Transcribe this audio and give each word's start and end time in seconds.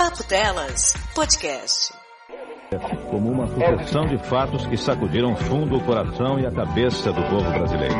Papo 0.00 0.26
Delas 0.26 0.94
Podcast. 1.14 1.92
Como 3.10 3.32
uma 3.32 3.46
sucessão 3.46 4.06
de 4.06 4.16
fatos 4.16 4.66
que 4.66 4.74
sacudiram 4.74 5.36
fundo 5.36 5.76
o 5.76 5.84
coração 5.84 6.40
e 6.40 6.46
a 6.46 6.50
cabeça 6.50 7.12
do 7.12 7.22
povo 7.24 7.50
brasileiro. 7.50 7.96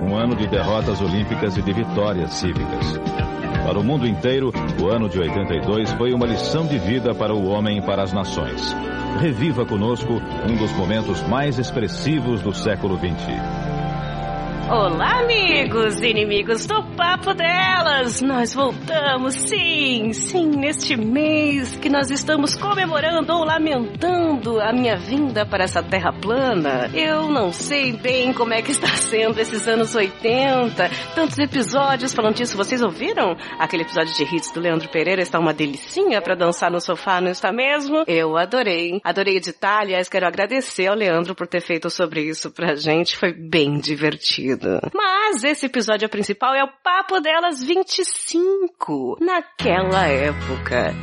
Um 0.00 0.16
ano 0.16 0.36
de 0.36 0.46
derrotas 0.46 1.00
olímpicas 1.00 1.56
e 1.56 1.62
de 1.62 1.72
vitórias 1.72 2.34
cívicas. 2.34 3.00
Para 3.66 3.80
o 3.80 3.82
mundo 3.82 4.06
inteiro, 4.06 4.52
o 4.80 4.86
ano 4.86 5.08
de 5.08 5.18
82 5.18 5.90
foi 5.94 6.12
uma 6.12 6.24
lição 6.24 6.64
de 6.64 6.78
vida 6.78 7.12
para 7.12 7.34
o 7.34 7.48
homem 7.48 7.78
e 7.78 7.82
para 7.82 8.04
as 8.04 8.12
nações. 8.12 8.72
Reviva 9.20 9.66
conosco 9.66 10.22
um 10.48 10.56
dos 10.56 10.70
momentos 10.74 11.20
mais 11.22 11.58
expressivos 11.58 12.42
do 12.42 12.54
século 12.54 12.96
XX. 12.96 13.67
Olá, 14.70 15.20
amigos 15.20 15.98
e 16.02 16.08
inimigos 16.08 16.66
do 16.66 16.82
Papo 16.94 17.32
Delas! 17.32 18.20
Nós 18.20 18.52
voltamos, 18.52 19.32
sim, 19.32 20.12
sim, 20.12 20.46
neste 20.46 20.94
mês 20.94 21.74
que 21.78 21.88
nós 21.88 22.10
estamos 22.10 22.54
comemorando 22.54 23.32
ou 23.32 23.44
lamentando 23.44 24.60
a 24.60 24.70
minha 24.70 24.94
vinda 24.98 25.46
para 25.46 25.64
essa 25.64 25.82
terra 25.82 26.12
plana. 26.12 26.90
Eu 26.92 27.30
não 27.30 27.50
sei 27.50 27.94
bem 27.94 28.34
como 28.34 28.52
é 28.52 28.60
que 28.60 28.72
está 28.72 28.88
sendo 29.08 29.40
esses 29.40 29.66
anos 29.66 29.94
80, 29.94 30.90
tantos 31.14 31.38
episódios 31.38 32.12
falando 32.12 32.34
disso. 32.34 32.54
Vocês 32.54 32.82
ouviram? 32.82 33.38
Aquele 33.58 33.84
episódio 33.84 34.12
de 34.12 34.24
hits 34.24 34.52
do 34.52 34.60
Leandro 34.60 34.90
Pereira 34.90 35.22
está 35.22 35.38
uma 35.38 35.54
delicinha 35.54 36.20
para 36.20 36.34
dançar 36.34 36.70
no 36.70 36.78
sofá, 36.80 37.22
não 37.22 37.30
está 37.30 37.50
mesmo? 37.50 38.04
Eu 38.06 38.36
adorei. 38.36 39.00
Adorei 39.02 39.38
editar, 39.38 39.80
aliás, 39.80 40.10
quero 40.10 40.26
agradecer 40.26 40.88
ao 40.88 40.94
Leandro 40.94 41.34
por 41.34 41.46
ter 41.46 41.62
feito 41.62 41.88
sobre 41.88 42.20
isso 42.28 42.50
pra 42.50 42.74
gente, 42.74 43.16
foi 43.16 43.32
bem 43.32 43.78
divertido. 43.80 44.57
Mas 44.94 45.44
esse 45.44 45.66
episódio 45.66 46.08
principal 46.08 46.54
é 46.54 46.64
o 46.64 46.68
Papo 46.82 47.20
Delas 47.20 47.62
25, 47.62 49.18
naquela 49.20 50.06
época. 50.06 50.94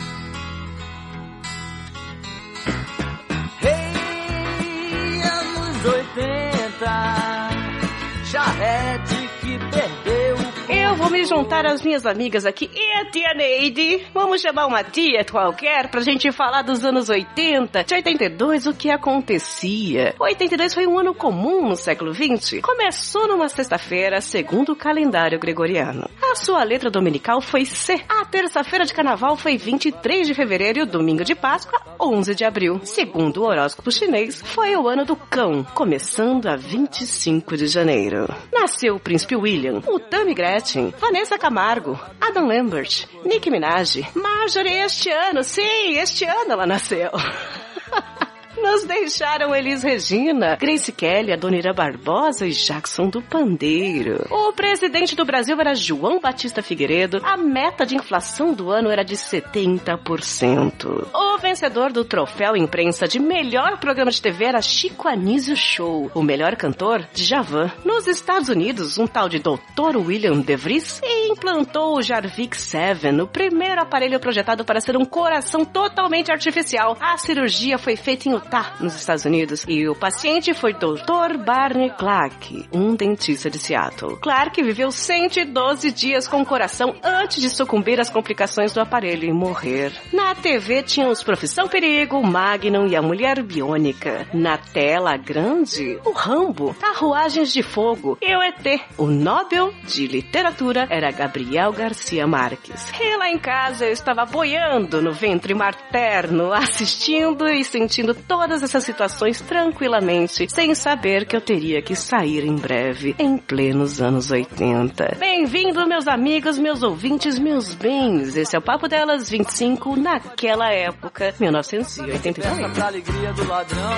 Me 11.16 11.23
juntar 11.23 11.66
às 11.66 11.81
minhas 11.81 12.05
amigas 12.05 12.45
aqui 12.45 12.69
e 12.73 12.91
a 12.97 13.09
tia 13.09 13.33
Neide. 13.33 14.05
Vamos 14.13 14.41
chamar 14.41 14.66
uma 14.66 14.83
tia 14.83 15.23
qualquer 15.23 15.89
pra 15.89 16.02
gente 16.02 16.30
falar 16.30 16.61
dos 16.61 16.83
anos 16.83 17.08
80. 17.09 17.85
De 17.85 17.95
82, 17.95 18.67
o 18.67 18.73
que 18.73 18.89
acontecia? 18.89 20.13
82 20.19 20.73
foi 20.73 20.86
um 20.86 20.99
ano 20.99 21.13
comum 21.13 21.69
no 21.69 21.77
século 21.77 22.11
20. 22.11 22.59
Começou 22.59 23.30
numa 23.30 23.47
sexta-feira, 23.47 24.19
segundo 24.19 24.73
o 24.73 24.75
calendário 24.75 25.39
gregoriano. 25.39 26.09
A 26.21 26.36
sua 26.36 26.61
letra 26.66 26.91
dominical 26.91 27.39
foi 27.39 27.63
C. 27.63 28.03
A 28.09 28.25
terça-feira 28.25 28.83
de 28.83 28.93
carnaval 28.93 29.38
foi 29.38 29.58
23 29.58 30.27
de 30.27 30.33
fevereiro 30.33 30.80
e 30.80 30.81
o 30.81 30.86
domingo 30.86 31.23
de 31.23 31.33
Páscoa, 31.33 31.80
11 31.97 32.36
de 32.36 32.43
abril. 32.43 32.81
Segundo 32.83 33.38
o 33.38 33.45
horóscopo 33.45 33.89
chinês, 33.89 34.41
foi 34.43 34.75
o 34.75 34.86
ano 34.86 35.05
do 35.05 35.16
cão, 35.16 35.63
começando 35.73 36.47
a 36.47 36.58
25 36.58 37.55
de 37.55 37.67
janeiro. 37.67 38.27
Nasceu 38.52 38.95
o 38.95 38.99
príncipe 38.99 39.38
William, 39.38 39.81
o 39.88 39.97
Tammy 39.97 40.33
Gretchen, 40.33 40.93
Vanessa 41.06 41.38
Camargo, 41.38 42.00
Adam 42.20 42.48
Lambert, 42.48 43.08
Nicki 43.23 43.52
Minaj, 43.52 44.02
Marjorie 44.16 44.86
este 44.86 45.11
ano, 45.11 45.44
sim, 45.44 46.00
este 46.00 46.25
ano 46.25 46.53
ela 46.53 46.66
nasceu. 46.66 47.11
Nos 48.58 48.84
deixaram 48.86 49.56
Elis 49.56 49.84
Regina, 49.84 50.56
Grace 50.56 50.92
Kelly, 50.92 51.34
Adonira 51.34 51.73
Barbosa 51.73 52.48
e 52.48 52.52
Jackson 52.52 53.09
do 53.09 53.22
Pandeiro. 53.22 54.25
O 54.30 54.53
presidente 54.53 55.16
do 55.16 55.25
Brasil 55.25 55.59
era 55.59 55.75
João 55.75 56.20
Batista 56.20 56.61
Figueiredo. 56.61 57.22
A 57.23 57.38
meta 57.38 57.86
de 57.86 57.95
inflação 57.95 58.53
do 58.53 58.72
ano 58.72 58.89
era 58.89 59.03
de 59.03 59.16
70%. 59.16 61.08
O 61.14 61.38
vencedor 61.38 61.92
do 61.92 62.06
troféu 62.06 62.56
imprensa 62.56 63.08
de 63.08 63.20
melhor 63.20 63.78
programa 63.78 64.11
de 64.11 64.22
TV 64.22 64.45
era 64.45 64.61
Chico 64.61 65.08
Anísio 65.08 65.56
Show. 65.56 66.09
O 66.14 66.23
melhor 66.23 66.56
cantor, 66.56 67.05
Djavan. 67.14 67.72
Nos 67.83 68.08
Estados 68.08 68.49
Unidos, 68.49 68.98
um 68.98 69.08
tal 69.08 69.27
de 69.27 69.39
Dr. 69.39 69.98
William 69.98 70.39
DeVries 70.39 71.02
implantou 71.30 71.98
o 71.98 72.02
Jarvik 72.02 72.55
7, 72.55 73.22
o 73.22 73.27
primeiro 73.27 73.82
aparelho 73.82 74.20
projetado 74.20 74.64
para 74.64 74.80
ser 74.80 74.95
um 74.95 75.05
coração 75.05 75.66
totalmente 75.66 76.32
artificial. 76.32 76.98
A 76.99 77.17
cirurgia 77.17 77.77
foi 77.77 77.95
feita 77.95 78.30
em 78.30 78.33
Utah 78.45 78.76
nos 78.80 78.95
Estados 78.95 79.26
Unidos 79.26 79.66
e 79.67 79.88
o 79.89 79.95
paciente 79.95 80.54
foi 80.54 80.73
Dr. 80.73 81.38
Barney 81.44 81.89
Clark, 81.89 82.67
um 82.72 82.95
dentista 82.95 83.50
de 83.50 83.58
Seattle. 83.58 84.17
Clark 84.17 84.61
viveu 84.61 84.92
112 84.92 85.92
dias 85.92 86.28
com 86.28 86.42
o 86.42 86.45
coração 86.45 86.95
antes 87.04 87.42
de 87.42 87.50
sucumbir 87.50 88.00
às 88.00 88.10
complicações 88.10 88.72
do 88.72 88.80
aparelho 88.80 89.26
e 89.28 89.34
morrer. 89.34 89.92
Na 90.14 90.36
TV 90.36 90.84
tínhamos 90.84 91.23
Profissão 91.23 91.67
Perigo, 91.67 92.22
Magnum 92.22 92.88
e 92.88 92.95
a 92.95 93.02
Mulher 93.02 93.42
Biônica. 93.42 94.28
Na 94.34 94.58
tela 94.58 95.17
grande, 95.17 96.00
o 96.05 96.11
Rambo, 96.11 96.76
Carruagens 96.76 97.52
de 97.52 97.64
Fogo 97.64 98.17
e 98.22 98.36
o 98.36 98.44
ET. 98.44 98.82
O 98.98 99.08
Nobel 99.08 99.73
de 99.86 100.05
Literatura 100.08 100.88
era 100.89 101.11
Gabriel 101.11 101.73
Garcia 101.73 102.28
Marques. 102.28 102.92
E 103.00 103.17
lá 103.17 103.30
em 103.30 103.39
casa 103.39 103.86
eu 103.86 103.92
estava 103.92 104.26
boiando 104.26 105.02
no 105.02 105.11
ventre 105.11 105.54
materno, 105.55 106.54
assistindo 106.54 107.48
e 107.48 107.64
sentindo 107.64 108.14
toda 108.14 108.35
todas 108.38 108.62
essas 108.62 108.84
situações 108.84 109.40
tranquilamente, 109.40 110.46
sem 110.54 110.76
saber 110.76 111.26
que 111.26 111.38
eu 111.38 111.40
teria 111.40 111.82
que 111.82 111.96
sair 111.96 112.44
em 112.44 112.56
breve, 112.56 113.16
em 113.18 113.38
plenos 113.38 114.02
anos 114.02 114.30
80. 114.30 115.16
Bem-vindo, 115.18 115.88
meus 115.88 116.06
amigos, 116.06 116.60
meus 116.60 116.84
ouvintes, 116.84 117.40
meus 117.40 117.73
bens. 117.73 118.36
Esse 118.36 118.54
é 118.54 118.60
o 118.60 118.62
Papo 118.62 118.90
Delas 118.90 119.30
25 119.30 119.96
naquela 119.96 120.70
época, 120.70 121.34
1982. 121.40 122.46
Peça 122.46 122.73
pra 122.73 122.88
alegria 122.88 123.32
do 123.32 123.48
ladrão, 123.48 123.92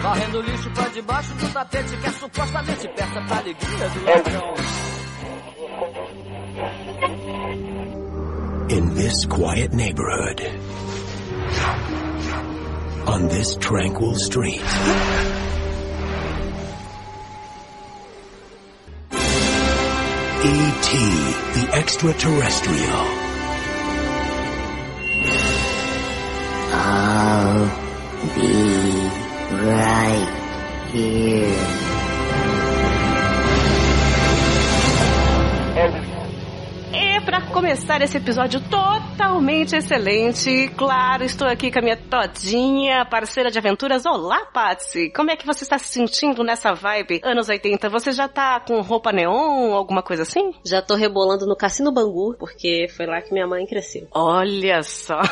varrendo 0.00 0.40
lixo 0.40 0.70
pra 0.70 0.88
debaixo 0.88 1.34
do 1.34 1.52
tapete, 1.52 1.96
que 1.98 2.06
é 2.06 2.12
supostamente 2.12 2.88
peça 2.88 3.20
pra 3.28 3.36
alegria 3.36 3.88
do 3.90 4.04
ladrão. 4.04 4.54
In 8.70 8.94
this 8.94 9.26
quiet 9.26 9.74
neighborhood, 9.74 10.42
on 13.06 13.28
this 13.28 13.56
tranquil 13.56 14.14
street. 14.14 14.60
E.T. 20.46 20.98
the 21.54 21.70
extraterrestrial. 21.74 23.04
I'll 26.76 27.66
be 28.34 28.54
right 29.64 30.90
here. 30.92 31.93
Para 37.24 37.40
começar 37.40 38.02
esse 38.02 38.18
episódio 38.18 38.60
totalmente 38.68 39.74
excelente, 39.74 40.68
claro, 40.76 41.24
estou 41.24 41.48
aqui 41.48 41.70
com 41.70 41.78
a 41.78 41.82
minha 41.82 41.96
todinha, 41.96 43.04
parceira 43.06 43.50
de 43.50 43.58
aventuras. 43.58 44.04
Olá, 44.04 44.44
Patsy! 44.52 45.10
Como 45.10 45.30
é 45.30 45.36
que 45.36 45.46
você 45.46 45.64
está 45.64 45.78
se 45.78 45.88
sentindo 45.88 46.44
nessa 46.44 46.74
vibe 46.74 47.22
anos 47.24 47.48
80? 47.48 47.88
Você 47.88 48.12
já 48.12 48.28
tá 48.28 48.60
com 48.60 48.78
roupa 48.82 49.10
neon, 49.10 49.72
alguma 49.72 50.02
coisa 50.02 50.22
assim? 50.22 50.52
Já 50.66 50.82
tô 50.82 50.94
rebolando 50.94 51.46
no 51.46 51.56
Cassino 51.56 51.90
Bangu, 51.90 52.36
porque 52.38 52.88
foi 52.94 53.06
lá 53.06 53.22
que 53.22 53.32
minha 53.32 53.46
mãe 53.46 53.66
cresceu. 53.66 54.06
Olha 54.10 54.82
só! 54.82 55.20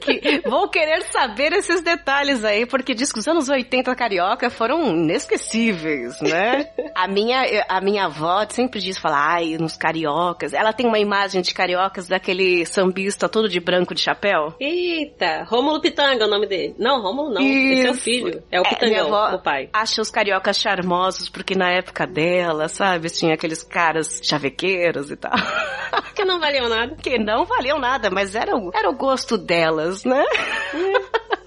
que, 0.00 0.42
vou 0.48 0.68
querer 0.68 1.02
saber 1.10 1.52
esses 1.52 1.82
detalhes 1.82 2.44
aí, 2.44 2.66
porque 2.66 2.94
diz 2.94 3.12
que 3.12 3.18
os 3.18 3.26
anos 3.26 3.48
80 3.48 3.92
carioca 3.96 4.48
foram 4.48 4.94
inesquecíveis, 4.94 6.20
né? 6.20 6.70
A 6.94 7.06
minha, 7.06 7.42
a 7.68 7.80
minha 7.80 8.06
avó 8.06 8.44
sempre 8.48 8.80
diz, 8.80 8.98
fala, 8.98 9.34
ai, 9.34 9.56
nos 9.56 9.76
cariocas. 9.88 10.52
Ela 10.52 10.72
tem 10.72 10.86
uma 10.86 10.98
imagem 10.98 11.40
de 11.40 11.54
cariocas 11.54 12.06
daquele 12.06 12.66
sambista 12.66 13.28
todo 13.28 13.48
de 13.48 13.58
branco 13.58 13.94
de 13.94 14.02
chapéu. 14.02 14.54
Eita, 14.60 15.44
Rômulo 15.44 15.80
Pitanga 15.80 16.24
é 16.24 16.26
o 16.26 16.30
nome 16.30 16.46
dele. 16.46 16.74
Não, 16.78 17.00
Rômulo 17.00 17.32
não, 17.32 17.40
esse 17.40 17.86
é 17.86 17.90
o 17.90 17.94
Isso. 17.94 18.02
filho. 18.02 18.42
É 18.50 18.60
o 18.60 18.62
minha 18.62 18.74
Pitangão, 18.74 19.34
o 19.34 19.42
pai. 19.42 19.70
Acha 19.72 20.02
os 20.02 20.10
cariocas 20.10 20.58
charmosos, 20.58 21.30
porque 21.30 21.54
na 21.54 21.70
época 21.70 22.06
dela, 22.06 22.68
sabe, 22.68 23.08
tinha 23.08 23.34
aqueles 23.34 23.62
caras 23.62 24.20
chavequeiros 24.22 25.10
e 25.10 25.16
tal. 25.16 25.32
Que 26.14 26.24
não 26.24 26.40
valiam 26.40 26.68
nada. 26.68 26.96
que 26.96 27.16
não 27.16 27.44
valiam 27.44 27.78
nada, 27.78 28.10
mas 28.10 28.34
era 28.34 28.54
o, 28.56 28.70
era 28.74 28.90
o 28.90 28.94
gosto 28.94 29.38
delas, 29.38 30.04
né? 30.04 30.24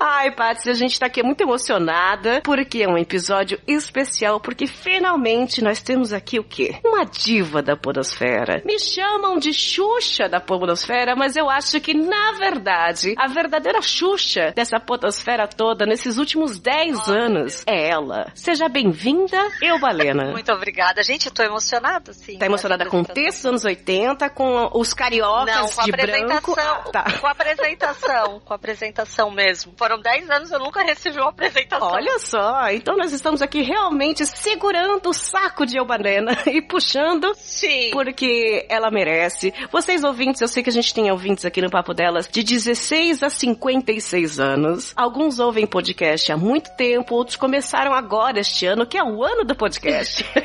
Ai, 0.03 0.31
Patsy, 0.31 0.67
a 0.67 0.73
gente 0.73 0.99
tá 0.99 1.05
aqui 1.05 1.21
muito 1.21 1.41
emocionada 1.41 2.41
porque 2.43 2.81
é 2.81 2.87
um 2.87 2.97
episódio 2.97 3.61
especial, 3.67 4.39
porque 4.39 4.65
finalmente 4.65 5.63
nós 5.63 5.79
temos 5.79 6.11
aqui 6.11 6.39
o 6.39 6.43
quê? 6.43 6.79
Uma 6.83 7.05
diva 7.05 7.61
da 7.61 7.77
podosfera. 7.77 8.63
Me 8.65 8.79
chamam 8.79 9.37
de 9.37 9.53
Xuxa 9.53 10.27
da 10.27 10.39
podosfera, 10.39 11.15
mas 11.15 11.35
eu 11.35 11.47
acho 11.51 11.79
que, 11.79 11.93
na 11.93 12.31
verdade, 12.31 13.13
a 13.15 13.27
verdadeira 13.27 13.79
Xuxa 13.79 14.51
dessa 14.55 14.79
podosfera 14.79 15.47
toda 15.47 15.85
nesses 15.85 16.17
últimos 16.17 16.57
10 16.57 17.07
anos 17.07 17.63
é 17.67 17.89
ela. 17.89 18.31
Seja 18.33 18.67
bem-vinda, 18.67 19.37
eu, 19.61 19.77
Balena. 19.79 20.31
Muito 20.33 20.51
obrigada. 20.51 21.03
Gente, 21.03 21.27
eu 21.27 21.31
tô 21.31 21.43
emocionada, 21.43 22.11
sim. 22.11 22.39
Tá 22.39 22.47
emocionada 22.47 22.87
com 22.87 23.01
o 23.01 23.05
texto 23.05 23.37
dos 23.43 23.45
anos 23.45 23.65
80, 23.65 24.31
com 24.31 24.67
os 24.73 24.95
cariocas 24.95 25.55
Não, 25.55 25.67
com 25.69 25.81
a 25.81 25.83
de 25.83 25.91
branco. 25.91 26.11
apresentação. 26.11 26.73
Ah, 26.73 26.89
tá. 26.91 27.03
Com 27.19 27.27
a 27.27 27.31
apresentação. 27.31 28.39
com 28.43 28.53
a 28.53 28.55
apresentação 28.55 29.29
mesmo. 29.29 29.73
Foram 29.77 29.90
10 29.99 30.29
anos 30.29 30.51
eu 30.51 30.59
nunca 30.59 30.83
recebi 30.83 31.17
uma 31.19 31.29
apresentação. 31.29 31.87
Olha 31.91 32.19
só, 32.19 32.69
então 32.71 32.95
nós 32.95 33.11
estamos 33.11 33.41
aqui 33.41 33.61
realmente 33.61 34.25
segurando 34.25 35.09
o 35.09 35.13
saco 35.13 35.65
de 35.65 35.77
Eubanena 35.77 36.37
e 36.47 36.61
puxando 36.61 37.33
Sim. 37.35 37.89
porque 37.91 38.65
ela 38.69 38.91
merece. 38.91 39.53
Vocês 39.71 40.03
ouvintes, 40.03 40.41
eu 40.41 40.47
sei 40.47 40.63
que 40.63 40.69
a 40.69 40.73
gente 40.73 40.93
tem 40.93 41.11
ouvintes 41.11 41.45
aqui 41.45 41.61
no 41.61 41.69
Papo 41.69 41.93
Delas 41.93 42.27
de 42.27 42.43
16 42.43 43.23
a 43.23 43.29
56 43.29 44.39
anos. 44.39 44.93
Alguns 44.95 45.39
ouvem 45.39 45.65
podcast 45.65 46.31
há 46.31 46.37
muito 46.37 46.69
tempo, 46.75 47.15
outros 47.15 47.37
começaram 47.37 47.93
agora 47.93 48.39
este 48.39 48.65
ano, 48.65 48.85
que 48.85 48.97
é 48.97 49.03
o 49.03 49.23
ano 49.23 49.43
do 49.43 49.55
podcast. 49.55 50.25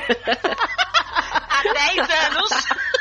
Há 1.49 1.63
10 1.73 1.99
anos. 1.99 2.51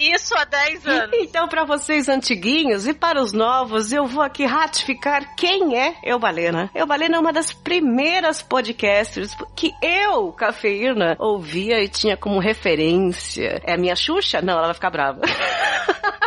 Isso 0.00 0.34
há 0.34 0.44
10 0.44 0.86
anos. 0.86 1.18
Então, 1.20 1.46
para 1.46 1.64
vocês 1.64 2.08
antiguinhos 2.08 2.86
e 2.86 2.94
para 2.94 3.20
os 3.20 3.34
novos, 3.34 3.92
eu 3.92 4.06
vou 4.06 4.22
aqui 4.22 4.46
ratificar 4.46 5.36
quem 5.36 5.78
é 5.78 5.96
Eubalena. 6.02 6.70
Eubalena 6.74 7.16
é 7.16 7.20
uma 7.20 7.34
das 7.34 7.52
primeiras 7.52 8.40
podcasters 8.40 9.36
que 9.54 9.72
eu, 9.82 10.32
Cafeína, 10.32 11.16
ouvia 11.18 11.82
e 11.82 11.88
tinha 11.88 12.16
como 12.16 12.38
referência. 12.38 13.60
É 13.62 13.74
a 13.74 13.78
minha 13.78 13.94
Xuxa? 13.94 14.40
Não, 14.40 14.54
ela 14.54 14.68
vai 14.68 14.74
ficar 14.74 14.90
brava. 14.90 15.20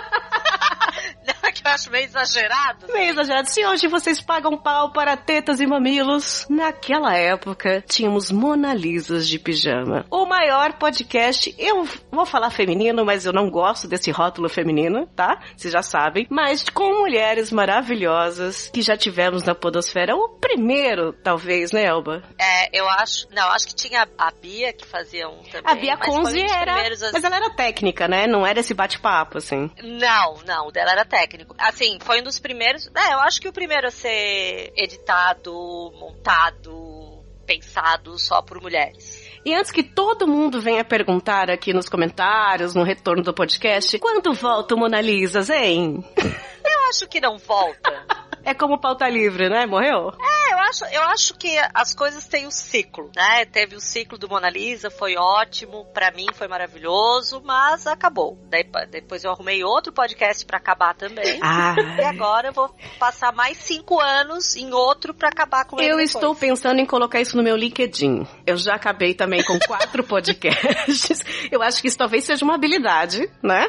Eu 1.66 1.72
acho 1.72 1.90
meio 1.90 2.06
exagerado. 2.06 2.88
Meio 2.92 3.12
exagerado. 3.12 3.50
Se 3.50 3.66
hoje 3.66 3.88
vocês 3.88 4.20
pagam 4.20 4.58
pau 4.58 4.92
para 4.92 5.16
tetas 5.16 5.62
e 5.62 5.66
mamilos, 5.66 6.46
naquela 6.50 7.16
época 7.16 7.82
tínhamos 7.88 8.32
Mona 8.32 8.74
Lisas 8.74 9.28
de 9.28 9.40
pijama. 9.40 10.06
O 10.12 10.26
maior 10.26 10.74
podcast, 10.74 11.56
eu 11.58 11.88
vou 12.12 12.26
falar 12.26 12.50
feminino, 12.50 13.06
mas 13.06 13.26
eu 13.26 13.32
não 13.32 13.50
gosto 13.50 13.88
desse 13.88 14.12
rótulo 14.12 14.50
feminino, 14.50 15.08
tá? 15.16 15.40
Vocês 15.56 15.72
já 15.72 15.82
sabem. 15.82 16.28
Mas 16.30 16.64
com 16.70 17.00
mulheres 17.00 17.52
maravilhosas 17.52 18.70
que 18.70 18.82
já 18.82 18.98
tivemos 18.98 19.44
na 19.44 19.56
podosfera. 19.56 20.16
O 20.16 20.30
primeiro, 20.30 21.14
talvez, 21.14 21.72
né, 21.72 21.86
Elba? 21.86 22.24
É, 22.38 22.78
eu 22.78 22.88
acho. 22.90 23.28
Não, 23.32 23.48
acho 23.52 23.68
que 23.68 23.76
tinha 23.76 24.06
a 24.18 24.32
Bia 24.32 24.74
que 24.74 24.86
fazia 24.86 25.30
um 25.30 25.42
também. 25.44 25.72
A 25.72 25.76
Bia 25.76 25.98
Conze 25.98 26.42
era... 26.42 26.74
primeiros, 26.74 27.02
assim. 27.02 27.14
Mas 27.14 27.24
ela 27.24 27.38
era 27.38 27.50
técnica, 27.52 28.08
né? 28.08 28.28
Não 28.28 28.46
era 28.46 28.60
esse 28.60 28.74
bate-papo, 28.74 29.38
assim. 29.38 29.72
Não, 29.82 30.36
não, 30.46 30.68
o 30.68 30.72
dela 30.72 30.92
era 30.92 31.06
técnico. 31.06 31.53
Assim, 31.58 31.98
foi 32.02 32.22
um 32.22 32.24
dos 32.24 32.40
primeiros. 32.40 32.90
É, 32.96 33.14
eu 33.14 33.20
acho 33.20 33.40
que 33.40 33.48
o 33.48 33.54
primeiro 33.54 33.88
a 33.88 33.92
ser 33.92 34.74
editado, 34.76 35.52
montado, 36.00 37.24
pensado 37.46 38.18
só 38.18 38.42
por 38.42 38.62
mulheres. 38.62 39.30
E 39.46 39.54
antes 39.54 39.72
que 39.72 39.84
todo 39.84 40.28
mundo 40.28 40.62
venha 40.62 40.86
perguntar 40.86 41.50
aqui 41.50 41.74
nos 41.74 41.90
comentários, 41.90 42.74
no 42.74 42.84
retorno 42.84 43.24
do 43.24 43.34
podcast, 43.34 44.00
quando 44.00 44.34
volta 44.34 44.76
o 44.76 44.78
Mona 44.78 45.02
Lisas, 45.02 45.50
hein? 45.52 46.04
Eu 46.18 46.90
acho 46.90 47.08
que 47.08 47.20
não 47.20 47.38
volta. 47.38 48.06
É 48.44 48.54
como 48.54 48.80
pauta 48.80 49.08
livre, 49.08 49.50
né? 49.50 49.66
Morreu? 49.66 50.12
É, 50.20 50.53
acho, 50.74 50.86
eu 50.86 51.02
acho 51.04 51.34
que 51.36 51.56
as 51.74 51.94
coisas 51.94 52.26
têm 52.28 52.48
um 52.48 52.52
ciclo, 52.52 53.12
né? 53.16 53.46
Teve 53.46 53.76
o 53.76 53.80
ciclo 53.80 54.18
do 54.18 54.28
Mona 54.28 54.50
Lisa, 54.50 54.90
foi 54.90 55.16
ótimo, 55.16 55.86
pra 55.94 56.12
mim 56.12 56.26
foi 56.34 56.48
maravilhoso, 56.48 57.42
mas 57.46 57.86
acabou. 57.86 58.38
Daí, 58.50 58.66
depois 58.90 59.24
eu 59.24 59.32
arrumei 59.32 59.64
outro 59.64 59.94
podcast 59.94 60.44
pra 60.46 60.58
acabar 60.58 60.96
também. 60.96 61.40
Ah. 61.42 61.76
E 62.00 62.04
agora 62.04 62.48
eu 62.50 62.54
vou 62.54 62.74
passar 62.98 63.32
mais 63.32 63.58
cinco 63.58 64.00
anos 64.00 64.56
em 64.56 64.74
outro 64.74 65.14
pra 65.14 65.30
acabar 65.30 65.66
com 65.66 65.80
Eu 65.80 66.00
estou 66.00 66.36
pensando 66.36 66.80
em 66.80 66.86
colocar 66.86 67.22
isso 67.22 67.38
no 67.38 67.44
meu 67.44 67.56
LinkedIn. 67.56 68.26
Eu 68.46 68.58
já 68.58 68.74
acabei 68.76 69.14
também 69.14 69.44
com 69.44 69.58
quatro 69.68 70.04
podcasts. 70.04 71.24
Eu 71.52 71.62
acho 71.62 71.82
que 71.82 71.88
isso 71.88 71.98
talvez 71.98 72.24
seja 72.24 72.44
uma 72.44 72.56
habilidade, 72.56 73.30
né? 73.42 73.68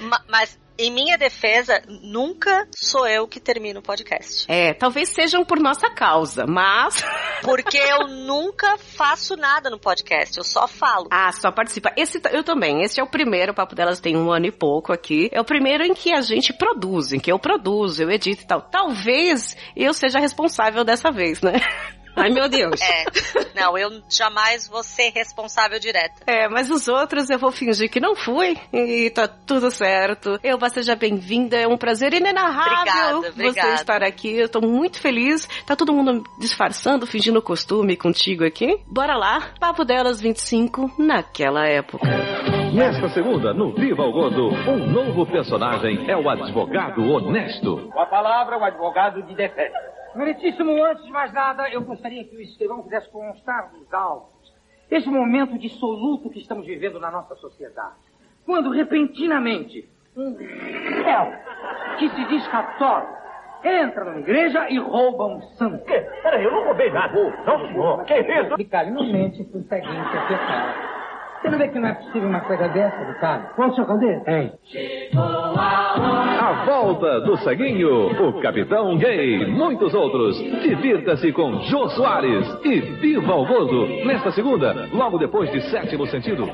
Ma- 0.00 0.22
Mas, 0.28 0.58
em 0.80 0.90
minha 0.90 1.18
defesa, 1.18 1.82
nunca 1.86 2.66
sou 2.74 3.06
eu 3.06 3.28
que 3.28 3.38
termino 3.38 3.80
o 3.80 3.82
podcast. 3.82 4.46
É, 4.48 4.72
talvez 4.72 5.10
sejam 5.10 5.44
por 5.44 5.60
nossa 5.60 5.90
causa, 5.90 6.46
mas. 6.46 7.04
Porque 7.44 7.76
eu 7.76 8.08
nunca 8.08 8.78
faço 8.78 9.36
nada 9.36 9.68
no 9.68 9.78
podcast, 9.78 10.38
eu 10.38 10.44
só 10.44 10.66
falo. 10.66 11.08
Ah, 11.10 11.30
só 11.32 11.52
participa. 11.52 11.92
Esse 11.96 12.20
eu 12.32 12.42
também. 12.42 12.82
Esse 12.82 12.98
é 12.98 13.02
o 13.02 13.06
primeiro, 13.06 13.52
o 13.52 13.54
Papo 13.54 13.74
Delas 13.74 14.00
tem 14.00 14.16
um 14.16 14.32
ano 14.32 14.46
e 14.46 14.52
pouco 14.52 14.92
aqui. 14.92 15.28
É 15.32 15.40
o 15.40 15.44
primeiro 15.44 15.84
em 15.84 15.92
que 15.92 16.12
a 16.12 16.22
gente 16.22 16.52
produz, 16.52 17.12
em 17.12 17.20
que 17.20 17.30
eu 17.30 17.38
produzo, 17.38 18.02
eu 18.02 18.10
edito 18.10 18.42
e 18.42 18.46
tal. 18.46 18.62
Talvez 18.62 19.56
eu 19.76 19.92
seja 19.92 20.18
responsável 20.18 20.82
dessa 20.82 21.10
vez, 21.10 21.42
né? 21.42 21.60
Ai, 22.16 22.30
meu 22.30 22.48
Deus. 22.48 22.80
É. 22.80 23.04
Não, 23.60 23.76
eu 23.76 24.02
jamais 24.08 24.68
vou 24.68 24.82
ser 24.82 25.10
responsável 25.10 25.78
direta. 25.78 26.14
É, 26.26 26.48
mas 26.48 26.70
os 26.70 26.88
outros 26.88 27.28
eu 27.30 27.38
vou 27.38 27.50
fingir 27.50 27.90
que 27.90 28.00
não 28.00 28.14
fui 28.14 28.56
e 28.72 29.10
tá 29.10 29.28
tudo 29.28 29.70
certo. 29.70 30.38
Eu, 30.42 30.58
seja 30.70 30.94
bem-vinda, 30.94 31.56
é 31.56 31.66
um 31.66 31.76
prazer 31.76 32.14
inenarrável 32.14 33.18
Obrigada, 33.18 33.28
obrigada. 33.30 33.68
você 33.68 33.74
estar 33.74 34.02
aqui. 34.02 34.36
Eu 34.36 34.48
tô 34.48 34.60
muito 34.60 35.00
feliz. 35.00 35.48
Tá 35.66 35.74
todo 35.74 35.92
mundo 35.92 36.24
disfarçando, 36.38 37.06
fingindo 37.06 37.42
costume 37.42 37.96
contigo 37.96 38.44
aqui. 38.44 38.78
Bora 38.86 39.16
lá, 39.16 39.52
Papo 39.58 39.84
Delas 39.84 40.20
25, 40.20 40.94
naquela 40.98 41.66
época. 41.66 42.06
Nesta 42.72 43.08
segunda, 43.08 43.52
no 43.52 43.74
Viva 43.74 44.02
o 44.02 44.12
Gordo, 44.12 44.48
um 44.70 44.86
novo 44.86 45.26
personagem 45.26 46.08
é 46.08 46.16
o 46.16 46.28
advogado 46.28 47.02
honesto. 47.02 47.88
Com 47.92 48.00
a 48.00 48.06
palavra, 48.06 48.58
o 48.58 48.64
advogado 48.64 49.22
de 49.24 49.34
defesa. 49.34 49.74
Meritíssimo, 50.14 50.72
antes 50.84 51.04
de 51.04 51.10
mais 51.10 51.32
nada, 51.32 51.68
eu 51.70 51.82
gostaria 52.00 52.24
que 52.24 52.34
o 52.34 52.40
escrivão 52.40 52.82
fizesse 52.82 53.10
constar 53.10 53.70
nos 53.74 53.92
autos 53.92 54.54
esse 54.90 55.08
momento 55.08 55.58
dissoluto 55.58 56.30
que 56.30 56.38
estamos 56.38 56.66
vivendo 56.66 56.98
na 56.98 57.10
nossa 57.10 57.36
sociedade. 57.36 57.94
Quando, 58.46 58.70
repentinamente, 58.70 59.86
um 60.16 60.34
réu 60.34 61.32
que 61.98 62.08
se 62.08 62.24
diz 62.24 62.48
católico 62.48 63.20
entra 63.62 64.04
numa 64.04 64.20
igreja 64.20 64.68
e 64.70 64.78
rouba 64.78 65.26
um 65.26 65.42
santo. 65.42 65.84
Peraí, 65.84 66.42
eu 66.42 66.50
não 66.50 66.64
roubei 66.64 66.90
nada. 66.90 67.14
Não, 67.44 67.68
senhor. 67.68 68.04
Que 68.04 68.18
isso? 68.18 68.56
Vicário, 68.56 68.94
não 68.94 69.04
mente 69.12 69.44
pro 69.44 69.60
seguinte 69.60 70.16
aqui, 70.16 70.34
cara. 70.34 70.74
Você 71.40 71.48
não 71.48 71.58
vê 71.58 71.68
que 71.68 71.78
não 71.78 71.88
é 71.88 71.94
possível 71.94 72.28
uma 72.28 72.40
coisa 72.40 72.68
dessa? 72.68 73.52
Quanto 73.56 73.74
seu 73.74 73.86
cadê? 73.86 74.20
Tem. 74.20 74.52
A 75.16 76.64
volta 76.66 77.20
do 77.22 77.36
Ceguinho, 77.38 78.28
o 78.28 78.40
Capitão 78.42 78.98
Gay, 78.98 79.46
muitos 79.46 79.94
outros. 79.94 80.36
Divirta-se 80.62 81.32
com 81.32 81.60
Jô 81.62 81.88
Soares 81.90 82.46
e 82.64 82.80
Viva 82.80 83.34
o 83.34 83.46
Gordo. 83.46 83.86
Nesta 84.04 84.30
segunda, 84.32 84.86
logo 84.92 85.16
depois 85.16 85.50
de 85.50 85.62
Sétimo 85.70 86.06
Sentido. 86.08 86.50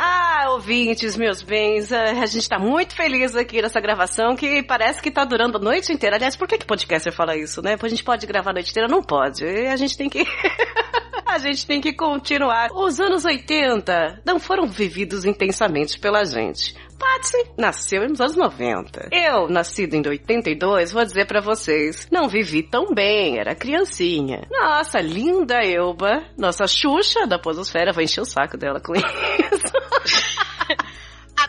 Ah, 0.00 0.50
ouvintes, 0.50 1.16
meus 1.16 1.42
bens, 1.42 1.92
a 1.92 2.24
gente 2.24 2.48
tá 2.48 2.56
muito 2.56 2.94
feliz 2.94 3.34
aqui 3.34 3.60
nessa 3.60 3.80
gravação 3.80 4.36
que 4.36 4.62
parece 4.62 5.02
que 5.02 5.10
tá 5.10 5.24
durando 5.24 5.58
a 5.58 5.60
noite 5.60 5.92
inteira. 5.92 6.14
Aliás, 6.14 6.36
por 6.36 6.46
que 6.46 6.56
que 6.56 6.64
podcaster 6.64 7.12
fala 7.12 7.36
isso, 7.36 7.60
né? 7.60 7.76
A 7.82 7.88
gente 7.88 8.04
pode 8.04 8.24
gravar 8.24 8.50
a 8.50 8.54
noite 8.54 8.70
inteira? 8.70 8.88
Não 8.88 9.02
pode. 9.02 9.44
A 9.44 9.74
gente 9.74 9.98
tem 9.98 10.08
que... 10.08 10.22
a 11.26 11.38
gente 11.38 11.66
tem 11.66 11.80
que 11.80 11.92
continuar. 11.92 12.70
Os 12.72 13.00
anos 13.00 13.24
80 13.24 14.22
não 14.24 14.38
foram 14.38 14.68
vividos 14.68 15.24
intensamente 15.24 15.98
pela 15.98 16.24
gente. 16.24 16.76
Patsy 16.98 17.52
nasceu 17.56 18.08
nos 18.08 18.20
anos 18.20 18.36
90. 18.36 19.08
Eu, 19.12 19.48
nascido 19.48 19.94
em 19.94 20.02
82, 20.06 20.92
vou 20.92 21.04
dizer 21.04 21.26
pra 21.26 21.40
vocês, 21.40 22.08
não 22.10 22.28
vivi 22.28 22.62
tão 22.62 22.92
bem, 22.92 23.38
era 23.38 23.54
criancinha. 23.54 24.46
Nossa, 24.50 24.98
linda 25.00 25.62
Elba, 25.64 26.24
nossa 26.36 26.66
Xuxa 26.66 27.26
da 27.26 27.38
Pososfera, 27.38 27.92
vai 27.92 28.04
encher 28.04 28.20
o 28.20 28.24
saco 28.24 28.56
dela 28.56 28.80
com 28.80 28.94
isso. 28.98 29.67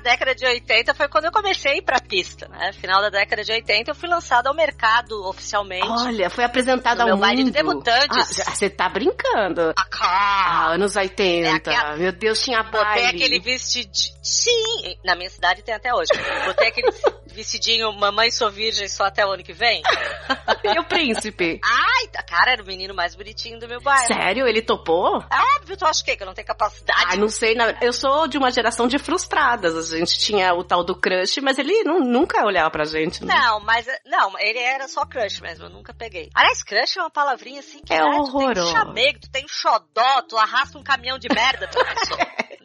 Década 0.03 0.33
de 0.35 0.45
80 0.45 0.93
foi 0.93 1.07
quando 1.07 1.25
eu 1.25 1.31
comecei 1.31 1.73
a 1.73 1.75
ir 1.77 1.81
pra 1.81 1.99
pista, 1.99 2.47
né? 2.47 2.71
Final 2.73 3.01
da 3.01 3.09
década 3.09 3.43
de 3.43 3.51
80 3.51 3.91
eu 3.91 3.95
fui 3.95 4.09
lançada 4.09 4.49
ao 4.49 4.55
mercado 4.55 5.23
oficialmente. 5.27 5.87
Olha, 5.87 6.29
foi 6.29 6.43
apresentada 6.43 7.03
ao 7.03 7.07
meu 7.09 7.17
baile 7.17 7.43
de 7.51 7.63
mundo. 7.63 7.83
debutantes. 7.83 8.39
Ah, 8.47 8.51
Você 8.55 8.69
tá 8.69 8.87
brincando. 8.89 9.73
Ah, 9.77 9.85
Ah, 10.01 10.67
anos 10.73 10.95
80. 10.95 11.47
É 11.47 11.51
aquela- 11.51 11.95
Meu 11.97 12.11
Deus, 12.11 12.41
tinha 12.41 12.63
Botei 12.63 12.81
baile. 12.83 13.07
aquele 13.07 13.39
vestidinho. 13.39 14.15
Sim, 14.23 14.97
na 15.03 15.15
minha 15.15 15.29
cidade 15.29 15.61
tem 15.63 15.73
até 15.75 15.93
hoje. 15.93 16.09
Botei 16.45 16.67
aquele 16.67 16.89
Vestidinho, 17.31 17.93
mamãe 17.93 18.31
sou 18.31 18.49
virgem 18.49 18.87
só 18.87 19.05
até 19.05 19.25
o 19.25 19.31
ano 19.31 19.43
que 19.43 19.53
vem. 19.53 19.81
e 20.65 20.79
o 20.79 20.83
príncipe? 20.83 21.61
Ai, 21.63 21.88
cara, 22.23 22.51
era 22.53 22.63
o 22.63 22.65
menino 22.65 22.93
mais 22.93 23.15
bonitinho 23.15 23.59
do 23.59 23.67
meu 23.67 23.81
bairro. 23.81 24.07
Sério? 24.07 24.47
Ele 24.47 24.61
topou? 24.61 25.23
Óbvio, 25.57 25.77
tu 25.77 25.85
acha 25.85 26.01
o 26.01 26.05
quê? 26.05 26.15
Que 26.15 26.23
eu 26.23 26.27
não 26.27 26.33
tenho 26.33 26.47
capacidade? 26.47 27.05
Ah, 27.07 27.15
não 27.15 27.29
sei. 27.29 27.55
não. 27.55 27.65
Eu 27.81 27.93
sou 27.93 28.27
de 28.27 28.37
uma 28.37 28.51
geração 28.51 28.87
de 28.87 28.97
frustradas. 28.97 29.93
A 29.93 29.97
gente 29.97 30.19
tinha 30.19 30.53
o 30.53 30.63
tal 30.63 30.83
do 30.83 30.95
crush, 30.95 31.39
mas 31.41 31.57
ele 31.59 31.83
não- 31.83 31.99
nunca 31.99 32.43
olhava 32.45 32.69
pra 32.71 32.85
gente. 32.85 33.23
né? 33.23 33.33
Não, 33.33 33.59
mas 33.61 33.85
não, 34.05 34.37
ele 34.39 34.59
era 34.59 34.87
só 34.87 35.05
crush 35.05 35.41
mesmo, 35.41 35.65
eu 35.65 35.69
nunca 35.69 35.93
peguei. 35.93 36.29
Aliás, 36.35 36.63
crush 36.63 36.97
é 36.97 37.01
uma 37.01 37.09
palavrinha 37.09 37.59
assim 37.59 37.81
que 37.83 37.93
É 37.93 37.97
né, 37.97 38.03
tu 38.03 38.09
tem 38.11 38.19
horroroso. 38.19 38.67
um 38.67 38.71
chamego, 38.71 39.19
tu 39.19 39.29
tem 39.31 39.45
um 39.45 39.47
xodó, 39.47 40.21
tu 40.27 40.37
arrasta 40.37 40.77
um 40.77 40.83
caminhão 40.83 41.17
de 41.17 41.27
merda 41.33 41.67
pra 41.67 41.83
pessoa. 41.95 42.19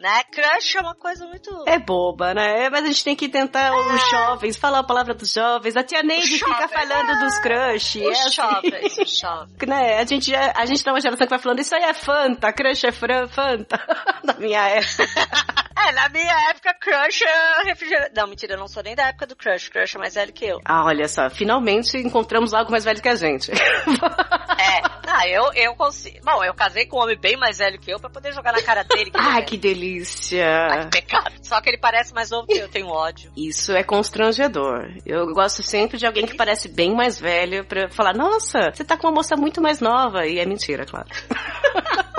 Né? 0.05 0.23
Crush 0.31 0.75
é 0.77 0.81
uma 0.81 0.93
coisa 0.95 1.25
muito. 1.25 1.63
É 1.67 1.79
boba, 1.79 2.33
né? 2.35 2.69
Mas 2.69 2.83
a 2.83 2.87
gente 2.87 3.03
tem 3.03 3.15
que 3.15 3.27
tentar 3.27 3.75
os 3.75 4.09
jovens, 4.11 4.55
falar 4.55 4.79
a 4.79 4.83
palavra 4.83 5.15
dos 5.15 5.33
jovens. 5.33 5.75
A 5.75 5.83
tia 5.83 6.03
Neide 6.03 6.37
fica 6.37 6.67
falando 6.67 7.19
dos 7.19 7.39
crush. 7.39 7.95
Os 7.97 8.03
é 8.17 8.21
assim. 8.21 8.31
jovens, 8.31 8.97
os 8.99 9.17
jovens. 9.19 9.67
Né? 9.67 9.97
A 9.97 10.05
gente, 10.05 10.29
já- 10.31 10.53
a 10.55 10.65
gente 10.67 10.83
tá 10.83 10.91
uma 10.91 11.01
geração 11.01 11.25
que 11.25 11.29
vai 11.31 11.39
falando, 11.39 11.59
isso 11.59 11.75
aí 11.75 11.83
é 11.83 11.93
Fanta, 11.93 12.53
crush 12.53 12.83
é 12.85 12.91
fran, 12.91 13.27
Fanta. 13.27 13.77
da 14.23 14.33
minha 14.35 14.61
época. 14.69 15.05
É, 15.87 15.91
na 15.91 16.09
minha 16.09 16.49
época, 16.49 16.73
crush 16.81 17.21
é 17.23 17.63
refrigerante. 17.65 18.11
Não, 18.15 18.25
mentira, 18.25 18.53
eu 18.53 18.57
não 18.57 18.67
sou 18.67 18.81
nem 18.81 18.95
da 18.95 19.07
época 19.09 19.27
do 19.27 19.35
crush. 19.35 19.69
Crush 19.69 19.95
é 19.95 19.99
mais 19.99 20.15
velho 20.15 20.33
que 20.33 20.43
eu. 20.45 20.59
Ah, 20.65 20.83
olha 20.83 21.07
só, 21.07 21.29
finalmente 21.29 21.95
encontramos 21.97 22.55
algo 22.55 22.71
mais 22.71 22.83
velho 22.85 22.99
que 22.99 23.09
a 23.09 23.13
gente. 23.13 23.51
É, 23.51 24.81
ah, 25.07 25.27
eu, 25.27 25.53
eu 25.53 25.75
consigo. 25.75 26.17
Bom, 26.23 26.43
eu 26.43 26.53
casei 26.55 26.87
com 26.87 26.97
um 26.97 27.03
homem 27.03 27.17
bem 27.19 27.37
mais 27.37 27.59
velho 27.59 27.77
que 27.79 27.91
eu 27.91 27.99
pra 27.99 28.09
poder 28.09 28.33
jogar 28.33 28.51
na 28.53 28.63
cara 28.63 28.83
dele. 28.83 29.11
Que 29.11 29.17
Ai, 29.19 29.37
ele 29.37 29.45
que 29.45 29.57
delícia. 29.57 29.94
É 30.37 30.85
pecado. 30.85 31.33
Só 31.41 31.61
que 31.61 31.69
ele 31.69 31.77
parece 31.77 32.13
mais 32.13 32.29
novo 32.29 32.47
que 32.47 32.53
eu, 32.53 32.63
eu 32.63 32.69
tenho 32.69 32.87
ódio. 32.87 33.31
Isso 33.35 33.71
é 33.71 33.83
constrangedor. 33.83 34.91
Eu 35.05 35.25
gosto 35.33 35.61
sempre 35.63 35.97
de 35.97 36.05
alguém 36.05 36.25
que 36.25 36.35
parece 36.35 36.67
bem 36.67 36.93
mais 36.93 37.19
velho 37.19 37.65
pra 37.65 37.89
falar, 37.89 38.13
nossa, 38.13 38.71
você 38.73 38.83
tá 38.83 38.97
com 38.97 39.07
uma 39.07 39.13
moça 39.13 39.35
muito 39.35 39.61
mais 39.61 39.79
nova. 39.79 40.25
E 40.25 40.39
é 40.39 40.45
mentira, 40.45 40.85
claro. 40.85 41.07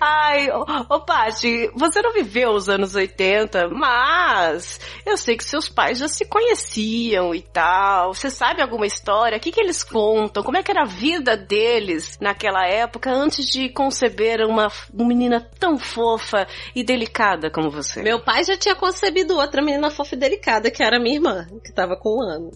Ai, 0.00 0.48
ô, 0.50 0.64
ô 0.88 1.00
Paty, 1.00 1.70
você 1.74 2.00
não 2.00 2.12
viveu 2.12 2.50
os 2.50 2.68
anos 2.68 2.94
80, 2.94 3.68
mas 3.68 4.80
eu 5.04 5.16
sei 5.16 5.36
que 5.36 5.42
seus 5.42 5.68
pais 5.68 5.98
já 5.98 6.06
se 6.06 6.24
conheciam 6.24 7.34
e 7.34 7.42
tal. 7.42 8.14
Você 8.14 8.30
sabe 8.30 8.62
alguma 8.62 8.86
história? 8.86 9.36
O 9.36 9.40
que, 9.40 9.50
que 9.50 9.60
eles 9.60 9.82
contam? 9.82 10.42
Como 10.42 10.56
é 10.56 10.62
que 10.62 10.70
era 10.70 10.82
a 10.82 10.86
vida 10.86 11.36
deles 11.36 12.16
naquela 12.20 12.66
época 12.66 13.10
antes 13.10 13.50
de 13.50 13.68
conceber 13.70 14.40
uma, 14.46 14.68
uma 14.92 15.08
menina 15.08 15.40
tão 15.58 15.76
fofa 15.78 16.46
e 16.74 16.84
delicada 16.84 17.50
como 17.50 17.70
você? 17.70 18.02
Meu 18.02 18.22
pai 18.22 18.44
já 18.44 18.56
tinha 18.56 18.76
concebido 18.76 19.36
outra 19.36 19.60
menina 19.60 19.90
fofa 19.90 20.14
e 20.14 20.18
delicada, 20.18 20.70
que 20.70 20.82
era 20.82 21.00
minha 21.00 21.16
irmã, 21.16 21.46
que 21.64 21.72
tava 21.72 21.96
com 21.96 22.18
um 22.18 22.22
ano. 22.22 22.50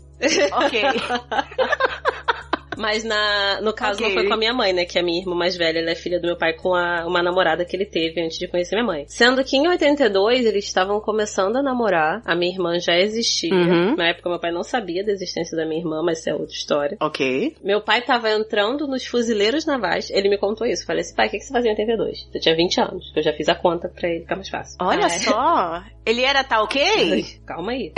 Ok. 0.53 0.83
Mas 2.77 3.05
na, 3.05 3.61
no 3.61 3.73
caso 3.73 3.99
Ok. 4.01 4.07
não 4.07 4.15
foi 4.15 4.27
com 4.29 4.35
a 4.35 4.37
minha 4.37 4.53
mãe, 4.53 4.73
né? 4.73 4.85
Que 4.85 4.99
a 4.99 5.03
minha 5.03 5.21
irmã 5.21 5.35
mais 5.35 5.57
velha, 5.57 5.79
ela 5.79 5.91
é 5.91 5.95
filha 5.95 6.19
do 6.21 6.27
meu 6.27 6.37
pai 6.37 6.55
com 6.55 6.75
a- 6.75 7.05
uma 7.07 7.23
namorada 7.23 7.65
que 7.65 7.77
ele 7.77 7.85
teve 7.87 8.21
antes 8.23 8.39
de 8.39 8.49
conhecer 8.49 8.75
minha 8.77 8.87
mãe. 8.87 9.05
Sendo 9.09 9.43
que 9.45 9.57
em 9.57 9.69
82 9.69 10.47
eles 10.47 10.65
estavam 10.65 11.01
começando 11.01 11.57
a 11.57 11.63
namorar, 11.63 12.23
a 12.25 12.35
minha 12.35 12.53
irmã 12.53 12.79
já 12.79 12.97
existia. 12.99 13.53
Uhum. 13.55 13.97
Na 13.97 14.09
época 14.09 14.29
meu 14.31 14.39
pai 14.39 14.51
não 14.53 14.63
sabia 14.63 15.05
da 15.05 15.13
existência 15.13 15.57
da 15.57 15.65
minha 15.67 15.81
irmã, 15.81 16.03
mas 16.03 16.19
isso 16.21 16.31
é 16.31 16.33
outra 16.35 16.55
história. 16.55 16.97
Ok. 17.01 17.57
Meu 17.63 17.81
pai 17.81 18.03
tava 18.03 18.31
entrando 18.31 18.87
nos 18.87 19.05
fuzileiros 19.07 19.67
navais, 19.67 20.11
ele 20.11 20.29
me 20.29 20.39
contou 20.39 20.67
isso. 20.67 20.87
Falei 20.87 21.03
assim, 21.03 21.15
pai, 21.15 21.29
o 21.29 21.31
que, 21.31 21.39
que 21.39 21.45
você 21.45 21.53
fazia 21.53 21.71
em 21.71 21.75
82? 21.75 22.29
Eu 22.35 22.41
tinha 22.41 22.57
20 22.57 22.81
anos, 22.81 23.11
que 23.13 23.19
eu 23.19 23.23
já 23.23 23.33
fiz 23.33 23.49
a 23.49 23.55
conta 23.55 23.89
pra 23.89 24.09
ele 24.09 24.21
ficar 24.21 24.37
mais 24.37 24.49
fácil. 24.49 24.77
Olha 24.81 25.05
Ah, 25.05 25.07
é? 25.07 25.19
só. 25.19 25.83
Ele 26.07 26.23
era 26.23 26.43
tá 26.43 26.63
ok? 26.63 27.25
Calma 27.47 27.73
aí. 27.73 27.93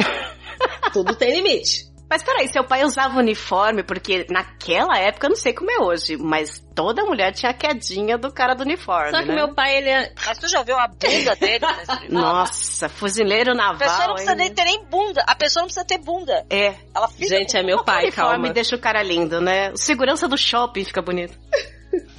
Tudo 0.93 1.15
tem 1.17 1.33
limite. 1.35 1.87
Mas 2.09 2.23
peraí, 2.23 2.47
seu 2.49 2.63
pai 2.65 2.85
usava 2.85 3.19
uniforme, 3.19 3.83
porque 3.83 4.27
naquela 4.31 4.99
época, 4.99 5.27
eu 5.27 5.31
não 5.31 5.37
sei 5.37 5.53
como 5.53 5.71
é 5.71 5.79
hoje, 5.81 6.17
mas 6.17 6.61
toda 6.75 7.05
mulher 7.05 7.33
tinha 7.33 7.51
a 7.51 7.55
quedinha 7.55 8.17
do 8.19 8.31
cara 8.33 8.55
do 8.55 8.63
uniforme, 8.63 9.11
Só 9.11 9.23
que 9.23 9.29
né? 9.29 9.35
meu 9.35 9.55
pai, 9.55 9.79
ele 9.79 9.89
é... 9.89 10.13
Mas 10.27 10.39
tu 10.39 10.47
já 10.49 10.63
viu 10.63 10.77
a 10.79 10.87
bunda 10.87 11.35
dele 11.37 11.67
nesse 11.67 11.91
uniforme? 11.91 12.09
Nossa, 12.15 12.89
fuzileiro 12.89 13.53
A 13.53 13.55
naval, 13.55 13.79
pessoa 13.79 14.07
não 14.07 14.15
precisa 14.15 14.33
hein? 14.33 14.39
nem 14.39 14.55
ter 14.55 14.65
nem 14.65 14.85
bunda. 14.85 15.25
A 15.27 15.35
pessoa 15.35 15.63
não 15.63 15.67
precisa 15.67 15.85
ter 15.85 15.99
bunda. 15.99 16.45
É. 16.51 16.75
Ela 16.95 17.09
fica 17.09 17.27
Gente, 17.29 17.57
é 17.57 17.63
meu 17.63 17.79
O 17.79 17.85
pai, 17.85 18.05
uniforme 18.05 18.33
calma. 18.33 18.53
deixa 18.53 18.77
o 18.77 18.79
cara 18.79 19.03
lindo, 19.03 19.41
né? 19.41 19.71
O 19.73 19.77
segurança 19.79 20.29
do 20.29 20.37
shopping 20.37 20.85
fica 20.85 21.01
bonito. 21.03 21.37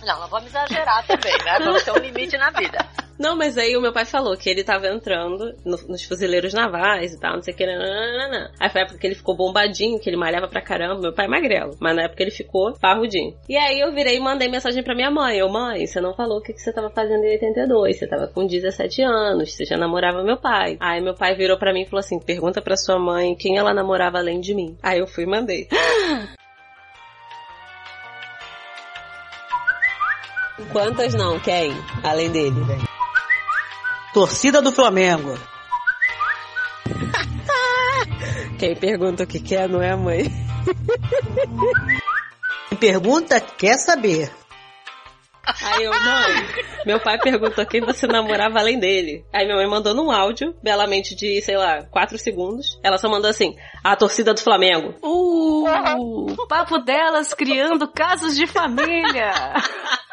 Não, 0.06 0.20
não 0.20 0.28
vamos 0.30 0.48
exagerar 0.50 1.06
também, 1.06 1.34
né? 1.44 1.60
Vamos 1.60 1.84
ter 1.84 1.92
um 1.92 1.98
limite 2.00 2.38
na 2.38 2.50
vida. 2.50 2.78
Não, 3.18 3.36
mas 3.38 3.58
aí 3.58 3.78
o 3.78 3.82
meu 3.82 3.94
pai 3.94 4.04
falou 4.06 4.36
que 4.36 4.50
ele 4.50 4.64
tava 4.64 4.88
entrando 4.88 5.56
no- 5.66 5.78
nos 5.88 6.04
fuzileiros 6.04 6.54
navais 6.54 7.14
e 7.14 7.20
tal, 7.20 7.36
não 7.36 7.42
sei 7.42 7.54
o 7.54 7.58
que. 7.58 7.66
nananana. 7.66 8.52
Aí 8.60 8.70
foi 8.70 8.82
a 8.82 8.84
época 8.84 9.00
que 9.00 9.08
ele 9.08 9.16
ficou 9.16 9.36
bombadinho, 9.36 10.00
que 10.00 10.10
ele 10.10 10.18
malhava 10.18 10.48
pra 10.48 10.62
caramba. 10.62 11.00
Meu 11.02 11.14
pai 11.14 11.26
é 11.26 11.30
magrelo, 11.30 11.76
mas 11.80 11.96
na 11.96 12.04
época 12.04 12.22
ele 12.24 12.32
ficou 12.32 12.74
parrudinho. 12.80 13.34
E 13.48 13.56
aí 13.58 13.80
eu 13.80 13.94
virei 13.94 14.18
e 14.18 14.20
mandei 14.20 14.48
mensagem 14.50 14.84
pra 14.84 14.94
minha 14.94 15.10
mãe. 15.10 15.38
Eu, 15.38 15.48
mãe, 15.50 15.86
você 15.88 16.02
não 16.02 16.14
falou 16.14 16.40
o 16.40 16.42
que, 16.42 16.54
que 16.54 16.60
você 16.60 16.74
tava 16.74 16.90
fazendo 16.90 17.24
em 17.24 17.32
82. 17.32 17.98
Você 18.00 18.08
tava 18.08 18.28
com 18.28 18.46
17 18.46 19.02
anos, 19.02 19.54
você 19.54 19.64
já 19.66 19.78
namorava 19.78 20.22
meu 20.24 20.38
pai. 20.38 20.78
Aí 20.80 21.00
meu 21.02 21.14
pai 21.16 21.36
virou 21.36 21.58
pra 21.58 21.72
mim 21.74 21.82
e 21.84 21.86
falou 21.86 22.00
assim: 22.02 22.20
pergunta 22.20 22.62
pra 22.62 22.76
sua 22.76 23.00
mãe 23.00 23.36
quem 23.36 23.58
ela 23.58 23.74
namorava 23.74 24.18
além 24.18 24.40
de 24.42 24.54
mim. 24.54 24.78
Aí 24.84 25.00
eu 25.00 25.08
fui 25.08 25.24
e 25.24 25.28
mandei. 25.28 25.68
Quantas 30.72 31.14
não? 31.14 31.40
Quem? 31.40 31.72
Além 32.04 32.32
dele. 32.32 32.56
Torcida 34.16 34.62
do 34.62 34.72
Flamengo. 34.72 35.38
Quem 38.58 38.74
pergunta 38.74 39.24
o 39.24 39.28
que 39.28 39.42
quer 39.42 39.68
não 39.68 39.82
é 39.82 39.92
a 39.92 39.98
mãe. 39.98 40.24
Quem 42.70 42.78
pergunta 42.78 43.42
quer 43.42 43.78
saber. 43.78 44.32
Aí 45.62 45.84
eu, 45.84 45.92
mãe, 45.92 46.48
meu 46.86 47.00
pai 47.02 47.20
perguntou 47.20 47.66
quem 47.66 47.82
você 47.82 48.08
namorava 48.08 48.58
além 48.58 48.80
dele. 48.80 49.26
Aí 49.34 49.46
minha 49.46 49.58
mãe 49.58 49.68
mandou 49.68 49.94
num 49.94 50.10
áudio, 50.10 50.56
belamente 50.64 51.14
de, 51.14 51.42
sei 51.42 51.58
lá, 51.58 51.84
4 51.84 52.18
segundos. 52.18 52.80
Ela 52.82 52.98
só 52.98 53.10
mandou 53.10 53.30
assim, 53.30 53.54
a 53.84 53.98
torcida 53.98 54.34
do 54.34 54.40
Flamengo. 54.40 54.96
Uh, 55.04 56.32
o 56.32 56.48
papo 56.48 56.80
delas 56.80 57.34
criando 57.34 57.92
casos 57.92 58.34
de 58.34 58.48
família. 58.48 59.34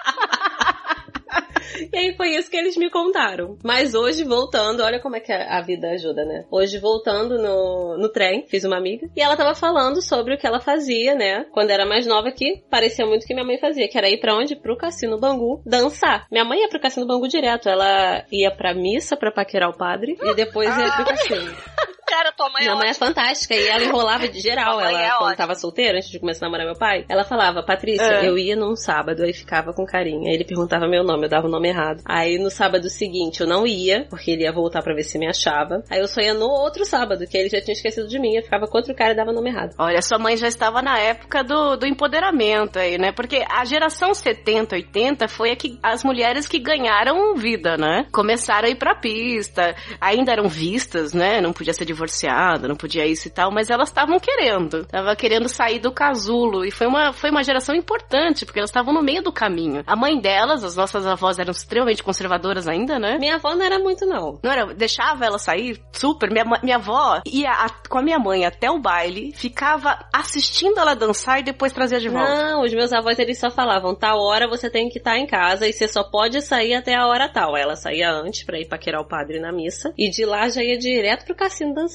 E 1.92 1.96
aí 1.96 2.16
foi 2.16 2.30
isso 2.30 2.50
que 2.50 2.56
eles 2.56 2.76
me 2.76 2.90
contaram. 2.90 3.56
Mas 3.62 3.94
hoje, 3.94 4.24
voltando, 4.24 4.82
olha 4.82 5.00
como 5.00 5.16
é 5.16 5.20
que 5.20 5.32
a 5.32 5.60
vida 5.60 5.90
ajuda, 5.90 6.24
né? 6.24 6.44
Hoje, 6.50 6.78
voltando 6.78 7.38
no, 7.38 7.96
no 7.98 8.08
trem, 8.08 8.46
fiz 8.48 8.64
uma 8.64 8.76
amiga, 8.76 9.08
e 9.16 9.20
ela 9.20 9.36
tava 9.36 9.54
falando 9.54 10.00
sobre 10.02 10.34
o 10.34 10.38
que 10.38 10.46
ela 10.46 10.60
fazia, 10.60 11.14
né? 11.14 11.46
Quando 11.52 11.70
era 11.70 11.86
mais 11.86 12.06
nova, 12.06 12.30
que 12.30 12.62
parecia 12.70 13.06
muito 13.06 13.24
o 13.24 13.26
que 13.26 13.34
minha 13.34 13.46
mãe 13.46 13.58
fazia, 13.58 13.88
que 13.88 13.98
era 13.98 14.08
ir 14.08 14.18
pra 14.18 14.36
onde? 14.36 14.56
Pro 14.56 14.76
Cassino 14.76 15.18
Bangu, 15.18 15.62
dançar. 15.64 16.26
Minha 16.30 16.44
mãe 16.44 16.60
ia 16.60 16.68
pro 16.68 16.80
Cassino 16.80 17.06
Bangu 17.06 17.28
direto, 17.28 17.68
ela 17.68 18.24
ia 18.30 18.50
pra 18.50 18.74
missa 18.74 19.16
pra 19.16 19.32
paquerar 19.32 19.70
o 19.70 19.76
padre, 19.76 20.16
e 20.20 20.34
depois 20.34 20.68
ia 20.76 20.92
pro 20.92 21.04
cassino. 21.04 21.52
Cara, 22.12 22.30
tua 22.32 22.50
mãe 22.50 22.60
Minha 22.62 22.72
é 22.72 22.76
mãe 22.76 22.86
é 22.88 22.90
ótima. 22.90 23.06
fantástica 23.06 23.54
e 23.54 23.66
ela 23.68 23.84
enrolava 23.84 24.28
de 24.28 24.38
geral. 24.38 24.78
Ela, 24.78 24.90
é 25.02 25.08
quando 25.08 25.22
ótima. 25.22 25.36
tava 25.36 25.54
solteira, 25.54 25.96
antes 25.96 26.10
de 26.10 26.18
começar 26.20 26.44
a 26.44 26.48
namorar 26.48 26.66
meu 26.66 26.76
pai, 26.78 27.06
ela 27.08 27.24
falava, 27.24 27.62
Patrícia, 27.62 28.04
É. 28.04 28.28
eu 28.28 28.36
ia 28.36 28.54
num 28.54 28.76
sábado, 28.76 29.22
aí 29.22 29.32
ficava 29.32 29.72
com 29.72 29.86
carinho. 29.86 30.28
Aí 30.28 30.34
ele 30.34 30.44
perguntava 30.44 30.86
meu 30.86 31.02
nome, 31.02 31.24
eu 31.24 31.30
dava 31.30 31.46
o 31.46 31.50
nome 31.50 31.68
errado. 31.70 32.02
Aí 32.04 32.38
no 32.38 32.50
sábado 32.50 32.90
seguinte 32.90 33.40
eu 33.40 33.46
não 33.46 33.66
ia, 33.66 34.06
porque 34.10 34.30
ele 34.30 34.42
ia 34.42 34.52
voltar 34.52 34.82
pra 34.82 34.94
ver 34.94 35.04
se 35.04 35.18
me 35.18 35.26
achava. 35.26 35.82
Aí 35.90 36.00
eu 36.00 36.06
só 36.06 36.20
ia 36.20 36.34
no 36.34 36.46
outro 36.46 36.84
sábado, 36.84 37.26
que 37.26 37.36
ele 37.38 37.48
já 37.48 37.60
tinha 37.62 37.72
esquecido 37.72 38.06
de 38.06 38.18
mim, 38.18 38.36
eu 38.36 38.42
ficava 38.42 38.66
com 38.66 38.76
outro 38.76 38.94
cara 38.94 39.12
e 39.12 39.16
dava 39.16 39.30
o 39.30 39.34
nome 39.34 39.48
errado. 39.48 39.74
Olha, 39.78 40.02
sua 40.02 40.18
mãe 40.18 40.36
já 40.36 40.48
estava 40.48 40.82
na 40.82 40.98
época 40.98 41.42
do, 41.42 41.76
do 41.76 41.86
empoderamento 41.86 42.78
aí, 42.78 42.98
né? 42.98 43.10
Porque 43.12 43.42
a 43.50 43.64
geração 43.64 44.12
70, 44.12 44.74
80 44.76 45.28
foi 45.28 45.52
a 45.52 45.56
que, 45.56 45.78
as 45.82 46.04
mulheres 46.04 46.46
que 46.46 46.58
ganharam 46.58 47.34
vida, 47.36 47.76
né? 47.78 48.06
Começaram 48.12 48.68
a 48.68 48.70
ir 48.70 48.76
pra 48.76 48.94
pista, 48.94 49.74
ainda 50.00 50.30
eram 50.32 50.46
vistas, 50.48 51.14
né? 51.14 51.40
Não 51.40 51.52
podia 51.54 51.72
ser 51.72 51.86
divorciada, 52.06 52.68
não 52.68 52.76
podia 52.76 53.06
isso 53.06 53.28
e 53.28 53.30
tal, 53.30 53.50
mas 53.50 53.70
elas 53.70 53.88
estavam 53.88 54.18
querendo. 54.18 54.84
Tava 54.86 55.14
querendo 55.16 55.48
sair 55.48 55.78
do 55.78 55.92
casulo. 55.92 56.64
E 56.64 56.70
foi 56.70 56.86
uma, 56.86 57.12
foi 57.12 57.30
uma 57.30 57.42
geração 57.44 57.74
importante, 57.74 58.44
porque 58.44 58.58
elas 58.58 58.70
estavam 58.70 58.92
no 58.92 59.02
meio 59.02 59.22
do 59.22 59.32
caminho. 59.32 59.82
A 59.86 59.96
mãe 59.96 60.18
delas, 60.20 60.64
as 60.64 60.76
nossas 60.76 61.06
avós 61.06 61.38
eram 61.38 61.50
extremamente 61.52 62.02
conservadoras 62.02 62.66
ainda, 62.68 62.98
né? 62.98 63.18
Minha 63.18 63.36
avó 63.36 63.54
não 63.54 63.64
era 63.64 63.78
muito, 63.78 64.04
não. 64.04 64.38
Não 64.42 64.50
era, 64.52 64.74
deixava 64.74 65.24
ela 65.24 65.38
sair 65.38 65.80
super. 65.92 66.30
Minha, 66.30 66.44
minha 66.62 66.76
avó 66.76 67.20
ia 67.26 67.50
a- 67.50 67.70
com 67.88 67.98
a 67.98 68.02
minha 68.02 68.18
mãe 68.18 68.44
até 68.44 68.70
o 68.70 68.78
baile, 68.80 69.32
ficava 69.36 69.98
assistindo 70.12 70.78
ela 70.78 70.94
dançar 70.94 71.40
e 71.40 71.42
depois 71.42 71.72
trazia 71.72 72.00
de 72.00 72.08
volta. 72.08 72.50
Não, 72.52 72.62
os 72.62 72.72
meus 72.72 72.92
avós 72.92 73.18
eles 73.18 73.38
só 73.38 73.50
falavam, 73.50 73.94
tal 73.94 74.18
hora 74.20 74.48
você 74.48 74.68
tem 74.70 74.88
que 74.88 74.98
estar 74.98 75.16
em 75.18 75.26
casa 75.26 75.66
e 75.66 75.72
você 75.72 75.86
só 75.86 76.02
pode 76.02 76.40
sair 76.42 76.74
até 76.74 76.94
a 76.94 77.06
hora 77.06 77.28
tal. 77.28 77.56
Ela 77.56 77.76
saía 77.76 78.10
antes 78.10 78.44
pra 78.44 78.58
ir 78.58 78.66
paquerar 78.66 79.00
o 79.00 79.04
padre 79.08 79.40
na 79.40 79.52
missa 79.52 79.92
e 79.96 80.10
de 80.10 80.24
lá 80.24 80.48
já 80.48 80.62
ia 80.62 80.78
direto 80.78 81.24
pro 81.24 81.34
cassino 81.34 81.74
dançar. 81.74 81.91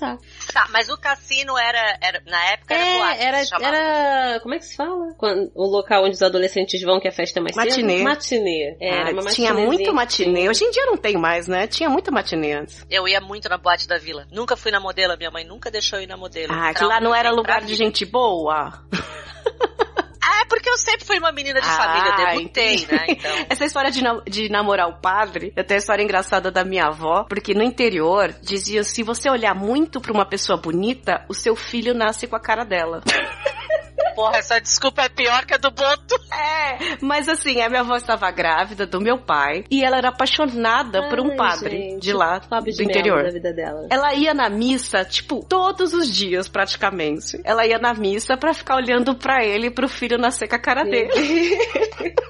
Tá, 0.53 0.67
mas 0.71 0.89
o 0.89 0.97
cassino 0.97 1.57
era, 1.57 1.97
era 2.01 2.21
na 2.25 2.43
época 2.51 2.73
era 2.73 2.83
É, 2.85 2.97
boate, 2.97 3.21
era, 3.21 3.43
era. 3.61 4.39
Como 4.41 4.53
é 4.53 4.59
que 4.59 4.65
se 4.65 4.75
fala? 4.75 5.13
Quando- 5.17 5.51
o 5.55 5.65
local 5.65 6.03
onde 6.03 6.15
os 6.15 6.21
adolescentes 6.21 6.81
vão, 6.81 6.99
que 6.99 7.07
a 7.07 7.11
festa 7.11 7.39
é 7.39 7.41
mais 7.41 7.55
Matinê. 7.55 7.97
cedo? 7.97 8.03
Matinê. 8.03 8.77
É, 8.79 8.89
era 8.89 9.09
Ah, 9.09 9.13
uma 9.13 9.25
tinha 9.31 9.53
muito 9.53 9.93
matinê. 9.93 10.49
Hoje 10.49 10.63
em 10.63 10.71
dia 10.71 10.85
não 10.85 10.97
tem 10.97 11.17
mais, 11.17 11.47
né? 11.47 11.67
Tinha 11.67 11.89
muito 11.89 12.11
matinê 12.11 12.53
antes. 12.53 12.85
Eu 12.89 13.07
ia 13.07 13.19
muito 13.21 13.47
na 13.49 13.57
boate 13.57 13.87
da 13.87 13.97
vila. 13.97 14.25
Nunca 14.31 14.55
fui 14.55 14.71
na 14.71 14.79
modelo, 14.79 15.15
minha 15.17 15.31
mãe 15.31 15.45
nunca 15.45 15.69
deixou 15.71 15.99
eu 15.99 16.03
ir 16.03 16.07
na 16.07 16.17
modelo. 16.17 16.53
Ah, 16.53 16.73
que 16.73 16.83
lá 16.83 16.99
não 16.99 17.13
era 17.13 17.31
lugar 17.31 17.61
de 17.63 17.73
gente 17.75 18.05
boa. 18.05 18.73
Ah, 20.29 20.41
é 20.41 20.45
porque 20.45 20.69
eu 20.69 20.77
sempre 20.77 21.05
fui 21.05 21.17
uma 21.19 21.31
menina 21.31 21.61
de 21.61 21.67
Ah, 21.67 21.71
família, 21.71 22.15
debutei, 22.33 22.73
entendi. 22.75 22.91
né? 22.91 23.05
Então. 23.07 23.31
Essa 23.49 23.63
história 23.65 23.89
de, 23.89 24.03
na- 24.03 24.21
de 24.27 24.49
namorar 24.49 24.89
o 24.89 24.99
padre, 24.99 25.53
eu 25.55 25.63
tenho 25.63 25.77
a 25.77 25.81
história 25.81 26.03
engraçada 26.03 26.51
da 26.51 26.65
minha 26.65 26.87
avó, 26.87 27.23
porque 27.29 27.53
no 27.53 27.63
interior 27.63 28.33
dizia 28.41 28.83
se 28.83 29.03
você 29.03 29.29
olhar 29.29 29.55
muito 29.55 30.01
pra 30.01 30.11
uma 30.11 30.25
pessoa 30.25 30.57
bonita, 30.59 31.23
o 31.29 31.33
seu 31.33 31.55
filho 31.55 31.93
nasce 31.93 32.27
com 32.27 32.35
a 32.35 32.39
cara 32.41 32.65
dela. 32.65 33.01
Porra, 34.15 34.37
essa 34.37 34.59
desculpa 34.59 35.03
é 35.03 35.09
pior 35.09 35.45
que 35.45 35.53
a 35.53 35.57
do 35.57 35.69
Boto. 35.71 36.15
É, 36.31 36.97
mas 37.01 37.27
assim, 37.29 37.61
a 37.61 37.69
minha 37.69 37.81
avó 37.81 37.95
estava 37.95 38.29
grávida 38.31 38.85
do 38.85 38.99
meu 39.01 39.17
pai 39.19 39.63
e 39.69 39.83
ela 39.83 39.97
era 39.97 40.09
apaixonada 40.09 41.07
por 41.09 41.19
um 41.19 41.31
Ai, 41.31 41.37
padre 41.37 41.77
gente, 41.77 42.01
de 42.01 42.13
lá, 42.13 42.39
Fábio 42.41 42.71
do 42.73 42.77
de 42.77 42.83
interior. 42.83 43.23
da 43.23 43.29
vida 43.31 43.53
dela. 43.53 43.87
Ela 43.89 44.13
ia 44.13 44.33
na 44.33 44.49
missa, 44.49 45.03
tipo, 45.05 45.45
todos 45.47 45.93
os 45.93 46.13
dias 46.13 46.47
praticamente. 46.47 47.39
Ela 47.43 47.65
ia 47.65 47.77
na 47.79 47.93
missa 47.93 48.35
pra 48.37 48.53
ficar 48.53 48.75
olhando 48.75 49.15
pra 49.15 49.43
ele 49.43 49.67
e 49.67 49.71
pro 49.71 49.87
filho 49.87 50.17
nascer 50.17 50.47
com 50.47 50.55
a 50.55 50.59
cara 50.59 50.83
dele. 50.83 51.11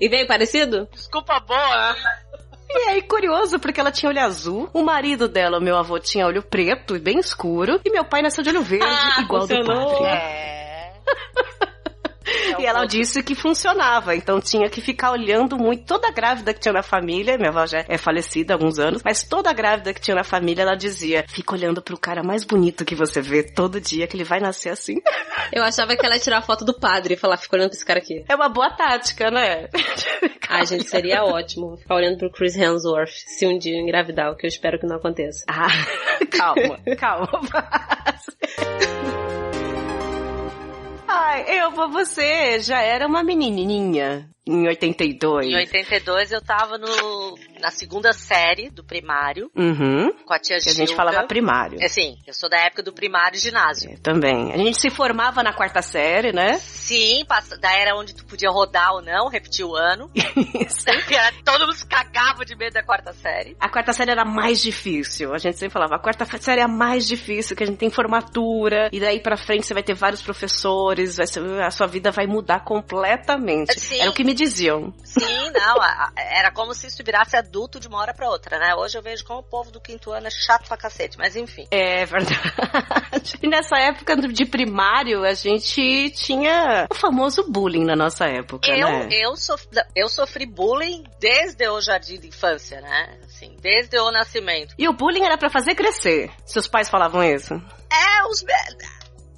E 0.00 0.08
veio 0.08 0.26
parecido? 0.26 0.86
Desculpa 0.92 1.40
boa, 1.40 1.92
né? 1.92 1.98
E 2.68 2.88
aí, 2.90 3.02
curioso, 3.02 3.58
porque 3.58 3.80
ela 3.80 3.90
tinha 3.92 4.10
olho 4.10 4.20
azul, 4.20 4.68
o 4.74 4.82
marido 4.82 5.26
dela, 5.28 5.58
o 5.58 5.62
meu 5.62 5.76
avô, 5.76 5.98
tinha 5.98 6.26
olho 6.26 6.42
preto 6.42 6.96
e 6.96 6.98
bem 6.98 7.18
escuro, 7.18 7.80
e 7.84 7.90
meu 7.90 8.04
pai 8.04 8.20
nasceu 8.20 8.42
de 8.42 8.50
olho 8.50 8.60
verde, 8.62 8.84
Ah, 8.86 9.22
igual 9.22 9.46
do 9.46 9.54
funcionou. 9.56 9.90
padre. 9.94 10.06
É. 10.08 10.65
E 12.58 12.64
ela 12.64 12.84
disse 12.86 13.22
que 13.22 13.34
funcionava, 13.34 14.14
então 14.14 14.40
tinha 14.40 14.68
que 14.68 14.80
ficar 14.80 15.12
olhando 15.12 15.56
muito. 15.56 15.84
Toda 15.84 16.10
grávida 16.10 16.52
que 16.52 16.60
tinha 16.60 16.72
na 16.72 16.82
família, 16.82 17.36
minha 17.36 17.50
avó 17.50 17.66
já 17.66 17.84
é 17.88 17.96
falecida 17.96 18.52
há 18.52 18.56
alguns 18.56 18.78
anos, 18.78 19.02
mas 19.04 19.22
toda 19.22 19.52
grávida 19.52 19.92
que 19.92 20.00
tinha 20.00 20.14
na 20.14 20.24
família, 20.24 20.62
ela 20.62 20.74
dizia: 20.74 21.24
fica 21.28 21.54
olhando 21.54 21.80
pro 21.80 21.98
cara 21.98 22.22
mais 22.22 22.44
bonito 22.44 22.84
que 22.84 22.94
você 22.94 23.20
vê 23.20 23.42
todo 23.42 23.80
dia, 23.80 24.06
que 24.06 24.16
ele 24.16 24.24
vai 24.24 24.40
nascer 24.40 24.70
assim. 24.70 24.96
Eu 25.52 25.62
achava 25.62 25.96
que 25.96 26.04
ela 26.04 26.16
ia 26.16 26.20
tirar 26.20 26.38
a 26.38 26.42
foto 26.42 26.64
do 26.64 26.74
padre 26.74 27.14
e 27.14 27.16
falar, 27.16 27.36
fica 27.36 27.56
olhando 27.56 27.68
pra 27.68 27.76
esse 27.76 27.84
cara 27.84 28.00
aqui. 28.00 28.24
É 28.28 28.34
uma 28.34 28.48
boa 28.48 28.70
tática, 28.70 29.30
né? 29.30 29.68
Ah, 30.48 30.64
gente, 30.64 30.88
seria 30.88 31.24
ótimo 31.24 31.76
ficar 31.76 31.96
olhando 31.96 32.18
pro 32.18 32.30
Chris 32.30 32.56
Hemsworth 32.56 33.10
se 33.10 33.44
um 33.48 33.58
dia 33.58 33.76
engravidar, 33.76 34.30
o 34.30 34.36
que 34.36 34.46
eu 34.46 34.48
espero 34.48 34.78
que 34.78 34.86
não 34.86 34.96
aconteça. 34.96 35.44
Ah, 35.48 35.66
calma, 36.30 36.78
calma. 36.96 37.40
Ai, 41.36 41.60
eu, 41.60 41.70
você 41.70 42.60
já 42.60 42.80
era 42.80 43.06
uma 43.06 43.22
menininha 43.22 44.26
em 44.46 44.66
82. 44.66 45.46
Em 45.46 45.56
82 45.56 46.32
eu 46.32 46.40
tava 46.40 46.78
no, 46.78 47.38
na 47.60 47.70
segunda 47.70 48.12
série 48.12 48.70
do 48.70 48.84
primário, 48.84 49.50
Uhum. 49.56 50.12
com 50.24 50.32
a 50.34 50.38
tia 50.38 50.56
Que 50.58 50.68
a 50.68 50.72
Gilda. 50.72 50.78
gente 50.86 50.94
falava 50.96 51.26
primário. 51.26 51.78
É 51.80 51.88
sim, 51.88 52.16
eu 52.26 52.34
sou 52.34 52.48
da 52.48 52.58
época 52.58 52.82
do 52.82 52.92
primário 52.92 53.36
e 53.36 53.40
ginásio. 53.40 53.98
Também. 54.02 54.52
A 54.52 54.56
gente 54.56 54.78
se 54.78 54.90
formava 54.90 55.42
na 55.42 55.52
quarta 55.52 55.82
série, 55.82 56.32
né? 56.32 56.54
Sim, 56.58 57.24
da 57.60 57.72
era 57.72 57.96
onde 57.96 58.14
tu 58.14 58.24
podia 58.24 58.50
rodar 58.50 58.92
ou 58.94 59.02
não, 59.02 59.28
repetir 59.28 59.64
o 59.64 59.74
ano. 59.74 60.10
Isso. 60.14 60.84
Todo 61.44 61.60
mundo 61.60 61.74
se 61.74 61.86
cagava 61.86 62.44
de 62.44 62.54
medo 62.56 62.74
da 62.74 62.82
quarta 62.82 63.12
série. 63.12 63.56
A 63.60 63.68
quarta 63.68 63.92
série 63.92 64.10
era 64.10 64.24
mais 64.24 64.60
difícil. 64.60 65.34
A 65.34 65.38
gente 65.38 65.58
sempre 65.58 65.72
falava, 65.72 65.96
a 65.96 65.98
quarta 65.98 66.24
série 66.38 66.60
é 66.60 66.64
a 66.64 66.68
mais 66.68 67.06
difícil, 67.06 67.56
que 67.56 67.62
a 67.64 67.66
gente 67.66 67.78
tem 67.78 67.90
formatura, 67.90 68.88
e 68.92 69.00
daí 69.00 69.20
pra 69.20 69.36
frente 69.36 69.66
você 69.66 69.74
vai 69.74 69.82
ter 69.82 69.94
vários 69.94 70.22
professores, 70.22 71.16
vai 71.16 71.26
ser- 71.26 71.42
a 71.62 71.70
sua 71.70 71.86
vida 71.86 72.10
vai 72.10 72.26
mudar 72.26 72.60
completamente. 72.64 73.78
Sim. 73.78 74.00
Era 74.00 74.10
o 74.10 74.14
que 74.14 74.24
me 74.24 74.34
diziam. 74.34 74.92
Sim, 75.04 75.50
não, 75.52 75.80
a- 75.80 76.10
a- 76.16 76.22
era 76.38 76.50
como 76.52 76.74
se 76.74 76.86
isso 76.86 77.02
virasse 77.04 77.36
adulto 77.46 77.78
de 77.80 77.88
uma 77.88 77.98
hora 77.98 78.12
pra 78.12 78.28
outra, 78.28 78.58
né? 78.58 78.74
Hoje 78.74 78.98
eu 78.98 79.02
vejo 79.02 79.24
como 79.24 79.40
o 79.40 79.42
povo 79.42 79.70
do 79.70 79.80
quinto 79.80 80.10
ano 80.10 80.26
é 80.26 80.30
chato 80.30 80.66
pra 80.68 80.76
cacete, 80.76 81.16
mas 81.16 81.36
enfim. 81.36 81.66
É 81.70 82.04
verdade. 82.04 82.36
E 83.42 83.48
nessa 83.48 83.76
época 83.78 84.16
de 84.16 84.44
primário, 84.44 85.24
a 85.24 85.32
gente 85.34 86.10
tinha 86.10 86.86
o 86.90 86.94
famoso 86.94 87.50
bullying 87.50 87.84
na 87.84 87.96
nossa 87.96 88.26
época, 88.26 88.68
Eu, 88.70 88.88
né? 88.88 89.08
eu, 89.10 89.36
sof- 89.36 89.66
eu 89.94 90.08
sofri 90.08 90.46
bullying 90.46 91.04
desde 91.20 91.66
o 91.68 91.80
jardim 91.80 92.18
de 92.20 92.28
infância, 92.28 92.80
né? 92.80 93.18
Assim, 93.24 93.56
desde 93.60 93.98
o 93.98 94.10
nascimento. 94.10 94.74
E 94.78 94.88
o 94.88 94.92
bullying 94.92 95.24
era 95.24 95.36
pra 95.38 95.50
fazer 95.50 95.74
crescer. 95.74 96.30
Seus 96.44 96.66
pais 96.68 96.88
falavam 96.88 97.22
isso? 97.22 97.54
É, 97.54 98.26
os. 98.28 98.44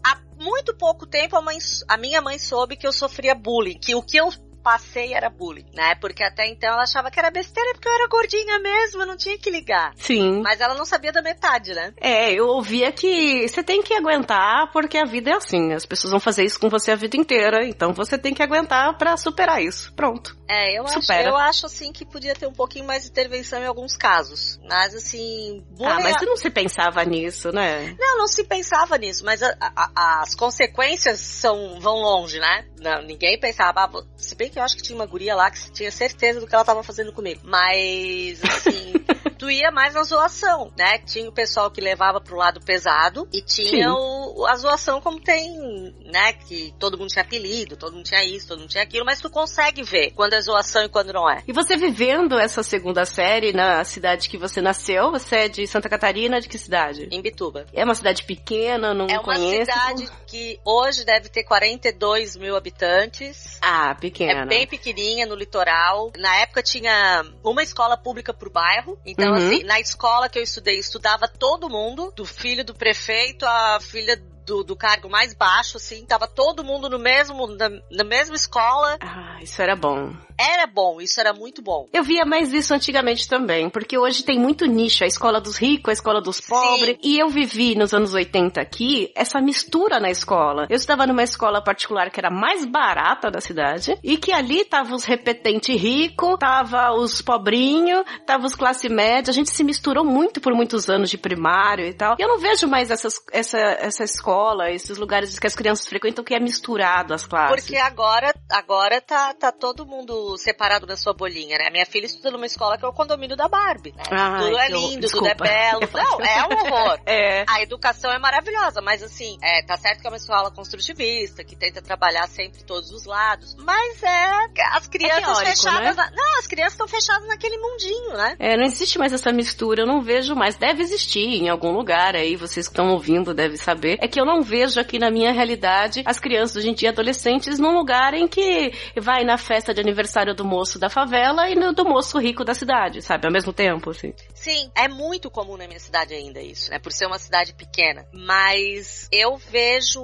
Há 0.04 0.18
muito 0.38 0.74
pouco 0.76 1.06
tempo 1.06 1.36
a, 1.36 1.42
mãe, 1.42 1.58
a 1.88 1.96
minha 1.96 2.20
mãe 2.20 2.38
soube 2.38 2.76
que 2.76 2.86
eu 2.86 2.92
sofria 2.92 3.34
bullying, 3.34 3.78
que 3.78 3.94
o 3.94 4.02
que 4.02 4.16
eu 4.16 4.28
passei 4.62 5.14
era 5.14 5.28
bullying, 5.30 5.66
né? 5.74 5.94
Porque 5.96 6.22
até 6.22 6.46
então 6.46 6.70
ela 6.72 6.82
achava 6.82 7.10
que 7.10 7.18
era 7.18 7.30
besteira 7.30 7.72
porque 7.72 7.88
eu 7.88 7.92
era 7.94 8.08
gordinha 8.08 8.58
mesmo, 8.58 9.02
eu 9.02 9.06
não 9.06 9.16
tinha 9.16 9.38
que 9.38 9.50
ligar. 9.50 9.92
Sim. 9.96 10.40
Mas 10.42 10.60
ela 10.60 10.74
não 10.74 10.84
sabia 10.84 11.12
da 11.12 11.22
metade, 11.22 11.74
né? 11.74 11.92
É, 12.00 12.32
eu 12.32 12.46
ouvia 12.48 12.90
que 12.92 13.46
você 13.48 13.62
tem 13.62 13.82
que 13.82 13.94
aguentar 13.94 14.70
porque 14.72 14.98
a 14.98 15.04
vida 15.04 15.30
é 15.30 15.34
assim. 15.34 15.72
As 15.72 15.86
pessoas 15.86 16.10
vão 16.10 16.20
fazer 16.20 16.44
isso 16.44 16.58
com 16.60 16.68
você 16.68 16.90
a 16.92 16.96
vida 16.96 17.16
inteira, 17.16 17.66
então 17.66 17.92
você 17.92 18.18
tem 18.18 18.34
que 18.34 18.42
aguentar 18.42 18.96
pra 18.98 19.16
superar 19.16 19.62
isso. 19.62 19.92
Pronto. 19.94 20.36
É, 20.48 20.78
eu 20.78 20.84
acho, 20.84 21.00
Supera. 21.02 21.28
eu 21.28 21.36
acho 21.36 21.66
assim 21.66 21.92
que 21.92 22.04
podia 22.06 22.34
ter 22.34 22.46
um 22.46 22.52
pouquinho 22.52 22.86
mais 22.86 23.02
de 23.04 23.10
intervenção 23.10 23.60
em 23.62 23.66
alguns 23.66 23.96
casos. 23.96 24.58
Mas 24.68 24.94
assim, 24.94 25.64
bullying. 25.70 25.92
Ah, 25.92 26.00
mas 26.02 26.16
você 26.18 26.24
não 26.26 26.36
se 26.36 26.50
pensava 26.50 27.04
nisso, 27.04 27.52
né? 27.52 27.94
Não, 27.98 28.18
não 28.18 28.26
se 28.26 28.44
pensava 28.44 28.96
nisso, 28.96 29.24
mas 29.24 29.42
a- 29.42 29.54
a- 29.60 30.20
as 30.22 30.34
consequências 30.34 31.20
são, 31.20 31.78
vão 31.80 31.96
longe, 31.96 32.38
né? 32.38 32.66
Não, 32.80 33.02
ninguém 33.02 33.38
pensava, 33.38 33.84
ah, 33.84 34.02
se 34.16 34.34
bem 34.34 34.48
que 34.48 34.57
eu 34.58 34.64
acho 34.64 34.76
que 34.76 34.82
tinha 34.82 34.96
uma 34.96 35.06
guria 35.06 35.34
lá 35.34 35.50
que 35.50 35.70
tinha 35.72 35.90
certeza 35.90 36.40
do 36.40 36.46
que 36.46 36.54
ela 36.54 36.64
tava 36.64 36.82
fazendo 36.82 37.12
comigo. 37.12 37.40
Mas, 37.44 38.42
assim, 38.44 38.92
tu 39.38 39.50
ia 39.50 39.70
mais 39.70 39.94
na 39.94 40.02
zoação, 40.02 40.72
né? 40.76 40.98
Tinha 40.98 41.28
o 41.28 41.32
pessoal 41.32 41.70
que 41.70 41.80
levava 41.80 42.20
pro 42.20 42.36
lado 42.36 42.60
pesado 42.60 43.28
e 43.32 43.40
tinha 43.42 43.92
o, 43.92 44.44
a 44.46 44.56
zoação 44.56 45.00
como 45.00 45.20
tem, 45.20 45.94
né? 46.04 46.32
Que 46.32 46.74
todo 46.78 46.98
mundo 46.98 47.08
tinha 47.08 47.24
apelido, 47.24 47.76
todo 47.76 47.94
mundo 47.94 48.04
tinha 48.04 48.24
isso, 48.24 48.48
todo 48.48 48.60
mundo 48.60 48.70
tinha 48.70 48.82
aquilo, 48.82 49.04
mas 49.04 49.20
tu 49.20 49.30
consegue 49.30 49.82
ver 49.82 50.10
quando 50.12 50.34
é 50.34 50.40
zoação 50.40 50.84
e 50.84 50.88
quando 50.88 51.12
não 51.12 51.28
é. 51.30 51.42
E 51.46 51.52
você 51.52 51.76
vivendo 51.76 52.38
essa 52.38 52.62
segunda 52.62 53.04
série 53.04 53.52
na 53.52 53.84
cidade 53.84 54.28
que 54.28 54.36
você 54.36 54.60
nasceu, 54.60 55.10
você 55.10 55.36
é 55.36 55.48
de 55.48 55.66
Santa 55.66 55.88
Catarina, 55.88 56.40
de 56.40 56.48
que 56.48 56.58
cidade? 56.58 57.08
Em 57.10 57.22
Bituba. 57.22 57.66
É 57.72 57.84
uma 57.84 57.94
cidade 57.94 58.24
pequena, 58.24 58.92
não 58.92 59.06
É 59.06 59.14
uma 59.14 59.22
conheço. 59.22 59.70
cidade 59.70 60.08
que 60.26 60.58
hoje 60.64 61.04
deve 61.04 61.28
ter 61.28 61.44
42 61.44 62.36
mil 62.36 62.56
habitantes. 62.56 63.58
Ah, 63.62 63.94
pequena. 63.94 64.37
É 64.37 64.37
bem 64.46 64.66
pequenininha 64.66 65.26
no 65.26 65.34
litoral. 65.34 66.12
Na 66.16 66.36
época 66.36 66.62
tinha 66.62 67.24
uma 67.42 67.62
escola 67.62 67.96
pública 67.96 68.32
por 68.34 68.50
bairro. 68.50 68.98
Então, 69.04 69.30
Uhum. 69.30 69.36
assim, 69.36 69.62
na 69.64 69.80
escola 69.80 70.28
que 70.28 70.38
eu 70.38 70.42
estudei, 70.42 70.78
estudava 70.78 71.26
todo 71.28 71.68
mundo, 71.68 72.12
do 72.14 72.24
filho 72.24 72.64
do 72.64 72.74
prefeito 72.74 73.44
à 73.44 73.78
filha 73.80 74.16
do, 74.44 74.64
do 74.64 74.74
cargo 74.74 75.10
mais 75.10 75.34
baixo, 75.34 75.76
assim, 75.76 76.06
tava 76.06 76.26
todo 76.26 76.64
mundo 76.64 76.88
no 76.88 76.98
mesmo, 76.98 77.46
na, 77.48 77.68
na 77.90 78.04
mesma 78.04 78.34
escola. 78.34 78.96
Ah, 79.00 79.38
isso 79.42 79.60
era 79.60 79.76
bom. 79.76 80.12
Era 80.38 80.66
bom, 80.66 81.00
isso 81.00 81.20
era 81.20 81.32
muito 81.32 81.60
bom. 81.60 81.88
Eu 81.92 82.04
via 82.04 82.24
mais 82.24 82.52
isso 82.52 82.72
antigamente 82.72 83.28
também, 83.28 83.68
porque 83.68 83.98
hoje 83.98 84.22
tem 84.22 84.38
muito 84.38 84.66
nicho, 84.66 85.02
a 85.02 85.06
escola 85.06 85.40
dos 85.40 85.56
ricos, 85.56 85.90
a 85.90 85.92
escola 85.92 86.20
dos 86.20 86.40
pobres, 86.40 86.96
e 87.02 87.18
eu 87.18 87.28
vivi 87.28 87.74
nos 87.74 87.92
anos 87.92 88.14
80 88.14 88.60
aqui 88.60 89.10
essa 89.16 89.40
mistura 89.40 89.98
na 89.98 90.10
escola. 90.10 90.66
Eu 90.70 90.76
estava 90.76 91.06
numa 91.06 91.24
escola 91.24 91.62
particular 91.62 92.10
que 92.10 92.20
era 92.20 92.30
mais 92.30 92.64
barata 92.64 93.30
da 93.30 93.40
cidade, 93.40 93.98
e 94.02 94.16
que 94.16 94.32
ali 94.32 94.64
tava 94.64 94.94
os 94.94 95.04
repetentes 95.04 95.80
ricos, 95.80 96.38
tava 96.38 96.92
os 96.92 97.20
pobrinhos, 97.20 98.04
tava 98.24 98.46
os 98.46 98.54
classe 98.54 98.88
média, 98.88 99.30
a 99.30 99.34
gente 99.34 99.50
se 99.50 99.64
misturou 99.64 100.04
muito 100.04 100.40
por 100.40 100.54
muitos 100.54 100.88
anos 100.88 101.10
de 101.10 101.18
primário 101.18 101.84
e 101.84 101.94
tal. 101.94 102.14
E 102.18 102.22
eu 102.22 102.28
não 102.28 102.38
vejo 102.38 102.68
mais 102.68 102.90
essas, 102.90 103.20
essa, 103.32 103.58
essa 103.58 104.04
escola, 104.04 104.70
esses 104.70 104.98
lugares 104.98 105.36
que 105.38 105.46
as 105.46 105.54
crianças 105.54 105.86
frequentam 105.86 106.24
que 106.24 106.34
é 106.34 106.40
misturado 106.40 107.12
as 107.12 107.26
classes. 107.26 107.64
Porque 107.64 107.76
agora, 107.76 108.32
agora 108.50 109.00
tá, 109.00 109.34
tá 109.34 109.50
todo 109.50 109.84
mundo 109.84 110.27
separado 110.36 110.86
na 110.86 110.96
sua 110.96 111.12
bolinha, 111.14 111.56
né? 111.58 111.70
Minha 111.70 111.86
filha 111.86 112.06
estuda 112.06 112.30
numa 112.30 112.46
escola 112.46 112.76
que 112.76 112.84
é 112.84 112.88
o 112.88 112.92
condomínio 112.92 113.36
da 113.36 113.48
Barbie. 113.48 113.92
Né? 113.96 114.02
Ai, 114.10 114.42
tudo 114.44 114.58
é 114.58 114.68
lindo, 114.68 115.08
tudo 115.08 115.26
é 115.28 115.34
belo. 115.34 115.80
Não, 115.92 116.20
é 116.20 116.46
um 116.46 116.58
horror. 116.66 116.98
É. 117.06 117.44
A 117.48 117.62
educação 117.62 118.10
é 118.12 118.18
maravilhosa, 118.18 118.80
mas 118.80 119.02
assim, 119.02 119.38
é, 119.42 119.62
tá 119.64 119.76
certo 119.76 120.00
que 120.00 120.06
é 120.06 120.10
uma 120.10 120.16
escola 120.16 120.50
construtivista, 120.50 121.44
que 121.44 121.56
tenta 121.56 121.80
trabalhar 121.80 122.26
sempre 122.28 122.62
todos 122.64 122.90
os 122.90 123.04
lados, 123.04 123.54
mas 123.58 124.02
é 124.02 124.28
as 124.72 124.86
crianças 124.88 125.22
teórico, 125.24 125.44
fechadas. 125.50 125.96
né? 125.96 126.02
na- 126.04 126.10
Não, 126.10 126.38
as 126.38 126.46
crianças 126.46 126.72
estão 126.72 126.88
fechadas 126.88 127.26
naquele 127.28 127.56
mundinho, 127.58 128.12
né? 128.16 128.36
É, 128.38 128.56
não 128.56 128.64
existe 128.64 128.98
mais 128.98 129.12
essa 129.12 129.32
mistura, 129.32 129.82
eu 129.82 129.86
não 129.86 130.00
vejo 130.02 130.34
mais. 130.34 130.56
Deve 130.56 130.82
existir 130.82 131.20
em 131.42 131.48
algum 131.48 131.70
lugar 131.72 132.14
aí, 132.16 132.36
vocês 132.36 132.66
que 132.66 132.72
estão 132.72 132.90
ouvindo 132.90 133.32
devem 133.34 133.56
saber. 133.56 133.98
É 134.00 134.08
que 134.08 134.20
eu 134.20 134.24
não 134.24 134.42
vejo 134.42 134.80
aqui 134.80 134.98
na 134.98 135.10
minha 135.10 135.32
realidade 135.32 136.02
as 136.04 136.18
crianças 136.18 136.56
hoje 136.56 136.70
em 136.70 136.74
dia, 136.74 136.90
adolescentes, 136.90 137.58
num 137.58 137.72
lugar 137.72 138.14
em 138.14 138.26
que 138.26 138.72
vai 139.00 139.24
na 139.24 139.36
festa 139.38 139.72
de 139.74 139.80
aniversário 139.80 140.17
aniversário 140.18 140.34
do 140.34 140.44
moço 140.44 140.78
da 140.78 140.90
favela 140.90 141.48
e 141.48 141.54
no 141.54 141.72
do 141.72 141.84
moço 141.84 142.18
rico 142.18 142.44
da 142.44 142.54
cidade, 142.54 143.02
sabe? 143.02 143.26
Ao 143.26 143.32
mesmo 143.32 143.52
tempo, 143.52 143.90
assim. 143.90 144.12
Sim, 144.34 144.70
é 144.74 144.88
muito 144.88 145.30
comum 145.30 145.56
na 145.56 145.66
minha 145.66 145.78
cidade 145.78 146.14
ainda 146.14 146.40
isso, 146.40 146.70
né? 146.70 146.78
Por 146.78 146.92
ser 146.92 147.06
uma 147.06 147.18
cidade 147.18 147.54
pequena. 147.54 148.06
Mas 148.12 149.08
eu 149.12 149.36
vejo, 149.36 150.00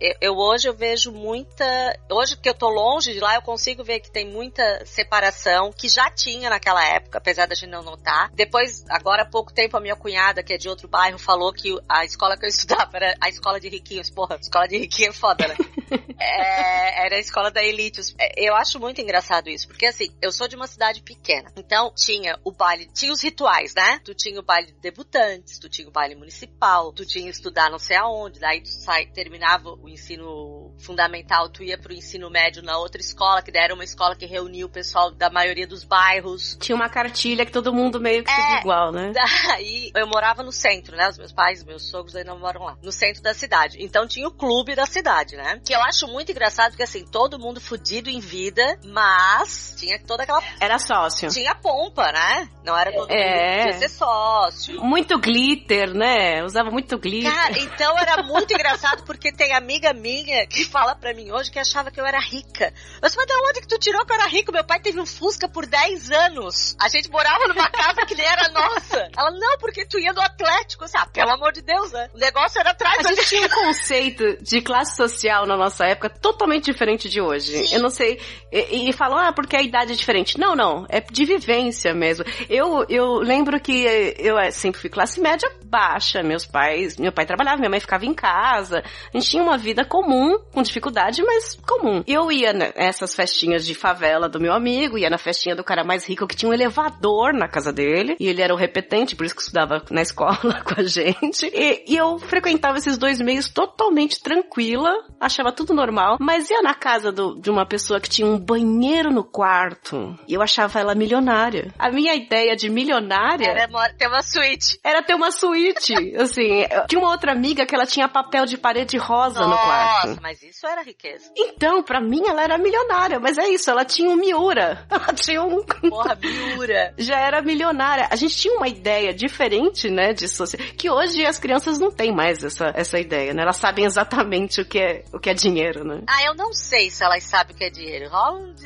eu, 0.00 0.14
eu 0.20 0.36
hoje 0.36 0.68
eu 0.68 0.74
vejo 0.74 1.12
muita, 1.12 1.64
hoje 2.10 2.36
que 2.36 2.48
eu 2.48 2.54
tô 2.54 2.68
longe 2.68 3.12
de 3.12 3.20
lá, 3.20 3.34
eu 3.34 3.42
consigo 3.42 3.84
ver 3.84 4.00
que 4.00 4.10
tem 4.10 4.26
muita 4.26 4.84
separação 4.86 5.70
que 5.72 5.88
já 5.88 6.10
tinha 6.10 6.48
naquela 6.48 6.84
época, 6.84 7.18
apesar 7.18 7.46
da 7.46 7.54
gente 7.54 7.70
não 7.70 7.82
notar. 7.82 8.30
Depois, 8.34 8.84
agora 8.88 9.22
há 9.22 9.26
pouco 9.26 9.52
tempo, 9.52 9.76
a 9.76 9.80
minha 9.80 9.96
cunhada, 9.96 10.42
que 10.42 10.52
é 10.52 10.56
de 10.56 10.68
outro 10.68 10.88
bairro, 10.88 11.18
falou 11.18 11.52
que 11.52 11.76
a 11.88 12.04
escola 12.04 12.36
que 12.36 12.44
eu 12.44 12.48
estudava 12.50 12.90
era 12.94 13.14
a 13.20 13.28
escola 13.28 13.60
de 13.60 13.68
riquinhos. 13.68 14.10
Porra, 14.10 14.36
escola 14.40 14.66
de 14.66 14.78
riquinho 14.78 15.10
é 15.10 15.12
foda, 15.12 15.46
né? 15.46 15.56
é, 16.18 17.06
era 17.06 17.16
a 17.16 17.20
escola 17.20 17.50
da 17.50 17.62
elite. 17.62 18.00
Eu 18.36 18.54
acho 18.54 18.78
muito 18.78 19.00
engraçado 19.00 19.48
isso, 19.48 19.57
porque 19.66 19.86
assim, 19.86 20.08
eu 20.20 20.30
sou 20.30 20.48
de 20.48 20.56
uma 20.56 20.66
cidade 20.66 21.02
pequena. 21.02 21.52
Então, 21.56 21.92
tinha 21.94 22.38
o 22.44 22.52
baile, 22.52 22.88
tinha 22.92 23.12
os 23.12 23.22
rituais, 23.22 23.74
né? 23.74 24.00
Tu 24.04 24.14
tinha 24.14 24.38
o 24.38 24.42
baile 24.42 24.72
de 24.72 24.80
debutantes, 24.80 25.58
tu 25.58 25.68
tinha 25.68 25.88
o 25.88 25.92
baile 25.92 26.14
municipal, 26.14 26.92
tu 26.92 27.04
tinha 27.04 27.30
estudar 27.30 27.70
não 27.70 27.78
sei 27.78 27.96
aonde, 27.96 28.40
daí 28.40 28.62
tu 28.62 28.68
sai, 28.68 29.06
terminava 29.06 29.70
o 29.70 29.88
ensino 29.88 30.74
fundamental, 30.78 31.48
tu 31.48 31.62
ia 31.62 31.78
pro 31.78 31.92
ensino 31.92 32.30
médio 32.30 32.62
na 32.62 32.78
outra 32.78 33.00
escola, 33.00 33.42
que 33.42 33.56
era 33.56 33.74
uma 33.74 33.84
escola 33.84 34.14
que 34.14 34.26
reunia 34.26 34.66
o 34.66 34.68
pessoal 34.68 35.10
da 35.10 35.30
maioria 35.30 35.66
dos 35.66 35.84
bairros. 35.84 36.56
Tinha 36.60 36.76
uma 36.76 36.88
cartilha 36.88 37.44
que 37.44 37.52
todo 37.52 37.72
mundo 37.72 38.00
meio 38.00 38.24
que 38.24 38.30
é, 38.30 38.60
igual, 38.60 38.92
né? 38.92 39.12
Daí, 39.12 39.90
eu 39.94 40.06
morava 40.06 40.42
no 40.42 40.52
centro, 40.52 40.96
né? 40.96 41.08
Os 41.08 41.18
meus 41.18 41.32
pais, 41.32 41.64
meus 41.64 41.88
sogros 41.88 42.14
ainda 42.14 42.34
moram 42.34 42.64
lá, 42.64 42.78
no 42.82 42.92
centro 42.92 43.22
da 43.22 43.34
cidade. 43.34 43.78
Então 43.80 44.06
tinha 44.06 44.26
o 44.26 44.30
clube 44.30 44.74
da 44.74 44.86
cidade, 44.86 45.36
né? 45.36 45.60
Que 45.64 45.74
eu 45.74 45.80
acho 45.80 46.06
muito 46.06 46.30
engraçado, 46.30 46.70
porque 46.70 46.82
assim, 46.82 47.04
todo 47.04 47.38
mundo 47.38 47.60
fudido 47.60 48.08
em 48.08 48.20
vida, 48.20 48.78
mas 48.84 49.47
tinha 49.76 49.98
toda 50.00 50.22
aquela... 50.22 50.42
Era 50.60 50.78
sócio. 50.78 51.30
Tinha 51.30 51.54
pompa, 51.54 52.10
né? 52.12 52.48
Não 52.64 52.76
era 52.76 52.92
todo 52.92 53.10
é. 53.10 53.66
mundo 53.66 53.78
ser 53.78 53.88
sócio. 53.88 54.80
Muito 54.82 55.18
glitter, 55.18 55.94
né? 55.94 56.42
Usava 56.44 56.70
muito 56.70 56.98
glitter. 56.98 57.32
Cara, 57.32 57.58
então 57.58 57.98
era 57.98 58.22
muito 58.22 58.52
engraçado, 58.52 59.04
porque 59.04 59.32
tem 59.32 59.54
amiga 59.54 59.92
minha 59.92 60.46
que 60.46 60.64
fala 60.64 60.94
pra 60.94 61.14
mim 61.14 61.30
hoje 61.30 61.50
que 61.50 61.58
achava 61.58 61.90
que 61.90 62.00
eu 62.00 62.06
era 62.06 62.18
rica. 62.18 62.72
Eu 63.00 63.08
disse, 63.08 63.16
mas 63.16 63.26
de 63.26 63.34
onde 63.48 63.60
que 63.60 63.68
tu 63.68 63.78
tirou 63.78 64.04
que 64.04 64.12
eu 64.12 64.16
era 64.16 64.28
rico? 64.28 64.52
Meu 64.52 64.64
pai 64.64 64.80
teve 64.80 65.00
um 65.00 65.06
Fusca 65.06 65.48
por 65.48 65.66
10 65.66 66.10
anos. 66.10 66.76
A 66.80 66.88
gente 66.88 67.10
morava 67.10 67.46
numa 67.48 67.70
casa 67.70 68.04
que 68.06 68.14
nem 68.14 68.26
era 68.26 68.48
nossa. 68.48 69.08
Ela, 69.16 69.30
não, 69.30 69.58
porque 69.58 69.86
tu 69.86 69.98
ia 69.98 70.12
do 70.12 70.20
Atlético. 70.20 70.84
Eu 70.84 70.86
disse, 70.86 70.98
ah, 70.98 71.06
pelo 71.06 71.30
amor 71.30 71.52
de 71.52 71.62
Deus, 71.62 71.92
né? 71.92 72.10
O 72.14 72.18
negócio 72.18 72.60
era 72.60 72.70
atrás. 72.70 73.04
A 73.06 73.14
gente 73.14 73.28
tinha 73.28 73.46
um 73.46 73.50
conceito 73.50 74.42
de 74.42 74.60
classe 74.60 74.96
social 74.96 75.46
na 75.46 75.56
nossa 75.56 75.86
época 75.86 76.10
totalmente 76.10 76.64
diferente 76.64 77.08
de 77.08 77.20
hoje. 77.20 77.66
Sim. 77.66 77.74
Eu 77.74 77.80
não 77.80 77.90
sei. 77.90 78.20
E, 78.52 78.90
e 78.90 78.92
falam, 78.92 79.18
ah, 79.18 79.27
porque 79.32 79.56
a 79.56 79.62
idade 79.62 79.92
é 79.92 79.96
diferente. 79.96 80.38
Não, 80.38 80.54
não. 80.54 80.86
É 80.88 81.00
de 81.00 81.24
vivência 81.24 81.94
mesmo. 81.94 82.24
Eu, 82.48 82.84
eu 82.88 83.14
lembro 83.18 83.60
que 83.60 83.84
eu 84.18 84.38
eh, 84.38 84.50
sempre 84.50 84.80
fui 84.80 84.90
classe 84.90 85.20
média 85.20 85.48
baixa. 85.64 86.22
Meus 86.22 86.46
pais, 86.46 86.96
meu 86.96 87.12
pai 87.12 87.26
trabalhava, 87.26 87.58
minha 87.58 87.70
mãe 87.70 87.80
ficava 87.80 88.06
em 88.06 88.14
casa. 88.14 88.82
A 89.12 89.18
gente 89.18 89.30
tinha 89.30 89.42
uma 89.42 89.58
vida 89.58 89.84
comum, 89.84 90.38
com 90.52 90.62
dificuldade, 90.62 91.22
mas 91.22 91.56
comum. 91.66 92.02
Eu 92.06 92.32
ia 92.32 92.52
nessas 92.52 93.14
festinhas 93.14 93.66
de 93.66 93.74
favela 93.74 94.28
do 94.28 94.40
meu 94.40 94.52
amigo, 94.52 94.98
ia 94.98 95.10
na 95.10 95.18
festinha 95.18 95.54
do 95.54 95.64
cara 95.64 95.84
mais 95.84 96.06
rico 96.06 96.26
que 96.26 96.36
tinha 96.36 96.48
um 96.48 96.54
elevador 96.54 97.32
na 97.32 97.48
casa 97.48 97.72
dele. 97.72 98.16
E 98.18 98.26
ele 98.26 98.42
era 98.42 98.52
o 98.52 98.56
repetente, 98.56 99.14
por 99.14 99.26
isso 99.26 99.34
que 99.34 99.42
estudava 99.42 99.82
na 99.90 100.02
escola 100.02 100.38
com 100.64 100.80
a 100.80 100.84
gente. 100.84 101.46
E, 101.52 101.84
e 101.86 101.96
eu 101.96 102.18
frequentava 102.18 102.78
esses 102.78 102.96
dois 102.96 103.20
meios 103.20 103.48
totalmente 103.48 104.20
tranquila, 104.22 104.90
achava 105.20 105.52
tudo 105.52 105.74
normal, 105.74 106.16
mas 106.20 106.50
ia 106.50 106.62
na 106.62 106.74
casa 106.74 107.12
do, 107.12 107.40
de 107.40 107.50
uma 107.50 107.66
pessoa 107.66 108.00
que 108.00 108.08
tinha 108.08 108.26
um 108.26 108.38
banheiro 108.38 109.12
no 109.18 109.24
quarto 109.24 110.16
e 110.28 110.34
eu 110.34 110.40
achava 110.40 110.78
ela 110.78 110.94
milionária. 110.94 111.74
A 111.76 111.90
minha 111.90 112.14
ideia 112.14 112.54
de 112.54 112.70
milionária 112.70 113.48
era 113.48 113.66
ter 113.92 114.06
uma 114.06 114.22
suíte. 114.22 114.78
Era 114.84 115.02
ter 115.02 115.14
uma 115.14 115.32
suíte, 115.32 115.92
assim. 116.16 116.64
Tinha 116.88 117.00
uma 117.00 117.10
outra 117.10 117.32
amiga 117.32 117.66
que 117.66 117.74
ela 117.74 117.84
tinha 117.84 118.08
papel 118.08 118.46
de 118.46 118.56
parede 118.56 118.96
rosa 118.96 119.40
Nossa, 119.40 119.48
no 119.48 119.56
quarto. 119.56 120.08
Nossa, 120.08 120.20
mas 120.22 120.42
isso 120.42 120.66
era 120.66 120.82
riqueza. 120.82 121.32
Então, 121.36 121.82
pra 121.82 122.00
mim 122.00 122.22
ela 122.28 122.42
era 122.42 122.56
milionária, 122.56 123.18
mas 123.18 123.36
é 123.38 123.48
isso, 123.48 123.68
ela 123.70 123.84
tinha 123.84 124.08
um 124.08 124.16
Miura. 124.16 124.86
Ela 124.90 125.14
tinha 125.14 125.42
um 125.42 125.62
Porra, 125.62 126.18
Miura. 126.20 126.92
Já 126.98 127.18
era 127.18 127.40
milionária. 127.40 128.08
A 128.10 128.16
gente 128.16 128.36
tinha 128.36 128.54
uma 128.54 128.68
ideia 128.68 129.14
diferente, 129.14 129.88
né, 129.88 130.12
de 130.12 130.28
sociedade, 130.28 130.72
que 130.72 130.90
hoje 130.90 131.24
as 131.24 131.38
crianças 131.38 131.78
não 131.78 131.90
têm 131.90 132.12
mais 132.12 132.42
essa, 132.42 132.72
essa 132.74 132.98
ideia, 132.98 133.32
né? 133.32 133.42
Elas 133.42 133.56
sabem 133.56 133.84
exatamente 133.84 134.60
o 134.60 134.64
que 134.64 134.78
é, 134.78 135.04
o 135.12 135.18
que 135.18 135.30
é 135.30 135.34
dinheiro, 135.34 135.84
né? 135.84 136.02
Ah, 136.08 136.24
eu 136.24 136.34
não 136.34 136.52
sei 136.52 136.90
se 136.90 137.02
elas 137.04 137.22
sabem 137.24 137.54
o 137.54 137.58
que 137.58 137.64
é 137.64 137.70
dinheiro. 137.70 138.10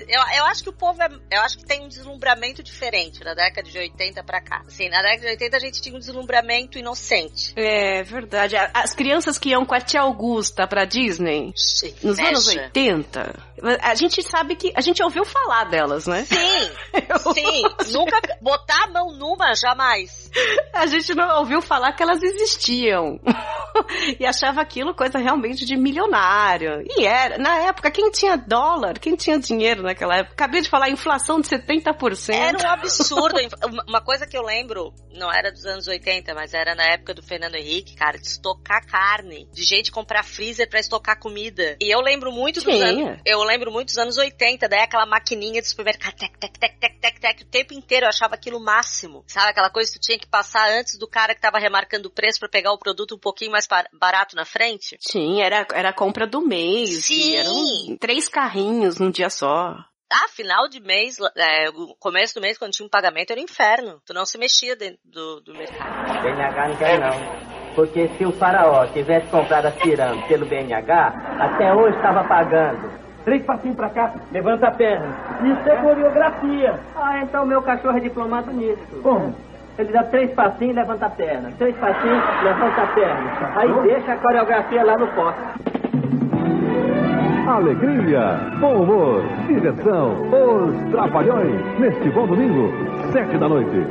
Eu, 0.09 0.21
eu 0.37 0.42
acho 0.45 0.63
que 0.63 0.71
o 0.71 0.73
povo 0.73 1.01
é, 1.03 1.09
eu 1.31 1.41
acho 1.43 1.59
que 1.59 1.65
tem 1.65 1.83
um 1.83 1.89
deslumbramento 1.89 2.63
diferente 2.63 3.23
na 3.25 3.35
década 3.35 3.69
de 3.69 3.79
80 3.79 4.23
pra 4.25 4.41
cá. 4.41 4.63
Assim, 4.67 4.89
na 4.89 5.03
década 5.03 5.23
de 5.23 5.45
80 5.45 5.57
a 5.57 5.61
gente 5.61 5.81
tinha 5.83 5.95
um 5.95 5.99
deslumbramento 5.99 6.79
inocente. 6.79 7.53
É 7.57 8.03
verdade. 8.03 8.57
As 8.57 8.95
crianças 8.95 9.39
que 9.39 9.51
iam 9.51 9.65
com 9.65 9.75
a 9.75 9.81
tia 9.81 10.01
Augusta 10.01 10.67
pra 10.67 10.85
Disney 10.85 11.53
Sim, 11.57 11.95
nos 12.03 12.17
fecha. 12.17 12.29
anos 12.29 12.49
80, 12.49 13.53
a 13.81 13.95
gente 13.95 14.23
sabe 14.23 14.57
que 14.57 14.73
a 14.75 14.81
gente 14.81 15.03
ouviu 15.03 15.25
falar 15.25 15.65
delas, 15.65 16.07
né? 16.07 16.25
Sim. 16.25 16.71
Sim. 17.35 17.93
Nunca 17.93 18.21
botar 18.41 18.85
a 18.85 18.89
mão 18.89 19.13
numa 19.13 19.55
jamais. 19.55 20.22
A 20.73 20.87
gente 20.87 21.15
não 21.15 21.41
ouviu 21.41 21.61
falar 21.61 21.93
que 21.93 22.03
elas 22.03 22.23
existiam. 22.23 23.21
e 24.19 24.27
achava 24.27 24.61
aquilo 24.61 24.95
coisa 24.95 25.19
realmente 25.19 25.65
de 25.65 25.77
milionário. 25.77 26.85
E 26.97 27.05
era, 27.05 27.39
na 27.39 27.59
época, 27.69 27.91
quem 27.91 28.11
tinha 28.11 28.37
dólar, 28.37 28.99
quem 28.99 29.15
tinha 29.17 29.39
dinheiro 29.39 29.83
naquela 29.83 30.17
época? 30.17 30.35
Acabei 30.35 30.61
de 30.61 30.69
falar 30.69 30.91
inflação 30.91 31.41
de 31.41 31.49
70%. 31.49 32.35
Era 32.35 32.59
um 32.59 32.71
absurdo. 32.71 33.37
Uma 33.87 34.01
coisa 34.01 34.27
que 34.27 34.37
eu 34.37 34.43
lembro, 34.43 34.93
não 35.15 35.31
era 35.33 35.51
dos 35.51 35.65
anos 35.65 35.87
80, 35.87 36.35
mas 36.35 36.55
era 36.55 36.75
na 36.75 36.85
época 36.85 37.15
do 37.15 37.23
Fernando 37.23 37.55
Henrique, 37.55 37.95
cara, 37.95 38.19
de 38.19 38.27
estocar 38.27 38.87
carne, 38.87 39.49
de 39.53 39.63
gente 39.63 39.91
comprar 39.91 40.25
freezer 40.25 40.69
para 40.69 40.81
estocar 40.81 41.19
comida. 41.19 41.77
E 41.81 41.91
eu 41.91 42.01
lembro 42.01 42.33
muito 42.33 42.63
dos 42.63 42.75
Sim. 42.75 42.83
anos, 42.83 43.21
eu 43.25 43.43
lembro 43.43 43.71
muito 43.71 43.89
dos 43.89 43.99
anos 43.99 44.17
80, 44.17 44.69
daí 44.69 44.81
aquela 44.81 45.07
maquininha 45.07 45.61
de 45.61 45.69
supermercado, 45.69 46.15
tec, 46.15 46.39
tec, 46.39 46.59
tec, 46.59 46.79
tec, 46.79 47.01
tec, 47.01 47.21
tec, 47.21 47.43
o 47.43 47.47
tempo 47.47 47.75
inteiro 47.75 48.07
eu 48.07 48.09
achava 48.09 48.35
aquilo 48.35 48.61
máximo. 48.61 49.25
Sabe 49.27 49.51
aquela 49.51 49.71
coisa 49.71 49.93
que 49.93 49.99
tu 49.99 50.03
tinha 50.03 50.22
que 50.23 50.29
passar 50.29 50.71
antes 50.71 50.97
do 50.99 51.09
cara 51.09 51.35
que 51.35 51.41
tava 51.41 51.59
remarcando 51.59 52.09
o 52.09 52.11
preço 52.11 52.39
para 52.41 52.49
pegar 52.49 52.73
o 52.73 52.79
produto 52.79 53.15
um 53.15 53.19
pouquinho 53.19 53.51
mais 53.51 53.67
barato 53.93 54.35
na 54.35 54.45
frente? 54.45 54.97
Sim, 55.01 55.43
era, 55.43 55.67
era 55.75 55.91
a 55.91 55.93
compra 55.93 56.27
do 56.27 56.41
mês. 56.41 57.05
Sim. 57.05 57.37
Eram 57.37 57.97
três 57.99 58.29
carrinhos 58.29 58.99
num 58.99 59.11
dia 59.11 59.29
só. 59.29 59.77
Ah, 60.11 60.29
final 60.29 60.69
de 60.69 60.79
mês, 60.79 61.17
é, 61.37 61.71
começo 61.99 62.35
do 62.35 62.41
mês, 62.43 62.59
quando 62.59 62.73
tinha 62.73 62.85
um 62.87 62.91
pagamento, 62.91 63.31
era 63.31 63.41
um 63.41 63.45
inferno. 63.45 63.99
Tu 64.05 64.13
não 64.13 64.27
se 64.27 64.37
mexia 64.37 64.77
dentro 64.77 64.99
do, 65.05 65.41
do 65.41 65.55
mercado. 65.55 66.23
BNH 66.23 66.69
não 66.69 66.77
quer 66.77 67.01
não. 67.01 67.75
Porque 67.75 68.09
se 68.09 68.27
o 68.27 68.33
faraó 68.33 68.87
tivesse 68.89 69.27
comprado 69.29 69.67
as 69.67 69.75
pirâmides 69.77 70.29
pelo 70.29 70.45
BNH, 70.45 71.15
até 71.41 71.73
hoje 71.73 71.97
estava 71.97 72.25
pagando. 72.29 72.93
Três 73.25 73.43
passinhos 73.47 73.77
pra 73.77 73.89
cá, 73.89 74.15
levanta 74.31 74.67
a 74.67 74.73
perna. 74.73 75.17
Isso 75.41 75.69
é 75.71 75.81
coreografia. 75.81 76.79
Ah, 76.95 77.23
então 77.23 77.47
meu 77.47 77.63
cachorro 77.63 77.97
é 77.97 78.01
diplomata 78.01 78.53
nisso. 78.53 78.83
Como? 79.03 79.35
Ele 79.79 79.91
dá 79.93 80.03
três 80.05 80.31
passinhos 80.33 80.75
e 80.75 80.81
levanta 80.81 81.07
a 81.07 81.11
perna. 81.11 81.51
Três 81.59 81.75
passinhos, 81.77 82.23
levanta 82.43 82.83
a 82.83 82.87
perna. 82.89 83.53
Aí 83.57 83.73
deixa 83.83 84.13
a 84.13 84.17
coreografia 84.17 84.85
lá 84.85 84.99
no 84.99 85.07
poste. 85.09 85.41
Alegria, 87.49 88.39
bom 88.61 88.83
humor, 88.83 89.25
diversão, 89.47 90.29
os 90.31 90.91
Trapalhões, 90.91 91.61
neste 91.79 92.09
bom 92.11 92.27
domingo, 92.27 92.73
sete 93.13 93.37
da 93.37 93.49
noite. 93.49 93.87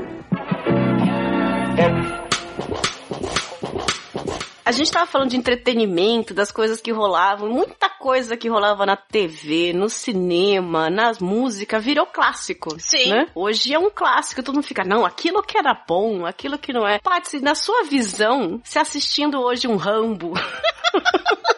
A 4.72 4.74
gente 4.74 4.90
tava 4.90 5.06
falando 5.06 5.32
de 5.32 5.36
entretenimento, 5.36 6.34
das 6.34 6.50
coisas 6.50 6.80
que 6.80 6.94
rolavam, 6.94 7.50
muita 7.50 7.90
coisa 7.90 8.38
que 8.38 8.48
rolava 8.48 8.86
na 8.86 8.96
TV, 8.96 9.74
no 9.74 9.90
cinema, 9.90 10.90
nas 10.90 11.20
músicas, 11.20 11.84
virou 11.84 12.06
clássico. 12.06 12.80
Sim. 12.80 13.10
Né? 13.10 13.28
Hoje 13.36 13.74
é 13.74 13.78
um 13.78 13.90
clássico, 13.90 14.42
todo 14.42 14.56
mundo 14.56 14.64
fica, 14.64 14.86
não, 14.86 15.06
aquilo 15.06 15.44
que 15.44 15.58
era 15.58 15.74
bom, 15.74 16.26
aquilo 16.26 16.58
que 16.58 16.72
não 16.72 16.88
é. 16.88 17.00
Patsy, 17.00 17.42
na 17.42 17.54
sua 17.54 17.84
visão, 17.84 18.62
se 18.64 18.80
assistindo 18.80 19.42
hoje 19.42 19.68
um 19.68 19.76
Rambo. 19.76 20.36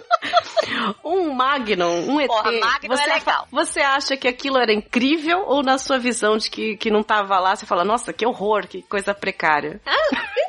um 1.03 1.33
Magnum, 1.33 2.11
um 2.11 2.21
ET. 2.21 2.27
Porra, 2.27 2.51
Magnum 2.51 2.95
você, 2.95 3.03
é 3.03 3.13
legal. 3.13 3.47
Você 3.51 3.79
acha 3.81 4.17
que 4.17 4.27
aquilo 4.27 4.57
era 4.57 4.73
incrível 4.73 5.43
ou 5.47 5.63
na 5.63 5.77
sua 5.77 5.97
visão 5.97 6.37
de 6.37 6.49
que, 6.49 6.77
que 6.77 6.91
não 6.91 7.03
tava 7.03 7.39
lá, 7.39 7.55
você 7.55 7.65
fala, 7.65 7.83
nossa, 7.83 8.13
que 8.13 8.25
horror, 8.25 8.67
que 8.67 8.81
coisa 8.83 9.13
precária? 9.13 9.79
Ah, 9.85 9.93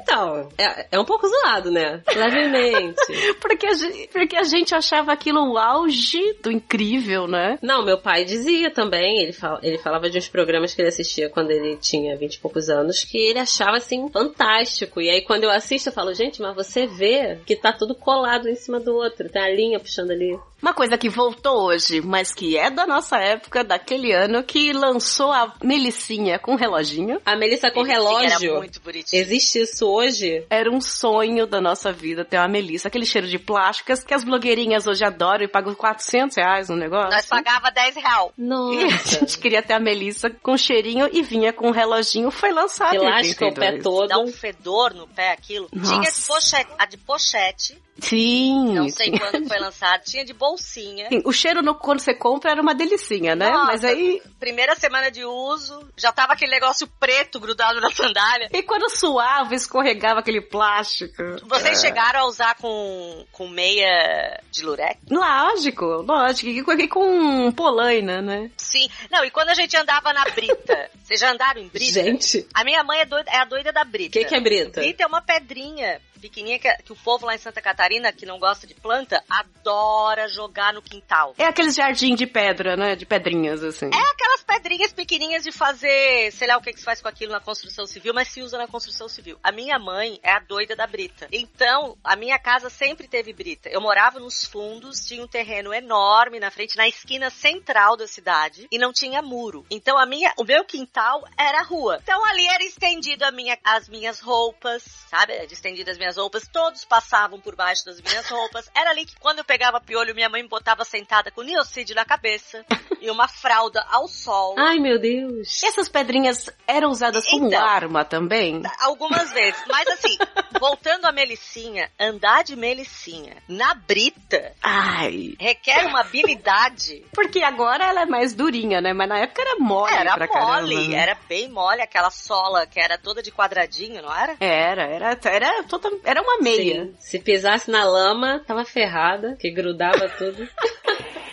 Então, 0.04 0.48
é, 0.58 0.86
é 0.92 1.00
um 1.00 1.04
pouco 1.04 1.26
zoado, 1.26 1.70
né? 1.70 2.02
Levemente. 2.14 2.94
porque, 3.40 3.66
a 3.66 3.74
gente, 3.74 4.08
porque 4.12 4.36
a 4.36 4.42
gente 4.42 4.74
achava 4.74 5.12
aquilo 5.12 5.52
o 5.52 5.58
auge 5.58 6.34
do 6.42 6.52
incrível, 6.52 7.26
né? 7.26 7.58
Não, 7.62 7.84
meu 7.84 7.98
pai 7.98 8.24
dizia 8.24 8.70
também, 8.70 9.22
ele, 9.22 9.32
fal, 9.32 9.58
ele 9.62 9.78
falava 9.78 10.10
de 10.10 10.18
uns 10.18 10.28
programas 10.28 10.74
que 10.74 10.82
ele 10.82 10.88
assistia 10.88 11.30
quando 11.30 11.50
ele 11.50 11.76
tinha 11.76 12.16
vinte 12.16 12.34
e 12.34 12.38
poucos 12.38 12.68
anos, 12.68 13.02
que 13.02 13.16
ele 13.18 13.38
achava 13.38 13.78
assim 13.78 14.08
fantástico. 14.10 15.00
E 15.00 15.08
aí 15.08 15.22
quando 15.22 15.44
eu 15.44 15.50
assisto, 15.50 15.88
eu 15.88 15.92
falo, 15.92 16.12
gente, 16.14 16.40
mas 16.40 16.54
você 16.54 16.86
vê 16.86 17.38
que 17.46 17.56
tá 17.56 17.72
tudo 17.72 17.94
colado 17.94 18.48
em 18.48 18.54
cima 18.54 18.78
do 18.78 18.94
outro, 18.94 19.28
tem 19.28 19.42
a 19.42 19.50
linha 19.50 19.80
puxando 19.80 20.03
ali. 20.12 20.38
Uma 20.62 20.72
coisa 20.72 20.96
que 20.96 21.10
voltou 21.10 21.66
hoje, 21.66 22.00
mas 22.00 22.32
que 22.32 22.56
é 22.56 22.70
da 22.70 22.86
nossa 22.86 23.18
época, 23.18 23.62
daquele 23.62 24.12
ano, 24.12 24.42
que 24.42 24.72
lançou 24.72 25.30
a 25.30 25.52
Melicinha 25.62 26.38
com 26.38 26.54
reloginho. 26.54 27.20
A 27.24 27.36
Melissa 27.36 27.70
com 27.70 27.82
Melicinha 27.82 27.98
relógio. 27.98 28.50
Era 28.50 28.58
muito 28.60 28.80
bonitinho. 28.80 29.20
Existe 29.20 29.60
isso 29.60 29.86
hoje? 29.86 30.44
Era 30.48 30.70
um 30.70 30.80
sonho 30.80 31.46
da 31.46 31.60
nossa 31.60 31.92
vida 31.92 32.24
ter 32.24 32.38
uma 32.38 32.48
Melissa, 32.48 32.88
aquele 32.88 33.04
cheiro 33.04 33.26
de 33.26 33.38
plásticas 33.38 34.02
que 34.02 34.14
as 34.14 34.24
blogueirinhas 34.24 34.86
hoje 34.86 35.04
adoram 35.04 35.44
e 35.44 35.48
pagam 35.48 35.74
400 35.74 36.36
reais 36.36 36.70
no 36.70 36.76
negócio. 36.76 37.10
Nós 37.10 37.26
pagava 37.26 37.70
10 37.70 37.96
real. 37.96 38.32
Nossa. 38.38 38.80
E 38.80 38.84
a 38.84 38.96
gente 38.96 39.38
queria 39.38 39.62
ter 39.62 39.74
a 39.74 39.80
Melissa 39.80 40.30
com 40.30 40.56
cheirinho 40.56 41.10
e 41.12 41.22
vinha 41.22 41.52
com 41.52 41.68
um 41.68 41.72
reloginho. 41.72 42.30
Foi 42.30 42.52
lançado 42.52 43.02
lasca 43.02 43.46
o 43.46 43.54
pé 43.54 43.72
82. 43.72 43.82
todo. 43.82 44.08
Dá 44.08 44.18
um 44.18 44.32
fedor 44.32 44.94
no 44.94 45.06
pé 45.06 45.32
aquilo. 45.32 45.68
Nossa. 45.72 45.92
Tinha 45.92 46.10
de 46.10 46.20
pochete, 46.26 46.70
a 46.78 46.86
de 46.86 46.96
pochete, 46.96 47.83
Sim. 48.00 48.74
não 48.74 48.88
sei 48.88 49.06
sim. 49.06 49.18
quando 49.18 49.46
foi 49.48 49.58
lançado. 49.58 50.02
Tinha 50.04 50.24
de 50.24 50.32
bolsinha. 50.32 51.08
Sim, 51.08 51.22
O 51.24 51.32
cheiro 51.32 51.62
no, 51.62 51.74
quando 51.74 52.00
você 52.00 52.14
compra 52.14 52.50
era 52.50 52.60
uma 52.62 52.74
delicinha, 52.74 53.34
né? 53.34 53.50
Nossa, 53.50 53.66
Mas 53.66 53.84
aí. 53.84 54.20
Primeira 54.38 54.74
semana 54.76 55.10
de 55.10 55.24
uso, 55.24 55.88
já 55.96 56.12
tava 56.12 56.32
aquele 56.34 56.50
negócio 56.50 56.86
preto 57.00 57.40
grudado 57.40 57.80
na 57.80 57.90
sandália. 57.90 58.48
E 58.52 58.62
quando 58.62 58.90
suava, 58.90 59.54
escorregava 59.54 60.20
aquele 60.20 60.40
plástico. 60.40 61.14
Vocês 61.44 61.78
É. 61.78 61.80
chegaram 61.80 62.20
a 62.20 62.26
usar 62.26 62.54
com, 62.56 63.24
com 63.32 63.48
meia 63.48 64.40
de 64.50 64.62
lurex? 64.64 64.98
Lógico, 65.10 65.84
lógico. 65.84 66.48
E 66.48 66.62
com- 66.62 66.72
E 66.74 66.88
com 66.88 67.52
polaina, 67.52 68.20
né? 68.20 68.50
Sim. 68.58 68.88
Não, 69.10 69.24
e 69.24 69.30
quando 69.30 69.48
a 69.50 69.54
gente 69.54 69.76
andava 69.76 70.12
na 70.12 70.24
brita? 70.24 70.90
Vocês 71.02 71.20
já 71.20 71.30
andaram 71.32 71.60
em 71.60 71.68
brita? 71.68 72.02
Gente. 72.02 72.46
A 72.52 72.64
minha 72.64 72.82
mãe 72.82 73.00
é, 73.00 73.04
doida, 73.04 73.30
é 73.30 73.36
a 73.38 73.44
doida 73.44 73.72
da 73.72 73.84
brita. 73.84 74.18
O 74.18 74.22
que, 74.22 74.28
que 74.28 74.34
é 74.34 74.40
brita? 74.40 74.80
Brita 74.80 75.02
é 75.02 75.06
uma 75.06 75.22
pedrinha 75.22 76.00
pequenininha 76.20 76.58
que, 76.58 76.72
que 76.84 76.92
o 76.92 76.96
povo 76.96 77.26
lá 77.26 77.34
em 77.34 77.38
Santa 77.38 77.60
Catarina, 77.60 77.83
que 78.12 78.24
não 78.24 78.38
gosta 78.38 78.66
de 78.66 78.74
planta, 78.74 79.22
adora 79.28 80.28
jogar 80.28 80.72
no 80.72 80.80
quintal. 80.80 81.34
É 81.38 81.44
aqueles 81.44 81.74
jardim 81.74 82.14
de 82.14 82.26
pedra, 82.26 82.76
né? 82.76 82.96
De 82.96 83.04
pedrinhas, 83.04 83.62
assim. 83.62 83.86
É 83.86 84.12
aquelas 84.12 84.42
pedrinhas 84.42 84.92
pequenininhas 84.92 85.44
de 85.44 85.52
fazer, 85.52 86.32
sei 86.32 86.48
lá 86.48 86.56
o 86.56 86.60
que, 86.60 86.72
que 86.72 86.78
se 86.78 86.84
faz 86.84 87.02
com 87.02 87.08
aquilo 87.08 87.32
na 87.32 87.40
construção 87.40 87.86
civil, 87.86 88.14
mas 88.14 88.28
se 88.28 88.40
usa 88.42 88.56
na 88.56 88.66
construção 88.66 89.08
civil. 89.08 89.38
A 89.42 89.52
minha 89.52 89.78
mãe 89.78 90.18
é 90.22 90.32
a 90.32 90.40
doida 90.40 90.74
da 90.74 90.86
brita. 90.86 91.28
Então, 91.30 91.96
a 92.02 92.16
minha 92.16 92.38
casa 92.38 92.70
sempre 92.70 93.06
teve 93.06 93.32
brita. 93.32 93.68
Eu 93.68 93.80
morava 93.80 94.18
nos 94.18 94.44
fundos, 94.44 95.04
tinha 95.04 95.22
um 95.22 95.28
terreno 95.28 95.72
enorme 95.72 96.40
na 96.40 96.50
frente, 96.50 96.76
na 96.76 96.88
esquina 96.88 97.30
central 97.30 97.96
da 97.96 98.06
cidade, 98.06 98.66
e 98.70 98.78
não 98.78 98.92
tinha 98.92 99.20
muro. 99.20 99.66
Então, 99.70 99.98
a 99.98 100.06
minha, 100.06 100.32
o 100.38 100.44
meu 100.44 100.64
quintal 100.64 101.24
era 101.38 101.60
a 101.60 101.64
rua. 101.64 101.98
Então, 102.02 102.24
ali 102.26 102.46
era 102.46 102.64
estendido 102.64 103.24
minha, 103.32 103.58
as 103.64 103.88
minhas 103.88 104.20
roupas, 104.20 104.82
sabe? 105.10 105.32
Era 105.32 105.44
estendido 105.44 105.90
as 105.90 105.98
minhas 105.98 106.16
roupas, 106.16 106.48
todos 106.48 106.84
passavam 106.84 107.40
por 107.40 107.56
baixo 107.56 107.73
das 107.82 108.00
minhas 108.00 108.28
roupas. 108.28 108.70
Era 108.74 108.90
ali 108.90 109.06
que 109.06 109.16
quando 109.18 109.38
eu 109.38 109.44
pegava 109.44 109.80
piolho, 109.80 110.14
minha 110.14 110.28
mãe 110.28 110.42
me 110.42 110.48
botava 110.48 110.84
sentada 110.84 111.30
com 111.30 111.42
niocide 111.42 111.94
na 111.94 112.04
cabeça 112.04 112.64
e 113.00 113.10
uma 113.10 113.26
fralda 113.26 113.84
ao 113.90 114.06
sol. 114.06 114.54
Ai, 114.58 114.78
meu 114.78 114.98
Deus. 114.98 115.62
Essas 115.64 115.88
pedrinhas 115.88 116.50
eram 116.66 116.90
usadas 116.90 117.26
como 117.28 117.46
Então. 117.48 117.64
arma 117.64 118.04
também? 118.04 118.62
Algumas 118.80 119.32
vezes. 119.32 119.60
Mas 119.66 119.86
assim, 119.88 120.16
voltando 120.60 121.06
a 121.06 121.12
Melicinha, 121.12 121.90
andar 121.98 122.44
de 122.44 122.54
Melicinha 122.56 123.36
na 123.48 123.74
brita 123.74 124.52
Ai. 124.62 125.34
requer 125.40 125.86
uma 125.86 126.00
habilidade. 126.00 127.04
Porque 127.12 127.42
agora 127.42 127.84
ela 127.84 128.02
é 128.02 128.06
mais 128.06 128.34
durinha, 128.34 128.80
né? 128.80 128.92
Mas 128.92 129.08
na 129.08 129.18
época 129.20 129.42
era 129.42 129.56
mole 129.58 129.94
Era 129.94 130.14
pra 130.14 130.28
caramba. 130.28 130.60
mole, 130.62 130.88
né? 130.88 130.96
era 130.96 131.18
bem 131.28 131.48
mole, 131.48 131.80
aquela 131.80 132.10
sola 132.10 132.66
que 132.66 132.80
era 132.80 132.98
toda 132.98 133.22
de 133.22 133.30
quadradinho, 133.30 134.02
não 134.02 134.14
era? 134.14 134.36
Era, 134.40 134.82
era, 134.82 135.18
era, 135.24 135.62
toda, 135.64 135.90
era 136.04 136.20
uma 136.22 136.38
meia. 136.38 136.84
Sim. 136.84 136.96
Se 136.98 137.18
pisasse 137.18 137.63
na 137.68 137.84
lama, 137.84 138.40
tava 138.46 138.64
ferrada, 138.64 139.36
que 139.38 139.50
grudava 139.50 140.08
tudo. 140.18 140.48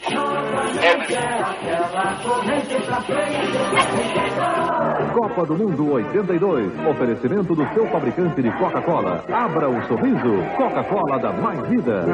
Copa 5.13 5.45
do 5.45 5.55
Mundo 5.55 5.91
82. 5.93 6.87
Oferecimento 6.87 7.55
do 7.55 7.67
seu 7.73 7.87
fabricante 7.87 8.41
de 8.41 8.51
Coca-Cola. 8.57 9.23
Abra 9.31 9.69
um 9.69 9.81
sorriso. 9.87 10.43
Coca-Cola 10.57 11.19
dá 11.19 11.31
mais 11.33 11.67
vida. 11.67 12.05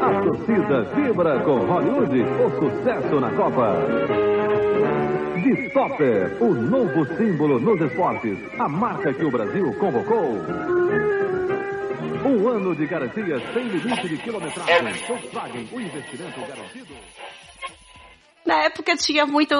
A 0.00 0.22
torcida 0.22 0.82
vibra 0.94 1.40
com 1.40 1.58
Hollywood. 1.60 2.22
O 2.22 2.50
sucesso 2.58 3.20
na 3.20 3.30
Copa. 3.30 3.76
De 5.42 5.70
Topper, 5.70 6.36
o 6.40 6.54
novo 6.54 7.04
símbolo 7.16 7.58
nos 7.58 7.80
esportes. 7.80 8.38
A 8.58 8.68
marca 8.68 9.12
que 9.12 9.24
o 9.24 9.30
Brasil 9.30 9.72
convocou. 9.78 10.36
Um 12.24 12.48
ano 12.48 12.74
de 12.74 12.86
garantia 12.86 13.36
sem 13.52 13.64
limite 13.64 14.08
de 14.08 14.16
quilometragem. 14.18 14.92
Volkswagen, 15.06 15.68
o 15.72 15.80
investimento 15.80 16.40
garantido. 16.40 16.94
Na 18.44 18.64
época 18.64 18.96
tinha 18.96 19.24
muito 19.24 19.54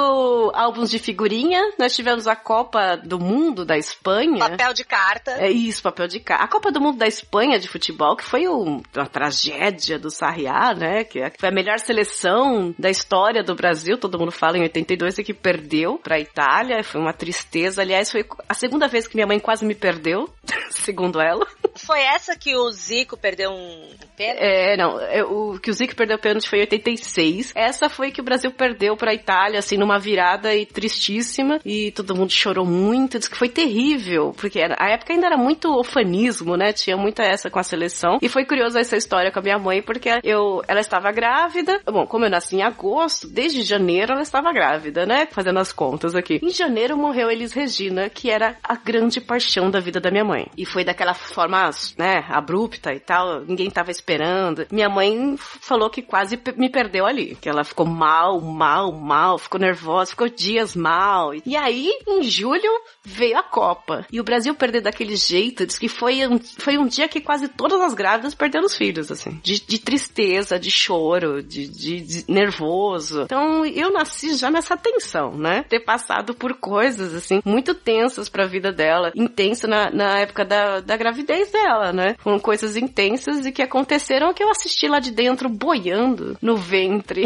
álbuns 0.52 0.90
de 0.90 0.98
figurinha. 0.98 1.60
Nós 1.78 1.94
tivemos 1.94 2.26
a 2.26 2.34
Copa 2.34 2.96
do 2.96 3.16
Mundo 3.16 3.64
da 3.64 3.78
Espanha. 3.78 4.40
Papel 4.40 4.74
de 4.74 4.84
carta. 4.84 5.30
É 5.38 5.48
isso, 5.48 5.80
papel 5.80 6.08
de 6.08 6.18
carta. 6.18 6.42
A 6.44 6.48
Copa 6.48 6.72
do 6.72 6.80
Mundo 6.80 6.98
da 6.98 7.06
Espanha 7.06 7.60
de 7.60 7.68
futebol, 7.68 8.16
que 8.16 8.24
foi 8.24 8.48
um- 8.48 8.82
uma 8.96 9.06
tragédia 9.06 10.00
do 10.00 10.10
Sarriá, 10.10 10.74
né? 10.74 11.04
Que 11.04 11.30
foi 11.38 11.48
a 11.48 11.52
melhor 11.52 11.78
seleção 11.78 12.74
da 12.76 12.90
história 12.90 13.44
do 13.44 13.54
Brasil. 13.54 13.96
Todo 13.96 14.18
mundo 14.18 14.32
fala 14.32 14.58
em 14.58 14.62
82 14.62 15.16
e 15.16 15.22
que 15.22 15.32
perdeu 15.32 15.96
pra 16.02 16.18
Itália. 16.18 16.82
Foi 16.82 17.00
uma 17.00 17.12
tristeza. 17.12 17.82
Aliás, 17.82 18.10
foi 18.10 18.26
a 18.48 18.52
segunda 18.54 18.88
vez 18.88 19.06
que 19.06 19.14
minha 19.14 19.28
mãe 19.28 19.38
quase 19.38 19.64
me 19.64 19.76
perdeu, 19.76 20.28
segundo 20.70 21.20
ela. 21.20 21.46
Foi 21.74 22.00
essa 22.00 22.36
que 22.36 22.54
o 22.54 22.70
Zico 22.70 23.16
perdeu 23.16 23.50
um 23.50 23.88
pênalti? 24.16 24.42
É, 24.42 24.76
não, 24.76 25.00
é, 25.00 25.24
o 25.24 25.58
que 25.58 25.70
o 25.70 25.72
Zico 25.72 25.94
perdeu 25.94 26.16
o 26.16 26.20
pênalti 26.20 26.48
foi 26.48 26.58
em 26.58 26.62
86. 26.62 27.52
Essa 27.54 27.88
foi 27.88 28.10
que 28.10 28.20
o 28.20 28.24
Brasil 28.24 28.50
perdeu 28.50 28.94
pra 28.96 29.14
Itália, 29.14 29.58
assim, 29.58 29.76
numa 29.78 29.98
virada 29.98 30.54
e 30.54 30.66
tristíssima. 30.66 31.60
E 31.64 31.90
todo 31.92 32.14
mundo 32.14 32.30
chorou 32.30 32.66
muito, 32.66 33.18
disse 33.18 33.30
que 33.30 33.38
foi 33.38 33.48
terrível, 33.48 34.34
porque 34.36 34.58
era- 34.60 34.76
a 34.78 34.90
época 34.90 35.12
ainda 35.14 35.26
era 35.26 35.36
muito 35.38 35.72
ofanismo, 35.74 36.56
né? 36.56 36.72
Tinha 36.72 36.96
muita 36.96 37.22
essa 37.22 37.48
com 37.48 37.58
a 37.58 37.62
seleção. 37.62 38.18
E 38.20 38.28
foi 38.28 38.44
curiosa 38.44 38.80
essa 38.80 38.96
história 38.96 39.30
com 39.30 39.38
a 39.38 39.42
minha 39.42 39.58
mãe, 39.58 39.80
porque 39.80 40.10
eu, 40.22 40.62
ela 40.68 40.80
estava 40.80 41.10
grávida. 41.10 41.80
Bom, 41.86 42.06
como 42.06 42.26
eu 42.26 42.30
nasci 42.30 42.56
em 42.56 42.62
agosto, 42.62 43.26
desde 43.28 43.62
janeiro 43.62 44.12
ela 44.12 44.22
estava 44.22 44.52
grávida, 44.52 45.06
né? 45.06 45.26
Fazendo 45.30 45.58
as 45.58 45.72
contas 45.72 46.14
aqui. 46.14 46.38
Em 46.42 46.50
janeiro 46.50 46.96
morreu 46.98 47.30
Elis 47.30 47.52
Regina, 47.54 48.10
que 48.10 48.30
era 48.30 48.56
a 48.62 48.74
grande 48.74 49.20
paixão 49.20 49.70
da 49.70 49.80
vida 49.80 49.98
da 50.00 50.10
minha 50.10 50.24
mãe. 50.24 50.31
E 50.56 50.64
foi 50.66 50.84
daquela 50.84 51.14
forma, 51.14 51.70
né, 51.98 52.24
abrupta 52.28 52.92
e 52.92 53.00
tal, 53.00 53.40
ninguém 53.40 53.70
tava 53.70 53.90
esperando. 53.90 54.66
Minha 54.70 54.88
mãe 54.88 55.36
falou 55.38 55.90
que 55.90 56.02
quase 56.02 56.38
me 56.56 56.68
perdeu 56.70 57.06
ali, 57.06 57.36
que 57.40 57.48
ela 57.48 57.64
ficou 57.64 57.86
mal, 57.86 58.40
mal, 58.40 58.92
mal, 58.92 59.38
ficou 59.38 59.60
nervosa, 59.60 60.10
ficou 60.10 60.28
dias 60.28 60.74
mal. 60.76 61.32
E 61.46 61.56
aí, 61.56 61.90
em 62.08 62.22
julho, 62.22 62.70
veio 63.04 63.38
a 63.38 63.42
Copa. 63.42 64.06
E 64.10 64.20
o 64.20 64.24
Brasil 64.24 64.54
perder 64.54 64.80
daquele 64.82 65.16
jeito, 65.16 65.66
diz 65.66 65.78
que 65.78 65.88
foi 65.88 66.26
um, 66.26 66.38
foi 66.38 66.78
um 66.78 66.86
dia 66.86 67.08
que 67.08 67.20
quase 67.20 67.48
todas 67.48 67.80
as 67.80 67.94
grávidas 67.94 68.34
perderam 68.34 68.66
os 68.66 68.76
filhos, 68.76 69.10
assim. 69.10 69.38
De, 69.42 69.60
de 69.60 69.78
tristeza, 69.78 70.58
de 70.58 70.70
choro, 70.70 71.42
de, 71.42 71.66
de- 71.68 72.00
de 72.00 72.24
nervoso. 72.32 73.22
Então, 73.22 73.64
eu 73.66 73.92
nasci 73.92 74.34
já 74.34 74.50
nessa 74.50 74.76
tensão, 74.76 75.36
né? 75.36 75.64
Ter 75.68 75.80
passado 75.80 76.34
por 76.34 76.54
coisas, 76.54 77.14
assim, 77.14 77.40
muito 77.44 77.74
tensas 77.74 78.28
pra 78.28 78.46
vida 78.46 78.72
dela. 78.72 79.12
Intensa 79.14 79.66
na, 79.66 79.90
na 79.90 80.18
época 80.22 80.44
da, 80.44 80.80
da 80.80 80.96
gravidez 80.96 81.50
dela, 81.50 81.92
né? 81.92 82.16
Foram 82.18 82.38
coisas 82.38 82.76
intensas 82.76 83.46
e 83.46 83.52
que 83.52 83.62
aconteceram 83.62 84.32
que 84.32 84.42
eu 84.42 84.50
assisti 84.50 84.88
lá 84.88 84.98
de 84.98 85.10
dentro 85.10 85.48
boiando 85.48 86.36
no 86.40 86.56
ventre. 86.56 87.24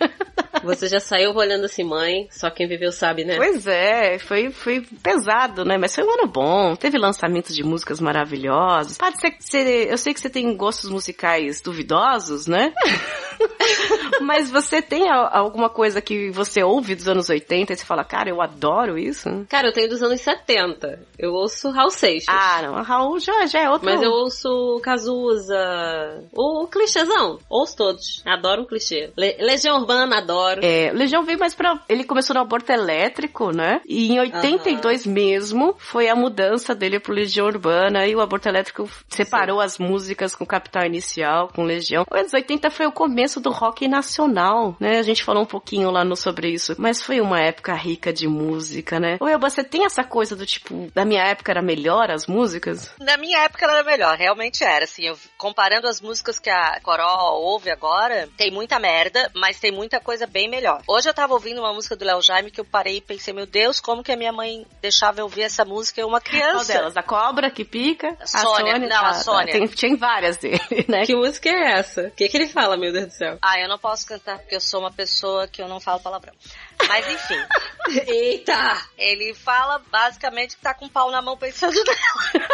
Você 0.62 0.88
já 0.88 1.00
saiu 1.00 1.34
olhando 1.34 1.64
assim, 1.64 1.84
mãe, 1.84 2.28
só 2.30 2.50
quem 2.50 2.66
viveu 2.66 2.92
sabe, 2.92 3.24
né? 3.24 3.36
Pois 3.36 3.66
é, 3.66 4.18
foi, 4.18 4.50
foi 4.50 4.80
pesado, 5.02 5.64
né? 5.64 5.78
Mas 5.78 5.94
foi 5.94 6.04
um 6.04 6.10
ano 6.10 6.26
bom. 6.26 6.76
Teve 6.76 6.98
lançamentos 6.98 7.54
de 7.54 7.62
músicas 7.62 8.00
maravilhosas. 8.00 8.98
Pode 8.98 9.20
ser 9.20 9.30
que 9.30 9.42
você, 9.42 9.86
eu 9.90 9.96
sei 9.96 10.12
que 10.12 10.20
você 10.20 10.28
tem 10.28 10.54
gostos 10.56 10.90
musicais 10.90 11.60
duvidosos, 11.60 12.46
né? 12.46 12.72
Mas 14.20 14.50
você 14.50 14.80
tem 14.82 15.08
alguma 15.10 15.68
coisa 15.70 16.00
que 16.00 16.30
você 16.30 16.62
ouve 16.62 16.94
dos 16.94 17.08
anos 17.08 17.28
80 17.28 17.72
e 17.72 17.76
você 17.76 17.84
fala, 17.84 18.04
cara, 18.04 18.28
eu 18.30 18.40
adoro 18.40 18.98
isso? 18.98 19.28
Cara, 19.48 19.68
eu 19.68 19.72
tenho 19.72 19.88
dos 19.88 20.02
anos 20.02 20.20
70. 20.20 21.00
Eu 21.18 21.32
ouço 21.32 21.70
Raul 21.70 21.90
Seixas. 21.90 22.26
Ah, 22.28 22.60
não, 22.62 22.76
a 22.76 22.82
Raul 22.82 23.18
já, 23.18 23.46
já 23.46 23.60
é 23.60 23.70
outro. 23.70 23.86
Mas 23.86 24.02
eu 24.02 24.10
ouço 24.10 24.80
Cazuza, 24.82 26.24
o 26.34 26.66
clichêzão. 26.66 27.38
Ouço 27.48 27.76
todos. 27.76 28.22
Adoro 28.26 28.62
um 28.62 28.66
clichê. 28.66 29.10
Le- 29.16 29.36
Legião 29.40 29.78
Urbana, 29.78 30.18
adoro. 30.18 30.60
É, 30.64 30.90
Legião 30.92 31.22
veio 31.22 31.38
mais 31.38 31.54
pra. 31.54 31.80
Ele 31.88 32.04
começou 32.04 32.34
no 32.34 32.40
aborto 32.40 32.70
elétrico, 32.72 33.50
né? 33.54 33.80
E 33.86 34.12
em 34.12 34.18
82 34.20 35.06
mesmo 35.06 35.74
foi 35.78 36.08
a 36.08 36.16
mudança 36.16 36.74
dele 36.74 36.98
pro 37.00 37.14
Legião 37.14 37.46
Urbana 37.46 38.06
e 38.06 38.14
o 38.14 38.20
aborto 38.20 38.48
elétrico 38.48 38.88
separou 39.08 39.60
as 39.60 39.78
músicas 39.78 40.34
com 40.34 40.44
Capital 40.46 40.84
Inicial, 40.84 41.48
com 41.54 41.62
Legião. 41.64 42.04
Os 42.10 42.18
anos 42.18 42.32
80 42.34 42.70
foi 42.70 42.86
o 42.86 42.92
começo 42.92 43.29
do 43.38 43.50
rock 43.50 43.86
nacional, 43.86 44.76
né? 44.80 44.98
A 44.98 45.02
gente 45.02 45.22
falou 45.22 45.42
um 45.42 45.46
pouquinho 45.46 45.90
lá 45.90 46.04
no 46.04 46.16
sobre 46.16 46.50
isso, 46.50 46.74
mas 46.78 47.02
foi 47.02 47.20
uma 47.20 47.40
época 47.40 47.74
rica 47.74 48.12
de 48.12 48.26
música, 48.26 48.98
né? 48.98 49.18
Elba, 49.20 49.50
você 49.50 49.62
tem 49.62 49.84
essa 49.84 50.02
coisa 50.02 50.34
do 50.34 50.46
tipo, 50.46 50.90
da 50.94 51.04
minha 51.04 51.22
época 51.22 51.52
era 51.52 51.62
melhor 51.62 52.10
as 52.10 52.26
músicas? 52.26 52.92
Na 52.98 53.16
minha 53.16 53.38
época 53.44 53.64
ela 53.64 53.74
era 53.74 53.84
melhor, 53.84 54.16
realmente 54.16 54.64
era. 54.64 54.84
Assim, 54.84 55.06
eu, 55.06 55.16
comparando 55.36 55.86
as 55.86 56.00
músicas 56.00 56.38
que 56.38 56.50
a 56.50 56.80
Coró 56.82 57.34
ouve 57.34 57.70
agora, 57.70 58.28
tem 58.36 58.50
muita 58.50 58.78
merda, 58.78 59.30
mas 59.34 59.60
tem 59.60 59.70
muita 59.70 60.00
coisa 60.00 60.26
bem 60.26 60.48
melhor. 60.48 60.82
Hoje 60.88 61.08
eu 61.08 61.14
tava 61.14 61.34
ouvindo 61.34 61.60
uma 61.60 61.72
música 61.74 61.94
do 61.94 62.04
Léo 62.04 62.22
Jaime 62.22 62.50
que 62.50 62.60
eu 62.60 62.64
parei 62.64 62.96
e 62.96 63.00
pensei, 63.00 63.34
meu 63.34 63.46
Deus, 63.46 63.80
como 63.80 64.02
que 64.02 64.12
a 64.12 64.16
minha 64.16 64.32
mãe 64.32 64.66
deixava 64.80 65.20
eu 65.20 65.24
ouvir 65.24 65.42
essa 65.42 65.64
música? 65.64 66.00
Eu 66.00 66.08
uma 66.08 66.20
Qual 66.20 66.30
criança. 66.30 66.72
delas? 66.72 66.96
A 66.96 67.02
cobra 67.02 67.50
que 67.50 67.64
pica? 67.64 68.16
A 68.20 68.26
Sônia. 68.26 68.78
Não, 68.78 68.86
a 68.86 68.88
tá, 68.88 69.08
tá. 69.08 69.14
Sônia. 69.14 69.52
Tem, 69.52 69.66
tinha 69.66 69.96
várias 69.96 70.36
dele, 70.36 70.60
né? 70.88 71.06
Que 71.06 71.14
música 71.14 71.48
é 71.48 71.72
essa? 71.78 72.02
O 72.02 72.10
que, 72.10 72.28
que 72.28 72.36
ele 72.36 72.48
fala, 72.48 72.76
meu 72.76 72.92
Deus 72.92 73.06
do 73.06 73.12
céu? 73.20 73.38
Ah, 73.42 73.60
eu 73.60 73.68
não 73.68 73.78
posso 73.78 74.06
cantar 74.06 74.38
porque 74.38 74.56
eu 74.56 74.60
sou 74.60 74.80
uma 74.80 74.90
pessoa 74.90 75.46
que 75.46 75.60
eu 75.60 75.68
não 75.68 75.78
falo 75.78 76.00
palavrão. 76.00 76.32
Mas 76.88 77.06
enfim. 77.06 77.38
Eita! 78.08 78.80
Ele 78.96 79.34
fala 79.34 79.78
basicamente 79.90 80.56
que 80.56 80.62
tá 80.62 80.72
com 80.72 80.86
o 80.86 80.90
pau 80.90 81.10
na 81.10 81.20
mão 81.20 81.36
pensando 81.36 81.74
nela. 81.74 82.48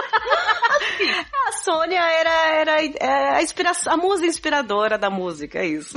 A 1.47 1.53
Sônia 1.53 2.01
era, 2.01 2.31
era, 2.31 2.85
era 2.99 3.37
a, 3.37 3.43
inspiração, 3.43 3.93
a 3.93 3.97
musa 3.97 4.27
inspiradora 4.27 4.99
da 4.99 5.09
música, 5.09 5.61
é 5.61 5.67
isso. 5.67 5.95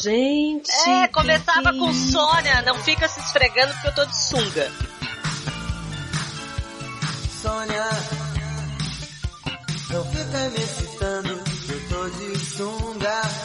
Gente. 0.00 0.70
É, 0.88 1.08
começava 1.08 1.72
com 1.72 1.92
Sônia, 1.92 2.62
não 2.62 2.76
fica 2.76 3.08
se 3.08 3.18
esfregando 3.20 3.72
porque 3.74 3.88
eu 3.88 3.94
tô 3.94 4.04
de 4.04 4.16
sunga. 4.16 4.72
Sônia, 7.42 7.84
não 9.90 10.04
fica 10.04 10.38
me 10.50 10.62
excitando, 10.62 11.42
eu 11.68 11.88
tô 11.88 12.08
de 12.10 12.38
sunga. 12.38 13.39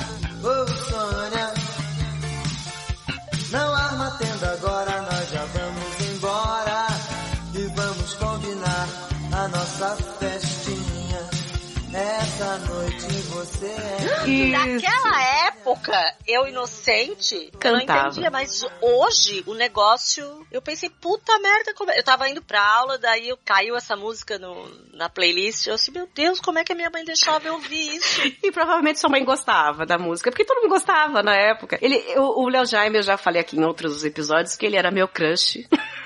Você 13.55 13.65
é. 14.25 14.47
Naquela 14.49 15.47
época, 15.47 16.15
eu 16.27 16.47
inocente, 16.47 17.49
eu 17.53 17.59
Cantava. 17.59 18.01
não 18.01 18.07
entendia, 18.09 18.31
mas 18.31 18.65
hoje 18.81 19.43
o 19.45 19.53
negócio, 19.53 20.45
eu 20.51 20.61
pensei, 20.61 20.89
puta 20.89 21.37
merda, 21.39 21.73
como 21.73 21.91
é? 21.91 21.99
eu 21.99 22.03
tava 22.03 22.29
indo 22.29 22.41
pra 22.41 22.61
aula, 22.61 22.97
daí 22.97 23.29
eu, 23.29 23.37
caiu 23.43 23.75
essa 23.75 23.95
música 23.95 24.37
no, 24.37 24.67
na 24.93 25.09
playlist, 25.09 25.67
eu 25.67 25.75
assim, 25.75 25.91
meu 25.91 26.07
Deus, 26.13 26.39
como 26.39 26.59
é 26.59 26.63
que 26.63 26.71
a 26.71 26.75
minha 26.75 26.89
mãe 26.89 27.03
deixava 27.05 27.47
eu 27.47 27.53
ouvir 27.53 27.95
isso? 27.95 28.21
E 28.45 28.51
provavelmente 28.51 28.99
sua 28.99 29.09
mãe 29.09 29.23
gostava 29.23 29.85
da 29.85 29.97
música, 29.97 30.29
porque 30.29 30.45
todo 30.45 30.61
mundo 30.61 30.69
gostava 30.69 31.23
na 31.23 31.35
época. 31.35 31.79
Ele, 31.81 31.97
o 32.17 32.43
o 32.45 32.49
Léo 32.49 32.65
Jaime, 32.65 32.97
eu 32.97 33.01
já 33.01 33.17
falei 33.17 33.41
aqui 33.41 33.57
em 33.57 33.63
outros 33.63 34.03
episódios 34.03 34.55
que 34.55 34.65
ele 34.65 34.75
era 34.75 34.91
meu 34.91 35.07
crush. 35.07 35.65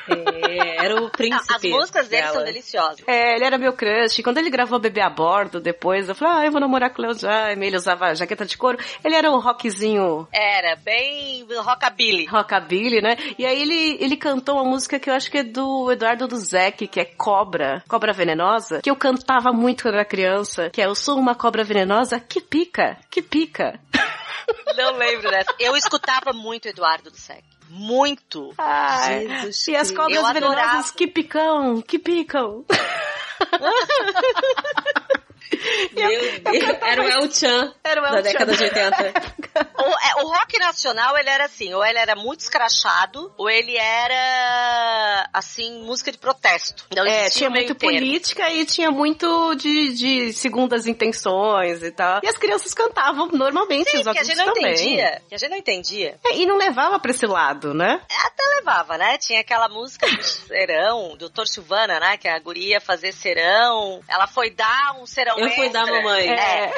É, 0.09 0.85
era 0.85 1.01
o 1.01 1.09
príncipe. 1.09 1.53
As 1.53 1.63
músicas 1.63 2.07
dele 2.07 2.21
dela. 2.23 2.33
são 2.33 2.43
deliciosas. 2.43 3.03
É, 3.07 3.35
ele 3.35 3.45
era 3.45 3.57
meu 3.57 3.73
crush. 3.73 4.21
Quando 4.23 4.37
ele 4.37 4.49
gravou 4.49 4.79
Bebê 4.79 5.01
a 5.01 5.09
Bordo, 5.09 5.59
depois, 5.59 6.07
eu 6.09 6.15
falei, 6.15 6.33
ah, 6.37 6.45
eu 6.45 6.51
vou 6.51 6.61
namorar 6.61 6.91
com 6.91 7.01
o 7.01 7.05
Léo 7.05 7.17
Jaime. 7.17 7.67
Ele 7.67 7.77
usava 7.77 8.13
jaqueta 8.15 8.45
de 8.45 8.57
couro. 8.57 8.77
Ele 9.03 9.15
era 9.15 9.31
um 9.31 9.39
rockzinho 9.39 10.27
Era 10.31 10.75
bem 10.75 11.45
rockabilly. 11.57 12.25
rockabilly, 12.25 13.01
né? 13.01 13.17
E 13.37 13.45
aí 13.45 13.61
ele, 13.61 13.97
ele 14.03 14.17
cantou 14.17 14.55
uma 14.55 14.63
música 14.65 14.99
que 14.99 15.09
eu 15.09 15.13
acho 15.13 15.29
que 15.29 15.39
é 15.39 15.43
do 15.43 15.91
Eduardo 15.91 16.27
Duzek, 16.27 16.87
que 16.87 16.99
é 16.99 17.05
Cobra, 17.05 17.83
Cobra 17.87 18.13
Venenosa, 18.13 18.81
que 18.81 18.89
eu 18.89 18.95
cantava 18.95 19.51
muito 19.51 19.83
quando 19.83 19.95
era 19.95 20.05
criança, 20.05 20.69
que 20.69 20.81
é 20.81 20.85
Eu 20.85 20.95
sou 20.95 21.17
uma 21.17 21.35
cobra 21.35 21.63
venenosa 21.63 22.19
que 22.19 22.41
pica, 22.41 22.97
que 23.09 23.21
pica. 23.21 23.79
Não 24.75 24.97
lembro 24.97 25.29
dessa. 25.29 25.53
Eu 25.59 25.75
escutava 25.75 26.31
muito 26.33 26.67
Eduardo 26.67 27.09
do 27.11 27.17
Sec. 27.17 27.43
Muito. 27.69 28.53
Ai, 28.57 29.27
Jesus 29.27 29.67
e 29.67 29.75
as 29.75 29.91
cobras 29.91 30.33
venenosas 30.33 30.91
que 30.91 31.07
picam, 31.07 31.81
que 31.81 31.99
picam. 31.99 32.65
Meu 35.93 36.09
Deus, 36.09 36.77
era 36.81 37.01
o 37.03 37.09
El 37.09 37.31
Chan 37.31 37.73
Era 37.83 38.01
o 38.01 38.05
El 38.05 38.11
da 38.13 38.21
década 38.21 38.55
de 38.55 38.63
80. 38.63 39.13
O, 39.79 39.81
é, 39.81 40.23
o 40.23 40.27
rock 40.27 40.57
nacional, 40.59 41.17
ele 41.17 41.29
era 41.29 41.45
assim, 41.45 41.73
ou 41.73 41.83
ele 41.83 41.97
era 41.97 42.15
muito 42.15 42.41
escrachado, 42.41 43.33
ou 43.37 43.49
ele 43.49 43.75
era, 43.77 45.29
assim, 45.33 45.83
música 45.83 46.11
de 46.11 46.17
protesto. 46.17 46.85
Não 46.95 47.05
É, 47.05 47.29
tinha 47.29 47.49
muito 47.49 47.73
política 47.75 48.49
e 48.51 48.65
tinha 48.65 48.91
muito 48.91 49.55
de, 49.55 49.93
de 49.93 50.33
segundas 50.33 50.85
intenções 50.85 51.81
e 51.81 51.91
tal. 51.91 52.19
E 52.23 52.27
as 52.27 52.37
crianças 52.37 52.73
cantavam 52.73 53.27
normalmente, 53.31 53.89
Sim, 53.89 53.97
os 53.97 54.03
que 54.03 54.09
a 54.09 54.11
adultos 54.11 54.27
gente 54.27 54.37
não 54.37 54.53
também. 54.53 54.71
entendia. 54.73 55.21
Que 55.27 55.35
a 55.35 55.37
gente 55.37 55.49
não 55.49 55.57
entendia. 55.57 56.19
É, 56.25 56.35
e 56.37 56.45
não 56.45 56.57
levava 56.57 56.99
pra 56.99 57.11
esse 57.11 57.25
lado, 57.25 57.73
né? 57.73 58.01
Até 58.25 58.43
levava, 58.57 58.97
né? 58.97 59.17
Tinha 59.17 59.39
aquela 59.41 59.67
música 59.69 60.07
do 60.07 60.23
serão, 60.23 61.15
doutor 61.17 61.47
Silvana, 61.47 61.99
né? 61.99 62.17
Que 62.17 62.27
a 62.27 62.39
guria 62.39 62.73
ia 62.75 62.81
fazer 62.81 63.11
serão. 63.13 64.01
Ela 64.07 64.27
foi 64.27 64.51
dar 64.51 64.95
um 65.01 65.05
serão 65.05 65.38
Eu 65.39 65.49
fui 65.51 65.65
extra. 65.65 65.85
dar, 65.85 65.91
mamãe. 65.91 66.29
É. 66.29 66.71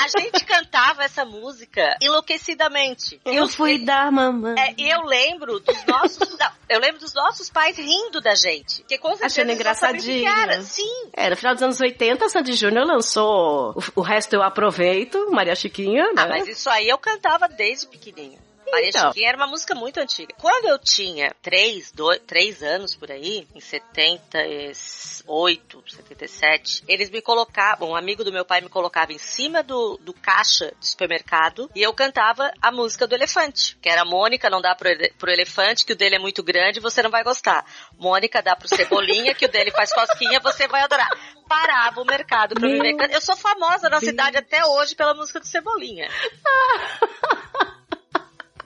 A 0.00 0.08
gente 0.08 0.44
cantava 0.44 1.04
essa 1.04 1.24
música 1.24 1.96
enlouquecidamente. 2.00 3.20
Eu 3.24 3.46
fui 3.46 3.78
dar 3.78 4.10
mamãe. 4.10 4.54
É, 4.58 4.74
e 4.78 4.88
eu 4.88 5.02
lembro 5.02 5.60
dos 5.60 5.84
nossos. 5.86 6.36
não, 6.38 6.50
eu 6.68 6.80
lembro 6.80 6.98
dos 6.98 7.12
nossos 7.14 7.50
pais 7.50 7.76
rindo 7.76 8.20
da 8.20 8.34
gente. 8.34 8.80
Porque 8.80 8.98
com 8.98 9.10
certeza 9.10 9.26
Achando 9.26 9.52
engraçadinho. 9.52 10.26
era. 10.26 10.62
Sim. 10.62 11.10
É, 11.12 11.28
no 11.28 11.36
final 11.36 11.54
dos 11.54 11.62
anos 11.62 11.80
80, 11.80 12.24
a 12.24 12.28
Sandy 12.28 12.54
Júnior 12.54 12.86
lançou 12.86 13.72
o, 13.72 14.00
o 14.00 14.02
resto 14.02 14.34
eu 14.34 14.42
aproveito, 14.42 15.30
Maria 15.30 15.54
Chiquinha, 15.54 16.04
né? 16.14 16.22
Ah, 16.22 16.26
mas 16.26 16.48
isso 16.48 16.70
aí 16.70 16.88
eu 16.88 16.98
cantava 16.98 17.46
desde 17.48 17.86
pequenininha. 17.86 18.38
Maria 18.72 18.88
Então. 18.88 19.08
Chiquinha 19.12 19.28
era 19.28 19.36
uma 19.36 19.46
música 19.46 19.74
muito 19.74 20.00
antiga. 20.00 20.34
Quando 20.40 20.64
eu 20.66 20.78
tinha 20.78 21.34
três, 21.42 21.92
dois, 21.92 22.18
três 22.26 22.62
anos 22.62 22.94
por 22.96 23.10
aí, 23.10 23.46
em 23.54 23.60
78, 23.60 25.82
77, 25.86 26.82
eles 26.88 27.10
me 27.10 27.20
colocavam, 27.20 27.90
um 27.90 27.96
amigo 27.96 28.24
do 28.24 28.32
meu 28.32 28.44
pai 28.44 28.60
me 28.62 28.68
colocava 28.68 29.12
em 29.12 29.18
cima 29.18 29.62
do, 29.62 29.98
do 29.98 30.12
caixa 30.14 30.72
do 30.78 30.86
supermercado 30.86 31.70
e 31.74 31.82
eu 31.82 31.92
cantava 31.92 32.50
a 32.60 32.70
música 32.72 33.06
do 33.06 33.14
elefante, 33.14 33.76
que 33.80 33.88
era 33.88 34.04
Mônica, 34.04 34.48
não 34.50 34.60
dá 34.62 34.74
pro, 34.74 34.88
ele- 34.88 35.12
pro 35.18 35.30
elefante, 35.30 35.84
que 35.84 35.92
o 35.92 35.96
dele 35.96 36.16
é 36.16 36.18
muito 36.18 36.42
grande, 36.42 36.80
você 36.80 37.02
não 37.02 37.10
vai 37.10 37.22
gostar. 37.22 37.64
Mônica 37.98 38.42
dá 38.42 38.56
pro 38.56 38.66
cebolinha, 38.68 39.34
que 39.34 39.44
o 39.44 39.48
dele 39.50 39.70
faz 39.70 39.92
cosquinha, 39.92 40.40
você 40.40 40.66
vai 40.66 40.82
adorar. 40.82 41.10
Parava 41.48 42.00
o 42.00 42.04
mercado 42.06 42.54
pra 42.54 42.66
me 42.66 42.78
ver. 42.78 42.96
Eu 43.12 43.20
sou 43.20 43.36
famosa 43.36 43.90
na 43.90 44.00
cidade 44.00 44.38
até 44.38 44.64
hoje 44.64 44.94
pela 44.94 45.12
música 45.12 45.38
do 45.38 45.46
Cebolinha. 45.46 46.08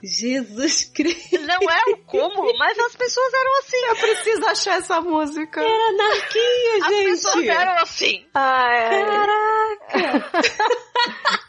Jesus 0.03 0.85
Cristo. 0.93 1.39
Não 1.39 1.69
é 1.69 1.81
o 1.93 1.97
cúmulo, 2.05 2.53
mas 2.57 2.77
as 2.79 2.95
pessoas 2.95 3.33
eram 3.33 3.59
assim. 3.59 3.77
Eu 3.87 3.95
preciso 3.95 4.45
achar 4.47 4.77
essa 4.77 5.01
música. 5.01 5.61
Era 5.61 5.89
anarquia, 5.89 6.77
As 6.83 6.87
gente. 6.87 7.05
pessoas 7.11 7.47
eram 7.47 7.81
assim. 7.81 8.25
Ai, 8.33 9.05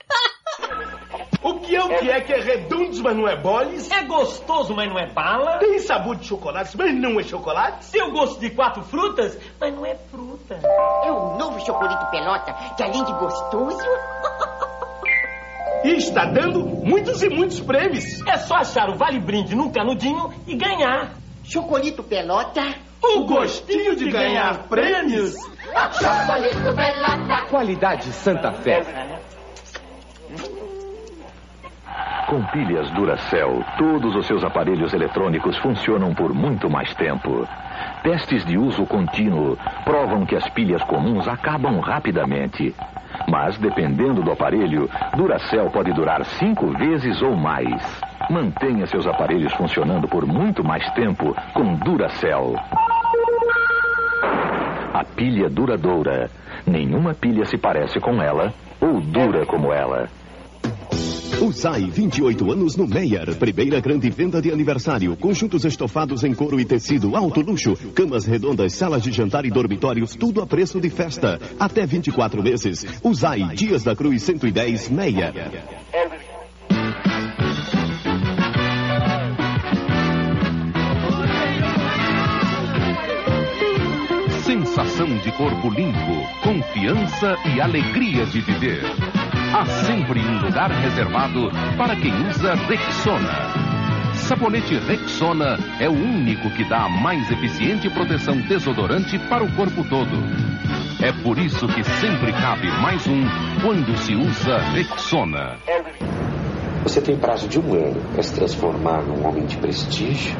O 1.40 1.60
que 1.60 1.76
é 1.76 1.82
o 1.84 1.88
que 1.98 2.10
é 2.10 2.20
que 2.20 2.32
é 2.32 2.40
redondo, 2.40 3.00
mas 3.02 3.16
não 3.16 3.28
é 3.28 3.36
boles? 3.36 3.88
É 3.90 4.02
gostoso, 4.02 4.74
mas 4.74 4.88
não 4.88 4.98
é 4.98 5.06
bala? 5.06 5.58
Tem 5.58 5.78
sabor 5.78 6.16
de 6.16 6.26
chocolate, 6.26 6.76
mas 6.76 6.92
não 6.94 7.18
é 7.20 7.22
chocolate? 7.22 7.90
Tem 7.92 8.02
o 8.02 8.10
gosto 8.10 8.40
de 8.40 8.50
quatro 8.50 8.82
frutas, 8.82 9.38
mas 9.60 9.72
não 9.74 9.86
é 9.86 9.94
fruta. 10.10 10.58
É 11.04 11.12
o 11.12 11.36
novo 11.38 11.64
chocolate 11.64 12.10
pelota, 12.10 12.52
que 12.76 12.82
além 12.82 13.04
de 13.04 13.12
gostoso, 13.12 13.78
E 15.84 15.96
está 15.96 16.24
dando 16.26 16.64
muitos 16.64 17.22
e 17.22 17.28
muitos 17.28 17.60
prêmios. 17.60 18.04
É 18.26 18.36
só 18.38 18.56
achar 18.56 18.90
o 18.90 18.96
Vale 18.96 19.20
Brinde 19.20 19.54
num 19.54 19.70
canudinho 19.70 20.32
e 20.46 20.56
ganhar. 20.56 21.12
chocolito 21.44 22.02
pelota. 22.02 22.62
O 23.02 23.24
gostinho 23.24 23.94
de 23.94 24.10
ganhar 24.10 24.66
prêmios. 24.68 25.34
Chocolito 25.92 26.74
pelota. 26.74 27.46
Qualidade 27.48 28.12
Santa 28.12 28.52
Fé. 28.52 28.82
Com 32.28 32.44
pilhas 32.46 32.90
Duracell, 32.90 33.64
todos 33.78 34.14
os 34.14 34.26
seus 34.26 34.44
aparelhos 34.44 34.92
eletrônicos 34.92 35.56
funcionam 35.58 36.12
por 36.14 36.34
muito 36.34 36.68
mais 36.68 36.92
tempo. 36.94 37.48
Testes 38.02 38.44
de 38.44 38.58
uso 38.58 38.84
contínuo 38.84 39.56
provam 39.84 40.26
que 40.26 40.36
as 40.36 40.46
pilhas 40.50 40.82
comuns 40.84 41.26
acabam 41.26 41.80
rapidamente. 41.80 42.74
Mas, 43.26 43.58
dependendo 43.58 44.22
do 44.22 44.30
aparelho, 44.30 44.88
Duracell 45.16 45.70
pode 45.70 45.92
durar 45.92 46.24
cinco 46.24 46.68
vezes 46.68 47.20
ou 47.22 47.36
mais. 47.36 47.82
Mantenha 48.30 48.86
seus 48.86 49.06
aparelhos 49.06 49.52
funcionando 49.54 50.06
por 50.06 50.26
muito 50.26 50.62
mais 50.62 50.88
tempo 50.92 51.34
com 51.54 51.74
Duracell. 51.74 52.54
A 54.94 55.04
pilha 55.04 55.48
duradoura. 55.48 56.30
Nenhuma 56.66 57.14
pilha 57.14 57.44
se 57.44 57.56
parece 57.56 57.98
com 58.00 58.22
ela 58.22 58.52
ou 58.80 59.00
dura 59.00 59.46
como 59.46 59.72
ela. 59.72 60.08
Usai 61.40 61.88
28 61.88 62.50
anos 62.50 62.76
no 62.76 62.86
Meyer. 62.86 63.36
Primeira 63.36 63.80
grande 63.80 64.10
venda 64.10 64.42
de 64.42 64.50
aniversário. 64.50 65.16
Conjuntos 65.16 65.64
estofados 65.64 66.24
em 66.24 66.34
couro 66.34 66.58
e 66.58 66.64
tecido 66.64 67.14
alto 67.14 67.40
luxo. 67.40 67.76
Camas 67.94 68.26
redondas, 68.26 68.72
salas 68.72 69.04
de 69.04 69.12
jantar 69.12 69.44
e 69.44 69.50
dormitórios, 69.50 70.16
tudo 70.16 70.42
a 70.42 70.46
preço 70.46 70.80
de 70.80 70.90
festa. 70.90 71.40
Até 71.58 71.86
24 71.86 72.42
meses. 72.42 72.84
Usai 73.04 73.54
Dias 73.54 73.84
da 73.84 73.94
Cruz 73.94 74.20
110 74.24 74.90
Meyer. 74.90 75.32
Sensação 84.42 85.06
de 85.18 85.30
corpo 85.32 85.70
limpo, 85.70 86.42
confiança 86.42 87.36
e 87.54 87.60
alegria 87.60 88.26
de 88.26 88.40
viver. 88.40 89.17
Há 89.52 89.64
sempre 89.64 90.20
um 90.20 90.42
lugar 90.42 90.70
reservado 90.70 91.50
para 91.76 91.96
quem 91.96 92.12
usa 92.28 92.54
Rexona. 92.54 93.68
Sabonete 94.14 94.78
Rexona 94.78 95.58
é 95.80 95.88
o 95.88 95.92
único 95.92 96.50
que 96.50 96.68
dá 96.68 96.84
a 96.84 96.88
mais 96.88 97.30
eficiente 97.30 97.88
proteção 97.88 98.36
desodorante 98.42 99.18
para 99.20 99.42
o 99.42 99.50
corpo 99.56 99.82
todo. 99.88 100.16
É 101.02 101.12
por 101.22 101.38
isso 101.38 101.66
que 101.68 101.82
sempre 101.82 102.32
cabe 102.32 102.68
mais 102.82 103.06
um 103.06 103.24
quando 103.62 103.96
se 103.98 104.14
usa 104.14 104.58
Rexona. 104.58 105.56
Você 106.82 107.00
tem 107.00 107.16
prazo 107.16 107.48
de 107.48 107.58
um 107.58 107.72
ano 107.72 108.00
para 108.12 108.22
se 108.22 108.34
transformar 108.34 109.02
num 109.02 109.26
homem 109.26 109.46
de 109.46 109.56
prestígio, 109.56 110.36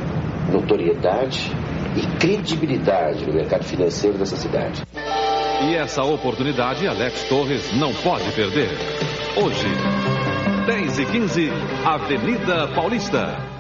notoriedade 0.53 1.51
e 1.97 2.19
credibilidade 2.19 3.27
no 3.27 3.33
mercado 3.33 3.65
financeiro 3.65 4.19
dessa 4.19 4.37
cidade. 4.37 4.83
E 5.61 5.75
essa 5.75 6.05
oportunidade 6.05 6.87
Alex 6.87 7.25
Torres 7.25 7.73
não 7.73 7.93
pode 7.93 8.31
perder. 8.33 8.71
Hoje, 9.37 9.67
10 10.67 10.99
e 11.01 11.07
15, 11.07 11.51
Avenida 11.85 12.69
Paulista. 12.69 13.58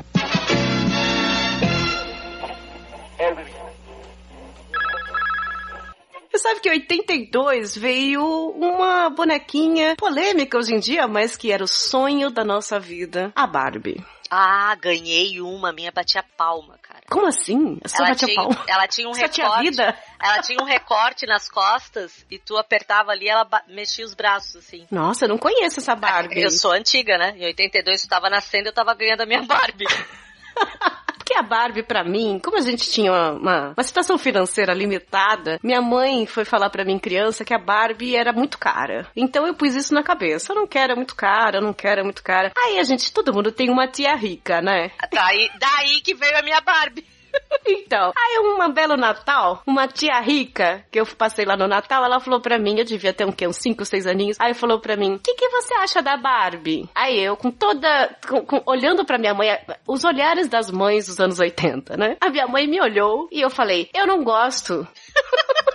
Sabe 6.49 6.61
que 6.61 6.69
em 6.69 6.73
82 6.73 7.77
veio 7.77 8.23
uma 8.57 9.11
bonequinha 9.11 9.95
polêmica 9.97 10.57
hoje 10.57 10.75
em 10.75 10.81
dia, 10.81 11.07
mas 11.07 11.37
que 11.37 11.53
era 11.53 11.63
o 11.63 11.69
sonho 11.69 12.31
da 12.31 12.43
nossa 12.43 12.81
vida, 12.81 13.31
a 13.35 13.47
Barbie. 13.47 14.03
Ah, 14.31 14.75
ganhei 14.75 15.41
uma, 15.41 15.73
minha 15.73 15.91
batia 15.91 16.23
palma, 16.37 16.79
cara. 16.83 17.01
Como 17.11 17.27
assim? 17.27 17.79
A 17.83 17.97
Ela 17.99 18.09
batia 18.11 18.29
tinha, 18.29 18.37
palma? 18.37 18.65
ela 18.67 18.87
tinha 18.87 19.09
um 19.09 19.13
tinha 19.13 19.27
recorte. 19.27 19.63
vida? 19.63 19.99
Ela 20.23 20.43
tinha 20.43 20.63
um 20.63 20.67
recorte 20.67 21.27
nas 21.27 21.49
costas 21.49 22.27
e 22.31 22.39
tu 22.39 22.57
apertava 22.59 23.11
ali, 23.11 23.29
ela 23.29 23.47
mexia 23.69 24.05
os 24.05 24.15
braços 24.15 24.57
assim. 24.57 24.87
Nossa, 24.91 25.25
eu 25.25 25.29
não 25.31 25.39
conheço 25.39 25.81
essa 25.81 25.95
Barbie. 25.97 26.43
Eu 26.43 26.51
sou 26.51 26.73
antiga, 26.73 27.17
né? 27.17 27.35
Em 27.39 27.45
82 27.47 28.03
tu 28.03 28.09
tava 28.09 28.29
nascendo, 28.29 28.69
eu 28.69 28.73
tava 28.75 28.95
ganhando 28.95 29.23
a 29.23 29.27
minha 29.27 29.43
Barbie. 29.43 29.87
Porque 31.29 31.39
a 31.39 31.43
Barbie, 31.43 31.83
pra 31.83 32.03
mim, 32.03 32.41
como 32.43 32.57
a 32.57 32.62
gente 32.62 32.91
tinha 32.91 33.12
uma, 33.12 33.74
uma, 33.76 33.83
situação 33.83 34.16
financeira 34.16 34.72
limitada, 34.72 35.61
minha 35.62 35.83
mãe 35.83 36.24
foi 36.24 36.43
falar 36.43 36.70
pra 36.70 36.87
mim, 36.87 36.99
criança, 36.99 37.45
que 37.45 37.53
a 37.53 37.59
Barbie 37.59 38.16
era 38.16 38.33
muito 38.33 38.57
cara. 38.57 39.07
Então 39.14 39.47
eu 39.47 39.53
pus 39.53 39.74
isso 39.74 39.93
na 39.93 40.03
cabeça. 40.03 40.53
Eu 40.53 40.57
não 40.57 40.66
quero, 40.66 40.95
é 40.95 40.97
muito 40.97 41.14
cara, 41.14 41.59
eu 41.59 41.62
não 41.62 41.74
quero, 41.74 42.01
é 42.01 42.03
muito 42.03 42.22
cara. 42.22 42.51
Aí 42.57 42.79
a 42.79 42.83
gente, 42.83 43.12
todo 43.12 43.35
mundo 43.35 43.53
tem 43.53 43.68
uma 43.68 43.87
tia 43.87 44.16
rica, 44.16 44.62
né? 44.62 44.91
Daí, 45.12 45.51
daí 45.59 46.01
que 46.01 46.14
veio 46.14 46.39
a 46.39 46.43
minha 46.43 46.62
Barbie. 46.62 47.05
Então, 47.70 48.12
aí 48.16 48.39
um 48.39 48.72
belo 48.72 48.97
Natal, 48.97 49.62
uma 49.66 49.86
tia 49.86 50.18
rica, 50.20 50.84
que 50.91 50.99
eu 51.01 51.07
passei 51.07 51.45
lá 51.45 51.55
no 51.57 51.66
Natal, 51.68 52.03
ela 52.05 52.18
falou 52.20 52.41
pra 52.41 52.59
mim, 52.59 52.78
eu 52.78 52.84
devia 52.84 53.12
ter 53.12 53.26
um, 53.26 53.32
quê, 53.32 53.47
uns 53.47 53.57
5, 53.57 53.84
6 53.84 54.07
aninhos, 54.07 54.36
aí 54.41 54.55
falou 54.55 54.80
pra 54.80 54.97
mim, 54.97 55.14
o 55.14 55.18
que, 55.18 55.34
que 55.34 55.49
você 55.51 55.74
acha 55.74 56.01
da 56.03 56.16
Barbie? 56.16 56.89
Aí 56.95 57.18
eu, 57.18 57.36
com 57.36 57.51
toda, 57.51 58.16
com- 58.26 58.45
com- 58.45 58.62
olhando 58.66 59.05
pra 59.05 59.18
minha 59.18 59.34
mãe, 59.34 59.49
os 59.86 60.03
olhares 60.05 60.49
das 60.49 60.70
mães 60.70 61.07
dos 61.07 61.20
anos 61.20 61.39
80, 61.39 61.97
né? 61.97 62.16
A 62.20 62.30
minha 62.30 62.47
mãe 62.47 62.66
me 62.66 62.80
olhou 62.80 63.28
e 63.30 63.41
eu 63.41 63.51
falei, 63.51 63.91
eu 63.95 64.07
não 64.07 64.22
gosto. 64.24 64.86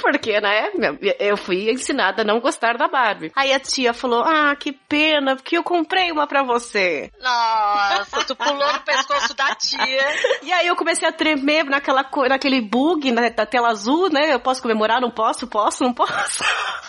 Porque, 0.00 0.40
né, 0.40 0.70
eu 1.18 1.36
fui 1.36 1.70
ensinada 1.70 2.22
a 2.22 2.24
não 2.24 2.40
gostar 2.40 2.76
da 2.76 2.88
Barbie. 2.88 3.32
Aí 3.34 3.52
a 3.52 3.60
tia 3.60 3.92
falou, 3.92 4.22
ah, 4.22 4.54
que 4.56 4.72
pena, 4.72 5.36
porque 5.36 5.58
eu 5.58 5.62
comprei 5.62 6.10
uma 6.12 6.26
pra 6.26 6.42
você. 6.42 7.10
Nossa, 7.20 8.24
tu 8.24 8.36
pulou 8.36 8.72
no 8.72 8.80
pescoço 8.80 9.34
da 9.34 9.54
tia. 9.54 9.78
E 10.42 10.52
aí 10.52 10.66
eu 10.66 10.76
comecei 10.76 11.08
a 11.08 11.12
tremer 11.12 11.64
naquela, 11.64 12.08
naquele 12.28 12.60
bug 12.60 13.10
na, 13.10 13.28
da 13.28 13.44
tela 13.46 13.68
azul, 13.68 14.08
né? 14.10 14.32
Eu 14.32 14.40
posso 14.40 14.62
comemorar? 14.62 15.00
Não 15.00 15.10
posso? 15.10 15.46
Posso? 15.46 15.82
Não 15.84 15.92
posso? 15.92 16.44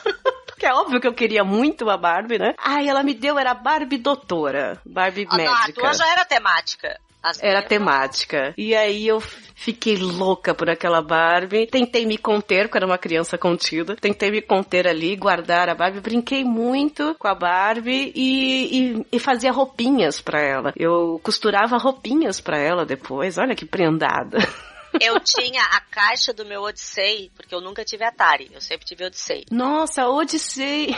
Porque 0.48 0.66
é 0.66 0.74
óbvio 0.74 1.00
que 1.00 1.08
eu 1.08 1.14
queria 1.14 1.44
muito 1.44 1.86
uma 1.86 1.98
Barbie, 1.98 2.38
né? 2.38 2.54
Aí 2.58 2.90
ela 2.90 3.02
me 3.02 3.14
deu, 3.14 3.40
era 3.40 3.54
Barbie 3.54 3.98
doutora. 3.98 4.78
Barbie 4.86 5.26
Ah, 5.30 5.38
não, 5.38 5.46
a 5.46 5.60
médica. 5.62 5.82
tua 5.82 5.94
já 5.94 6.12
era 6.12 6.26
temática. 6.26 7.00
Era 7.42 7.62
temática. 7.62 8.54
E 8.58 8.74
aí 8.74 9.08
eu 9.08 9.20
fiquei 9.56 9.98
louca 9.98 10.54
por 10.54 10.70
aquela 10.70 11.02
Barbie. 11.02 11.68
Tentei 11.68 12.06
me 12.06 12.18
conter, 12.18 12.66
porque 12.66 12.78
era 12.78 12.86
uma 12.86 12.98
criança 12.98 13.38
contida. 13.38 13.96
Tentei 13.96 14.32
me 14.32 14.42
conter 14.42 14.88
ali, 14.88 15.16
guardar 15.16 15.70
a 15.70 15.76
Barbie. 15.76 16.00
Brinquei 16.00 16.44
muito 16.44 17.16
com 17.20 17.28
a 17.28 17.36
Barbie 17.36 18.12
e, 18.16 19.00
e, 19.00 19.06
e 19.12 19.20
fazia 19.20 19.52
roupinhas 19.52 20.22
pra 20.22 20.42
ela. 20.42 20.74
Eu 20.78 21.20
costurava 21.22 21.78
roupinhas 21.78 22.40
pra 22.40 22.58
ela 22.58 22.86
depois. 22.86 23.38
Olha 23.38 23.56
que 23.56 23.66
prendada. 23.66 24.38
Eu 25.00 25.20
tinha 25.20 25.62
a 25.62 25.82
caixa 25.82 26.34
do 26.34 26.46
meu 26.46 26.64
Odyssey, 26.64 27.32
porque 27.36 27.54
eu 27.54 27.62
nunca 27.62 27.84
tive 27.84 28.04
Atari. 28.04 28.50
Eu 28.54 28.62
sempre 28.62 28.86
tive 28.86 29.06
Odyssey. 29.06 29.46
Nossa, 29.52 30.08
Odyssey. 30.08 30.96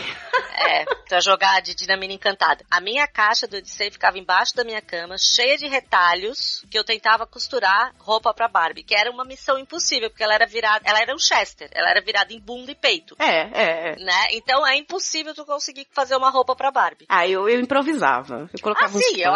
É, 0.62 0.86
pra 1.08 1.20
jogar 1.20 1.62
de 1.62 1.74
dinamina 1.74 2.14
encantada. 2.14 2.64
A 2.70 2.80
minha 2.80 3.08
caixa 3.08 3.48
do 3.48 3.58
Odyssey 3.58 3.92
ficava 3.92 4.18
embaixo 4.20 4.56
da 4.56 4.64
minha 4.64 4.82
cama, 4.82 5.16
cheia 5.18 5.58
de 5.58 5.68
retalhos, 5.68 6.64
que 6.70 6.78
eu 6.78 6.84
tentava 6.84 7.26
costurar 7.26 7.94
roupa 7.98 8.34
pra 8.34 8.48
Barbie, 8.48 8.84
que 8.84 8.96
era 8.96 9.10
uma 9.10 9.26
missão 9.26 9.58
impossível, 9.58 10.10
porque 10.10 10.24
ela 10.24 10.36
era 10.36 10.46
virada, 10.46 10.82
ela 10.84 11.00
era 11.00 11.14
um 11.14 11.20
Chester, 11.20 11.70
ela 11.74 11.90
era 11.90 12.02
virada 12.02 12.32
em 12.32 12.40
bunda 12.40 12.72
e 12.72 12.76
peito. 12.76 13.16
É, 13.20 13.26
é, 13.26 13.90
é. 13.92 13.96
Né? 13.98 14.28
Então 14.32 14.66
é 14.66 14.78
impossível 14.78 15.34
tu 15.34 15.46
conseguir 15.46 15.88
fazer 15.92 16.16
uma 16.16 16.30
roupa 16.30 16.56
pra 16.56 16.72
Barbie. 16.72 17.06
Ah, 17.10 17.28
eu, 17.28 17.50
eu 17.50 17.60
improvisava. 17.60 18.50
Eu 18.54 18.60
colocava 18.62 18.98
Ah, 18.98 19.02
sim, 19.02 19.22
eu. 19.22 19.32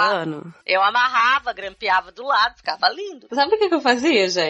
Eu 0.66 0.82
amarrava, 0.84 1.54
grampeava 1.54 2.12
do 2.12 2.24
lado, 2.24 2.58
ficava 2.58 2.88
lindo. 2.90 3.28
Sabe 3.34 3.56
o 3.56 3.60
que, 3.60 3.70
que 3.70 3.76
eu 3.76 3.82
fazia, 3.82 4.30
gente? 4.30 4.45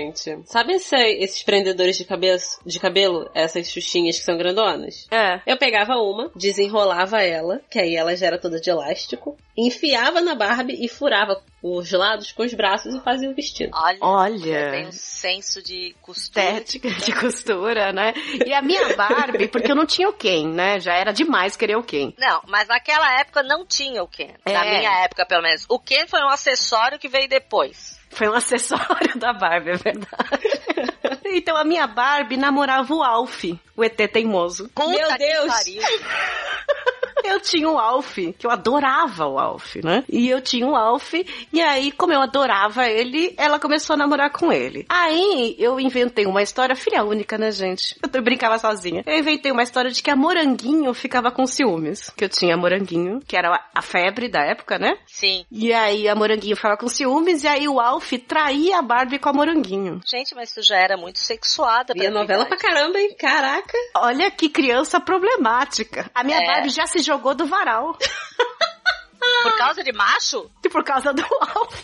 Sabe 0.46 0.74
esse- 0.74 0.96
esses 0.96 1.44
prendedores 1.44 1.98
de, 1.98 2.06
cabeça, 2.06 2.60
de 2.66 2.80
cabelo? 2.80 3.30
Essas 3.34 3.72
xuxinhas 3.72 4.18
que 4.20 4.24
são 4.26 4.38
grandonas? 4.38 5.08
É. 5.12 5.42
Eu 5.46 5.58
pegava 5.58 5.94
uma, 5.96 6.32
desenrolava 6.36 7.22
ela, 7.22 7.62
que 7.70 7.80
aí 7.80 7.96
ela 7.96 8.16
já 8.16 8.28
era 8.28 8.40
toda 8.40 8.60
de 8.60 8.70
elástico, 8.70 9.38
enfiava 9.58 10.22
na 10.22 10.36
Barbie 10.36 10.84
e 10.84 10.88
furava 10.90 11.42
os 11.64 11.92
lados 11.92 12.32
com 12.32 12.44
os 12.44 12.54
braços 12.54 12.94
e 12.94 13.00
fazia 13.02 13.30
o 13.30 13.34
vestido. 13.34 13.72
Olha, 13.74 13.98
Olha. 14.02 14.72
tem 14.72 14.88
um 14.88 14.92
senso 14.92 15.62
de 15.64 15.96
costura. 16.02 16.46
Estética 16.46 16.90
de 16.92 17.14
costura, 17.20 17.92
né? 17.92 18.14
E 18.46 18.54
a 18.54 18.62
minha 18.62 18.96
Barbie, 18.96 19.48
porque 19.48 19.72
eu 19.72 19.76
não 19.76 19.86
tinha 19.86 20.10
o 20.10 20.14
Ken, 20.14 20.48
né? 20.50 20.80
Já 20.80 20.94
era 20.94 21.12
demais 21.12 21.56
querer 21.56 21.76
o 21.78 21.84
Ken. 21.84 22.14
Não, 22.18 22.42
mas 22.48 22.68
naquela 22.68 23.20
época 23.20 23.42
não 23.44 23.66
tinha 23.66 24.04
o 24.04 24.08
Ken. 24.08 24.34
Na 24.46 24.66
É. 24.66 24.78
minha 24.80 25.04
época, 25.06 25.26
pelo 25.26 25.42
menos. 25.42 25.66
O 25.70 25.80
Ken 25.80 26.06
foi 26.08 26.20
um 26.22 26.30
acessório 26.30 27.00
que 27.00 27.08
veio 27.08 27.28
depois. 27.28 27.96
Foi 28.16 28.30
um 28.30 28.34
acessório 28.34 29.18
da 29.18 29.34
Barbie, 29.34 29.72
é 29.72 29.78
verdade. 29.78 31.20
então 31.26 31.56
a 31.56 31.64
minha 31.64 31.86
Barbie 31.86 32.38
namorava 32.38 32.94
o 32.94 33.04
Alf, 33.04 33.44
o 33.76 33.84
ET 33.84 33.98
teimoso. 34.12 34.70
Puta 34.74 34.90
Meu 34.90 35.18
Deus! 35.18 35.54
Eu 37.24 37.40
tinha 37.40 37.68
o 37.68 37.80
Alf, 37.80 38.18
que 38.38 38.46
eu 38.46 38.52
adorava 38.52 39.26
o 39.26 39.40
Alf, 39.40 39.78
né? 39.84 40.04
E 40.08 40.30
eu 40.30 40.40
tinha 40.40 40.68
o 40.68 40.76
Alf, 40.76 41.12
e 41.56 41.62
aí, 41.62 41.90
como 41.90 42.12
eu 42.12 42.20
adorava 42.22 42.86
ele, 42.90 43.34
ela 43.38 43.58
começou 43.58 43.94
a 43.94 43.98
namorar 43.98 44.30
com 44.30 44.52
ele. 44.52 44.86
Aí, 44.90 45.56
eu 45.58 45.80
inventei 45.80 46.26
uma 46.26 46.42
história, 46.42 46.76
filha 46.76 47.02
única, 47.02 47.38
né, 47.38 47.50
gente? 47.50 47.96
Eu 48.14 48.22
brincava 48.22 48.58
sozinha. 48.60 49.04
Eu 49.06 49.18
inventei 49.18 49.52
uma 49.52 49.64
história 49.64 49.90
de 49.90 50.02
que 50.04 50.10
a 50.10 50.16
Moranguinho 50.16 50.94
ficava 50.94 51.32
com 51.32 51.46
ciúmes. 51.46 52.10
Que 52.10 52.26
eu 52.26 52.30
tinha 52.30 52.56
Moranguinho, 52.58 53.20
que 53.28 53.36
era 53.38 53.62
a 53.74 53.82
febre 53.82 54.30
da 54.30 54.40
época, 54.42 54.78
né? 54.80 54.98
Sim. 55.06 55.46
E 55.52 55.72
aí, 55.74 56.08
a 56.08 56.16
Moranguinho 56.16 56.56
ficava 56.56 56.76
com 56.78 56.88
ciúmes, 56.88 57.44
e 57.44 57.48
aí 57.48 57.68
o 57.68 57.80
Alf 57.80 58.14
traía 58.28 58.80
a 58.80 58.82
Barbie 58.82 59.20
com 59.20 59.30
a 59.30 59.34
Moranguinho. 59.34 60.02
Gente, 60.06 60.36
mas 60.36 60.54
tu 60.54 60.62
já 60.62 60.78
era 60.78 60.98
muito 60.98 61.20
sexuada. 61.20 61.94
E 61.96 62.06
a 62.06 62.12
novela 62.12 62.46
pra 62.46 62.58
caramba, 62.58 63.00
hein? 63.00 63.16
Caraca! 63.18 63.78
Olha 63.98 64.30
que 64.32 64.50
criança 64.50 65.00
problemática. 65.00 66.10
A 66.14 66.24
minha 66.24 66.40
É. 66.40 66.46
Barbie 66.46 66.70
já 66.70 66.86
se 66.88 67.00
jogou 67.00 67.34
do 67.36 67.46
varal. 67.46 67.98
Por 69.44 69.58
causa 69.58 69.84
de 69.84 69.92
macho? 69.92 70.50
E 70.64 70.70
por 70.70 70.84
causa 70.84 71.14
do 71.14 71.24
Alf. 71.24 71.82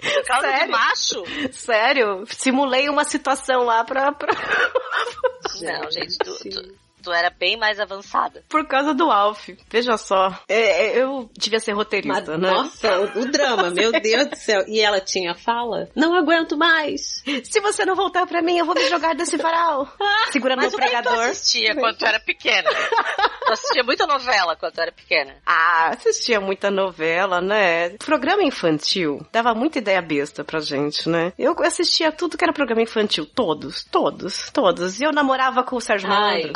Por 0.00 0.24
causa 0.26 0.46
de 0.46 0.58
Sério? 0.58 0.72
macho? 0.72 1.24
Sério, 1.52 2.24
simulei 2.28 2.88
uma 2.88 3.04
situação 3.04 3.62
lá 3.64 3.84
pra. 3.84 4.12
pra... 4.12 4.32
Não, 5.60 5.90
gente, 5.90 6.18
tu, 6.18 6.34
tu, 6.50 6.74
tu 7.04 7.12
era 7.12 7.30
bem 7.30 7.56
mais 7.56 7.78
avançada. 7.78 8.42
Por 8.48 8.66
causa 8.66 8.94
do 8.94 9.10
Alf. 9.10 9.50
Veja 9.68 9.96
só. 9.96 10.36
É, 10.48 10.86
é, 10.86 10.98
eu 11.02 11.30
devia 11.36 11.60
ser 11.60 11.72
roteirista, 11.72 12.32
Mas, 12.32 12.40
né? 12.40 12.50
Nossa, 12.50 13.00
o, 13.00 13.20
o 13.20 13.30
drama, 13.30 13.70
meu 13.70 13.92
Deus 13.92 14.28
do 14.28 14.36
céu. 14.36 14.64
E 14.66 14.80
ela 14.80 15.00
tinha 15.00 15.34
fala? 15.34 15.88
Não 15.94 16.14
aguento 16.14 16.56
mais. 16.56 17.22
Se 17.44 17.60
você 17.60 17.84
não 17.84 17.94
voltar 17.94 18.26
pra 18.26 18.40
mim, 18.42 18.58
eu 18.58 18.64
vou 18.64 18.74
me 18.74 18.88
jogar 18.88 19.14
desse 19.14 19.36
varal. 19.36 19.88
Segurando 20.30 20.62
Mas 20.62 20.72
o 20.72 20.76
pregador. 20.76 21.20
assistia 21.20 21.74
quando 21.74 21.98
tu 21.98 22.06
era 22.06 22.18
pequena? 22.20 22.70
tu 23.46 23.52
assistia 23.52 23.84
muita 23.84 24.06
novela 24.06 24.56
quando 24.56 24.72
tu 24.72 24.80
era 24.80 24.92
pequena? 24.92 25.36
Ah, 25.44 25.88
assistia 25.90 26.40
muita 26.40 26.70
novela, 26.70 27.40
né? 27.40 27.90
Programa 27.98 28.42
infantil 28.42 29.24
dava 29.30 29.54
muita 29.54 29.78
ideia 29.78 30.00
besta 30.00 30.44
pra 30.44 30.60
gente, 30.60 31.08
né? 31.08 31.32
Eu 31.38 31.54
assistia 31.62 32.12
tudo 32.12 32.38
que 32.38 32.44
era 32.44 32.52
programa 32.52 32.82
infantil. 32.82 33.26
Todos, 33.26 33.84
todos, 33.84 34.50
todos. 34.50 35.00
E 35.00 35.04
eu 35.04 35.12
namorava 35.12 35.62
com 35.62 35.76
o 35.76 35.80
Sérgio 35.80 36.08
Ai. 36.10 36.14
Malandro. 36.14 36.52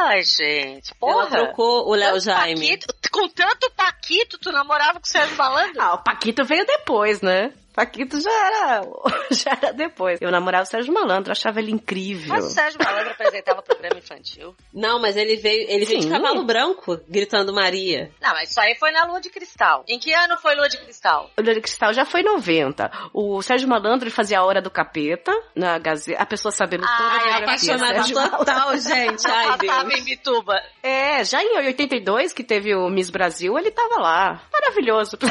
Ai, 0.00 0.22
gente, 0.22 0.92
Ela 1.02 1.12
porra. 1.24 1.26
trocou 1.30 1.88
o 1.88 1.94
Léo 1.94 2.18
Jaime. 2.20 2.76
Paquito- 2.78 3.10
com 3.12 3.28
tanto 3.28 3.70
Paquito, 3.76 4.38
tu 4.38 4.50
namorava 4.50 4.94
com 5.00 5.04
o 5.04 5.08
Sérgio 5.08 5.36
Malandro? 5.36 5.80
Ah, 5.80 5.94
o 5.94 5.98
Paquito 6.02 6.44
veio 6.44 6.64
depois, 6.66 7.20
né? 7.20 7.52
Paquito 7.74 8.20
já 8.20 8.30
era, 8.30 8.82
já 9.30 9.50
era 9.52 9.72
depois. 9.72 10.20
Eu 10.20 10.30
namorava 10.30 10.64
o 10.64 10.66
Sérgio 10.66 10.92
Malandro, 10.92 11.32
achava 11.32 11.58
ele 11.60 11.72
incrível. 11.72 12.28
Mas 12.28 12.44
o 12.46 12.50
Sérgio 12.50 12.78
Malandro 12.82 13.10
apresentava 13.12 13.62
programa 13.62 13.98
infantil. 13.98 14.54
Não, 14.72 15.00
mas 15.00 15.16
ele 15.16 15.36
veio, 15.36 15.66
ele 15.70 15.84
veio 15.84 16.00
de 16.00 16.08
cavalo 16.08 16.44
branco, 16.44 17.00
gritando 17.08 17.52
Maria. 17.52 18.10
Não, 18.20 18.30
mas 18.34 18.50
isso 18.50 18.60
aí 18.60 18.74
foi 18.76 18.90
na 18.90 19.04
Lua 19.04 19.20
de 19.20 19.30
Cristal. 19.30 19.84
Em 19.88 19.98
que 19.98 20.12
ano 20.12 20.36
foi 20.36 20.54
Lua 20.54 20.68
de 20.68 20.78
Cristal? 20.78 21.30
O 21.36 21.42
Lua 21.42 21.54
de 21.54 21.60
Cristal 21.60 21.92
já 21.92 22.04
foi 22.04 22.22
90. 22.22 22.90
O 23.14 23.40
Sérgio 23.42 23.68
Malandro 23.68 24.04
ele 24.04 24.14
fazia 24.14 24.38
a 24.40 24.44
Hora 24.44 24.60
do 24.60 24.70
Capeta 24.70 25.32
na 25.56 25.78
Gazeta. 25.78 26.22
A 26.22 26.26
pessoa 26.26 26.52
sabendo 26.52 26.82
toda 26.82 26.92
a 27.08 27.12
Ai, 27.34 27.42
apaixonada 27.42 28.02
Sérgio 28.02 28.14
total, 28.30 28.76
gente. 28.76 29.26
Ai, 29.26 29.56
Passava 29.58 29.84
Deus. 29.88 30.00
em 30.00 30.04
Bituba. 30.04 30.62
É, 30.82 31.24
já 31.24 31.42
em 31.42 31.56
82, 31.66 32.32
que 32.32 32.44
teve 32.44 32.74
o 32.74 32.88
Miss 32.90 33.08
Brasil, 33.10 33.58
ele 33.58 33.70
tava 33.70 33.96
lá. 34.00 34.42
Maravilhoso. 34.52 35.16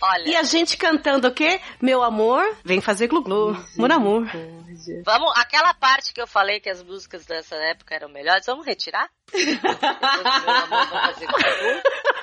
Olha, 0.00 0.28
E 0.28 0.36
a 0.36 0.42
gente 0.42 0.76
cantando 0.76 1.27
o 1.28 1.34
quê? 1.34 1.60
Meu 1.80 2.02
amor, 2.02 2.42
vem 2.64 2.80
fazer 2.80 3.06
glu-glu. 3.08 3.56
Mon 3.76 3.92
amour. 3.92 4.26
vamos, 5.04 5.32
aquela 5.38 5.72
parte 5.74 6.12
que 6.12 6.20
eu 6.20 6.26
falei 6.26 6.60
que 6.60 6.68
as 6.70 6.82
músicas 6.82 7.24
dessa 7.26 7.54
época 7.56 7.94
eram 7.94 8.08
melhores, 8.08 8.46
vamos 8.46 8.66
retirar? 8.66 9.08
Amor, 9.34 10.88
fazer 10.88 11.26
glu-glu, 11.26 11.74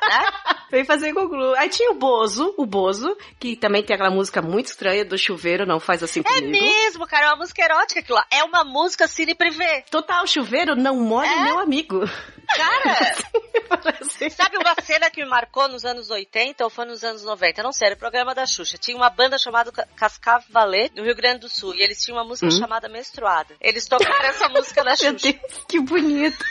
né? 0.09 0.25
Vem 0.71 0.83
fazer 0.85 1.11
glu-glu. 1.13 1.53
Aí 1.55 1.69
tinha 1.69 1.91
o 1.91 1.95
Bozo, 1.95 2.53
o 2.57 2.65
Bozo, 2.65 3.15
que 3.39 3.55
também 3.55 3.83
tem 3.83 3.93
aquela 3.93 4.09
música 4.09 4.41
muito 4.41 4.67
estranha 4.67 5.05
do 5.05 5.17
chuveiro, 5.17 5.65
não 5.65 5.79
faz 5.79 6.01
assim 6.01 6.21
É 6.21 6.23
comigo. 6.23 6.51
mesmo, 6.51 7.05
cara, 7.07 7.25
é 7.27 7.29
uma 7.29 7.37
música 7.37 7.63
erótica 7.63 7.99
aquilo 7.99 8.17
lá. 8.17 8.25
É 8.31 8.43
uma 8.43 8.63
música 8.63 9.07
cine 9.07 9.35
privê. 9.35 9.83
Total, 9.91 10.25
chuveiro, 10.25 10.75
não 10.75 10.95
molhe 10.99 11.29
É? 11.29 11.43
meu 11.43 11.59
amigo. 11.59 12.09
Cara, 12.45 14.29
sabe 14.29 14.57
uma 14.57 14.75
cena 14.83 15.09
que 15.09 15.23
me 15.23 15.29
marcou 15.29 15.67
nos 15.67 15.85
anos 15.85 16.09
80 16.09 16.63
ou 16.63 16.69
foi 16.69 16.85
nos 16.85 17.03
anos 17.03 17.23
90? 17.23 17.63
Não 17.63 17.71
sei, 17.71 17.87
era 17.87 17.95
o 17.95 17.99
programa 17.99 18.33
da 18.35 18.45
Xuxa. 18.45 18.77
Tinha 18.77 18.95
uma 18.97 19.09
banda 19.09 19.37
chamada 19.37 19.71
Ca- 19.71 19.87
Cascave 19.95 20.45
Ballet, 20.49 20.91
no 20.95 21.03
Rio 21.03 21.15
Grande 21.15 21.39
do 21.41 21.49
Sul, 21.49 21.73
e 21.75 21.81
eles 21.81 21.99
tinham 22.03 22.17
uma 22.17 22.23
música 22.25 22.47
Hum? 22.47 22.51
chamada 22.51 22.87
Menstruada. 22.89 23.55
Eles 23.61 23.87
tocaram 23.87 24.25
essa 24.25 24.47
música 24.49 24.83
da 24.83 24.91
Meu 25.01 25.11
Xuxa. 25.13 25.33
Deus, 25.33 25.65
que 25.67 25.79
bonito. 25.79 26.43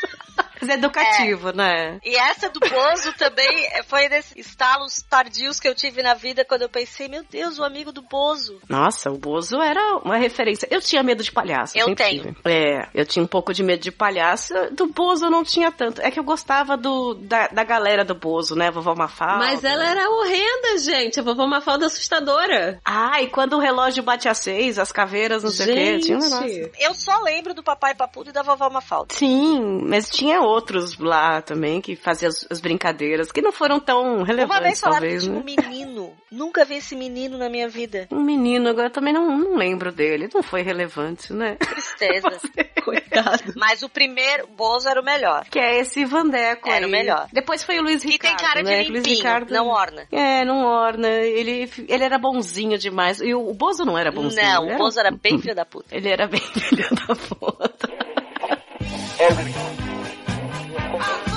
Mas 0.60 0.68
é 0.70 0.74
educativo, 0.74 1.52
né? 1.52 1.98
E 2.04 2.16
essa 2.16 2.48
do 2.48 2.58
Bozo 2.58 3.12
também 3.14 3.68
foi 3.86 4.08
desses 4.08 4.34
estalos 4.36 4.96
tardios 5.08 5.60
que 5.60 5.68
eu 5.68 5.74
tive 5.74 6.02
na 6.02 6.14
vida 6.14 6.44
quando 6.44 6.62
eu 6.62 6.68
pensei, 6.68 7.06
meu 7.06 7.22
Deus, 7.24 7.58
o 7.58 7.64
amigo 7.64 7.92
do 7.92 8.02
Bozo. 8.02 8.60
Nossa, 8.68 9.10
o 9.10 9.18
Bozo 9.18 9.60
era 9.60 9.96
uma 9.98 10.16
referência. 10.16 10.66
Eu 10.70 10.80
tinha 10.80 11.02
medo 11.02 11.22
de 11.22 11.30
palhaço. 11.30 11.76
Eu 11.78 11.94
tenho. 11.94 12.22
tive. 12.24 12.36
É, 12.44 12.88
eu 12.94 13.04
tinha 13.06 13.22
um 13.22 13.28
pouco 13.28 13.52
de 13.52 13.62
medo 13.62 13.80
de 13.82 13.92
palhaço. 13.92 14.54
Do 14.72 14.86
Bozo 14.88 15.26
eu 15.26 15.30
não 15.30 15.44
tinha 15.44 15.70
tanto. 15.70 15.83
É 16.00 16.10
que 16.10 16.18
eu 16.18 16.24
gostava 16.24 16.76
do, 16.76 17.14
da, 17.14 17.48
da 17.48 17.64
galera 17.64 18.04
do 18.04 18.14
Bozo, 18.14 18.54
né? 18.54 18.70
Vovó 18.70 18.94
Mafalda. 18.94 19.44
Mas 19.44 19.64
ela 19.64 19.84
era 19.84 20.08
horrenda, 20.10 20.78
gente. 20.78 21.20
A 21.20 21.22
vovó 21.22 21.46
Mafalda 21.46 21.86
assustadora. 21.86 22.80
Ah, 22.84 23.20
e 23.22 23.28
quando 23.28 23.54
o 23.54 23.58
relógio 23.60 24.02
bate 24.02 24.28
a 24.28 24.34
seis, 24.34 24.78
as 24.78 24.92
caveiras, 24.92 25.42
não 25.42 25.50
sei 25.50 25.66
o 25.66 25.74
quê, 25.74 25.98
tinha 25.98 26.18
um 26.18 26.20
negócio. 26.20 26.70
Eu 26.78 26.94
só 26.94 27.20
lembro 27.20 27.54
do 27.54 27.62
Papai 27.62 27.94
Papudo 27.94 28.30
e 28.30 28.32
da 28.32 28.42
Vovó 28.42 28.68
Mafalda. 28.70 29.14
Sim, 29.14 29.82
mas 29.86 30.08
tinha 30.08 30.40
outros 30.40 30.98
lá 30.98 31.42
também 31.42 31.80
que 31.80 31.96
faziam 31.96 32.28
as, 32.28 32.46
as 32.50 32.60
brincadeiras, 32.60 33.30
que 33.32 33.42
não 33.42 33.52
foram 33.52 33.80
tão 33.80 34.16
Uma 34.16 34.24
vez 34.24 34.28
relevantes, 34.28 34.80
falaram 34.80 35.00
talvez, 35.00 35.22
que 35.22 35.28
tinha 35.28 35.34
né? 35.34 35.40
um 35.40 35.44
menino. 35.44 36.14
Nunca 36.30 36.64
vi 36.64 36.76
esse 36.76 36.96
menino 36.96 37.38
na 37.38 37.48
minha 37.48 37.68
vida. 37.68 38.08
Um 38.10 38.22
menino, 38.22 38.68
agora 38.68 38.88
eu 38.88 38.92
também 38.92 39.12
não, 39.12 39.38
não 39.38 39.56
lembro 39.56 39.92
dele. 39.92 40.28
Não 40.34 40.42
foi 40.42 40.62
relevante, 40.62 41.32
né? 41.32 41.56
Tristeza. 41.56 42.40
Coitado. 42.84 43.52
Mas 43.56 43.82
o 43.82 43.88
primeiro, 43.88 44.48
Bozo 44.48 44.88
era 44.88 45.00
o 45.00 45.04
melhor. 45.04 45.44
Que 45.48 45.58
é 45.58 45.73
esse 45.78 46.04
Vandeco 46.04 46.68
Era 46.68 46.84
aí. 46.84 46.84
o 46.84 46.88
melhor. 46.88 47.28
Depois 47.32 47.62
foi 47.62 47.78
o 47.78 47.82
Luiz 47.82 48.02
Que 48.02 48.18
tem 48.18 48.30
Ricardo, 48.30 48.40
cara 48.40 48.62
de 48.62 48.70
né? 48.70 48.76
Luiz 48.76 48.88
limpinho, 48.88 49.16
Ricardo... 49.16 49.50
não 49.52 49.68
orna. 49.68 50.06
É, 50.10 50.44
não 50.44 50.64
orna. 50.64 51.08
Ele, 51.08 51.70
ele 51.88 52.04
era 52.04 52.18
bonzinho 52.18 52.78
demais. 52.78 53.20
E 53.20 53.34
o, 53.34 53.52
Bozo 53.54 53.84
não 53.84 53.98
era 53.98 54.10
bonzinho. 54.10 54.42
Não, 54.42 54.74
o 54.74 54.76
Bozo 54.76 55.00
era 55.00 55.10
bem 55.10 55.38
filho 55.42 55.54
da 55.54 55.64
puta. 55.64 55.94
Ele 55.96 56.08
era 56.08 56.26
bem 56.26 56.40
filho 56.52 56.88
da 56.90 57.14
puta. 57.14 57.88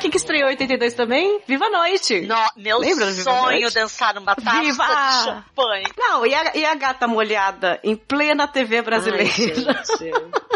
Sabe 0.00 0.08
o 0.08 0.10
que, 0.10 0.10
que 0.10 0.16
estreou 0.16 0.48
em 0.48 0.52
82 0.52 0.94
também? 0.94 1.40
Viva 1.46 1.66
a 1.66 1.70
Noite! 1.70 2.22
No, 2.22 2.34
meu 2.56 2.78
Lembra 2.78 3.06
Viva 3.10 3.22
sonho 3.22 3.60
Noite? 3.60 3.74
dançar 3.74 4.14
numa 4.14 4.34
taça 4.34 4.60
Viva! 4.60 4.84
de 4.86 5.24
champanhe. 5.24 5.86
Não, 5.98 6.24
e 6.26 6.34
a, 6.34 6.56
e 6.56 6.64
a 6.64 6.74
gata 6.74 7.06
molhada 7.06 7.78
em 7.84 7.94
plena 7.94 8.48
TV 8.48 8.80
brasileira? 8.80 9.28
Ai. 9.28 10.40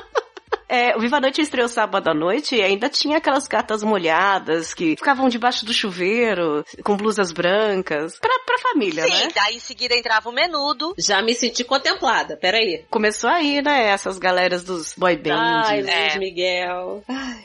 É, 0.68 0.96
o 0.96 1.00
Viva 1.00 1.16
a 1.16 1.20
Noite 1.20 1.40
estreou 1.40 1.68
sábado 1.68 2.08
à 2.08 2.14
noite 2.14 2.56
e 2.56 2.62
ainda 2.62 2.88
tinha 2.88 3.18
aquelas 3.18 3.46
gatas 3.46 3.82
molhadas 3.82 4.72
que 4.74 4.96
ficavam 4.96 5.28
debaixo 5.28 5.64
do 5.66 5.72
chuveiro, 5.72 6.64
com 6.82 6.96
blusas 6.96 7.32
brancas. 7.32 8.18
Pra, 8.18 8.30
pra 8.46 8.58
família, 8.58 9.04
Sim, 9.04 9.10
né? 9.12 9.28
daí 9.34 9.56
em 9.56 9.60
seguida 9.60 9.94
entrava 9.94 10.28
o 10.28 10.32
menudo. 10.32 10.94
Já 10.98 11.22
me 11.22 11.34
senti 11.34 11.64
contemplada. 11.64 12.36
Peraí. 12.36 12.84
Começou 12.90 13.28
aí, 13.30 13.60
né? 13.62 13.88
Essas 13.88 14.18
galeras 14.18 14.64
dos 14.64 14.94
boy 14.96 15.16
bands. 15.16 15.68
Ai, 15.68 15.80
É. 15.80 16.02
Luiz 16.04 16.16
Miguel. 16.16 17.04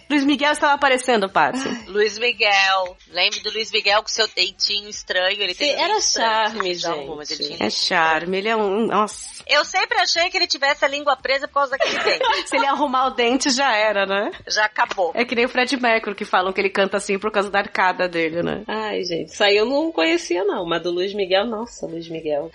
Luiz 0.09 0.23
Miguel 0.23 0.51
estava 0.51 0.73
aparecendo, 0.73 1.29
Patsy. 1.29 1.67
Luiz 1.87 2.17
Miguel. 2.17 2.97
Lembro 3.11 3.41
do 3.43 3.51
Luiz 3.51 3.71
Miguel 3.71 4.01
com 4.01 4.07
seu 4.07 4.27
dentinho 4.27 4.89
estranho. 4.89 5.41
Ele 5.41 5.53
tem 5.53 5.69
Sim, 5.69 5.73
era 5.73 5.83
dentinho 5.93 5.99
estranho. 5.99 6.29
charme, 6.29 6.59
Não, 6.59 6.73
gente. 6.73 7.15
mas 7.17 7.31
ele 7.31 7.43
tinha 7.43 7.67
É 7.67 7.69
charme, 7.69 8.37
ele 8.37 8.49
é 8.49 8.55
um. 8.55 8.87
Nossa. 8.87 9.38
Eu 9.49 9.65
sempre 9.65 9.97
achei 9.97 10.29
que 10.29 10.37
ele 10.37 10.45
tivesse 10.45 10.85
a 10.85 10.87
língua 10.87 11.17
presa 11.17 11.47
por 11.47 11.55
causa 11.55 11.71
daquele 11.71 11.97
dente. 11.97 12.23
Se 12.47 12.55
ele 12.55 12.67
arrumar 12.67 13.07
o 13.07 13.09
dente, 13.15 13.49
já 13.49 13.75
era, 13.75 14.05
né? 14.05 14.31
Já 14.47 14.65
acabou. 14.65 15.11
É 15.15 15.25
que 15.25 15.33
nem 15.33 15.45
o 15.45 15.49
Fred 15.49 15.75
Mercury 15.75 16.15
que 16.15 16.23
falam 16.23 16.53
que 16.53 16.61
ele 16.61 16.69
canta 16.69 16.97
assim 16.97 17.17
por 17.17 17.31
causa 17.31 17.49
da 17.49 17.59
arcada 17.59 18.07
dele, 18.07 18.43
né? 18.43 18.63
Ai, 18.67 19.03
gente. 19.03 19.33
Isso 19.33 19.43
aí 19.43 19.57
eu 19.57 19.65
não 19.65 19.91
conhecia, 19.91 20.43
não. 20.43 20.65
Mas 20.65 20.83
do 20.83 20.91
Luiz 20.91 21.13
Miguel, 21.15 21.45
nossa, 21.45 21.87
Luiz 21.87 22.07
Miguel. 22.07 22.51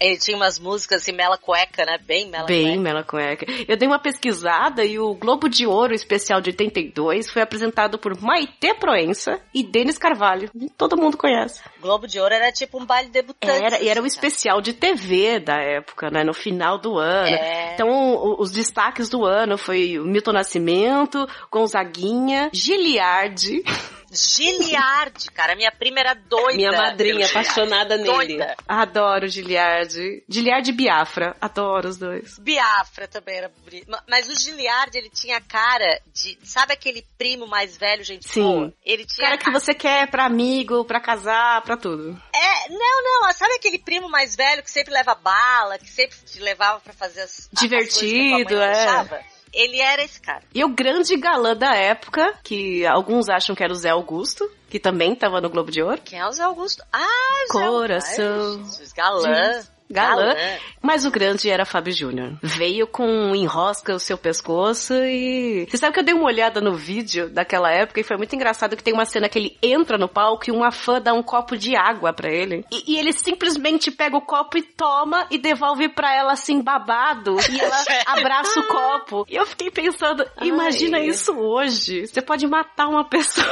Ele 0.00 0.16
tinha 0.18 0.36
umas 0.36 0.58
músicas 0.58 1.02
assim, 1.02 1.12
mela 1.12 1.36
cueca, 1.36 1.84
né? 1.84 1.98
Bem 1.98 2.28
mela 2.28 2.46
Bem, 2.46 2.64
cueca. 2.64 2.80
Mela 2.80 3.04
Cueca. 3.04 3.46
Eu 3.68 3.76
dei 3.76 3.86
uma 3.86 3.98
pesquisada 3.98 4.84
e 4.84 4.98
o 4.98 5.14
Globo 5.14 5.48
de 5.48 5.66
Ouro 5.66 5.94
especial 5.94 6.40
de 6.40 6.50
82 6.50 7.30
foi 7.30 7.42
apresentado 7.42 7.98
por 7.98 8.20
Maite 8.20 8.74
Proença 8.74 9.40
e 9.52 9.62
Denis 9.62 9.98
Carvalho. 9.98 10.50
Todo 10.76 10.96
mundo 10.96 11.16
conhece. 11.16 11.62
Globo 11.80 12.06
de 12.06 12.18
Ouro 12.18 12.34
era 12.34 12.50
tipo 12.50 12.80
um 12.80 12.86
baile 12.86 13.10
debutante. 13.10 13.62
Era, 13.62 13.80
e 13.80 13.88
era 13.88 14.00
o 14.00 14.04
assim, 14.04 14.14
especial 14.14 14.60
de 14.60 14.72
TV 14.72 15.38
da 15.38 15.56
época, 15.60 16.10
né? 16.10 16.24
No 16.24 16.32
final 16.32 16.78
do 16.78 16.98
ano. 16.98 17.36
É. 17.36 17.74
Então, 17.74 18.36
os 18.38 18.50
destaques 18.50 19.08
do 19.08 19.24
ano 19.24 19.58
foi 19.58 19.98
o 19.98 20.04
Milton 20.04 20.32
Nascimento, 20.32 21.28
Gonzaguinha, 21.50 22.50
Giliardi. 22.52 23.62
Giliardi, 24.10 25.30
cara. 25.30 25.54
Minha 25.54 25.70
prima 25.70 26.00
era 26.00 26.14
doida. 26.14 26.56
Minha 26.56 26.72
madrinha, 26.72 27.26
apaixonada 27.26 27.96
nele. 27.96 28.10
Doida. 28.12 28.56
Adoro 28.68 29.28
Giliardi. 29.28 30.22
Giliardi 30.28 30.70
e 30.70 30.74
Biafra. 30.74 31.36
Adoro 31.40 31.88
os 31.88 31.96
dois. 31.96 32.38
Biafra 32.38 33.06
também 33.08 33.36
era 33.36 33.48
bonito. 33.48 33.90
Ma- 33.90 34.02
Mas 34.08 34.28
o 34.28 34.38
Giliardi, 34.38 34.98
ele 34.98 35.10
tinha 35.10 35.40
cara 35.40 36.00
de... 36.12 36.38
Sabe 36.42 36.72
aquele 36.72 37.04
primo 37.16 37.46
mais 37.46 37.76
velho, 37.76 38.02
gente 38.04 38.28
Sim. 38.28 38.42
boa? 38.42 38.74
Ele 38.84 39.04
tinha 39.04 39.26
Cara 39.28 39.38
que 39.38 39.50
você 39.50 39.72
quer 39.74 40.10
pra 40.10 40.26
amigo, 40.26 40.84
pra 40.84 41.00
casar, 41.00 41.62
pra 41.62 41.76
tudo. 41.76 42.20
É, 42.34 42.68
não, 42.68 43.02
não. 43.22 43.32
Sabe 43.32 43.54
aquele 43.54 43.78
primo 43.78 44.08
mais 44.08 44.34
velho 44.34 44.62
que 44.62 44.70
sempre 44.70 44.92
leva 44.92 45.14
bala, 45.14 45.78
que 45.78 45.88
sempre 45.88 46.16
te 46.26 46.40
levava 46.40 46.80
pra 46.80 46.92
fazer 46.92 47.20
as 47.22 47.48
as 47.52 47.60
Divertido, 47.60 48.00
coisas 48.00 48.36
que 48.36 48.42
a 48.42 49.04
tua 49.06 49.06
mãe 49.08 49.18
é. 49.20 49.29
Ele 49.52 49.80
era 49.80 50.02
esse 50.02 50.20
cara. 50.20 50.42
E 50.54 50.64
o 50.64 50.68
grande 50.68 51.16
galã 51.16 51.56
da 51.56 51.74
época, 51.74 52.34
que 52.42 52.86
alguns 52.86 53.28
acham 53.28 53.54
que 53.54 53.62
era 53.62 53.72
o 53.72 53.76
Zé 53.76 53.90
Augusto, 53.90 54.50
que 54.68 54.78
também 54.78 55.14
tava 55.14 55.40
no 55.40 55.50
Globo 55.50 55.70
de 55.70 55.82
Ouro. 55.82 56.00
Quem 56.04 56.18
é 56.18 56.26
o 56.26 56.32
Zé 56.32 56.42
Augusto? 56.42 56.84
Ah, 56.92 57.06
Zé 57.52 57.58
Coração. 57.58 58.52
Augusto. 58.52 58.94
Galã. 58.96 59.62
Galã. 59.90 60.34
Mas 60.80 61.04
o 61.04 61.10
grande 61.10 61.50
era 61.50 61.64
Fábio 61.64 61.92
Júnior. 61.92 62.38
Veio 62.42 62.86
com 62.86 63.34
enrosca 63.34 63.94
o 63.94 63.98
seu 63.98 64.16
pescoço 64.16 64.94
e. 64.94 65.66
Você 65.68 65.76
sabe 65.76 65.92
que 65.92 66.00
eu 66.00 66.04
dei 66.04 66.14
uma 66.14 66.26
olhada 66.26 66.60
no 66.60 66.74
vídeo 66.74 67.28
daquela 67.28 67.70
época 67.70 68.00
e 68.00 68.04
foi 68.04 68.16
muito 68.16 68.34
engraçado 68.34 68.76
que 68.76 68.82
tem 68.82 68.94
uma 68.94 69.04
cena 69.04 69.28
que 69.28 69.38
ele 69.38 69.58
entra 69.62 69.98
no 69.98 70.08
palco 70.08 70.48
e 70.48 70.52
uma 70.52 70.70
fã 70.70 71.00
dá 71.00 71.12
um 71.12 71.22
copo 71.22 71.56
de 71.56 71.76
água 71.76 72.12
pra 72.12 72.30
ele. 72.30 72.64
E, 72.70 72.94
e 72.94 72.98
ele 72.98 73.12
simplesmente 73.12 73.90
pega 73.90 74.16
o 74.16 74.22
copo 74.22 74.56
e 74.56 74.62
toma 74.62 75.26
e 75.30 75.38
devolve 75.38 75.88
pra 75.88 76.14
ela 76.14 76.32
assim, 76.32 76.62
babado. 76.62 77.36
E 77.50 77.60
ela 77.60 77.76
abraça 78.06 78.60
o 78.60 78.66
copo. 78.68 79.26
E 79.28 79.36
eu 79.36 79.44
fiquei 79.44 79.70
pensando, 79.70 80.24
imagina 80.40 80.98
Ai. 80.98 81.06
isso 81.08 81.32
hoje. 81.32 82.06
Você 82.06 82.22
pode 82.22 82.46
matar 82.46 82.88
uma 82.88 83.04
pessoa. 83.04 83.46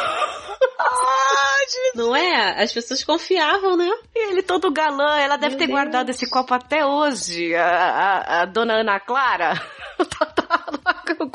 Não 1.95 2.15
é? 2.15 2.63
As 2.63 2.73
pessoas 2.73 3.05
confiavam, 3.05 3.77
né? 3.77 3.91
E 4.15 4.31
ele 4.31 4.43
todo 4.43 4.73
galã, 4.73 5.19
ela 5.19 5.37
deve 5.37 5.57
ter 5.57 5.67
guardado 5.67 6.11
esse 6.11 6.29
copo 6.29 6.55
até 6.55 6.85
hoje. 6.85 7.55
A, 7.55 7.67
a, 7.67 8.43
a 8.43 8.45
dona 8.45 8.81
Ana 8.81 9.01
Clara 9.01 9.55
o 9.99 10.05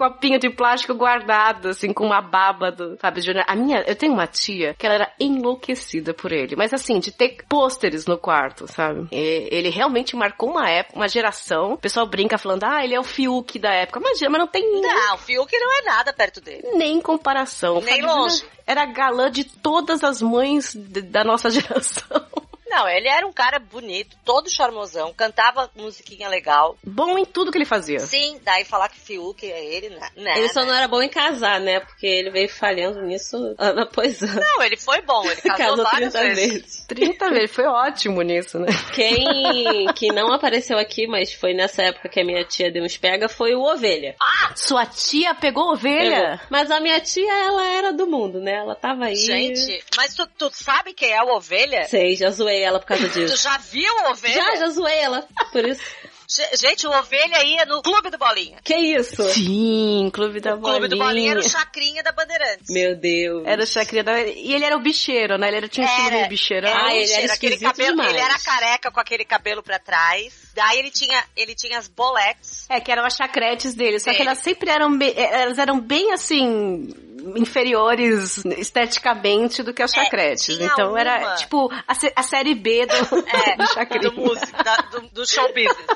copinho 0.10 0.40
de 0.40 0.50
plástico 0.50 0.94
guardado, 0.94 1.70
assim, 1.70 1.94
com 1.94 2.06
uma 2.06 2.22
baba 2.22 2.72
do 2.72 2.98
Fábio 2.98 3.24
Júnior. 3.24 3.46
A 3.48 3.56
minha, 3.56 3.84
eu 3.88 3.96
tenho 3.96 4.14
uma 4.14 4.28
tia 4.28 4.74
que 4.78 4.86
ela 4.86 4.96
era 4.96 5.14
enlouquecida 5.20 6.14
por 6.14 6.32
ele, 6.32 6.56
mas 6.56 6.74
assim, 6.74 7.00
de 7.00 7.12
ter 7.12 7.38
pôsteres 7.48 8.06
no 8.06 8.18
quarto, 8.18 8.68
sabe? 8.68 9.08
E 9.12 9.48
ele 9.52 9.70
realmente 9.70 10.16
marcou 10.16 10.50
uma 10.50 10.70
época, 10.70 10.98
uma 10.98 11.08
geração. 11.08 11.74
O 11.74 11.78
pessoal 11.78 12.06
brinca 12.08 12.38
falando, 12.38 12.64
ah, 12.64 12.84
ele 12.84 12.96
é 12.96 13.00
o 13.00 13.04
Fiuk 13.04 13.58
da 13.60 13.72
época. 13.74 14.00
Imagina, 14.00 14.30
mas 14.30 14.40
não 14.40 14.48
tem 14.48 14.70
nem, 14.70 14.82
Não, 14.82 15.16
o 15.16 15.18
Fiuk 15.18 15.52
não 15.58 15.80
é 15.80 15.84
nada 15.86 16.12
perto 16.14 16.42
dele. 16.42 16.64
nem 16.76 17.00
comparação. 17.02 17.76
Nem 17.76 17.84
Fábio 17.84 18.02
Júnior 18.02 18.18
longe. 18.20 18.44
Era 18.66 18.86
galã 18.86 19.30
de 19.32 19.44
todas 19.44 20.04
as 20.04 20.22
mães 20.22 20.76
da 20.76 21.24
nossa 21.24 21.50
geração. 21.52 22.26
Não, 22.74 22.90
ele 22.90 23.08
era 23.08 23.26
um 23.28 23.32
cara 23.32 23.60
bonito, 23.60 24.18
todo 24.26 24.50
charmosão, 24.50 25.14
cantava 25.14 25.70
musiquinha 25.76 26.28
legal. 26.28 26.76
Bom 26.84 27.18
em 27.18 27.26
tudo 27.26 27.52
que 27.52 27.58
ele 27.58 27.66
fazia. 27.66 28.00
Sim, 28.00 28.40
daí 28.44 28.66
falar 28.66 28.90
que 28.90 29.00
Fiuk 29.00 29.46
é 29.46 29.64
ele, 29.64 29.90
né? 29.90 30.10
né, 30.16 30.38
Ele 30.38 30.50
só 30.50 30.62
né? 30.62 30.68
não 30.68 30.74
era 30.74 30.88
bom 30.88 31.02
em 31.02 31.10
casar, 31.10 31.60
né? 31.60 31.80
Porque 31.82 32.08
ele 32.08 32.32
veio 32.32 32.50
falhando 32.50 33.02
nisso 33.02 33.38
ano 33.60 33.82
após 33.82 34.22
ano. 34.24 34.40
Não, 34.40 34.64
ele 34.64 34.78
foi 34.78 35.02
bom, 35.02 35.24
ele 35.26 35.36
casou, 35.42 35.58
Casou 35.58 35.84
várias 35.84 36.14
30 36.14 36.36
vezes. 36.36 36.54
vezes. 36.54 36.86
30 36.88 37.30
vezes, 37.30 37.52
foi 37.56 37.66
ótimo 37.66 38.22
nisso, 38.22 38.58
né? 38.60 38.68
Quem 38.94 39.88
que 39.94 40.08
não 40.12 40.34
apareceu 40.34 40.78
aqui, 40.80 41.06
mas 41.08 41.32
foi 41.34 41.54
nessa 41.54 41.84
época 41.84 42.10
que 42.10 42.20
a 42.20 42.26
minha 42.26 42.44
tia 42.44 42.72
deu 42.72 42.84
uns 42.84 42.98
pega, 42.98 43.30
foi 43.30 43.54
o 43.54 43.62
Ovelha. 43.62 44.16
Sua 44.56 44.86
tia 44.86 45.34
pegou 45.36 45.72
ovelha? 45.72 46.32
Pegou. 46.38 46.40
Mas 46.50 46.72
a 46.72 46.80
minha 46.80 47.00
tia, 47.00 47.32
ela 47.34 47.66
era 47.68 47.94
do 47.94 48.08
mundo, 48.08 48.40
né? 48.40 48.54
Ela 48.54 48.76
tava 48.76 49.06
aí. 49.06 49.16
Gente, 49.16 49.84
mas 49.96 50.14
tu, 50.16 50.28
tu 50.38 50.50
sabe 50.54 50.94
quem 50.94 51.12
é 51.12 51.22
o 51.24 51.36
Ovelha? 51.36 51.86
Sei, 51.86 52.16
já 52.16 52.30
zoei 52.30 52.63
ela 52.64 52.80
por 52.80 52.86
causa 52.88 53.08
Tu 53.10 53.20
disso. 53.20 53.38
já 53.38 53.58
viu 53.58 53.92
o 54.06 54.12
Ovelha? 54.12 54.34
Já, 54.34 54.56
já 54.56 54.70
zoei 54.70 54.98
ela. 55.00 55.28
Por 55.52 55.66
isso. 55.68 55.82
Ge- 56.26 56.56
Gente, 56.58 56.88
o 56.88 56.92
Ovelha 56.92 57.44
ia 57.44 57.66
no 57.66 57.82
Clube 57.84 58.10
do 58.10 58.18
Bolinha. 58.18 58.58
Que 58.64 58.74
isso? 58.76 59.22
Sim, 59.30 60.10
Clube 60.12 60.40
da 60.40 60.56
O 60.56 60.62
Clube 60.62 60.88
do 60.88 60.98
Bolinha 60.98 61.06
Bolinha. 61.06 61.32
era 61.32 61.40
o 61.42 61.44
Chacrinha 61.50 62.02
da 62.02 62.12
Bandeirantes. 62.14 62.70
Meu 62.70 62.96
Deus. 62.96 63.44
Era 63.46 63.62
o 63.62 63.68
Chacrinha 63.68 64.04
da... 64.06 64.20
E 64.22 64.54
ele 64.54 64.64
era 64.66 64.76
o 64.76 64.80
bicheiro, 64.80 65.38
né? 65.38 65.50
Ele 65.50 65.58
era, 65.58 65.68
tinha 65.68 65.86
um 65.86 65.90
estilo 65.90 66.08
Era. 66.08 66.16
meio. 66.30 66.40
Era 66.54 66.70
um 66.70 66.74
Ah, 66.88 66.94
ele 66.96 67.04
era 67.04 67.08
cheiro, 67.14 67.34
aquele 67.34 67.54
esquisito 67.56 67.72
cabelo, 67.76 67.92
demais. 67.92 68.10
Ele 68.14 68.20
era 68.24 68.40
careca 68.40 68.90
com 68.92 69.00
aquele 69.02 69.26
cabelo 69.26 69.62
pra 69.62 69.78
trás. 69.78 70.34
Daí 70.56 70.80
ele 70.80 70.90
tinha, 70.92 71.24
ele 71.36 71.54
tinha 71.54 71.78
as 71.78 71.88
boletes. 71.90 72.66
É, 72.70 72.80
que 72.80 72.92
eram 72.92 73.04
as 73.06 73.16
chacretes 73.16 73.76
dele. 73.76 74.00
Só 74.00 74.12
que 74.14 74.22
elas 74.22 74.38
sempre 74.40 74.70
eram 74.72 74.98
bem, 74.98 75.14
elas 75.18 75.60
eram 75.60 75.80
bem 75.80 76.14
assim 76.14 76.88
inferiores 77.36 78.44
esteticamente 78.58 79.62
do 79.64 79.74
que 79.74 79.82
as 79.82 79.92
chacretes. 79.92 80.60
É, 80.60 80.66
então 80.66 80.98
era 80.98 81.20
uma- 81.20 81.36
tipo 81.36 81.72
a, 81.88 81.96
a 82.16 82.24
série 82.24 82.56
B 82.56 82.86
do, 82.86 82.94
É, 83.28 83.56
do 83.58 83.68
chacrinha. 83.74 84.10
do 84.10 84.16
músico, 84.20 84.64
da- 84.64 84.76
do, 84.78 85.02
do 85.10 85.28
show 85.28 85.48
business. 85.50 85.88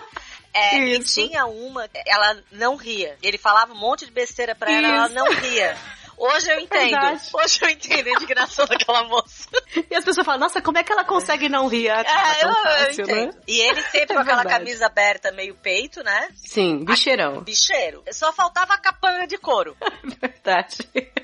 É, 0.53 0.79
e 0.79 0.99
tinha 1.03 1.45
uma, 1.45 1.87
ela 2.05 2.37
não 2.51 2.75
ria. 2.75 3.15
Ele 3.21 3.37
falava 3.37 3.73
um 3.73 3.77
monte 3.77 4.05
de 4.05 4.11
besteira 4.11 4.55
pra 4.55 4.71
ela, 4.71 4.87
ela 4.87 5.09
não 5.09 5.31
ria. 5.31 5.77
Hoje 6.17 6.49
eu 6.51 6.59
entendo. 6.59 6.89
Verdade. 6.91 7.21
Hoje 7.33 7.59
eu 7.61 7.69
entendo 7.69 8.07
a 8.07 8.11
indignação 8.11 8.65
daquela 8.65 9.03
moça. 9.03 9.47
E 9.89 9.95
as 9.95 10.03
pessoas 10.03 10.25
falam, 10.25 10.39
nossa, 10.41 10.61
como 10.61 10.77
é 10.77 10.83
que 10.83 10.91
ela 10.91 11.05
consegue 11.05 11.47
não 11.47 11.67
rir? 11.67 11.89
Ah, 11.89 12.03
tá 12.03 12.09
É, 12.09 12.41
tão 12.41 12.49
eu, 12.49 12.55
eu 12.55 12.63
fácil, 12.63 13.03
entendo. 13.03 13.25
né? 13.35 13.41
E 13.47 13.59
ele 13.61 13.81
sempre 13.83 14.01
É 14.01 14.15
com 14.15 14.19
aquela 14.19 14.41
verdade. 14.43 14.59
camisa 14.65 14.85
aberta, 14.87 15.31
meio 15.31 15.55
peito, 15.55 16.03
né? 16.03 16.27
Sim, 16.35 16.83
bicheirão. 16.83 17.41
Bicheiro. 17.43 18.03
Só 18.11 18.33
faltava 18.33 18.73
a 18.73 18.77
capanga 18.77 19.27
de 19.27 19.37
couro. 19.37 19.77
Verdade. 20.19 20.77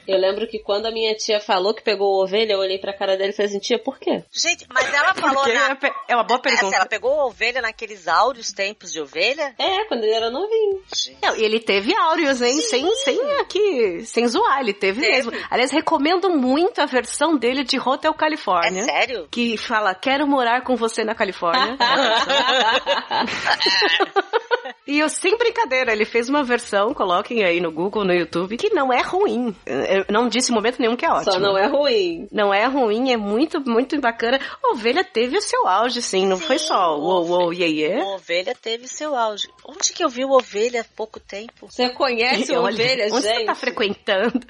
Eu 0.08 0.18
lembro 0.20 0.48
que 0.48 0.60
quando 0.60 0.86
a 0.86 0.92
minha 0.92 1.16
tia 1.16 1.40
falou 1.40 1.74
que 1.74 1.82
pegou 1.82 2.20
a 2.22 2.24
ovelha, 2.24 2.54
eu 2.54 2.60
olhei 2.60 2.78
pra 2.78 2.94
cara 2.96 3.18
dele 3.18 3.32
e 3.32 3.36
falei 3.36 3.50
assim, 3.50 3.60
tia, 3.60 3.80
por 3.80 3.98
quê? 3.98 4.24
Gente, 4.32 4.66
mas 4.72 4.94
ela 4.94 5.14
falou 5.16 5.48
na... 5.48 5.72
é 5.72 5.94
é 6.10 6.16
uma 6.16 6.24
boa 6.24 6.40
Essa, 6.44 6.56
pergunta. 6.58 6.76
ela 6.76 6.86
pegou 6.86 7.20
a 7.20 7.26
ovelha 7.26 7.62
naqueles 7.62 8.08
áureos 8.08 8.52
tempos 8.52 8.92
de 8.92 9.02
ovelha? 9.02 9.56
É, 9.58 9.86
quando 9.86 10.04
ele 10.04 10.14
era 10.14 10.30
novinho. 10.30 10.84
Não, 11.22 11.36
e 11.36 11.44
ele 11.44 11.60
teve 11.60 11.96
áureos, 11.96 12.42
hein? 12.42 12.60
Sem, 12.62 12.94
sem 12.98 13.20
aqui, 13.40 14.06
sem 14.06 14.28
zoar, 14.28 14.60
ele 14.60 14.74
teve, 14.84 15.00
Teve. 15.00 15.14
mesmo. 15.14 15.32
Aliás, 15.50 15.72
recomendo 15.72 16.30
muito 16.30 16.82
a 16.82 16.86
versão 16.86 17.38
dele 17.38 17.64
de 17.64 17.80
Hotel 17.80 18.14
California. 18.14 18.82
É 18.82 18.86
sério? 18.86 19.28
Que 19.32 19.56
fala, 19.58 19.96
quero 19.96 20.28
morar 20.28 20.62
com 20.64 20.76
você 20.76 21.06
na 21.06 21.16
Califórnia. 21.16 21.78
E 24.86 25.00
eu, 25.00 25.08
sem 25.08 25.38
brincadeira, 25.38 25.94
ele 25.94 26.04
fez 26.04 26.28
uma 26.28 26.44
versão, 26.44 26.94
coloquem 26.94 27.44
aí 27.44 27.62
no 27.62 27.72
Google, 27.72 28.04
no 28.04 28.14
YouTube, 28.14 28.58
que 28.58 28.74
não 28.74 28.92
é 28.92 29.02
ruim. 29.02 29.56
Eu 29.66 30.06
não 30.10 30.28
disse 30.28 30.52
em 30.52 30.56
momento 30.56 30.78
nenhum 30.78 30.98
que 30.98 31.06
é 31.06 31.10
ótimo. 31.10 31.32
Só 31.32 31.40
não 31.40 31.58
é 31.58 31.68
ruim. 31.68 32.28
Não 32.32 32.54
é 32.54 32.66
ruim, 32.66 33.12
é 33.12 33.18
muito, 33.18 33.62
muito 33.62 34.00
bacana. 34.02 34.42
A 34.62 34.72
Ovelha 34.72 35.02
teve 35.02 35.38
o 35.38 35.42
seu 35.42 35.68
auge, 35.68 36.02
sim, 36.02 36.28
não 36.28 36.38
foi 36.38 36.60
só 36.60 37.00
uou, 37.00 37.26
uou, 37.26 37.54
iê, 37.54 37.68
iê. 37.68 38.02
O 38.02 38.16
ovelha 38.16 38.54
teve 38.54 38.90
seu 38.90 39.16
auge. 39.16 39.48
Onde 39.66 39.94
que 39.94 40.04
eu 40.04 40.10
vi 40.10 40.26
o 40.26 40.32
ovelha 40.32 40.82
há 40.82 40.96
pouco 40.96 41.18
tempo? 41.18 41.68
Você 41.70 41.90
conhece 41.90 42.54
a 42.54 42.60
Olha, 42.60 42.74
ovelha, 42.74 43.06
onde 43.06 43.22
gente? 43.22 43.38
você 43.38 43.46
tá 43.46 43.56
frequentando? 43.56 44.42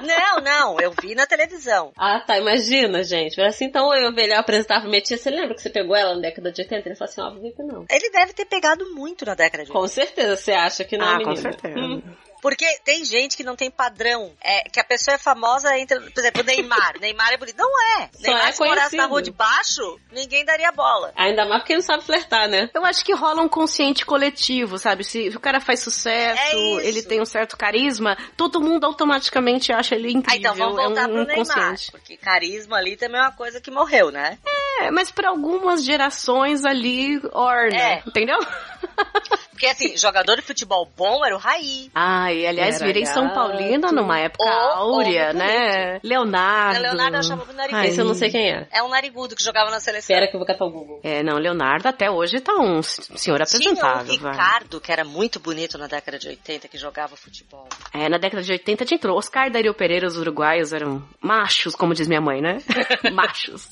Não, 0.00 0.42
não, 0.42 0.80
eu 0.80 0.92
vi 1.00 1.14
na 1.14 1.26
televisão. 1.26 1.92
Ah, 1.96 2.20
tá, 2.20 2.38
imagina, 2.38 3.02
gente. 3.02 3.38
Era 3.38 3.50
assim, 3.50 3.66
então 3.66 3.94
eu 3.94 4.08
ovelha 4.10 4.38
apresentava 4.38 4.86
minha 4.86 5.00
tia. 5.00 5.16
Você 5.16 5.30
lembra 5.30 5.54
que 5.54 5.62
você 5.62 5.70
pegou 5.70 5.96
ela 5.96 6.14
na 6.14 6.20
década 6.20 6.52
de 6.52 6.62
80? 6.62 6.88
Ele 6.88 6.96
falou 6.96 7.10
assim, 7.10 7.20
óbvio 7.20 7.54
que 7.54 7.62
não. 7.62 7.84
Ele 7.90 8.10
deve 8.10 8.32
ter 8.32 8.44
pegado 8.44 8.94
muito 8.94 9.24
na 9.24 9.34
década 9.34 9.64
de 9.64 9.70
Com 9.70 9.86
certeza, 9.86 10.36
você 10.36 10.52
acha 10.52 10.84
que 10.84 10.96
não, 10.96 11.06
ah, 11.06 11.18
menina? 11.18 11.30
com 11.30 11.36
certeza. 11.36 11.78
Hum. 11.78 12.02
Porque 12.40 12.66
tem 12.84 13.04
gente 13.04 13.36
que 13.36 13.44
não 13.44 13.56
tem 13.56 13.70
padrão. 13.70 14.32
É, 14.42 14.62
que 14.68 14.80
a 14.80 14.84
pessoa 14.84 15.14
é 15.14 15.18
famosa, 15.18 15.76
entra, 15.78 16.00
por 16.00 16.18
exemplo, 16.20 16.42
o 16.42 16.44
Neymar. 16.44 16.94
Neymar 17.00 17.32
é 17.32 17.36
bonito. 17.36 17.56
Não 17.56 18.00
é. 18.00 18.10
Só 18.12 18.22
Neymar, 18.22 18.48
é 18.48 18.52
se 18.52 18.64
morasse 18.64 18.96
na 18.96 19.06
rua 19.06 19.22
de 19.22 19.30
baixo, 19.30 20.00
ninguém 20.12 20.44
daria 20.44 20.72
bola. 20.72 21.12
Ainda 21.16 21.44
mais 21.46 21.60
porque 21.62 21.74
não 21.74 21.82
sabe 21.82 22.04
flertar, 22.04 22.48
né? 22.48 22.70
Eu 22.74 22.84
acho 22.84 23.04
que 23.04 23.12
rola 23.14 23.42
um 23.42 23.48
consciente 23.48 24.04
coletivo, 24.06 24.78
sabe? 24.78 25.04
Se 25.04 25.28
o 25.28 25.40
cara 25.40 25.60
faz 25.60 25.80
sucesso, 25.80 26.40
É 26.40 26.86
ele 26.86 27.02
tem 27.02 27.20
um 27.20 27.24
certo 27.26 27.56
carisma, 27.56 28.16
todo 28.36 28.60
mundo 28.60 28.84
automaticamente 28.86 29.72
acha 29.72 29.94
ele 29.94 30.12
incrível. 30.12 30.50
Ah, 30.50 30.54
então 30.54 30.54
vamos 30.54 30.82
voltar 30.82 31.02
é 31.02 31.04
um, 31.04 31.08
pro 31.08 31.26
Neymar. 31.26 31.36
consciente. 31.36 31.90
Porque 31.92 32.16
carisma 32.16 32.76
ali 32.76 32.96
também 32.96 33.20
é 33.20 33.24
uma 33.24 33.32
coisa 33.32 33.60
que 33.60 33.70
morreu, 33.70 34.10
né? 34.10 34.38
É, 34.80 34.90
mas 34.90 35.10
para 35.10 35.28
algumas 35.28 35.84
gerações 35.84 36.64
ali, 36.64 37.20
orna, 37.32 37.76
É. 37.76 38.02
entendeu? 38.06 38.38
Porque 39.50 39.66
assim, 39.66 39.94
jogador 39.96 40.36
de 40.36 40.42
futebol 40.42 40.90
bom 40.96 41.24
era 41.24 41.34
o 41.34 41.38
Raí. 41.38 41.90
Ai, 41.94 42.46
aliás, 42.46 42.76
Era 42.76 42.86
virei 42.86 43.04
São. 43.04 43.28
Paulina 43.30 43.92
numa 43.92 44.18
época 44.18 44.42
Ô, 44.42 44.48
áurea, 44.48 45.30
ô, 45.30 45.32
né? 45.34 46.00
Leonardo. 46.02 46.80
Leonardo 46.80 47.16
eu 47.16 47.20
achava 47.20 47.44
muito 47.44 47.56
narigudo. 47.56 47.84
Esse 47.84 48.00
eu 48.00 48.04
não 48.06 48.14
sei 48.14 48.30
quem 48.30 48.50
é. 48.50 48.66
É 48.72 48.82
um 48.82 48.88
narigudo 48.88 49.36
que 49.36 49.42
jogava 49.42 49.70
na 49.70 49.78
seleção. 49.78 50.14
Espera 50.14 50.30
que 50.30 50.34
eu 50.34 50.38
vou 50.38 50.46
catar 50.46 50.64
o 50.64 50.70
Google. 50.70 51.00
É, 51.02 51.22
não, 51.22 51.36
Leonardo 51.36 51.88
até 51.88 52.10
hoje 52.10 52.40
tá 52.40 52.54
um 52.54 52.82
senhor 52.82 53.14
Tinha 53.20 53.32
o 53.34 53.42
apresentável, 53.42 54.18
vai. 54.18 54.32
Ricardo, 54.32 54.80
que 54.80 54.90
era 54.90 55.04
muito 55.04 55.38
bonito 55.38 55.76
na 55.76 55.86
década 55.86 56.18
de 56.18 56.28
80, 56.28 56.68
que 56.68 56.78
jogava 56.78 57.14
futebol. 57.16 57.68
É, 57.92 58.08
na 58.08 58.16
década 58.16 58.42
de 58.42 58.52
80 58.52 58.84
tinha 58.86 58.96
entrou. 58.96 59.16
Oscar 59.16 59.48
e 59.48 59.50
Dario 59.50 59.74
Pereira, 59.74 60.06
os 60.06 60.16
uruguaios, 60.16 60.72
eram 60.72 61.02
machos, 61.20 61.74
como 61.74 61.94
diz 61.94 62.06
minha 62.06 62.20
mãe, 62.20 62.40
né? 62.40 62.58
machos. 63.12 63.68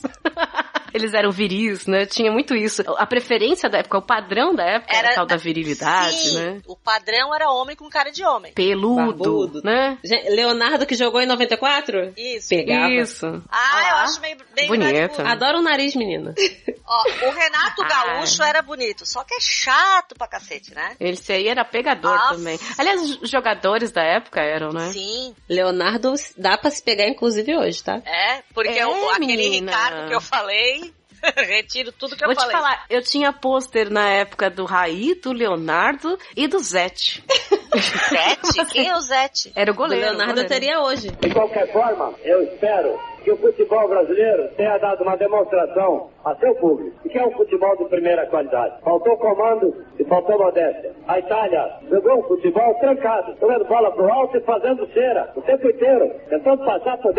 Eles 0.92 1.12
eram 1.12 1.30
viris, 1.30 1.86
né? 1.86 2.06
Tinha 2.06 2.32
muito 2.32 2.54
isso. 2.54 2.82
A 2.96 3.06
preferência 3.06 3.68
da 3.68 3.78
época, 3.78 3.98
o 3.98 4.02
padrão 4.02 4.54
da 4.54 4.64
época 4.64 4.96
era, 4.96 5.17
tal 5.18 5.26
da 5.26 5.36
virilidade, 5.36 6.16
Sim, 6.16 6.36
né? 6.36 6.60
o 6.66 6.76
padrão 6.76 7.34
era 7.34 7.50
homem 7.50 7.74
com 7.74 7.88
cara 7.88 8.10
de 8.10 8.24
homem. 8.24 8.52
Peludo, 8.52 8.96
Barbudo. 8.96 9.62
né? 9.64 9.98
Leonardo 10.30 10.86
que 10.86 10.94
jogou 10.94 11.20
em 11.20 11.26
94? 11.26 12.12
Isso. 12.16 12.48
Pegava. 12.50 12.92
Isso. 12.92 13.26
Ah, 13.50 13.88
eu 13.90 13.96
Ah, 13.96 14.02
acho 14.02 14.20
meio 14.20 14.36
bem 14.54 14.68
bonito. 14.68 14.84
narigudo. 14.92 15.22
Adoro 15.26 15.58
o 15.58 15.62
nariz, 15.62 15.94
menina. 15.96 16.34
Ó, 16.86 17.02
o 17.26 17.30
Renato 17.30 17.82
Ah. 17.88 17.88
Gaúcho 17.88 18.42
era 18.42 18.62
bonito, 18.62 19.04
só 19.06 19.24
que 19.24 19.34
é 19.34 19.38
chato 19.40 20.14
pra 20.16 20.28
cacete, 20.28 20.74
né? 20.74 20.94
Esse 21.00 21.32
aí 21.32 21.48
era 21.48 21.64
pegador 21.64 22.14
Nossa. 22.16 22.34
também. 22.34 22.58
Aliás, 22.78 23.00
os 23.20 23.28
jogadores 23.30 23.90
da 23.90 24.02
época 24.02 24.40
eram, 24.40 24.70
né? 24.72 24.90
Sim, 24.92 25.34
Leonardo 25.48 26.12
dá 26.36 26.56
pra 26.56 26.70
se 26.70 26.82
pegar, 26.82 27.08
inclusive, 27.08 27.56
hoje, 27.56 27.82
tá? 27.82 28.00
é, 28.04 28.42
porque 28.54 28.78
É, 28.78 28.86
o, 28.86 29.10
aquele 29.10 29.26
menina. 29.26 29.72
Ricardo 29.72 30.08
que 30.08 30.14
eu 30.14 30.20
falei, 30.20 30.92
retiro 31.36 31.92
tudo 31.92 32.16
que 32.16 32.24
Vou 32.24 32.32
eu 32.32 32.36
te 32.36 32.40
falei. 32.40 32.56
falar, 32.56 32.84
eu 32.88 33.02
tinha 33.02 33.32
pôster 33.32 33.90
na 33.90 34.08
época 34.08 34.50
do 34.50 34.64
Raí, 34.64 35.14
do 35.14 35.32
Leonardo 35.32 36.18
e 36.36 36.46
do 36.46 36.58
Zete. 36.58 37.22
Zete? 38.08 38.66
Quem 38.72 38.88
é 38.88 38.96
o 38.96 39.00
Zete? 39.00 39.52
Era 39.54 39.70
o 39.70 39.74
goleiro. 39.74 40.04
O 40.04 40.08
Leonardo 40.08 40.34
goleiro. 40.34 40.48
teria 40.48 40.80
hoje. 40.80 41.10
De 41.10 41.30
qualquer 41.30 41.70
forma, 41.72 42.14
eu 42.24 42.42
espero 42.44 42.98
que 43.28 43.32
o 43.32 43.36
futebol 43.36 43.86
brasileiro 43.88 44.48
tenha 44.56 44.78
dado 44.78 45.02
uma 45.02 45.14
demonstração 45.14 46.08
a 46.24 46.34
seu 46.36 46.54
público 46.54 46.96
que 47.06 47.18
é 47.18 47.26
um 47.26 47.30
futebol 47.32 47.76
de 47.76 47.84
primeira 47.84 48.24
qualidade. 48.26 48.80
Faltou 48.82 49.18
comando 49.18 49.74
e 49.98 50.04
faltou 50.04 50.38
modéstia. 50.38 50.92
A 51.06 51.18
Itália 51.18 51.70
jogou 51.90 52.20
um 52.20 52.22
futebol 52.22 52.74
trancado, 52.76 53.34
jogando 53.38 53.66
bola 53.66 53.90
pro 53.92 54.10
alto 54.10 54.36
e 54.36 54.40
fazendo 54.40 54.86
cera 54.94 55.30
o 55.36 55.42
tempo 55.42 55.68
inteiro, 55.68 56.10
tentando 56.30 56.64
passar 56.64 56.96
por. 56.98 57.14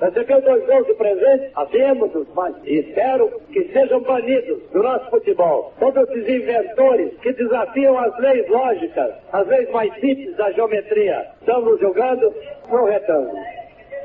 Recebeu 0.00 0.40
dois 0.42 0.66
gols 0.66 0.86
de 0.86 0.94
presente, 0.94 1.50
havemos 1.54 2.10
mas 2.34 2.54
espero 2.64 3.28
que 3.52 3.64
sejam 3.72 4.00
banidos 4.00 4.58
do 4.70 4.82
nosso 4.82 5.10
futebol. 5.10 5.72
Todos 5.78 6.08
esses 6.08 6.28
inventores 6.28 7.14
que 7.20 7.32
desafiam 7.32 7.98
as 7.98 8.18
leis 8.18 8.48
lógicas, 8.48 9.12
as 9.32 9.46
leis 9.48 9.70
mais 9.70 9.92
simples 10.00 10.34
da 10.36 10.50
geometria, 10.52 11.26
estamos 11.40 11.78
jogando 11.78 12.34
no 12.70 12.84
retângulo 12.86 13.61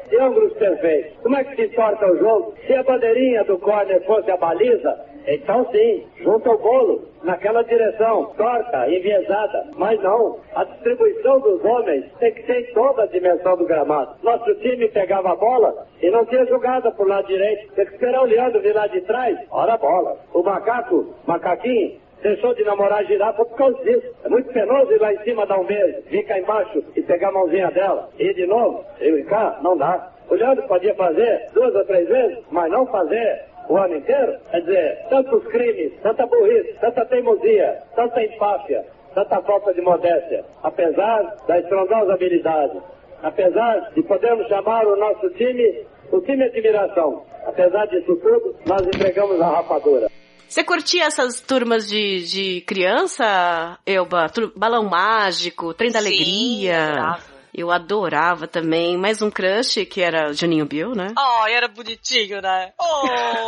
de 0.09 0.17
ângulos 0.17 0.53
perfeitos. 0.53 1.13
Como 1.21 1.35
é 1.35 1.43
que 1.43 1.55
se 1.55 1.63
entorta 1.63 2.11
o 2.11 2.17
jogo? 2.17 2.53
Se 2.65 2.73
a 2.73 2.83
bandeirinha 2.83 3.43
do 3.43 3.57
córner 3.59 4.01
fosse 4.05 4.29
a 4.31 4.37
baliza, 4.37 4.97
então 5.27 5.69
sim, 5.71 6.05
junta 6.21 6.49
o 6.51 6.57
bolo 6.57 7.01
naquela 7.23 7.61
direção, 7.63 8.33
torta, 8.37 8.89
enviesada. 8.89 9.65
Mas 9.75 10.01
não, 10.01 10.39
a 10.55 10.63
distribuição 10.63 11.39
dos 11.41 11.63
homens 11.65 12.05
tem 12.19 12.33
que 12.33 12.43
ser 12.43 12.61
em 12.61 12.73
toda 12.73 13.03
a 13.03 13.07
dimensão 13.07 13.57
do 13.57 13.65
gramado. 13.65 14.15
Nosso 14.23 14.55
time 14.55 14.87
pegava 14.87 15.33
a 15.33 15.35
bola 15.35 15.85
e 16.01 16.09
não 16.09 16.25
tinha 16.25 16.45
jogada 16.45 16.91
pro 16.91 17.07
lado 17.07 17.27
direito. 17.27 17.73
Tem 17.73 17.85
que 17.85 17.93
esperar 17.93 18.21
o 18.21 18.25
Leandro 18.25 18.61
vir 18.61 18.73
lá 18.73 18.87
de 18.87 19.01
trás, 19.01 19.37
ora 19.51 19.73
a 19.73 19.77
bola. 19.77 20.17
O 20.33 20.41
macaco, 20.41 21.13
macaquinho, 21.25 21.99
deixou 22.21 22.53
de 22.53 22.63
namorar 22.63 22.99
a 22.99 23.03
girafa 23.03 23.45
por 23.45 23.57
causa 23.57 23.83
disso. 23.83 24.13
É 24.23 24.29
muito 24.29 24.51
penoso 24.51 24.91
ir 24.91 24.99
lá 24.99 25.13
em 25.13 25.19
cima 25.19 25.45
dar 25.45 25.59
um 25.59 25.65
beijo, 25.65 26.01
vir 26.07 26.23
cá 26.23 26.39
embaixo 26.39 26.83
e 26.95 27.01
pegar 27.01 27.29
a 27.29 27.31
mãozinha 27.31 27.71
dela. 27.71 28.09
E 28.17 28.33
de 28.33 28.45
novo, 28.45 28.83
eu 28.99 29.17
e 29.17 29.23
cá, 29.23 29.59
não 29.61 29.77
dá. 29.77 30.11
O 30.29 30.35
Leandro 30.35 30.67
podia 30.67 30.93
fazer 30.95 31.49
duas 31.53 31.73
ou 31.73 31.85
três 31.85 32.07
vezes, 32.07 32.39
mas 32.51 32.71
não 32.71 32.85
fazer 32.87 33.45
o 33.69 33.77
ano 33.77 33.95
inteiro. 33.95 34.35
Quer 34.51 34.61
dizer, 34.61 35.05
tantos 35.09 35.45
crimes, 35.47 35.93
tanta 36.01 36.25
burrice, 36.25 36.73
tanta 36.81 37.05
teimosia, 37.05 37.81
tanta 37.95 38.23
empáfia, 38.23 38.85
tanta 39.13 39.41
falta 39.41 39.73
de 39.73 39.81
modéstia, 39.81 40.43
apesar 40.63 41.35
da 41.47 41.59
estrondosa 41.59 42.13
habilidade, 42.13 42.77
apesar 43.23 43.91
de 43.93 44.03
podermos 44.03 44.47
chamar 44.47 44.85
o 44.85 44.95
nosso 44.95 45.29
time 45.31 45.85
o 46.11 46.21
time 46.21 46.43
admiração. 46.43 47.23
Apesar 47.45 47.85
disso 47.87 48.15
tudo, 48.17 48.55
nós 48.65 48.81
entregamos 48.87 49.39
a 49.41 49.47
rapadura. 49.47 50.07
Você 50.47 50.63
curtia 50.63 51.05
essas 51.05 51.39
turmas 51.41 51.87
de, 51.87 52.23
de 52.25 52.61
criança, 52.61 53.77
Elba? 53.85 54.31
Balão 54.55 54.85
Mágico, 54.85 55.73
Trem 55.73 55.91
da 55.91 55.99
Sim, 56.01 56.07
Alegria. 56.07 56.87
adorava. 56.87 57.37
Eu 57.53 57.71
adorava 57.71 58.47
também. 58.47 58.97
Mais 58.97 59.21
um 59.21 59.31
crush, 59.31 59.83
que 59.85 59.99
era 60.01 60.31
Juninho 60.31 60.65
Bill, 60.65 60.93
né? 60.93 61.13
Oh, 61.17 61.47
era 61.47 61.67
bonitinho, 61.67 62.39
né? 62.41 62.71
Oh, 62.79 63.07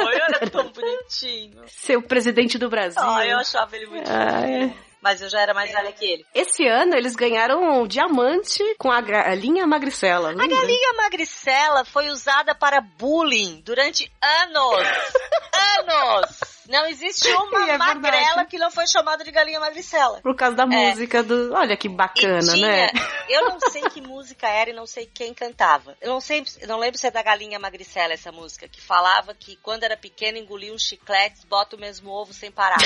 era 0.10 0.50
tão 0.50 0.68
bonitinho. 0.74 1.62
Seu 1.68 2.02
presidente 2.02 2.58
do 2.58 2.70
Brasil. 2.70 3.02
Oh, 3.04 3.20
eu 3.22 3.38
achava 3.38 3.76
ele 3.76 3.86
muito 3.86 4.10
Ah, 4.10 4.48
é. 4.50 4.74
Mas 5.02 5.22
eu 5.22 5.30
já 5.30 5.40
era 5.42 5.54
mais 5.54 5.72
velha 5.72 5.92
que 5.94 6.06
ele. 6.06 6.26
Esse 6.36 6.68
ano 6.68 6.94
eles 6.96 7.16
ganharam 7.16 7.82
um 7.82 7.88
diamante 7.88 8.62
com 8.78 8.92
a 8.92 9.00
galinha 9.02 9.66
magricela. 9.66 10.32
A 10.32 10.34
galinha 10.48 10.94
magricela 10.98 11.86
foi 11.86 12.10
usada 12.10 12.54
para 12.54 12.82
bullying 12.82 13.62
durante 13.66 14.12
anos. 14.22 14.88
anos! 15.88 16.40
Não 16.68 16.86
existe 16.86 17.28
uma 17.30 17.64
É 17.64 17.66
verdade. 17.78 18.00
magrela 18.00 18.46
que 18.46 18.58
não 18.60 18.70
foi 18.70 18.86
chamada 18.88 19.24
de 19.24 19.32
galinha 19.32 19.60
magricela. 19.60 20.20
Por 20.22 20.36
causa 20.36 20.56
da 20.56 20.64
É. 20.64 20.66
música 20.66 21.24
do. 21.24 21.54
Olha 21.54 21.76
que 21.76 21.90
bacana, 21.90 22.40
tinha- 22.54 22.68
né? 22.68 22.90
Eu 23.30 23.46
não 23.46 23.60
sei 23.60 23.82
que 23.84 24.02
música 24.02 24.48
era 24.48 24.72
e 24.72 24.74
não 24.74 24.88
sei 24.88 25.06
quem 25.06 25.34
cantava. 25.36 25.96
Eu 26.02 26.10
não 26.10 26.20
sei, 26.20 26.44
eu 26.62 26.68
não 26.68 26.80
lembro 26.80 26.98
se 26.98 27.06
é 27.06 27.12
da 27.12 27.22
Galinha 27.22 27.60
Magricela 27.60 28.12
essa 28.14 28.32
música, 28.32 28.68
que 28.68 28.82
falava 28.82 29.36
que 29.36 29.56
quando 29.58 29.84
era 29.84 29.96
pequeno 29.96 30.40
engolia 30.40 30.74
uns 30.74 30.82
chicletes, 30.82 31.44
bota 31.46 31.76
o 31.76 31.80
mesmo 31.80 32.10
ovo 32.10 32.34
sem 32.34 32.50
parar. 32.52 32.80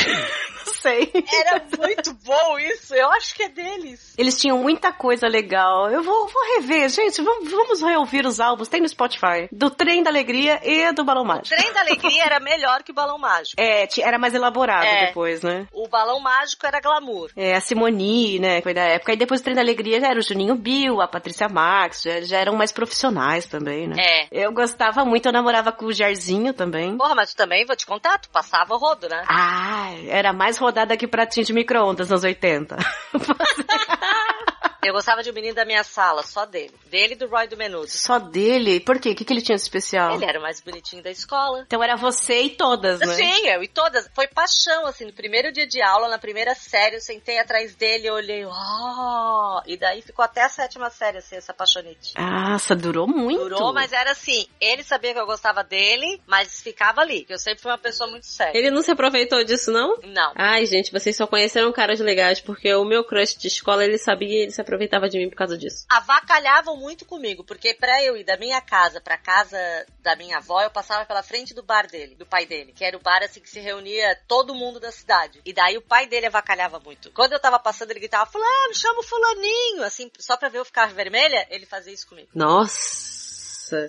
Sei. 0.81 1.09
Era 1.33 1.63
muito 1.79 2.02
bom 2.11 2.57
isso, 2.57 2.95
eu 2.95 3.09
acho 3.11 3.35
que 3.35 3.43
é 3.43 3.49
deles. 3.49 4.13
Eles 4.17 4.39
tinham 4.39 4.57
muita 4.57 4.91
coisa 4.91 5.27
legal. 5.27 5.89
Eu 5.91 6.01
vou, 6.01 6.27
vou 6.27 6.55
rever, 6.55 6.89
gente. 6.89 7.21
Vamos, 7.21 7.51
vamos 7.51 7.81
reouvir 7.81 8.25
os 8.25 8.39
álbuns. 8.39 8.67
Tem 8.67 8.81
no 8.81 8.89
Spotify. 8.89 9.47
Do 9.51 9.69
Trem 9.69 10.01
da 10.01 10.09
Alegria 10.09 10.59
e 10.63 10.91
do 10.93 11.03
Balão 11.05 11.23
Mágico. 11.23 11.55
Trem 11.55 11.71
da 11.73 11.81
Alegria 11.81 12.23
era 12.25 12.39
melhor 12.39 12.81
que 12.83 12.91
o 12.91 12.95
Balão 12.95 13.17
Mágico. 13.17 13.55
É, 13.59 13.87
era 13.99 14.17
mais 14.17 14.33
elaborado 14.33 14.85
É. 14.85 15.07
depois, 15.07 15.41
né? 15.41 15.67
O 15.71 15.87
Balão 15.87 16.19
Mágico 16.19 16.65
era 16.65 16.79
glamour. 16.81 17.29
É, 17.35 17.55
a 17.55 17.61
Simone, 17.61 18.39
né, 18.39 18.61
foi 18.61 18.73
da 18.73 18.81
época. 18.83 19.13
E 19.13 19.17
depois 19.17 19.41
do 19.41 19.43
Trem 19.43 19.55
da 19.55 19.61
Alegria 19.61 19.99
já 20.01 20.07
era 20.09 20.19
o 20.19 20.23
Juninho 20.23 20.55
Bill, 20.55 21.01
a 21.01 21.07
Patrícia 21.07 21.47
Marques, 21.47 22.01
já, 22.01 22.21
já 22.21 22.37
eram 22.39 22.55
mais 22.55 22.71
profissionais 22.71 23.45
também, 23.45 23.87
né? 23.87 23.95
É. 23.99 24.27
Eu 24.31 24.51
gostava 24.51 25.05
muito, 25.05 25.27
eu 25.27 25.31
namorava 25.33 25.71
com 25.71 25.85
o 25.85 25.93
Jairzinho 25.93 26.53
também. 26.53 26.97
Porra, 26.97 27.15
mas 27.15 27.31
tu 27.33 27.37
também, 27.37 27.65
vou 27.65 27.75
te 27.75 27.85
contar, 27.85 28.17
tu 28.19 28.29
passava 28.29 28.75
rodo, 28.75 29.07
né? 29.07 29.23
Ah, 29.27 29.91
era 30.07 30.33
mais 30.33 30.57
rodada 30.57 30.97
que 30.97 31.07
pratinho 31.07 31.45
de 31.45 31.53
micro-ondas 31.53 31.92
nos 32.09 32.23
80. 32.23 32.77
Eu 34.85 34.93
gostava 34.93 35.23
de 35.23 35.29
um 35.29 35.33
menino 35.33 35.55
da 35.55 35.65
minha 35.65 35.83
sala, 35.83 36.23
só 36.23 36.45
dele. 36.45 36.73
Dele 36.89 37.13
e 37.13 37.15
do 37.15 37.27
Roy 37.27 37.47
do 37.47 37.57
Menudo. 37.57 37.89
Só 37.89 38.19
dele? 38.19 38.79
Por 38.79 38.99
quê? 38.99 39.11
O 39.11 39.15
que, 39.15 39.25
que 39.25 39.33
ele 39.33 39.41
tinha 39.41 39.55
de 39.55 39.61
especial? 39.61 40.15
Ele 40.15 40.25
era 40.25 40.39
o 40.39 40.41
mais 40.41 40.61
bonitinho 40.61 41.01
da 41.01 41.11
escola. 41.11 41.63
Então 41.65 41.83
era 41.83 41.95
você 41.95 42.41
e 42.41 42.49
todas, 42.51 42.99
né? 42.99 43.13
Sim, 43.13 43.47
eu 43.47 43.63
e 43.63 43.67
todas. 43.67 44.09
Foi 44.13 44.27
paixão, 44.27 44.85
assim, 44.85 45.05
no 45.05 45.13
primeiro 45.13 45.51
dia 45.51 45.67
de 45.67 45.81
aula, 45.81 46.07
na 46.07 46.17
primeira 46.17 46.53
série, 46.55 46.95
eu 46.95 47.01
sentei 47.01 47.39
atrás 47.39 47.75
dele, 47.75 48.07
eu 48.07 48.13
olhei, 48.13 48.45
oh! 48.45 49.61
E 49.65 49.77
daí 49.77 50.01
ficou 50.01 50.23
até 50.23 50.43
a 50.43 50.49
sétima 50.49 50.89
série, 50.89 51.17
assim, 51.17 51.35
essa 51.35 51.53
paixonite. 51.53 52.13
Nossa, 52.17 52.75
durou 52.75 53.07
muito. 53.07 53.49
Durou, 53.49 53.73
mas 53.73 53.91
era 53.91 54.11
assim, 54.11 54.47
ele 54.59 54.83
sabia 54.83 55.13
que 55.13 55.19
eu 55.19 55.25
gostava 55.25 55.63
dele, 55.63 56.21
mas 56.27 56.61
ficava 56.61 57.01
ali, 57.01 57.25
que 57.25 57.33
eu 57.33 57.39
sempre 57.39 57.61
fui 57.61 57.71
uma 57.71 57.77
pessoa 57.77 58.09
muito 58.09 58.25
séria. 58.25 58.57
Ele 58.57 58.71
não 58.71 58.81
se 58.81 58.91
aproveitou 58.91 59.43
disso, 59.43 59.71
não? 59.71 59.97
Não. 60.03 60.33
Ai, 60.35 60.65
gente, 60.65 60.91
vocês 60.91 61.15
só 61.15 61.27
conheceram 61.27 61.71
caras 61.71 61.99
legais, 61.99 62.39
porque 62.39 62.73
o 62.73 62.85
meu 62.85 63.03
crush 63.03 63.37
de 63.37 63.47
escola, 63.47 63.83
ele 63.83 63.97
sabia 63.97 64.27
e 64.27 64.43
ele 64.43 64.51
se 64.51 64.61
aproveitava 64.73 65.07
de 65.07 65.17
mim 65.17 65.29
por 65.29 65.35
causa 65.35 65.57
disso. 65.57 65.85
avacalhavam 65.89 66.75
muito 66.77 67.05
comigo, 67.05 67.43
porque 67.43 67.73
pra 67.73 68.03
eu 68.03 68.17
ir 68.17 68.23
da 68.23 68.37
minha 68.37 68.59
casa 68.59 68.99
pra 68.99 69.17
casa 69.17 69.57
da 69.99 70.15
minha 70.15 70.37
avó, 70.37 70.61
eu 70.61 70.71
passava 70.71 71.05
pela 71.05 71.23
frente 71.23 71.53
do 71.53 71.63
bar 71.63 71.87
dele, 71.87 72.15
do 72.15 72.25
pai 72.25 72.45
dele, 72.45 72.73
que 72.73 72.83
era 72.83 72.97
o 72.97 73.01
bar 73.01 73.23
assim 73.23 73.39
que 73.39 73.49
se 73.49 73.59
reunia 73.59 74.19
todo 74.27 74.55
mundo 74.55 74.79
da 74.79 74.91
cidade. 74.91 75.41
E 75.45 75.53
daí 75.53 75.77
o 75.77 75.81
pai 75.81 76.07
dele 76.07 76.25
avacalhava 76.25 76.79
muito. 76.79 77.11
Quando 77.11 77.33
eu 77.33 77.39
tava 77.39 77.59
passando, 77.59 77.91
ele 77.91 77.99
gritava, 77.99 78.29
fulano, 78.29 78.73
chama 78.73 78.99
o 78.99 79.03
fulaninho, 79.03 79.83
assim, 79.83 80.11
só 80.19 80.35
pra 80.35 80.49
ver 80.49 80.59
eu 80.59 80.65
ficar 80.65 80.93
vermelha, 80.93 81.47
ele 81.49 81.65
fazia 81.65 81.93
isso 81.93 82.07
comigo. 82.07 82.29
Nossa! 82.33 83.12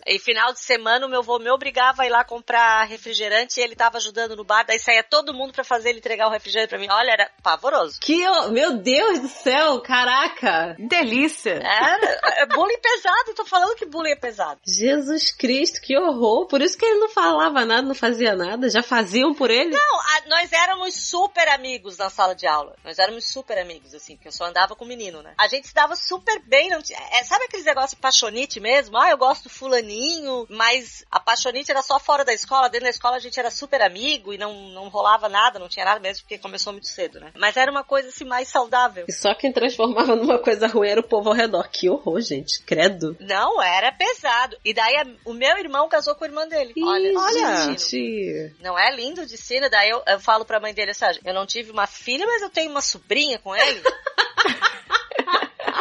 E 0.07 0.19
final 0.19 0.53
de 0.53 0.61
semana 0.61 1.07
o 1.07 1.09
meu 1.09 1.21
avô 1.21 1.39
me 1.39 1.51
obrigava 1.51 2.03
a 2.03 2.07
ir 2.07 2.11
lá 2.11 2.25
comprar 2.25 2.85
refrigerante 2.85 3.59
e 3.61 3.63
ele 3.63 3.75
tava 3.77 3.99
ajudando 3.99 4.37
no 4.37 4.45
bar, 4.45 4.65
daí 4.65 4.79
saía 4.79 5.03
todo 5.03 5.35
mundo 5.35 5.53
pra 5.53 5.65
fazer 5.65 5.91
ele 5.91 5.99
entregar 5.99 6.27
o 6.27 6.31
refrigerante 6.31 6.71
pra 6.71 6.79
mim. 6.79 6.89
Olha, 6.91 7.11
era 7.13 7.31
pavoroso. 7.43 7.99
Que, 8.01 8.27
o- 8.27 8.51
meu 8.51 8.77
Deus 8.79 9.21
do 9.21 9.29
céu, 9.29 9.81
caraca! 9.81 10.77
Delícia! 10.79 11.55
Era, 11.63 12.21
é 12.43 12.47
bullying 12.47 12.79
pesado, 12.81 13.35
tô 13.35 13.45
falando 13.45 13.75
que 13.77 13.87
bullying 13.87 14.13
é 14.13 14.17
pesado. 14.17 14.61
Jesus 14.67 15.31
Cristo, 15.33 15.81
que 15.81 15.97
horror! 15.99 16.47
Por 16.47 16.61
isso 16.63 16.77
que 16.77 16.85
ele 16.85 16.99
não 17.01 17.09
falava 17.09 17.65
nada, 17.65 17.83
não 17.83 17.95
fazia 17.95 18.35
nada, 18.35 18.69
já 18.71 18.83
faziam 18.83 19.35
por 19.35 19.51
ele? 19.51 19.71
Não, 19.71 19.99
a- 20.01 20.23
nós 20.29 20.53
éramos 20.53 20.95
super 20.95 21.49
amigos 21.49 21.97
na 21.99 22.11
sala 22.11 22.35
de 22.35 22.47
aula. 22.47 22.77
Nós 22.85 22.99
éramos 22.99 23.25
super 23.31 23.59
amigos, 23.59 23.95
assim, 23.95 24.17
porque 24.17 24.29
eu 24.29 24.33
só 24.33 24.45
andava 24.45 24.75
com 24.77 24.85
menino, 24.85 25.23
né? 25.23 25.35
A 25.39 25.49
gente 25.49 25.67
se 25.69 25.75
dava 25.75 25.97
super 25.97 26.41
bem, 26.47 26.71
não 26.71 26.83
tinha, 26.83 26.99
é, 27.13 27.25
sabe 27.25 27.45
aqueles 27.45 27.65
negócios 27.67 27.93
de 27.93 27.97
paixonite 27.97 28.61
mesmo? 28.61 28.97
Ah, 28.99 29.11
eu 29.11 29.17
gosto 29.19 29.45
do 29.45 29.51
fulaninho, 29.75 30.47
mas 30.49 31.05
a 31.11 31.19
paixonite 31.21 31.71
era 31.71 31.83
só 31.83 31.99
fora 31.99 32.25
da 32.25 32.33
escola, 32.33 32.69
dentro 32.69 32.85
da 32.85 32.91
escola 32.91 33.17
a 33.17 33.21
gente 33.21 33.39
era 33.39 33.51
super 33.51 33.83
amigo 33.83 34.33
e 34.33 34.39
não, 34.39 34.53
não 34.71 34.89
rolava 34.89 35.29
nada, 35.29 35.59
não 35.59 35.69
tinha 35.69 35.85
nada 35.85 36.01
mesmo, 36.01 36.23
porque 36.23 36.39
começou 36.39 36.73
muito 36.73 36.87
cedo, 36.87 37.21
né? 37.21 37.33
Mas 37.37 37.57
era 37.57 37.71
uma 37.71 37.83
coisa, 37.85 38.09
assim, 38.09 38.25
mais 38.25 38.49
saudável. 38.49 39.05
E 39.09 39.13
só 39.13 39.35
quem 39.35 39.53
transformava 39.53 40.15
numa 40.17 40.39
coisa 40.39 40.67
ruim 40.67 40.89
era 40.89 41.01
o 41.01 41.09
povo 41.09 41.29
ao 41.31 41.35
redor. 41.35 41.69
Que 41.69 41.89
horror, 41.89 42.21
gente. 42.21 42.63
Credo. 42.63 43.17
Não, 43.21 43.61
era 43.63 43.91
pesado. 43.93 44.57
E 44.65 44.73
daí 44.73 44.97
a- 44.97 45.07
o 45.25 45.33
meu 45.33 45.57
irmão 45.59 45.89
casou 45.89 46.15
com 46.15 46.25
a 46.25 46.27
irmã 46.29 46.47
dele. 46.47 46.73
olha, 46.83 47.13
olha. 47.19 47.57
gente. 47.67 48.55
Não 48.61 48.79
é 48.79 48.95
lindo 48.95 49.23
o 49.23 49.27
destino? 49.27 49.69
Daí 49.69 49.91
eu, 49.91 50.03
eu 50.07 50.21
falo 50.21 50.45
pra 50.45 50.61
mãe 50.61 50.73
dele 50.73 50.93
assim, 50.93 51.05
eu 51.25 51.35
não 51.35 51.47
tive 51.47 51.71
uma 51.71 51.87
filha, 51.87 52.27
mas 52.27 52.43
eu 52.43 52.51
tenho 52.51 52.71
uma 52.71 52.83
sobrinha 52.83 53.39
com 53.39 53.55
ele. 53.55 53.83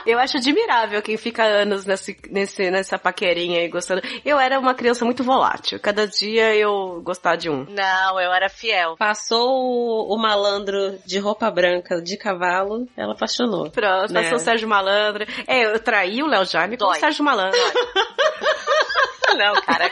Eu 0.06 0.20
acho 0.20 0.38
admirável 0.38 1.02
quem 1.02 1.18
fica 1.18 1.44
anos 1.44 1.86
nesse, 1.86 2.18
nesse, 2.30 2.70
nessa 2.70 2.98
paquerinha 2.98 3.60
aí 3.60 3.68
gostando. 3.68 4.02
Eu 4.26 4.40
era 4.40 4.60
uma 4.60 4.74
criança 4.74 5.06
muito 5.06 5.24
volátil. 5.24 5.80
Cada 5.80 6.08
dia 6.08 6.56
eu 6.56 7.02
gostava 7.04 7.38
de 7.38 7.50
um. 7.50 7.66
Não, 7.66 8.20
eu 8.20 8.32
era 8.34 8.50
fiel. 8.50 8.96
Passou 8.98 9.50
o, 9.50 10.14
o 10.14 10.18
malandro 10.18 11.00
de 11.06 11.20
roupa 11.20 11.50
branca 11.50 12.02
de 12.02 12.18
cavalo, 12.18 12.88
ela 12.96 13.14
apaixonou. 13.14 13.70
Pronto, 13.70 14.14
né? 14.14 14.22
passou 14.22 14.38
o 14.38 14.42
Sérgio 14.42 14.68
Malandro. 14.68 15.26
É, 15.48 15.66
eu 15.66 15.80
traí 15.80 16.22
o 16.22 16.28
Léo 16.28 16.46
Jaime 16.46 16.78
com 16.78 16.86
o 16.86 16.88
Dói. 16.88 17.00
Sérgio 17.00 17.24
Malandro. 17.24 17.60
Não, 19.36 19.54
cara. 19.62 19.90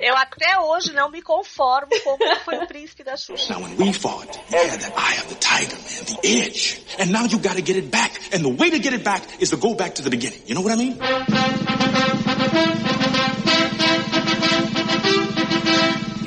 Eu 0.00 0.16
até 0.16 0.58
hoje 0.60 0.92
não 0.92 1.10
me 1.10 1.20
conformo 1.20 1.90
como 2.04 2.18
foi 2.44 2.56
o 2.58 2.66
príncipe 2.66 3.02
da 3.02 3.16
Xuxa. 3.16 3.52
Now, 3.52 3.62
when 3.62 3.76
we 3.76 3.92
fought, 3.92 4.38
you 4.50 4.58
had 4.58 4.80
that 4.80 4.92
eye 4.96 5.18
of 5.18 5.28
the 5.28 5.34
tiger, 5.34 5.76
man, 5.76 6.04
the 6.04 6.28
edge. 6.28 6.80
And 6.98 7.10
now 7.10 7.24
you 7.24 7.38
gotta 7.38 7.60
get 7.60 7.76
it 7.76 7.90
back. 7.90 8.12
And 8.32 8.44
the 8.44 8.48
way 8.48 8.70
to 8.70 8.78
get 8.78 8.92
it 8.92 9.02
back 9.02 9.22
is 9.40 9.50
to 9.50 9.56
go 9.56 9.74
back 9.74 9.96
to 9.96 10.02
the 10.02 10.10
beginning. 10.10 10.40
You 10.46 10.54
know 10.54 10.60
what 10.60 10.72
I 10.72 10.76
mean? 10.76 10.98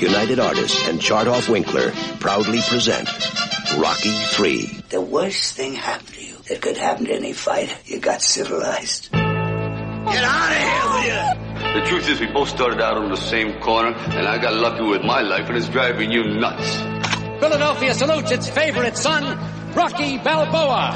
United 0.02 0.40
Artists 0.40 0.88
and 0.90 1.00
Chartoff 1.00 1.48
Winkler 1.48 1.92
proudly 2.20 2.60
present 2.62 3.08
Rocky 3.78 4.12
3. 4.12 4.82
The 4.90 5.00
worst 5.00 5.56
thing 5.56 5.76
happened 5.76 6.10
to 6.10 6.26
you 6.26 6.36
that 6.50 6.62
could 6.62 6.76
happen 6.76 7.06
to 7.06 7.14
any 7.14 7.32
fighter. 7.34 7.76
You 7.86 8.00
got 8.00 8.22
civilized. 8.22 9.12
Get 9.12 9.22
out 10.24 10.52
of 10.52 10.58
here 10.58 10.84
with 10.94 11.38
you! 11.38 11.41
The 11.74 11.82
truth 11.88 12.10
is, 12.10 12.20
we 12.20 12.28
both 12.28 12.50
started 12.50 12.82
out 12.82 12.98
on 12.98 13.10
the 13.10 13.16
same 13.16 13.60
corner, 13.62 13.96
and 13.96 14.28
I 14.28 14.38
got 14.38 14.54
lucky 14.56 14.84
with 14.84 15.04
my 15.04 15.22
life, 15.22 15.48
and 15.48 15.58
it's 15.58 15.70
driving 15.70 16.12
you 16.12 16.26
nuts. 16.26 16.76
Philadelphia 17.40 17.94
salutes 17.94 18.30
its 18.32 18.50
favorite 18.50 18.98
son, 18.98 19.24
Rocky 19.74 20.18
Balboa. 20.18 20.92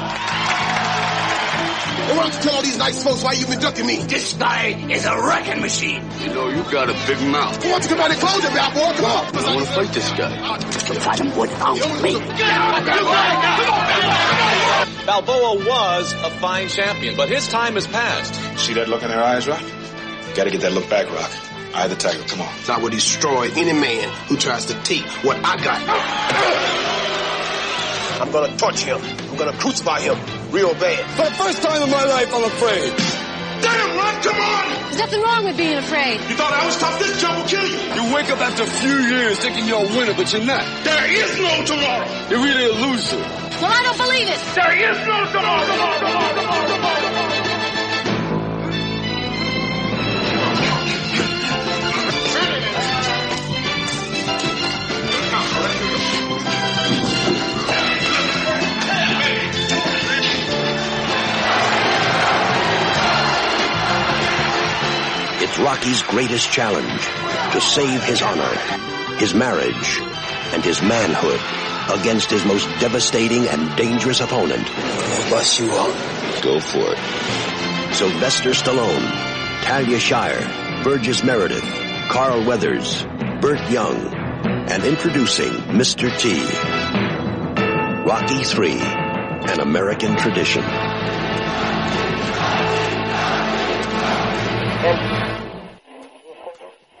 Why 2.06 2.14
don't 2.14 2.34
you 2.34 2.40
tell 2.40 2.54
all 2.56 2.62
these 2.62 2.76
nice 2.76 3.02
folks 3.02 3.24
why 3.24 3.32
you've 3.32 3.48
been 3.48 3.58
ducking 3.58 3.86
me? 3.86 3.96
This 4.02 4.34
guy 4.34 4.68
is 4.90 5.06
a 5.06 5.16
wrecking 5.18 5.62
machine. 5.62 6.04
You 6.20 6.34
know, 6.34 6.48
you 6.48 6.62
got 6.70 6.90
a 6.90 6.94
big 7.06 7.20
mouth. 7.26 7.56
Why 7.64 7.70
don't 7.70 7.82
you 7.82 7.88
come 7.88 8.00
out 8.00 8.10
and 8.10 8.20
close 8.20 8.42
your 8.42 8.52
mouth, 8.52 8.74
boy? 8.74 8.92
Come 8.96 9.04
on. 9.06 9.36
I 9.36 9.54
want 9.56 9.66
to 9.66 9.72
fight 9.72 9.92
this 9.94 10.10
guy. 10.12 10.58
To 10.58 10.94
fight 11.00 11.20
him 11.20 11.36
without 11.38 12.02
me. 12.02 12.20
Balboa 15.06 15.66
was 15.66 16.12
a 16.12 16.30
fine 16.38 16.68
champion, 16.68 17.16
but 17.16 17.30
his 17.30 17.48
time 17.48 17.74
has 17.74 17.86
passed. 17.86 18.34
See 18.60 18.74
that 18.74 18.88
look 18.88 19.02
in 19.02 19.08
their 19.08 19.22
eyes, 19.22 19.48
Rock? 19.48 19.62
Gotta 20.36 20.50
get 20.50 20.60
that 20.68 20.76
look 20.76 20.84
back, 20.90 21.08
Rock. 21.08 21.32
Eye 21.72 21.88
of 21.88 21.90
the 21.90 21.96
tiger, 21.96 22.20
come 22.28 22.44
on. 22.44 22.52
I 22.68 22.76
will 22.76 22.90
destroy 22.92 23.48
any 23.56 23.72
man 23.72 24.04
who 24.28 24.36
tries 24.36 24.66
to 24.66 24.74
take 24.84 25.00
what 25.24 25.40
I 25.40 25.56
got. 25.56 25.80
I'm 28.20 28.30
gonna 28.30 28.52
torture 28.60 29.00
him. 29.00 29.00
I'm 29.32 29.36
gonna 29.40 29.56
crucify 29.56 30.00
him 30.04 30.20
real 30.52 30.74
bad. 30.76 31.00
For 31.16 31.24
the 31.24 31.36
first 31.40 31.62
time 31.62 31.80
in 31.80 31.88
my 31.88 32.04
life, 32.04 32.28
I'm 32.36 32.44
afraid. 32.44 32.92
Damn, 33.64 33.96
Rock, 33.96 34.20
come 34.20 34.36
on! 34.36 34.64
There's 34.92 34.98
nothing 34.98 35.22
wrong 35.24 35.44
with 35.48 35.56
being 35.56 35.80
afraid. 35.80 36.20
You 36.28 36.36
thought 36.36 36.52
I 36.52 36.66
was 36.68 36.76
tough? 36.76 37.00
This 37.00 37.16
jump 37.18 37.40
will 37.40 37.48
kill 37.48 37.64
you. 37.64 37.80
You 37.96 38.12
wake 38.12 38.28
up 38.28 38.40
after 38.44 38.64
a 38.64 38.72
few 38.84 38.92
years 39.08 39.38
thinking 39.40 39.64
you're 39.64 39.88
a 39.88 39.88
winner, 39.88 40.12
but 40.12 40.28
you're 40.36 40.44
not. 40.44 40.68
There 40.84 41.06
is 41.16 41.32
no 41.40 41.64
tomorrow. 41.64 42.04
You're 42.28 42.44
really 42.44 42.68
a 42.68 42.76
loser. 42.76 43.16
Well, 43.56 43.72
I 43.72 43.80
don't 43.88 43.96
believe 44.04 44.28
it. 44.28 44.40
There 44.52 44.76
is 44.84 45.00
no 45.00 45.16
tomorrow. 45.32 45.64
tomorrow, 45.64 45.96
tomorrow, 45.96 46.32
tomorrow, 46.36 46.76
tomorrow. 46.76 46.95
It's 65.56 65.64
Rocky's 65.64 66.02
greatest 66.02 66.52
challenge 66.52 67.02
to 67.52 67.60
save 67.62 68.04
his 68.04 68.20
honor, 68.20 68.58
his 69.16 69.32
marriage, 69.32 70.00
and 70.52 70.62
his 70.62 70.82
manhood 70.82 71.40
against 71.98 72.30
his 72.30 72.44
most 72.44 72.68
devastating 72.78 73.48
and 73.48 73.74
dangerous 73.74 74.20
opponent. 74.20 74.66
Bust 75.30 75.58
you 75.58 75.70
up. 75.70 76.42
Go 76.42 76.60
for 76.60 76.92
it. 76.92 77.94
Sylvester 77.94 78.50
Stallone, 78.50 79.10
Talia 79.62 79.98
Shire, 79.98 80.84
Burgess 80.84 81.24
Meredith, 81.24 81.64
Carl 82.10 82.44
Weathers, 82.44 83.04
Burt 83.40 83.70
Young, 83.70 83.96
and 84.68 84.84
introducing 84.84 85.52
Mr. 85.72 86.14
T. 86.18 86.36
Rocky 88.06 88.44
3, 88.44 88.72
an 89.52 89.60
American 89.60 90.18
tradition. 90.18 90.64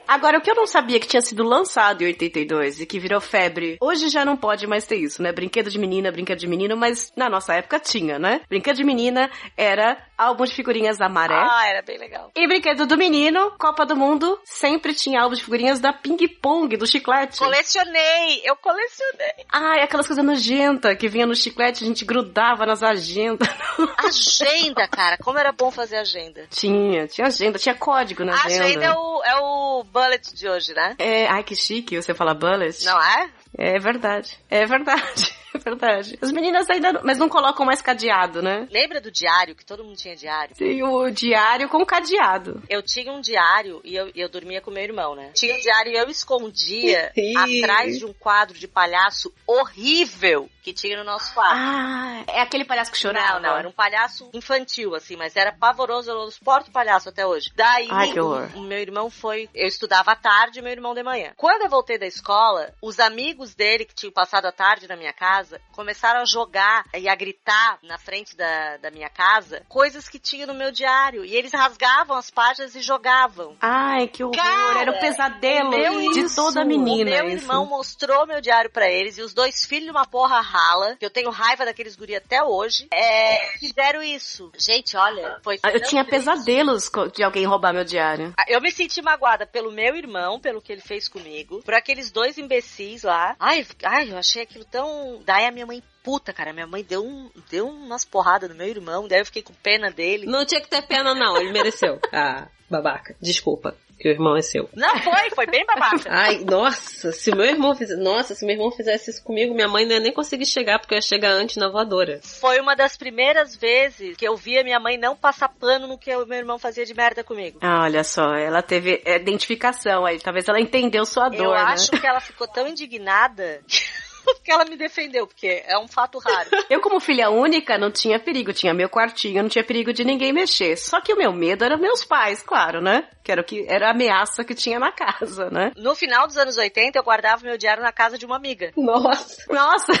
Agora, 0.06 0.38
o 0.38 0.40
que 0.40 0.50
eu 0.50 0.54
não 0.54 0.66
sabia 0.66 1.00
que 1.00 1.06
tinha 1.06 1.20
sido 1.20 1.42
lançado 1.42 2.02
em 2.02 2.06
82 2.06 2.80
e 2.80 2.86
que 2.86 2.98
virou 2.98 3.20
febre, 3.20 3.76
hoje 3.80 4.08
já 4.08 4.24
não 4.24 4.36
pode 4.36 4.66
mais 4.66 4.86
ter 4.86 4.96
isso, 4.96 5.22
né? 5.22 5.32
Brinquedo 5.32 5.70
de 5.70 5.78
menina, 5.78 6.12
brinquedo 6.12 6.38
de 6.38 6.46
menino, 6.46 6.76
mas 6.76 7.12
na 7.16 7.28
nossa 7.28 7.54
época 7.54 7.78
tinha, 7.80 8.18
né? 8.18 8.40
Brinquedo 8.48 8.76
de 8.76 8.84
menina 8.84 9.30
era 9.56 9.98
álbum 10.16 10.44
de 10.44 10.54
figurinhas 10.54 10.96
da 10.96 11.08
Maré. 11.08 11.34
Ah, 11.34 11.68
era 11.68 11.82
bem 11.82 11.98
legal. 11.98 12.30
E 12.34 12.46
brinquedo 12.46 12.86
do 12.86 12.96
menino, 12.96 13.52
Copa 13.58 13.84
do 13.84 13.96
Mundo, 13.96 14.38
sempre 14.44 14.94
tinha 14.94 15.20
álbum 15.20 15.34
de 15.34 15.42
figurinhas 15.42 15.78
da 15.80 15.92
Ping 15.92 16.16
Pong, 16.40 16.76
do 16.76 16.86
chiclete. 16.86 17.38
Colecionei, 17.38 18.42
eu 18.44 18.56
colecionei. 18.56 19.44
Ai, 19.52 19.82
aquelas 19.82 20.06
coisas 20.06 20.24
nojentas 20.24 20.96
que 20.96 21.08
vinha 21.08 21.26
no 21.26 21.34
chiclete, 21.34 21.84
a 21.84 21.86
gente 21.86 22.04
grudava 22.04 22.64
nas 22.64 22.82
agendas. 22.82 23.48
Agenda, 23.98 24.88
cara, 24.88 25.18
como 25.18 25.38
era 25.38 25.52
bom 25.52 25.70
fazer 25.70 25.96
agenda. 25.96 26.46
tinha, 26.50 27.06
tinha 27.06 27.26
agenda, 27.26 27.58
tinha 27.58 27.74
código 27.74 28.24
na 28.24 28.34
agenda. 28.34 28.64
agenda 28.64 28.84
é 28.84 28.92
o, 28.92 29.22
é 29.24 29.36
o 29.36 29.84
bullet 29.96 30.34
de 30.34 30.46
hoje, 30.46 30.74
né? 30.74 30.94
É, 30.98 31.26
ai, 31.26 31.42
que 31.42 31.56
chique 31.56 31.96
você 31.96 32.12
falar 32.12 32.34
bullet. 32.34 32.84
Não 32.84 33.02
é? 33.02 33.30
É 33.56 33.78
verdade. 33.78 34.38
É 34.50 34.66
verdade. 34.66 35.34
É 35.56 35.58
verdade. 35.70 36.18
As 36.20 36.30
meninas 36.32 36.68
ainda. 36.70 36.92
não- 36.92 37.00
Mas 37.04 37.18
não 37.18 37.28
colocam 37.28 37.64
mais 37.66 37.80
cadeado, 37.82 38.42
né? 38.42 38.66
Lembra 38.70 39.00
do 39.00 39.10
diário, 39.10 39.54
que 39.54 39.64
todo 39.64 39.82
mundo 39.84 39.96
tinha 39.96 40.14
diário? 40.16 40.54
Tem 40.56 40.82
o 40.82 41.10
diário 41.10 41.68
com 41.68 41.84
cadeado. 41.84 42.62
Eu 42.68 42.82
tinha 42.82 43.12
um 43.12 43.20
diário 43.20 43.80
e 43.84 43.94
eu, 43.94 44.10
eu 44.14 44.28
dormia 44.28 44.60
com 44.60 44.70
meu 44.70 44.82
irmão, 44.82 45.14
né? 45.14 45.30
Tinha 45.34 45.54
um 45.56 45.60
diário 45.60 45.92
e 45.92 45.96
eu 45.96 46.08
escondia 46.08 47.12
atrás 47.36 47.98
de 47.98 48.04
um 48.04 48.12
quadro 48.12 48.58
de 48.58 48.68
palhaço 48.68 49.32
horrível 49.46 50.48
que 50.62 50.72
tinha 50.72 50.96
no 50.98 51.04
nosso 51.04 51.32
quarto. 51.32 51.54
Ah, 51.56 52.24
é 52.26 52.40
aquele 52.40 52.64
palhaço 52.64 52.90
que 52.90 52.98
chorava. 52.98 53.34
Não, 53.38 53.50
não, 53.50 53.58
era 53.58 53.68
um 53.68 53.72
palhaço 53.72 54.28
infantil, 54.34 54.94
assim, 54.94 55.16
mas 55.16 55.36
era 55.36 55.52
pavoroso, 55.52 56.10
eu 56.10 56.30
suporto 56.30 56.70
palhaço 56.72 57.08
até 57.08 57.24
hoje. 57.24 57.50
Daí, 57.54 57.86
Ai, 57.90 58.12
que 58.12 58.18
horror. 58.20 58.48
o, 58.54 58.58
o 58.58 58.62
meu 58.62 58.78
irmão 58.78 59.08
foi. 59.08 59.48
Eu 59.54 59.66
estudava 59.68 60.10
à 60.12 60.16
tarde 60.16 60.58
e 60.58 60.62
meu 60.62 60.72
irmão 60.72 60.94
de 60.94 61.02
manhã. 61.04 61.32
Quando 61.36 61.62
eu 61.62 61.68
voltei 61.68 61.98
da 61.98 62.06
escola, 62.06 62.72
os 62.82 62.98
amigos 62.98 63.54
dele 63.54 63.84
que 63.84 63.94
tinham 63.94 64.12
passado 64.12 64.46
a 64.46 64.52
tarde 64.52 64.88
na 64.88 64.96
minha 64.96 65.12
casa 65.12 65.45
começaram 65.72 66.20
a 66.20 66.24
jogar 66.24 66.84
e 66.94 67.08
a 67.08 67.14
gritar 67.14 67.78
na 67.82 67.98
frente 67.98 68.36
da, 68.36 68.76
da 68.78 68.90
minha 68.90 69.08
casa 69.08 69.62
coisas 69.68 70.08
que 70.08 70.18
tinha 70.18 70.46
no 70.46 70.54
meu 70.54 70.70
diário. 70.72 71.24
E 71.24 71.34
eles 71.34 71.52
rasgavam 71.52 72.16
as 72.16 72.30
páginas 72.30 72.74
e 72.74 72.80
jogavam. 72.80 73.56
Ai, 73.60 74.08
que 74.08 74.22
horror. 74.24 74.36
Cara, 74.36 74.80
era 74.80 74.90
o 74.92 75.00
pesadelo 75.00 75.70
meu 75.70 76.12
de 76.12 76.20
isso. 76.20 76.36
toda 76.36 76.64
menina. 76.64 77.10
Meu 77.10 77.26
isso. 77.28 77.44
irmão 77.44 77.66
mostrou 77.66 78.26
meu 78.26 78.40
diário 78.40 78.70
pra 78.70 78.88
eles 78.90 79.18
e 79.18 79.22
os 79.22 79.32
dois 79.34 79.64
filhos 79.64 79.86
de 79.86 79.90
uma 79.90 80.06
porra 80.06 80.40
rala, 80.40 80.96
que 80.96 81.04
eu 81.04 81.10
tenho 81.10 81.30
raiva 81.30 81.64
daqueles 81.64 81.96
guri 81.96 82.16
até 82.16 82.42
hoje, 82.42 82.88
é, 82.92 83.58
fizeram 83.58 84.02
isso. 84.02 84.50
Gente, 84.56 84.96
olha, 84.96 85.38
foi. 85.42 85.58
Ah, 85.62 85.70
Eu 85.70 85.80
tinha 85.82 86.04
triste. 86.04 86.24
pesadelos 86.24 86.90
de 87.14 87.22
alguém 87.22 87.44
roubar 87.46 87.72
meu 87.72 87.84
diário. 87.84 88.32
Ah, 88.38 88.44
Eu 88.48 88.60
me 88.60 88.70
senti 88.70 89.00
magoada 89.02 89.46
pelo 89.46 89.70
meu 89.72 89.96
irmão, 89.96 90.38
pelo 90.40 90.60
que 90.62 90.72
ele 90.72 90.80
fez 90.80 91.08
comigo, 91.08 91.62
por 91.62 91.74
aqueles 91.74 92.10
dois 92.10 92.38
imbecis 92.38 93.02
lá. 93.02 93.36
Ai, 93.38 93.66
ai, 93.84 94.10
eu 94.12 94.18
achei 94.18 94.42
aquilo 94.42 94.64
tão. 94.64 95.22
Daí 95.36 95.44
a 95.44 95.52
minha 95.52 95.66
mãe 95.66 95.82
puta, 96.02 96.32
cara. 96.32 96.50
Minha 96.50 96.66
mãe 96.66 96.82
deu, 96.82 97.04
um, 97.04 97.30
deu 97.50 97.68
umas 97.68 98.06
porradas 98.06 98.48
no 98.48 98.56
meu 98.56 98.68
irmão, 98.68 99.06
daí 99.06 99.20
eu 99.20 99.26
fiquei 99.26 99.42
com 99.42 99.52
pena 99.52 99.90
dele. 99.90 100.24
Não 100.24 100.46
tinha 100.46 100.62
que 100.62 100.68
ter 100.70 100.80
pena, 100.86 101.14
não. 101.14 101.36
Ele 101.36 101.52
mereceu. 101.52 102.00
Ah, 102.10 102.48
babaca. 102.70 103.14
Desculpa, 103.20 103.76
que 103.98 104.08
o 104.08 104.10
irmão 104.10 104.34
é 104.36 104.40
seu. 104.40 104.70
Não 104.74 104.96
foi, 104.98 105.30
foi 105.34 105.46
bem 105.46 105.66
babaca. 105.66 106.08
Ai, 106.08 106.38
nossa, 106.38 107.12
se 107.12 107.30
meu 107.34 107.44
irmão 107.44 107.74
fizesse, 107.74 108.00
nossa, 108.00 108.34
se 108.34 108.46
meu 108.46 108.54
irmão 108.54 108.70
fizesse 108.70 109.10
isso 109.10 109.22
comigo, 109.22 109.54
minha 109.54 109.68
mãe 109.68 109.84
não 109.84 109.92
ia 109.92 110.00
nem 110.00 110.12
conseguir 110.12 110.46
chegar, 110.46 110.78
porque 110.78 110.94
eu 110.94 110.96
ia 110.96 111.02
chegar 111.02 111.32
antes 111.32 111.56
na 111.56 111.68
voadora. 111.68 112.20
Foi 112.22 112.58
uma 112.58 112.74
das 112.74 112.96
primeiras 112.96 113.54
vezes 113.54 114.16
que 114.16 114.26
eu 114.26 114.34
via 114.34 114.64
minha 114.64 114.80
mãe 114.80 114.96
não 114.96 115.14
passar 115.14 115.50
pano 115.50 115.86
no 115.86 115.98
que 115.98 116.14
o 116.16 116.24
meu 116.24 116.38
irmão 116.38 116.58
fazia 116.58 116.86
de 116.86 116.94
merda 116.94 117.22
comigo. 117.22 117.58
Ah, 117.60 117.82
olha 117.82 118.02
só, 118.02 118.34
ela 118.34 118.62
teve 118.62 119.02
identificação 119.04 120.06
aí. 120.06 120.18
Talvez 120.18 120.48
ela 120.48 120.60
entendeu 120.60 121.04
sua 121.04 121.28
dor, 121.28 121.44
eu 121.44 121.50
né? 121.50 121.60
acho 121.60 121.90
que 121.90 122.06
ela 122.06 122.20
ficou 122.20 122.48
tão 122.48 122.66
indignada 122.66 123.60
que 123.68 123.84
ela 124.46 124.64
me 124.64 124.76
defendeu, 124.76 125.26
porque 125.26 125.62
é 125.66 125.78
um 125.78 125.88
fato 125.88 126.18
raro. 126.18 126.48
Eu, 126.70 126.80
como 126.80 127.00
filha 127.00 127.30
única, 127.30 127.76
não 127.78 127.90
tinha 127.90 128.18
perigo. 128.18 128.52
Tinha 128.52 128.72
meu 128.74 128.88
quartinho, 128.88 129.42
não 129.42 129.48
tinha 129.48 129.64
perigo 129.64 129.92
de 129.92 130.04
ninguém 130.04 130.32
mexer. 130.32 130.76
Só 130.76 131.00
que 131.00 131.12
o 131.12 131.16
meu 131.16 131.32
medo 131.32 131.64
era 131.64 131.76
meus 131.76 132.04
pais, 132.04 132.42
claro, 132.42 132.80
né? 132.80 133.08
Que 133.22 133.32
era 133.32 133.40
o 133.40 133.44
que 133.44 133.64
era 133.68 133.88
a 133.88 133.90
ameaça 133.90 134.44
que 134.44 134.54
tinha 134.54 134.78
na 134.78 134.92
casa, 134.92 135.50
né? 135.50 135.72
No 135.76 135.94
final 135.94 136.26
dos 136.26 136.36
anos 136.36 136.56
80, 136.56 136.98
eu 136.98 137.02
guardava 137.02 137.42
meu 137.42 137.58
diário 137.58 137.82
na 137.82 137.92
casa 137.92 138.16
de 138.18 138.24
uma 138.24 138.36
amiga. 138.36 138.72
Nossa. 138.76 139.42
Nossa! 139.52 139.92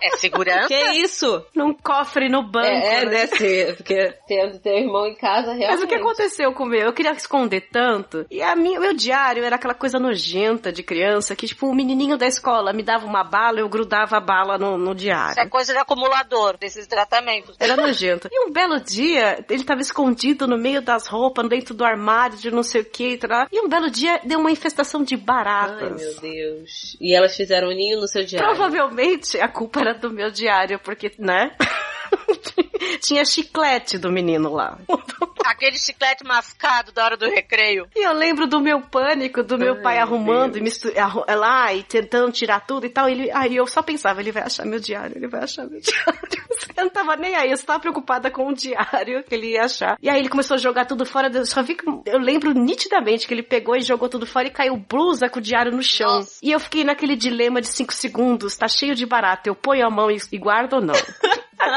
É 0.00 0.16
segurança? 0.16 0.68
Que 0.68 0.92
isso? 0.92 1.44
Num 1.54 1.74
cofre 1.74 2.28
no 2.28 2.42
banco. 2.42 2.66
É, 2.66 3.02
é, 3.02 3.04
né? 3.04 3.10
né? 3.10 3.26
se- 3.26 3.74
Porque 3.76 4.14
tendo 4.26 4.58
teu 4.58 4.72
irmão 4.78 5.06
em 5.06 5.14
casa, 5.14 5.48
realmente. 5.52 5.70
Mas 5.72 5.82
o 5.82 5.86
que 5.86 5.94
aconteceu 5.94 6.52
com 6.54 6.62
o 6.64 6.66
meu? 6.66 6.80
Eu 6.86 6.92
queria 6.92 7.12
esconder 7.12 7.68
tanto. 7.70 8.24
E 8.30 8.42
a 8.42 8.56
minha, 8.56 8.80
meu 8.80 8.94
diário 8.94 9.44
era 9.44 9.56
aquela 9.56 9.74
coisa 9.74 9.98
nojenta 9.98 10.72
de 10.72 10.82
criança 10.82 11.36
que, 11.36 11.46
tipo, 11.46 11.66
o 11.68 11.74
menininho 11.74 12.16
da 12.16 12.26
escola 12.26 12.72
me 12.72 12.82
dava 12.82 13.04
uma 13.06 13.22
bala, 13.44 13.60
eu 13.60 13.68
grudava 13.68 14.16
a 14.16 14.20
bala 14.20 14.58
no, 14.58 14.78
no 14.78 14.94
diário. 14.94 15.32
Isso 15.32 15.40
é 15.40 15.48
coisa 15.48 15.72
de 15.72 15.78
acumulador 15.78 16.56
desses 16.56 16.86
tratamentos. 16.86 17.56
Era 17.60 17.76
nojento. 17.80 18.28
E 18.30 18.46
um 18.46 18.52
belo 18.52 18.80
dia, 18.80 19.44
ele 19.50 19.64
tava 19.64 19.80
escondido 19.80 20.46
no 20.46 20.56
meio 20.56 20.80
das 20.80 21.06
roupas, 21.06 21.46
dentro 21.48 21.74
do 21.74 21.84
armário, 21.84 22.38
de 22.38 22.50
não 22.50 22.62
sei 22.62 22.80
o 22.80 22.84
que. 22.84 23.18
E 23.52 23.60
um 23.60 23.68
belo 23.68 23.90
dia 23.90 24.20
deu 24.24 24.38
uma 24.38 24.50
infestação 24.50 25.02
de 25.02 25.16
baratas. 25.16 25.82
Ai, 25.82 25.90
meu 25.90 26.20
Deus. 26.20 26.96
E 27.00 27.14
elas 27.14 27.36
fizeram 27.36 27.68
um 27.68 27.74
ninho 27.74 28.00
no 28.00 28.08
seu 28.08 28.24
diário. 28.24 28.48
Provavelmente 28.48 29.38
a 29.38 29.48
culpa 29.48 29.80
era 29.80 29.94
do 29.94 30.10
meu 30.10 30.30
diário, 30.30 30.78
porque, 30.78 31.12
né? 31.18 31.54
Tinha 33.02 33.24
chiclete 33.24 33.98
do 33.98 34.10
menino 34.10 34.52
lá. 34.52 34.78
Aquele 35.44 35.78
chiclete 35.78 36.24
mascado 36.24 36.90
da 36.92 37.04
hora 37.04 37.16
do 37.18 37.26
recreio. 37.26 37.86
E 37.94 38.06
eu 38.06 38.12
lembro 38.14 38.46
do 38.46 38.60
meu 38.60 38.80
pânico, 38.80 39.42
do 39.42 39.58
meu 39.58 39.74
Ai, 39.74 39.82
pai 39.82 39.98
arrumando 39.98 40.56
e 40.56 40.60
mistu- 40.62 40.90
arru- 40.98 41.24
é 41.26 41.34
lá 41.34 41.72
e 41.74 41.82
tentando 41.82 42.32
tirar 42.32 42.60
tudo 42.60 42.86
e 42.86 42.88
tal. 42.88 43.08
Ele, 43.08 43.30
aí 43.30 43.54
eu 43.56 43.66
só 43.66 43.82
pensava, 43.82 44.20
ele 44.20 44.32
vai 44.32 44.42
achar 44.42 44.64
meu 44.64 44.80
diário, 44.80 45.16
ele 45.18 45.28
vai 45.28 45.42
achar 45.44 45.66
meu 45.66 45.80
diário. 45.84 46.20
Eu 46.76 46.84
não 46.84 46.90
tava 46.90 47.14
nem 47.16 47.36
aí, 47.36 47.50
eu 47.50 47.56
só 47.58 47.66
tava 47.66 47.80
preocupada 47.80 48.30
com 48.30 48.48
o 48.48 48.54
diário 48.54 49.22
que 49.24 49.34
ele 49.34 49.52
ia 49.52 49.64
achar. 49.64 49.98
E 50.02 50.08
aí 50.08 50.18
ele 50.18 50.30
começou 50.30 50.54
a 50.54 50.58
jogar 50.58 50.86
tudo 50.86 51.04
fora. 51.04 51.30
Eu 51.32 51.44
só 51.44 51.62
vi 51.62 51.74
que 51.74 51.84
eu 52.06 52.18
lembro 52.18 52.52
nitidamente 52.54 53.26
que 53.28 53.34
ele 53.34 53.42
pegou 53.42 53.76
e 53.76 53.82
jogou 53.82 54.08
tudo 54.08 54.26
fora 54.26 54.48
e 54.48 54.50
caiu 54.50 54.76
blusa 54.76 55.28
com 55.28 55.38
o 55.40 55.42
diário 55.42 55.72
no 55.72 55.82
chão. 55.82 56.26
E 56.42 56.50
eu 56.50 56.58
fiquei 56.58 56.84
naquele 56.84 57.16
dilema 57.16 57.60
de 57.60 57.68
cinco 57.68 57.92
segundos, 57.92 58.56
tá 58.56 58.66
cheio 58.66 58.94
de 58.94 59.04
barato, 59.04 59.46
eu 59.48 59.54
ponho 59.54 59.86
a 59.86 59.90
mão 59.90 60.10
e, 60.10 60.16
e 60.32 60.38
guardo 60.38 60.74
ou 60.74 60.80
não? 60.80 60.94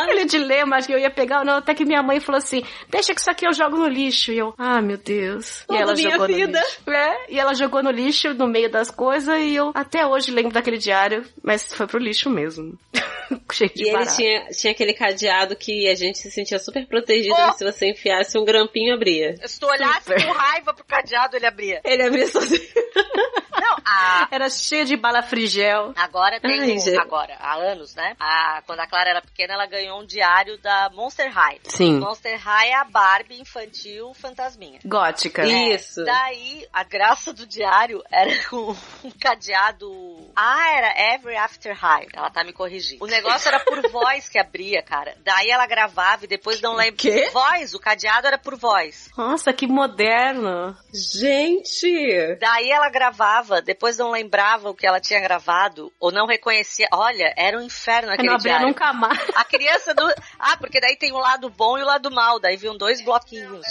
Aquele 0.04 0.26
dilema 0.26 0.82
que 0.82 0.94
eu 0.94 1.00
ia 1.00 1.10
pegar 1.10 1.40
ou 1.40 1.46
não, 1.46 1.58
até 1.58 1.74
que 1.74 1.86
minha 1.86 2.02
mãe 2.04 2.20
falou 2.20 2.38
assim: 2.38 2.64
deixa 2.90 3.14
que 3.14 3.20
isso 3.22 3.30
aqui 3.30 3.48
eu 3.48 3.54
jogo 3.54 3.78
no 3.78 3.88
lixo. 3.88 4.32
E 4.32 4.38
eu, 4.40 4.54
ah, 4.58 4.82
meu 4.82 4.98
Deus. 4.98 5.64
Toda 5.68 5.80
e 5.80 5.82
ela 5.82 5.94
minha 5.94 6.12
jogou 6.12 6.28
vida. 6.28 6.60
no 6.60 6.66
lixo. 6.66 6.82
É, 6.92 7.26
e 7.30 7.40
ela 7.40 7.54
jogou 7.54 7.84
no 7.84 7.92
lixo, 7.92 8.34
no 8.34 8.48
meio 8.48 8.70
das 8.70 8.90
coisas, 8.92 9.40
e 9.40 9.56
eu 9.56 9.72
até 9.74 10.06
hoje 10.06 10.32
lembro 10.32 10.52
daquele 10.52 10.78
diário, 10.78 11.26
mas 11.44 11.74
foi 11.74 11.88
pro 11.88 12.00
lixo 12.00 12.30
mesmo. 12.30 12.78
Cheio 13.52 13.72
de 13.74 13.84
E 13.84 13.90
ele 13.90 14.06
tinha, 14.06 14.46
tinha 14.50 14.72
aquele 14.72 14.94
cadeado 14.94 15.56
que 15.56 15.90
a 15.90 15.96
gente 15.96 16.18
se 16.18 16.32
sentia 16.32 16.60
super 16.60 16.86
protegido 16.88 17.36
Oh! 17.38 17.52
se 17.54 17.64
você 17.66 17.90
enfiasse 17.92 18.38
um 18.38 18.46
grampinho 18.46 18.94
abria. 18.94 19.36
Se 19.46 19.60
tu 19.60 19.66
olhasse 19.68 20.04
Super. 20.04 20.26
com 20.26 20.32
raiva 20.32 20.74
pro 20.74 20.86
cadeado, 20.86 21.36
ele 21.36 21.46
abria. 21.46 21.82
Ele 21.84 22.04
abria 22.04 22.28
sozinho. 22.28 22.62
Não, 23.60 23.78
a... 23.86 24.28
Era 24.32 24.50
cheio 24.50 24.86
de 24.86 24.96
bala 24.96 25.22
frigel. 25.24 25.94
Agora 25.96 26.40
tem 26.40 26.60
Ai, 26.60 26.72
um- 26.78 27.00
agora, 27.02 27.36
há 27.40 27.56
anos, 27.56 27.96
né? 27.96 28.16
A, 28.20 28.62
quando 28.66 28.80
a 28.80 28.88
Clara 28.88 29.10
era 29.10 29.22
pequena, 29.22 29.54
ela 29.56 29.66
ganhou 29.66 29.77
um 29.92 30.06
diário 30.06 30.58
da 30.60 30.90
Monster 30.94 31.32
High. 31.32 31.60
Sim. 31.64 32.00
Monster 32.00 32.38
High 32.40 32.70
é 32.70 32.76
a 32.76 32.84
Barbie 32.84 33.40
infantil 33.40 34.14
fantasminha. 34.14 34.80
Gótica. 34.86 35.44
É, 35.48 35.78
Daí, 36.06 36.68
a 36.74 36.84
graça 36.84 37.32
do 37.34 37.46
diário 37.46 38.04
era 38.12 38.32
com 38.50 38.76
um 39.04 39.12
cadeado. 39.20 40.32
Ah, 40.36 40.72
era 40.76 41.14
Every 41.16 41.36
After 41.36 41.76
High. 41.76 42.08
Ela 42.14 42.30
tá 42.30 42.44
me 42.44 42.54
corrigindo. 42.54 43.04
O 43.04 43.08
negócio 43.08 43.48
era 43.48 43.60
por 43.60 43.82
voz 43.90 44.30
que 44.30 44.40
abria, 44.40 44.82
cara. 44.82 45.16
Daí 45.24 45.50
ela 45.50 45.66
gravava 45.68 46.26
e 46.26 46.28
depois 46.28 46.62
não 46.62 46.76
lembro. 46.76 46.98
Quê? 46.98 47.30
Voz, 47.32 47.74
o 47.74 47.80
cadeado 47.80 48.28
era 48.28 48.38
por 48.38 48.56
voz. 48.58 49.10
Nossa, 49.18 49.52
que 49.54 49.68
moderno. 49.68 50.76
Gente! 50.94 52.36
Daí 52.40 52.70
ela 52.70 52.90
gravava, 52.90 53.62
depois 53.62 53.98
não 53.98 54.12
lembrava 54.12 54.70
o 54.70 54.76
que 54.76 54.86
ela 54.86 55.00
tinha 55.00 55.20
gravado, 55.20 55.92
ou 56.00 56.12
não 56.12 56.26
reconhecia. 56.28 56.88
Olha, 56.94 57.34
era 57.38 57.58
um 57.58 57.62
inferno 57.62 58.10
Eu 58.10 58.14
aquele 58.14 58.28
não 58.30 58.36
abria 58.36 58.54
diário. 58.54 58.68
nunca 58.68 58.94
mais. 58.94 59.20
A 59.36 59.44
criança 59.58 59.94
do. 59.94 60.04
Ah, 60.40 60.58
porque 60.58 60.80
daí 60.80 60.96
tem 60.96 61.12
o 61.12 61.18
lado 61.18 61.50
bom 61.50 61.78
e 61.78 61.82
o 61.82 61.86
lado 61.86 62.12
mal. 62.12 62.40
Daí 62.40 62.58
viam 62.58 62.78
dois 62.78 63.02
bloquinhos. 63.04 63.66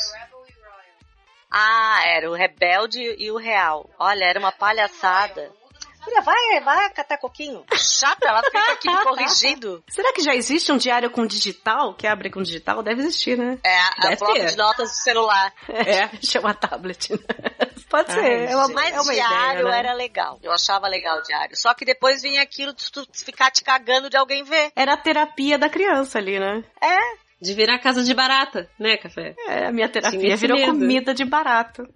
Ah, 1.50 2.02
era 2.06 2.30
o 2.30 2.34
rebelde 2.34 3.00
e 3.18 3.30
o 3.30 3.36
real. 3.36 3.88
Olha, 3.98 4.24
era 4.24 4.38
uma 4.38 4.52
palhaçada. 4.52 5.50
Filha, 6.04 6.20
vai, 6.20 6.60
vai 6.60 6.90
catar 6.90 7.18
coquinho. 7.18 7.64
Chata, 7.74 8.28
ela 8.28 8.40
fica 8.42 8.72
aqui 8.72 8.88
me 8.88 9.02
corrigindo. 9.02 9.82
Será 9.90 10.12
que 10.12 10.22
já 10.22 10.34
existe 10.36 10.70
um 10.70 10.76
diário 10.76 11.10
com 11.10 11.26
digital? 11.26 11.94
Que 11.94 12.06
abre 12.06 12.30
com 12.30 12.42
digital? 12.42 12.80
Deve 12.82 13.00
existir, 13.02 13.36
né? 13.36 13.58
É, 13.64 13.76
a 13.76 13.90
Deve 14.02 14.16
bloco 14.16 14.34
ter. 14.34 14.46
de 14.46 14.56
notas 14.56 14.90
do 14.90 14.96
celular. 14.96 15.52
É, 15.68 16.08
chama 16.24 16.54
tablet. 16.54 17.10
né? 17.12 17.18
Pode 17.96 18.12
ser. 18.12 18.20
Ai, 18.20 18.52
é 18.52 18.56
uma, 18.56 18.68
Mas 18.68 18.94
é 18.94 19.00
uma 19.00 19.14
diário 19.14 19.60
ideia, 19.60 19.64
né? 19.64 19.78
era 19.78 19.92
legal. 19.94 20.38
Eu 20.42 20.52
achava 20.52 20.86
legal 20.86 21.18
o 21.18 21.22
diário. 21.22 21.56
Só 21.56 21.72
que 21.72 21.82
depois 21.82 22.20
vinha 22.20 22.42
aquilo 22.42 22.74
de 22.74 22.92
tu 22.92 23.06
ficar 23.24 23.50
te 23.50 23.64
cagando 23.64 24.10
de 24.10 24.18
alguém 24.18 24.44
ver. 24.44 24.70
Era 24.76 24.92
a 24.92 24.96
terapia 24.98 25.56
da 25.56 25.70
criança 25.70 26.18
ali, 26.18 26.38
né? 26.38 26.62
É. 26.78 27.25
De 27.40 27.52
virar 27.52 27.78
casa 27.78 28.02
de 28.02 28.14
barata, 28.14 28.68
né, 28.78 28.96
Café? 28.96 29.34
É, 29.46 29.66
a 29.66 29.72
minha 29.72 29.88
terapia 29.88 30.36
virou 30.36 30.58
medo. 30.58 30.72
comida 30.72 31.12
de 31.14 31.24
barato. 31.24 31.86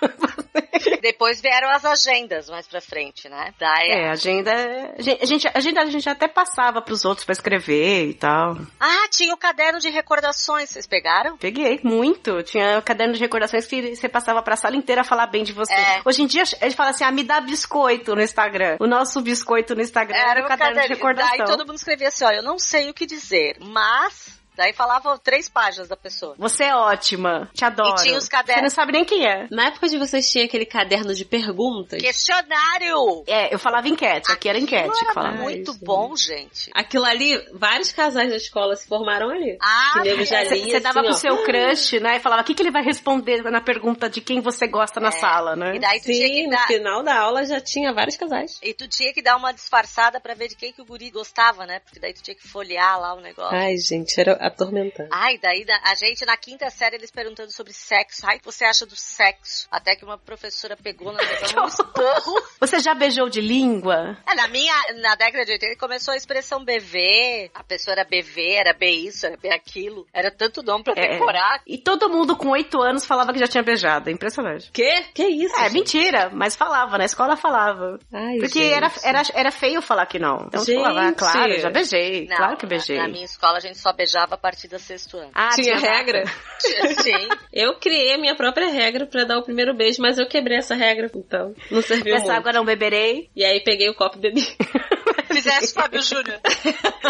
Depois 1.02 1.40
vieram 1.40 1.68
as 1.70 1.84
agendas 1.84 2.48
mais 2.48 2.66
pra 2.66 2.80
frente, 2.80 3.28
né? 3.28 3.52
Daí, 3.58 3.90
É, 3.90 4.08
agenda. 4.08 4.50
A 4.98 5.02
gente, 5.02 5.22
a 5.22 5.26
gente, 5.26 5.48
agenda 5.54 5.80
a 5.82 5.86
gente 5.86 6.08
até 6.08 6.26
passava 6.26 6.80
pros 6.80 7.04
outros 7.04 7.24
pra 7.24 7.32
escrever 7.32 8.08
e 8.08 8.14
tal. 8.14 8.56
Ah, 8.80 9.08
tinha 9.10 9.34
o 9.34 9.36
caderno 9.36 9.78
de 9.78 9.90
recordações, 9.90 10.70
vocês 10.70 10.86
pegaram? 10.86 11.36
Peguei 11.36 11.80
muito. 11.84 12.42
Tinha 12.42 12.80
caderno 12.82 13.14
de 13.14 13.20
recordações 13.20 13.66
que 13.66 13.94
você 13.94 14.08
passava 14.08 14.42
pra 14.42 14.56
sala 14.56 14.76
inteira 14.76 15.04
falar 15.04 15.26
bem 15.26 15.44
de 15.44 15.52
você. 15.52 15.72
É. 15.72 16.00
Hoje 16.04 16.22
em 16.22 16.26
dia, 16.26 16.42
eles 16.60 16.74
falam 16.74 16.90
assim, 16.92 17.04
ah, 17.04 17.12
me 17.12 17.22
dá 17.22 17.40
biscoito 17.40 18.14
no 18.14 18.22
Instagram. 18.22 18.76
O 18.80 18.86
nosso 18.86 19.20
biscoito 19.20 19.74
no 19.74 19.82
Instagram 19.82 20.16
era, 20.16 20.30
Era 20.30 20.40
o 20.40 20.44
um 20.44 20.48
caderno, 20.48 20.74
de 20.74 20.80
caderno. 20.80 20.96
recordação. 20.96 21.36
Daí 21.36 21.46
todo 21.46 21.66
mundo 21.66 21.76
escrevia 21.76 22.08
assim, 22.08 22.24
ó, 22.24 22.30
eu 22.30 22.42
não 22.42 22.58
sei 22.58 22.88
o 22.90 22.94
que 22.94 23.04
dizer, 23.06 23.56
mas... 23.60 24.39
Daí 24.60 24.74
falava 24.74 25.18
três 25.18 25.48
páginas 25.48 25.88
da 25.88 25.96
pessoa. 25.96 26.34
Você 26.36 26.64
é 26.64 26.74
ótima. 26.74 27.48
Te 27.54 27.64
adoro. 27.64 27.98
E 27.98 28.02
tinha 28.02 28.18
os 28.18 28.28
cadernos. 28.28 28.56
Você 28.56 28.62
não 28.62 28.68
sabe 28.68 28.92
nem 28.92 29.06
quem 29.06 29.26
é. 29.26 29.48
Na 29.50 29.68
época 29.68 29.88
de 29.88 29.96
vocês 29.96 30.30
tinha 30.30 30.44
aquele 30.44 30.66
caderno 30.66 31.14
de 31.14 31.24
perguntas. 31.24 31.98
Questionário! 31.98 33.24
É, 33.26 33.54
eu 33.54 33.58
falava 33.58 33.88
enquete. 33.88 34.30
Aqui 34.30 34.50
era 34.50 34.58
enquete 34.58 34.80
Aquilo 34.80 34.94
que 34.94 35.04
era 35.04 35.14
falava. 35.14 35.36
muito 35.36 35.72
bom, 35.82 36.14
gente. 36.14 36.70
Aquilo 36.74 37.06
ali, 37.06 37.42
vários 37.54 37.90
casais 37.90 38.28
da 38.28 38.36
escola 38.36 38.76
se 38.76 38.86
formaram 38.86 39.30
ali. 39.30 39.56
Ah, 39.62 39.92
que 39.94 40.10
nego 40.10 40.24
já 40.26 40.44
Você 40.44 40.56
lia 40.56 40.78
dava 40.78 41.00
assim, 41.00 41.08
pro 41.08 41.16
ó. 41.16 41.18
seu 41.18 41.44
crush, 41.44 42.00
né? 42.00 42.16
E 42.16 42.20
falava, 42.20 42.42
o 42.42 42.44
que, 42.44 42.54
que 42.54 42.62
ele 42.62 42.70
vai 42.70 42.82
responder 42.82 43.42
na 43.50 43.62
pergunta 43.62 44.10
de 44.10 44.20
quem 44.20 44.42
você 44.42 44.66
gosta 44.66 45.00
na 45.00 45.10
sala, 45.10 45.56
né? 45.56 45.70
É. 45.72 45.76
E 45.76 45.78
daí 45.80 46.00
tu 46.00 46.04
tinha 46.04 46.26
Sim, 46.26 46.34
que 46.34 46.44
no 46.44 46.50
dar... 46.50 46.66
final 46.66 47.02
da 47.02 47.18
aula 47.18 47.46
já 47.46 47.60
tinha 47.62 47.94
vários 47.94 48.18
casais. 48.18 48.58
E 48.62 48.74
tu 48.74 48.86
tinha 48.86 49.10
que 49.14 49.22
dar 49.22 49.36
uma 49.36 49.52
disfarçada 49.52 50.20
pra 50.20 50.34
ver 50.34 50.48
de 50.48 50.56
quem 50.56 50.70
que 50.70 50.82
o 50.82 50.84
guri 50.84 51.10
gostava, 51.10 51.64
né? 51.64 51.80
Porque 51.80 51.98
daí 51.98 52.12
tu 52.12 52.22
tinha 52.22 52.34
que 52.34 52.46
folhear 52.46 53.00
lá 53.00 53.14
o 53.14 53.20
negócio. 53.22 53.56
Ai, 53.56 53.78
gente, 53.78 54.20
era 54.20 54.32
atormentante. 54.50 55.08
Ai, 55.12 55.38
daí 55.38 55.64
da- 55.64 55.80
a 55.84 55.94
gente 55.94 56.24
na 56.26 56.36
quinta 56.36 56.68
série 56.70 56.96
eles 56.96 57.10
perguntando 57.10 57.50
sobre 57.52 57.72
sexo. 57.72 58.22
Ai, 58.26 58.36
o 58.36 58.40
que 58.40 58.44
você 58.46 58.64
acha 58.64 58.84
do 58.86 58.96
sexo? 58.96 59.66
Até 59.70 59.96
que 59.96 60.04
uma 60.04 60.18
professora 60.18 60.76
pegou 60.76 61.12
na 61.12 61.20
um 61.22 61.66
esporro. 61.66 62.42
Você 62.60 62.78
já 62.78 62.94
beijou 62.94 63.28
de 63.28 63.40
língua? 63.40 64.18
É, 64.28 64.34
na 64.34 64.46
minha, 64.48 64.74
na 65.00 65.14
década 65.14 65.44
de 65.44 65.52
80 65.52 65.76
começou 65.78 66.12
a 66.12 66.16
expressão 66.16 66.62
BV, 66.64 67.50
a 67.54 67.64
pessoa 67.64 67.92
era 67.92 68.04
BV, 68.04 68.52
era 68.54 68.72
B 68.74 68.86
isso, 68.90 69.26
era 69.26 69.36
B 69.36 69.48
aquilo. 69.50 70.06
Era 70.12 70.30
tanto 70.30 70.62
nome 70.62 70.84
pra 70.84 70.94
É. 70.96 71.12
decorar. 71.12 71.62
E 71.66 71.78
todo 71.78 72.08
mundo 72.10 72.36
com 72.36 72.48
oito 72.50 72.80
anos 72.82 73.06
falava 73.06 73.32
que 73.32 73.38
já 73.38 73.46
tinha 73.46 73.62
beijado. 73.62 74.10
É 74.10 74.12
impressionante. 74.12 74.70
Que? 74.72 75.02
Que 75.14 75.26
isso? 75.26 75.56
É, 75.58 75.70
mentira, 75.70 76.30
mas 76.32 76.54
falava, 76.56 76.98
na 76.98 77.04
escola 77.04 77.36
falava. 77.36 77.98
Ai, 78.12 78.38
Porque 78.38 78.60
gente. 78.60 78.72
era, 78.72 78.92
era, 79.02 79.22
era 79.34 79.50
feio 79.50 79.80
falar 79.80 80.06
que 80.06 80.18
não. 80.18 80.44
Então 80.46 80.64
Gente. 80.64 80.82
falava, 80.82 81.08
ah, 81.08 81.12
claro, 81.14 81.58
já 81.58 81.70
beijei. 81.70 82.26
Não, 82.26 82.36
claro 82.36 82.56
que 82.56 82.64
na- 82.64 82.68
beijei. 82.70 82.98
Na, 82.98 83.08
minha 83.08 83.24
escola 83.24 83.56
a 83.56 83.60
gente 83.60 83.78
só 83.78 83.92
beijava 83.92 84.29
a 84.30 84.36
partir 84.36 84.68
do 84.68 84.78
sexto 84.78 85.16
ano. 85.16 85.30
Ah, 85.34 85.50
tinha 85.54 85.76
regra? 85.76 86.24
Sim. 87.02 87.28
Eu 87.52 87.74
criei 87.74 88.14
a 88.14 88.18
minha 88.18 88.34
própria 88.34 88.70
regra 88.70 89.06
pra 89.06 89.24
dar 89.24 89.38
o 89.38 89.42
primeiro 89.42 89.74
beijo, 89.74 90.00
mas 90.00 90.18
eu 90.18 90.26
quebrei 90.26 90.58
essa 90.58 90.74
regra, 90.74 91.10
então 91.14 91.54
não 91.70 91.82
serviu 91.82 92.14
muito. 92.14 92.30
água 92.30 92.52
não 92.52 92.64
beberei. 92.64 93.28
E 93.34 93.44
aí 93.44 93.60
peguei 93.60 93.88
o 93.88 93.94
copo 93.94 94.18
e 94.18 94.20
bebi. 94.20 94.42
Fizesse 95.32 95.74
Fábio 95.74 96.02
Júnior. 96.02 96.38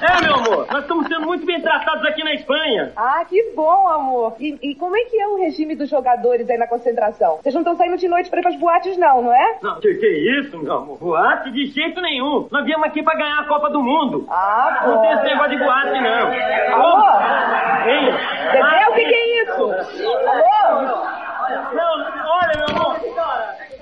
É, 0.00 0.22
meu 0.22 0.34
amor, 0.34 0.66
nós 0.70 0.82
estamos 0.82 1.06
sendo 1.08 1.26
muito 1.26 1.44
bem 1.44 1.60
tratados 1.60 2.04
aqui 2.06 2.22
na 2.22 2.32
Espanha. 2.34 2.92
Ah, 2.96 3.24
que 3.28 3.50
bom, 3.54 3.88
amor. 3.88 4.36
E, 4.38 4.56
e 4.62 4.74
como 4.76 4.96
é 4.96 5.00
que 5.04 5.20
é 5.20 5.26
o 5.26 5.36
regime 5.36 5.74
dos 5.74 5.88
jogadores 5.90 6.48
aí 6.48 6.56
na 6.56 6.68
concentração? 6.68 7.38
Vocês 7.42 7.52
não 7.54 7.62
estão 7.62 7.76
saindo 7.76 7.96
de 7.96 8.06
noite 8.06 8.30
pra 8.30 8.38
ir 8.38 8.42
pras 8.42 8.56
boates, 8.56 8.96
não, 8.96 9.22
não 9.22 9.32
é? 9.34 9.58
Não, 9.62 9.80
que, 9.80 9.92
que 9.94 10.06
isso, 10.40 10.56
meu 10.58 10.72
amor? 10.72 10.98
Boate 10.98 11.50
de 11.50 11.66
jeito 11.66 12.00
nenhum. 12.00 12.46
Nós 12.50 12.64
viemos 12.64 12.86
aqui 12.86 13.02
pra 13.02 13.16
ganhar 13.16 13.40
a 13.40 13.44
Copa 13.48 13.70
do 13.70 13.82
Mundo. 13.82 14.26
Ah, 14.30 14.84
Não 14.86 15.00
tem 15.00 15.12
esse 15.12 15.24
negócio 15.24 15.50
de 15.50 15.58
boate, 15.64 16.00
não. 16.00 16.74
Amor! 16.74 17.22
Hein? 17.88 18.14
Dedé, 18.52 18.88
o 18.88 18.94
que, 18.94 19.04
que 19.04 19.14
é 19.14 19.42
isso? 19.42 19.62
Alô? 19.62 21.08
Não, 21.74 21.92
olha, 22.30 22.56
meu 22.56 22.76
amor. 22.76 22.98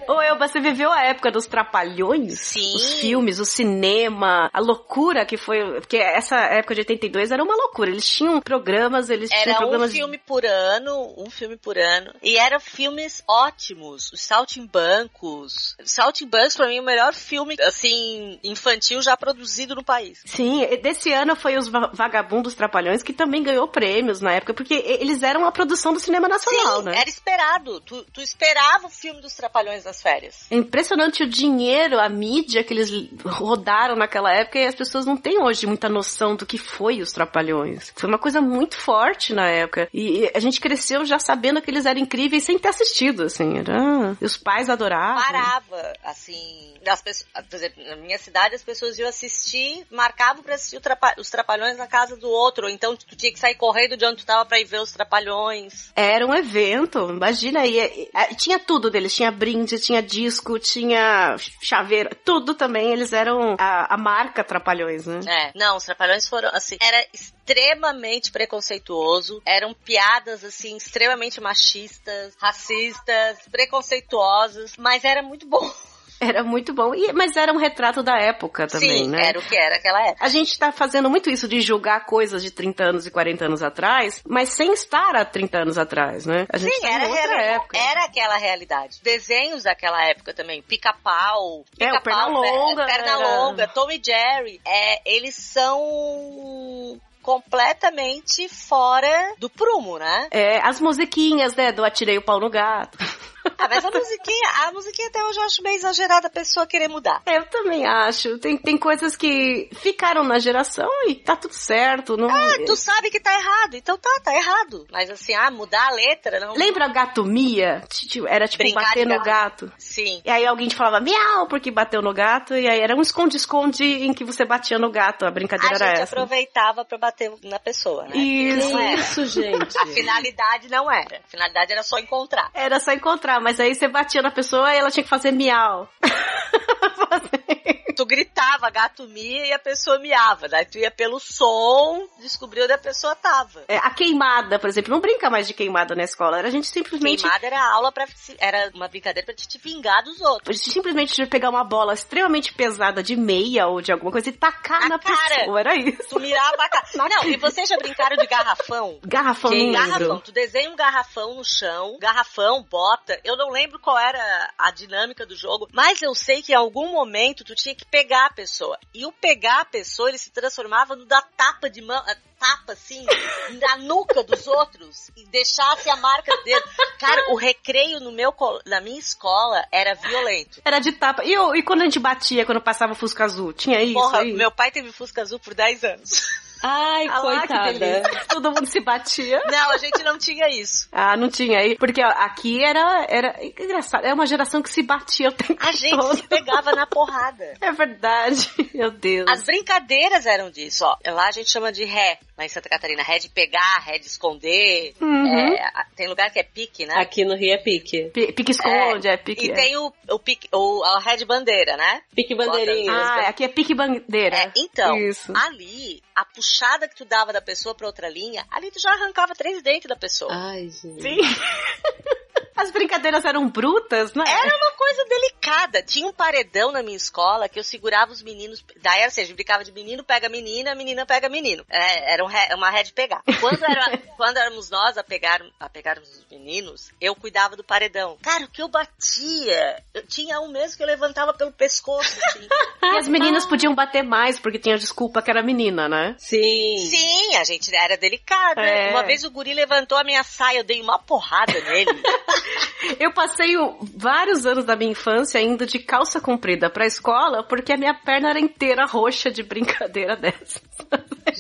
Ô, 0.08 0.20
Elba, 0.20 0.46
você 0.48 0.60
viveu 0.60 0.90
a 0.92 1.02
época 1.04 1.30
dos 1.30 1.46
trapalhões? 1.46 2.38
Sim. 2.40 2.74
Os 2.76 2.94
filmes, 2.94 3.38
o 3.38 3.44
cinema, 3.44 4.50
a 4.52 4.60
loucura 4.60 5.24
que 5.26 5.36
foi. 5.36 5.80
Porque 5.80 5.96
essa 5.96 6.36
época 6.36 6.74
de 6.74 6.80
82 6.82 7.30
era 7.30 7.42
uma 7.42 7.54
loucura. 7.56 7.90
Eles 7.90 8.08
tinham 8.08 8.40
programas, 8.40 9.10
eles 9.10 9.30
tinham 9.30 9.42
Era 9.42 9.52
um 9.54 9.58
programas. 9.58 9.92
filme 9.92 10.18
por 10.18 10.44
ano, 10.44 11.14
um 11.18 11.30
filme 11.30 11.56
por 11.56 11.76
ano. 11.78 12.12
E 12.22 12.36
eram 12.36 12.60
filmes 12.60 13.22
ótimos. 13.28 14.12
Os 14.12 14.20
Saltimbancos. 14.20 15.76
Saltimbancos, 15.84 16.56
pra 16.56 16.66
mim, 16.68 16.78
é 16.78 16.80
o 16.80 16.84
melhor 16.84 17.12
filme, 17.14 17.56
assim, 17.62 18.38
infantil 18.42 19.02
já 19.02 19.16
produzido 19.16 19.74
no 19.74 19.84
país. 19.84 20.20
Sim, 20.24 20.64
desse 20.82 21.12
ano 21.12 21.34
foi 21.36 21.56
os 21.56 21.68
Va- 21.68 21.90
Vagabundos 21.92 22.54
Trapalhões, 22.54 23.02
que 23.02 23.12
também 23.12 23.42
ganhou 23.42 23.68
prêmios 23.68 24.20
na 24.20 24.32
época, 24.32 24.54
porque 24.54 24.74
eles 24.74 25.22
eram 25.22 25.44
a 25.46 25.52
produção 25.52 25.92
do 25.92 26.00
cinema 26.00 26.28
nacional, 26.28 26.78
Sim, 26.78 26.84
né? 26.84 26.98
era 27.00 27.08
esperado. 27.08 27.80
Tu, 27.80 28.04
tu 28.12 28.20
esperava 28.20 28.86
o 28.86 28.90
filme 28.90 29.20
dos 29.20 29.34
Trapalhões 29.34 29.86
nas 29.96 30.02
férias. 30.02 30.46
É 30.50 30.56
impressionante 30.56 31.22
o 31.22 31.28
dinheiro, 31.28 31.98
a 31.98 32.08
mídia 32.08 32.62
que 32.62 32.74
eles 32.74 32.90
rodaram 33.24 33.96
naquela 33.96 34.32
época 34.32 34.58
e 34.58 34.66
as 34.66 34.74
pessoas 34.74 35.06
não 35.06 35.16
têm 35.16 35.42
hoje 35.42 35.66
muita 35.66 35.88
noção 35.88 36.36
do 36.36 36.44
que 36.44 36.58
foi 36.58 37.00
os 37.00 37.12
Trapalhões. 37.12 37.92
Foi 37.96 38.08
uma 38.08 38.18
coisa 38.18 38.40
muito 38.40 38.76
forte 38.76 39.32
na 39.32 39.48
época. 39.48 39.88
E 39.92 40.30
a 40.34 40.40
gente 40.40 40.60
cresceu 40.60 41.04
já 41.04 41.18
sabendo 41.18 41.62
que 41.62 41.70
eles 41.70 41.86
eram 41.86 42.00
incríveis 42.00 42.44
sem 42.44 42.58
ter 42.58 42.68
assistido, 42.68 43.24
assim. 43.24 43.58
Era... 43.58 44.16
E 44.20 44.24
os 44.24 44.36
pais 44.36 44.68
adoravam. 44.68 45.22
Parava, 45.22 45.92
assim, 46.04 46.74
as 46.86 47.02
pessoas, 47.02 47.28
por 47.48 47.56
exemplo, 47.56 47.82
na 47.84 47.96
minha 47.96 48.18
cidade 48.18 48.54
as 48.54 48.62
pessoas 48.62 48.98
iam 48.98 49.08
assistir, 49.08 49.86
marcavam 49.90 50.42
pra 50.42 50.54
assistir 50.54 50.80
os 51.18 51.30
Trapalhões 51.30 51.78
na 51.78 51.86
casa 51.86 52.16
do 52.16 52.28
outro, 52.28 52.66
ou 52.66 52.70
então 52.70 52.96
tu 52.96 53.16
tinha 53.16 53.32
que 53.32 53.38
sair 53.38 53.54
correndo 53.54 53.96
de 53.96 54.04
onde 54.04 54.18
tu 54.18 54.26
tava 54.26 54.44
pra 54.44 54.60
ir 54.60 54.64
ver 54.64 54.80
os 54.80 54.92
Trapalhões. 54.92 55.90
Era 55.94 56.26
um 56.26 56.34
evento, 56.34 57.10
imagina 57.10 57.60
aí. 57.60 58.08
Tinha 58.36 58.58
tudo 58.58 58.90
deles, 58.90 59.14
tinha 59.14 59.30
brinde, 59.30 59.78
tinha 59.86 60.02
disco, 60.02 60.58
tinha 60.58 61.36
chaveiro, 61.62 62.10
tudo 62.24 62.54
também. 62.54 62.92
Eles 62.92 63.12
eram 63.12 63.54
a, 63.58 63.94
a 63.94 63.96
marca 63.96 64.42
Trapalhões, 64.42 65.06
né? 65.06 65.20
É, 65.26 65.52
não, 65.56 65.76
os 65.76 65.84
Trapalhões 65.84 66.28
foram, 66.28 66.50
assim, 66.52 66.76
era 66.80 67.06
extremamente 67.12 68.32
preconceituoso, 68.32 69.40
eram 69.46 69.72
piadas, 69.72 70.44
assim, 70.44 70.76
extremamente 70.76 71.40
machistas, 71.40 72.34
racistas, 72.40 73.38
preconceituosas, 73.50 74.76
mas 74.76 75.04
era 75.04 75.22
muito 75.22 75.46
bom. 75.46 75.72
Era 76.20 76.42
muito 76.42 76.72
bom. 76.72 76.94
E, 76.94 77.12
mas 77.12 77.36
era 77.36 77.52
um 77.52 77.56
retrato 77.58 78.02
da 78.02 78.16
época 78.18 78.66
também, 78.66 79.04
Sim, 79.04 79.08
né? 79.10 79.28
era 79.28 79.38
o 79.38 79.42
que 79.42 79.56
era 79.56 79.76
aquela 79.76 80.00
época. 80.06 80.24
A 80.24 80.28
gente 80.28 80.58
tá 80.58 80.72
fazendo 80.72 81.10
muito 81.10 81.28
isso 81.28 81.46
de 81.46 81.60
julgar 81.60 82.06
coisas 82.06 82.42
de 82.42 82.50
30 82.50 82.84
anos 82.84 83.06
e 83.06 83.10
40 83.10 83.44
anos 83.44 83.62
atrás, 83.62 84.22
mas 84.26 84.48
sem 84.50 84.72
estar 84.72 85.14
há 85.14 85.24
30 85.24 85.58
anos 85.58 85.78
atrás, 85.78 86.24
né? 86.24 86.46
A 86.50 86.56
gente 86.56 86.74
Sim, 86.74 86.80
tá 86.82 86.88
era, 86.88 87.08
outra 87.08 87.42
época. 87.42 87.76
era 87.78 88.04
aquela 88.04 88.36
realidade. 88.36 88.98
Desenhos 89.02 89.64
daquela 89.64 90.02
época 90.06 90.32
também. 90.32 90.62
Pica-pau. 90.62 91.64
É, 91.78 91.92
o 91.92 92.00
Pica-pau, 92.00 92.02
Pernalonga, 92.02 92.86
Perna 92.86 93.08
era- 93.10 93.36
longa, 93.44 93.68
Tom 93.68 93.90
e 93.90 94.00
Jerry. 94.04 94.60
É, 94.66 95.02
eles 95.04 95.34
são 95.34 96.98
completamente 97.22 98.48
fora 98.48 99.34
do 99.38 99.50
prumo, 99.50 99.98
né? 99.98 100.28
É, 100.30 100.58
as 100.60 100.80
musiquinhas, 100.80 101.54
né, 101.56 101.72
do 101.72 101.84
Atirei 101.84 102.16
o 102.18 102.22
Pau 102.22 102.38
no 102.40 102.48
Gato. 102.48 102.96
Ah, 103.58 103.68
mas 103.68 103.84
a 103.84 103.90
musiquinha, 103.90 104.48
a 104.66 104.72
musiquinha 104.72 105.08
até 105.08 105.24
hoje 105.24 105.38
eu 105.38 105.44
acho 105.44 105.62
meio 105.62 105.76
exagerada 105.76 106.26
a 106.26 106.30
pessoa 106.30 106.66
querer 106.66 106.88
mudar. 106.88 107.22
Eu 107.26 107.44
também 107.46 107.86
acho. 107.86 108.38
Tem, 108.38 108.56
tem 108.56 108.76
coisas 108.76 109.16
que 109.16 109.68
ficaram 109.80 110.22
na 110.24 110.38
geração 110.38 110.88
e 111.08 111.14
tá 111.14 111.36
tudo 111.36 111.54
certo. 111.54 112.16
Não... 112.16 112.28
Ah, 112.28 112.56
tu 112.66 112.76
sabe 112.76 113.10
que 113.10 113.20
tá 113.20 113.32
errado, 113.34 113.74
então 113.74 113.96
tá, 113.98 114.10
tá 114.22 114.34
errado. 114.34 114.86
Mas 114.92 115.10
assim, 115.10 115.34
ah, 115.34 115.50
mudar 115.50 115.86
a 115.88 115.92
letra, 115.92 116.40
não. 116.40 116.54
Lembra 116.54 116.88
Gato 116.88 117.24
Mia? 117.24 117.82
Tipo, 117.88 118.26
Era 118.26 118.46
tipo 118.48 118.62
Brincar 118.64 118.82
bater 118.82 119.06
no 119.06 119.22
gato. 119.22 119.72
Sim. 119.78 120.20
E 120.24 120.30
aí 120.30 120.46
alguém 120.46 120.68
te 120.68 120.76
falava 120.76 121.00
miau 121.00 121.46
porque 121.48 121.70
bateu 121.70 122.02
no 122.02 122.12
gato. 122.12 122.54
E 122.54 122.68
aí 122.68 122.80
era 122.80 122.94
um 122.94 123.00
esconde-esconde 123.02 123.84
em 123.84 124.12
que 124.12 124.24
você 124.24 124.44
batia 124.44 124.78
no 124.78 124.90
gato. 124.90 125.24
A 125.24 125.28
A 125.28 125.30
brincadeira 125.30 125.74
gente 125.76 125.82
era 125.82 125.92
essa. 126.00 126.14
aproveitava 126.14 126.84
pra 126.84 126.98
bater 126.98 127.32
na 127.44 127.58
pessoa, 127.58 128.04
né? 128.04 128.16
Isso. 128.16 128.76
Isso, 128.78 129.26
gente. 129.26 129.76
A 129.78 129.86
finalidade 129.86 130.68
não 130.68 130.90
era. 130.90 131.18
A 131.18 131.28
finalidade 131.28 131.72
era 131.72 131.82
só 131.82 131.98
encontrar. 131.98 132.50
Era 132.54 132.78
só 132.80 132.92
encontrar, 132.92 133.40
mas 133.46 133.60
aí 133.60 133.76
você 133.76 133.86
batia 133.86 134.20
na 134.20 134.30
pessoa 134.32 134.74
e 134.74 134.78
ela 134.78 134.90
tinha 134.90 135.04
que 135.04 135.08
fazer 135.08 135.30
miau. 135.30 135.88
Tu 137.96 138.04
gritava 138.04 138.68
gato 138.68 139.04
mia 139.08 139.46
e 139.46 139.52
a 139.52 139.58
pessoa 139.58 139.98
miava. 139.98 140.48
Daí 140.48 140.66
tu 140.66 140.76
ia 140.78 140.90
pelo 140.90 141.18
som, 141.18 142.06
descobriu 142.18 142.64
onde 142.64 142.74
a 142.74 142.78
pessoa 142.78 143.14
tava. 143.16 143.64
É, 143.68 143.78
a 143.78 143.90
queimada, 143.90 144.58
por 144.58 144.68
exemplo, 144.68 144.92
não 144.92 145.00
brinca 145.00 145.30
mais 145.30 145.46
de 145.46 145.54
queimada 145.54 145.94
na 145.94 146.04
escola. 146.04 146.38
Era 146.38 146.48
a 146.48 146.50
gente 146.50 146.66
simplesmente. 146.66 147.22
Queimada 147.22 147.46
era 147.46 147.74
aula 147.74 147.90
para 147.90 148.06
era 148.38 148.70
uma 148.74 148.86
brincadeira 148.88 149.24
pra 149.24 149.34
te 149.34 149.58
vingar 149.58 150.04
dos 150.04 150.20
A 150.20 150.30
outros. 150.30 150.56
gente 150.58 150.70
simplesmente 150.70 151.26
pegar 151.26 151.48
uma 151.48 151.64
bola 151.64 151.94
extremamente 151.94 152.52
pesada 152.52 153.02
de 153.02 153.16
meia 153.16 153.66
ou 153.66 153.80
de 153.80 153.90
alguma 153.90 154.12
coisa 154.12 154.28
e 154.28 154.32
tacar 154.32 154.88
na, 154.88 154.98
pessoa. 154.98 155.60
Era 155.60 155.74
isso. 155.74 156.08
Tu 156.10 156.20
mirava 156.20 156.62
a 156.62 156.68
cara. 156.68 156.86
Não, 156.94 157.30
e 157.30 157.36
vocês 157.36 157.68
já 157.68 157.76
brincaram 157.78 158.16
de 158.16 158.26
garrafão? 158.26 158.98
Garrafão, 159.04 159.50
Que 159.50 159.72
garrafão. 159.72 160.20
Tu 160.20 160.32
desenha 160.32 160.70
um 160.70 160.76
garrafão 160.76 161.34
no 161.34 161.44
chão, 161.44 161.96
garrafão, 161.98 162.62
bota. 162.62 163.18
Eu 163.24 163.36
não 163.36 163.50
lembro 163.50 163.78
qual 163.78 163.98
era 163.98 164.52
a 164.58 164.70
dinâmica 164.70 165.24
do 165.24 165.34
jogo, 165.34 165.68
mas 165.72 166.02
eu 166.02 166.14
sei 166.14 166.42
que 166.42 166.52
em 166.52 166.56
algum 166.56 166.92
momento 166.92 167.44
tu 167.44 167.54
tinha 167.56 167.74
que 167.74 167.84
pegar 167.86 168.26
a 168.26 168.30
pessoa. 168.32 168.78
E 168.94 169.04
o 169.04 169.10
pegar 169.10 169.62
a 169.62 169.64
pessoa, 169.64 170.08
ele 170.08 170.18
se 170.18 170.30
transformava 170.30 170.94
no 170.94 171.04
da 171.04 171.20
tapa 171.22 171.68
de 171.68 171.82
mão, 171.82 171.96
a 171.96 172.14
tapa 172.38 172.74
assim, 172.74 173.04
na 173.60 173.78
nuca 173.78 174.22
dos 174.22 174.46
outros 174.46 175.10
e 175.16 175.24
deixasse 175.26 175.90
a 175.90 175.96
marca 175.96 176.36
dele. 176.44 176.62
Cara, 177.00 177.32
o 177.32 177.34
recreio 177.36 177.98
no 178.00 178.12
meu, 178.12 178.32
na 178.66 178.80
minha 178.80 178.98
escola 178.98 179.64
era 179.72 179.94
violento. 179.94 180.60
Era 180.64 180.78
de 180.78 180.92
tapa. 180.92 181.24
E, 181.24 181.32
eu- 181.32 181.56
e 181.56 181.62
quando 181.62 181.80
a 181.80 181.84
gente 181.84 181.98
batia, 181.98 182.44
quando 182.46 182.60
passava 182.60 182.94
Fusca 182.94 183.24
Azul? 183.24 183.52
Tinha 183.52 183.82
isso 183.82 183.94
Porra, 183.94 184.20
aí? 184.20 184.32
meu 184.34 184.50
pai 184.50 184.70
teve 184.70 184.92
Fusca 184.92 185.22
Azul 185.22 185.38
por 185.40 185.54
10 185.54 185.82
anos. 185.84 186.45
Ai, 186.68 187.06
Ah 187.08 187.20
coitada. 187.20 188.02
Todo 188.28 188.50
mundo 188.50 188.66
se 188.66 188.80
batia. 188.80 189.40
Não, 189.50 189.70
a 189.70 189.76
gente 189.76 190.02
não 190.02 190.18
tinha 190.18 190.48
isso. 190.48 190.88
Ah, 190.90 191.16
não 191.16 191.28
tinha 191.28 191.58
aí. 191.60 191.76
Porque 191.76 192.02
ó, 192.02 192.08
aqui 192.08 192.62
era, 192.64 193.06
era 193.08 193.36
engraçado. 193.42 194.04
É 194.04 194.12
uma 194.12 194.26
geração 194.26 194.60
que 194.62 194.70
se 194.70 194.82
batia 194.82 195.28
o 195.28 195.32
tempo 195.32 195.56
A 195.64 195.72
gente 195.72 195.96
todo. 195.96 196.16
se 196.16 196.22
pegava 196.24 196.72
na 196.72 196.86
porrada. 196.86 197.54
É 197.60 197.70
verdade. 197.72 198.50
Meu 198.74 198.90
Deus. 198.90 199.30
As 199.30 199.44
brincadeiras 199.44 200.26
eram 200.26 200.50
disso, 200.50 200.84
ó. 200.84 200.96
Lá 201.12 201.28
a 201.28 201.32
gente 201.32 201.50
chama 201.50 201.70
de 201.70 201.84
ré, 201.84 202.18
lá 202.36 202.44
em 202.44 202.48
Santa 202.48 202.68
Catarina. 202.68 203.02
Ré 203.02 203.18
de 203.18 203.28
pegar, 203.28 203.78
ré 203.84 203.98
de 203.98 204.06
esconder. 204.06 204.94
Uhum. 205.00 205.54
É, 205.54 205.70
tem 205.94 206.08
lugar 206.08 206.30
que 206.30 206.40
é 206.40 206.42
pique, 206.42 206.84
né? 206.84 206.94
Aqui 206.98 207.24
no 207.24 207.36
Rio 207.36 207.54
é 207.54 207.58
pique. 207.58 208.10
Pi- 208.10 208.32
Pique 208.32 208.50
esconde, 208.52 209.06
é, 209.08 209.16
pique. 209.16 209.46
E 209.46 209.50
é. 209.50 209.54
tem 209.54 209.76
o, 209.76 209.92
o 210.10 210.18
pique, 210.18 210.48
o, 210.52 210.82
a 210.84 210.98
ré 211.00 211.16
de 211.16 211.24
bandeira, 211.24 211.76
né? 211.76 212.02
Pique 212.14 212.34
bandeirinha. 212.34 212.92
Ah, 212.92 213.28
aqui 213.28 213.44
é 213.44 213.48
pique 213.48 213.74
bandeira. 213.74 214.36
É, 214.36 214.52
então, 214.56 214.96
Isso. 214.98 215.32
ali, 215.36 216.02
a 216.14 216.24
puxada 216.24 216.55
que 216.88 216.96
tu 216.96 217.04
dava 217.04 217.32
da 217.32 217.40
pessoa 217.40 217.74
pra 217.74 217.86
outra 217.86 218.08
linha, 218.08 218.44
ali 218.50 218.70
tu 218.70 218.80
já 218.80 218.90
arrancava 218.90 219.34
três 219.34 219.62
dentes 219.62 219.88
da 219.88 219.96
pessoa. 219.96 220.30
Ai, 220.32 220.68
gente. 220.70 221.02
Sim. 221.02 221.18
As 222.56 222.70
brincadeiras 222.70 223.24
eram 223.24 223.48
brutas, 223.48 224.14
né? 224.14 224.24
Era 224.26 224.56
uma 224.56 224.72
coisa 224.72 225.04
delicada. 225.04 225.82
Tinha 225.82 226.06
um 226.08 226.12
paredão 226.12 226.72
na 226.72 226.82
minha 226.82 226.96
escola 226.96 227.48
que 227.48 227.58
eu 227.58 227.64
segurava 227.64 228.12
os 228.12 228.22
meninos. 228.22 228.64
Daí, 228.80 229.04
ou 229.04 229.10
seja, 229.10 229.34
brincava 229.34 229.62
de 229.62 229.72
menino 229.72 230.02
pega 230.02 230.28
menina, 230.28 230.74
menina 230.74 231.04
pega 231.04 231.28
menino. 231.28 231.64
É, 231.68 232.14
era 232.14 232.24
um 232.24 232.28
ré- 232.28 232.54
uma 232.54 232.70
ré 232.70 232.82
de 232.82 232.92
pegar. 232.92 233.22
Quando, 233.40 233.62
era, 233.64 233.98
quando 234.16 234.36
éramos 234.38 234.70
nós 234.70 234.96
a, 234.96 235.04
pegar, 235.04 235.42
a 235.60 235.68
pegarmos 235.68 236.08
os 236.08 236.26
meninos, 236.30 236.90
eu 237.00 237.14
cuidava 237.14 237.56
do 237.56 237.62
paredão. 237.64 238.16
Cara, 238.22 238.44
o 238.44 238.48
que 238.48 238.62
eu 238.62 238.68
batia? 238.68 239.82
Eu 239.92 240.06
tinha 240.06 240.40
um 240.40 240.48
mesmo 240.48 240.76
que 240.76 240.82
eu 240.82 240.86
levantava 240.86 241.34
pelo 241.34 241.52
pescoço. 241.52 242.18
Assim. 242.26 242.46
E 242.86 242.98
as 242.98 243.08
meninas 243.08 243.44
podiam 243.44 243.74
bater 243.74 244.02
mais, 244.04 244.38
porque 244.38 244.60
tinha 244.60 244.78
desculpa 244.78 245.20
que 245.20 245.28
era 245.28 245.42
menina, 245.42 245.88
né? 245.88 246.14
Sim. 246.18 246.78
Sim, 246.78 247.34
a 247.36 247.42
gente 247.42 247.74
era 247.74 247.96
delicada. 247.96 248.60
É. 248.62 248.90
Uma 248.90 249.02
vez 249.02 249.24
o 249.24 249.30
guri 249.30 249.52
levantou 249.52 249.98
a 249.98 250.04
minha 250.04 250.22
saia, 250.22 250.58
eu 250.58 250.64
dei 250.64 250.80
uma 250.80 250.96
porrada 250.98 251.52
nele. 251.62 251.90
Eu 253.00 253.12
passei 253.12 253.56
o- 253.56 253.76
vários 253.96 254.46
anos 254.46 254.64
da 254.64 254.76
minha 254.76 254.92
infância 254.92 255.40
indo 255.40 255.66
de 255.66 255.78
calça 255.78 256.20
comprida 256.20 256.70
pra 256.70 256.86
escola, 256.86 257.42
porque 257.42 257.72
a 257.72 257.76
minha 257.76 257.94
perna 257.94 258.30
era 258.30 258.40
inteira 258.40 258.84
roxa 258.86 259.30
de 259.30 259.42
brincadeira 259.42 260.14
dessa. 260.16 260.60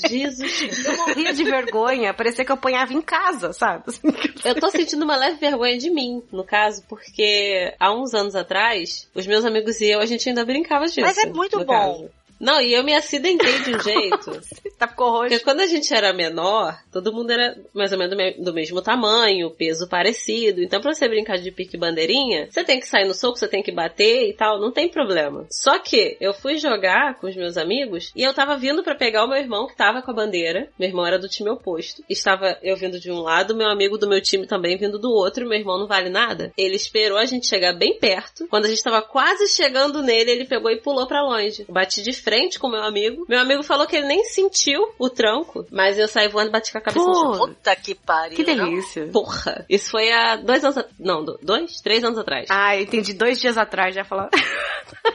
Jesus. 0.08 0.84
Eu 0.84 0.96
morria 0.96 1.32
de 1.32 1.44
vergonha, 1.44 2.12
parecia 2.12 2.44
que 2.44 2.50
eu 2.50 2.54
apanhava 2.56 2.92
em 2.92 3.00
casa, 3.00 3.52
sabe? 3.52 3.84
Eu 4.44 4.54
tô 4.58 4.70
sentindo 4.70 5.04
uma 5.04 5.16
leve 5.16 5.38
vergonha 5.38 5.78
de 5.78 5.90
mim, 5.90 6.22
no 6.32 6.44
caso, 6.44 6.82
porque 6.88 7.72
há 7.78 7.92
uns 7.94 8.12
anos 8.14 8.34
atrás, 8.34 9.08
os 9.14 9.26
meus 9.26 9.44
amigos 9.44 9.80
e 9.80 9.86
eu, 9.90 10.00
a 10.00 10.06
gente 10.06 10.28
ainda 10.28 10.44
brincava 10.44 10.86
disso. 10.86 11.00
Mas 11.00 11.16
é 11.18 11.26
muito 11.26 11.58
bom. 11.64 11.72
caso. 11.72 12.10
Não, 12.38 12.60
e 12.60 12.72
eu 12.74 12.84
me 12.84 12.94
acidentei 12.94 13.58
de 13.60 13.74
um 13.74 13.80
jeito. 13.80 14.40
tá 14.78 14.86
ficou 14.88 15.10
roxo. 15.10 15.28
Porque 15.30 15.44
quando 15.44 15.60
a 15.60 15.66
gente 15.66 15.92
era 15.94 16.12
menor, 16.12 16.78
todo 16.92 17.12
mundo 17.12 17.30
era 17.30 17.56
mais 17.74 17.92
ou 17.92 17.98
menos 17.98 18.14
do, 18.14 18.16
me- 18.16 18.34
do 18.44 18.52
mesmo 18.52 18.82
tamanho, 18.82 19.50
peso 19.50 19.88
parecido. 19.88 20.62
Então, 20.62 20.80
pra 20.80 20.92
você 20.92 21.08
brincar 21.08 21.38
de 21.38 21.50
pique 21.50 21.76
bandeirinha, 21.76 22.48
você 22.50 22.62
tem 22.64 22.78
que 22.80 22.86
sair 22.86 23.06
no 23.06 23.14
soco, 23.14 23.38
você 23.38 23.48
tem 23.48 23.62
que 23.62 23.72
bater 23.72 24.28
e 24.28 24.32
tal, 24.34 24.60
não 24.60 24.70
tem 24.72 24.88
problema. 24.88 25.46
Só 25.50 25.78
que 25.78 26.16
eu 26.20 26.32
fui 26.34 26.58
jogar 26.58 27.18
com 27.18 27.26
os 27.26 27.36
meus 27.36 27.56
amigos 27.56 28.12
e 28.14 28.22
eu 28.22 28.34
tava 28.34 28.56
vindo 28.56 28.82
pra 28.82 28.94
pegar 28.94 29.24
o 29.24 29.28
meu 29.28 29.38
irmão 29.38 29.66
que 29.66 29.76
tava 29.76 30.02
com 30.02 30.10
a 30.10 30.14
bandeira. 30.14 30.68
Meu 30.78 30.88
irmão 30.88 31.06
era 31.06 31.18
do 31.18 31.28
time 31.28 31.50
oposto. 31.50 32.02
Estava 32.08 32.58
eu 32.62 32.76
vindo 32.76 32.98
de 33.00 33.10
um 33.10 33.20
lado, 33.20 33.54
meu 33.56 33.68
amigo 33.68 33.96
do 33.98 34.08
meu 34.08 34.20
time 34.20 34.46
também 34.46 34.76
vindo 34.76 34.98
do 34.98 35.10
outro. 35.10 35.46
Meu 35.48 35.58
irmão 35.58 35.78
não 35.78 35.86
vale 35.86 36.08
nada. 36.10 36.52
Ele 36.56 36.76
esperou 36.76 37.18
a 37.18 37.24
gente 37.24 37.46
chegar 37.46 37.72
bem 37.74 37.98
perto. 37.98 38.46
Quando 38.48 38.66
a 38.66 38.68
gente 38.68 38.82
tava 38.82 39.02
quase 39.02 39.48
chegando 39.48 40.02
nele, 40.02 40.30
ele 40.30 40.44
pegou 40.44 40.70
e 40.70 40.76
pulou 40.80 41.06
pra 41.06 41.22
longe. 41.22 41.64
Eu 41.66 41.74
bati 41.74 42.02
de 42.02 42.10
frente 42.26 42.58
com 42.58 42.68
meu 42.68 42.82
amigo. 42.82 43.24
Meu 43.28 43.38
amigo 43.38 43.62
falou 43.62 43.86
que 43.86 43.94
ele 43.94 44.08
nem 44.08 44.24
sentiu 44.24 44.80
o 44.98 45.08
tranco, 45.08 45.64
mas 45.70 45.96
eu 45.96 46.08
saí 46.08 46.26
voando 46.26 46.48
e 46.48 46.52
bati 46.52 46.72
com 46.72 46.78
a 46.78 46.80
cabeça 46.80 47.06
no 47.06 47.14
chão. 47.14 47.38
Puta 47.38 47.76
que 47.76 47.94
pariu. 47.94 48.34
Que 48.34 48.42
não? 48.52 48.64
delícia. 48.68 49.06
Porra. 49.12 49.64
Isso 49.70 49.92
foi 49.92 50.10
há 50.12 50.34
dois 50.34 50.64
anos... 50.64 50.76
a- 50.78 50.86
Não, 50.98 51.24
do- 51.24 51.38
dois? 51.40 51.80
Três 51.80 52.02
anos 52.02 52.18
atrás. 52.18 52.48
Ah, 52.50 52.76
entendi 52.76 53.12
dois 53.12 53.40
dias 53.40 53.56
atrás 53.56 53.94
já 53.94 54.02
falar. 54.04 54.28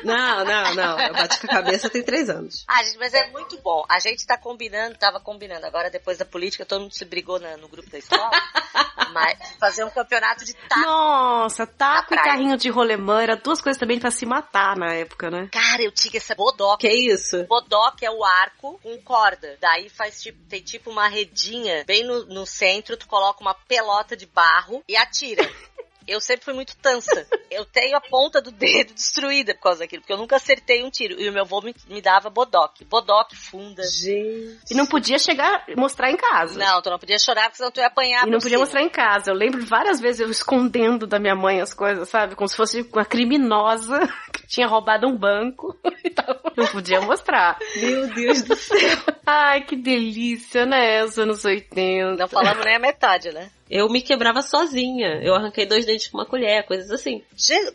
Não, 0.03 0.43
não, 0.45 0.74
não. 0.76 0.99
Eu 0.99 1.14
bati 1.14 1.39
com 1.39 1.47
a 1.47 1.49
cabeça 1.49 1.89
tem 1.89 2.01
três 2.01 2.30
anos. 2.30 2.64
Ah, 2.68 2.82
gente, 2.84 2.97
mas 2.97 3.14
é 3.14 3.30
muito 3.30 3.57
bom. 3.62 3.84
A 3.89 3.99
gente 3.99 4.26
tá 4.26 4.38
combinando, 4.38 4.95
tava 4.97 5.20
combinando. 5.20 5.66
Agora, 5.66 5.89
depois 5.89 6.18
da 6.18 6.26
política, 6.26 6.66
todo 6.66 6.82
mundo 6.82 6.93
se 6.93 7.05
brigou 7.05 7.39
na- 7.39 7.57
no 7.57 7.68
grupo 7.68 7.89
da 7.89 7.97
escola. 7.97 8.32
mas 9.14 9.38
fazer 9.59 9.84
um 9.84 9.89
campeonato 9.89 10.45
de 10.45 10.53
taco. 10.53 10.82
Nossa, 10.82 11.68
taco 11.68 12.14
e 12.14 12.18
carrinho 12.18 12.57
de 12.57 12.70
rolemã 12.70 13.22
era 13.22 13.36
duas 13.36 13.62
coisas 13.62 13.80
também 13.80 13.99
pra 13.99 14.12
se 14.12 14.26
matar 14.26 14.76
na 14.78 14.93
época, 14.93 15.30
né? 15.30 15.49
Cara, 15.51 15.84
eu 15.84 15.91
tinha 15.91 16.18
essa 16.18 16.34
bodoque. 16.36 16.88
Que 16.88 16.93
isso? 17.08 17.45
Bodoque 17.45 18.06
é 18.06 18.12
o 18.12 18.24
arco 18.24 18.80
com 18.82 18.97
corda. 19.02 19.58
Daí 19.60 19.89
faz 19.89 20.22
tipo, 20.22 20.39
tem 20.47 20.62
tipo 20.62 20.89
uma 20.89 21.08
redinha 21.08 21.84
bem 21.86 22.04
no, 22.04 22.26
no 22.26 22.45
centro, 22.45 22.97
tu 22.97 23.08
coloca 23.08 23.41
uma 23.41 23.54
pelota 23.54 24.16
de 24.16 24.26
barro 24.26 24.84
e 24.88 24.95
atira. 24.95 25.43
Eu 26.12 26.20
sempre 26.20 26.43
fui 26.43 26.53
muito 26.53 26.76
tansa. 26.78 27.26
Eu 27.49 27.66
tenho 27.66 27.97
a 27.97 28.01
ponta 28.01 28.41
do 28.41 28.51
dedo 28.51 28.93
destruída 28.93 29.53
por 29.55 29.62
causa 29.64 29.80
daquilo, 29.80 30.01
porque 30.01 30.14
eu 30.14 30.18
nunca 30.18 30.38
acertei 30.38 30.84
um 30.86 30.89
tiro. 30.89 31.20
E 31.20 31.28
o 31.28 31.34
meu 31.34 31.43
avô 31.43 31.59
me, 31.59 31.76
me 31.89 32.01
dava 32.01 32.30
bodoque. 32.30 32.86
Bodoque, 32.86 33.36
funda. 33.36 33.84
Gente. 33.84 34.72
E 34.72 34.74
não 34.74 34.86
podia 34.86 35.20
chegar, 35.20 35.66
mostrar 35.76 36.09
em 36.09 36.16
casa. 36.16 36.57
Não, 36.57 36.82
tu 36.82 36.89
não 36.89 36.97
podia 36.97 37.20
chorar, 37.20 37.43
porque 37.43 37.57
senão 37.57 37.70
tu 37.70 37.82
ia 37.82 37.88
apanhar 37.88 38.26
E 38.26 38.32
não 38.32 38.39
podia 38.39 38.51
cima. 38.51 38.62
mostrar 38.62 38.82
em 38.82 38.89
casa. 38.89 39.32
Eu 39.32 39.36
lembro 39.36 39.66
várias 39.66 39.99
vezes 39.99 40.22
eu 40.22 40.32
escondendo 40.32 41.05
da 41.05 41.20
minha 41.20 41.36
mãe 41.36 41.59
as 41.59 41.74
coisas, 41.74 42.07
sabe? 42.07 42.36
Como 42.36 42.47
se 42.47 42.55
fosse 42.55 42.88
uma 42.93 43.03
criminosa 43.03 43.99
que 44.32 44.47
tinha 44.47 44.66
roubado 44.68 45.05
um 45.07 45.18
banco 45.18 45.78
e 46.05 46.09
tal. 46.09 46.39
Não 46.55 46.68
podia 46.68 47.01
mostrar. 47.01 47.57
Meu 47.76 48.07
Deus 48.14 48.43
do 48.43 48.55
céu. 48.55 48.97
Ai, 49.26 49.66
que 49.66 49.76
delícia, 49.76 50.66
né? 50.66 51.03
Os 51.03 51.20
anos 51.20 51.43
80. 51.43 52.16
Não 52.16 52.30
falamos 52.30 52.64
nem 52.64 52.76
a 52.78 52.80
metade, 52.80 53.30
né? 53.32 53.51
Eu 53.72 53.88
me 53.90 54.02
quebrava 54.02 54.42
sozinha. 54.42 55.20
Eu 55.24 55.34
arranquei 55.34 55.66
dois 55.66 55.86
dentes 55.86 56.08
com 56.10 56.18
uma 56.18 56.26
colher, 56.26 56.64
coisas 56.66 56.92
assim. 56.92 57.24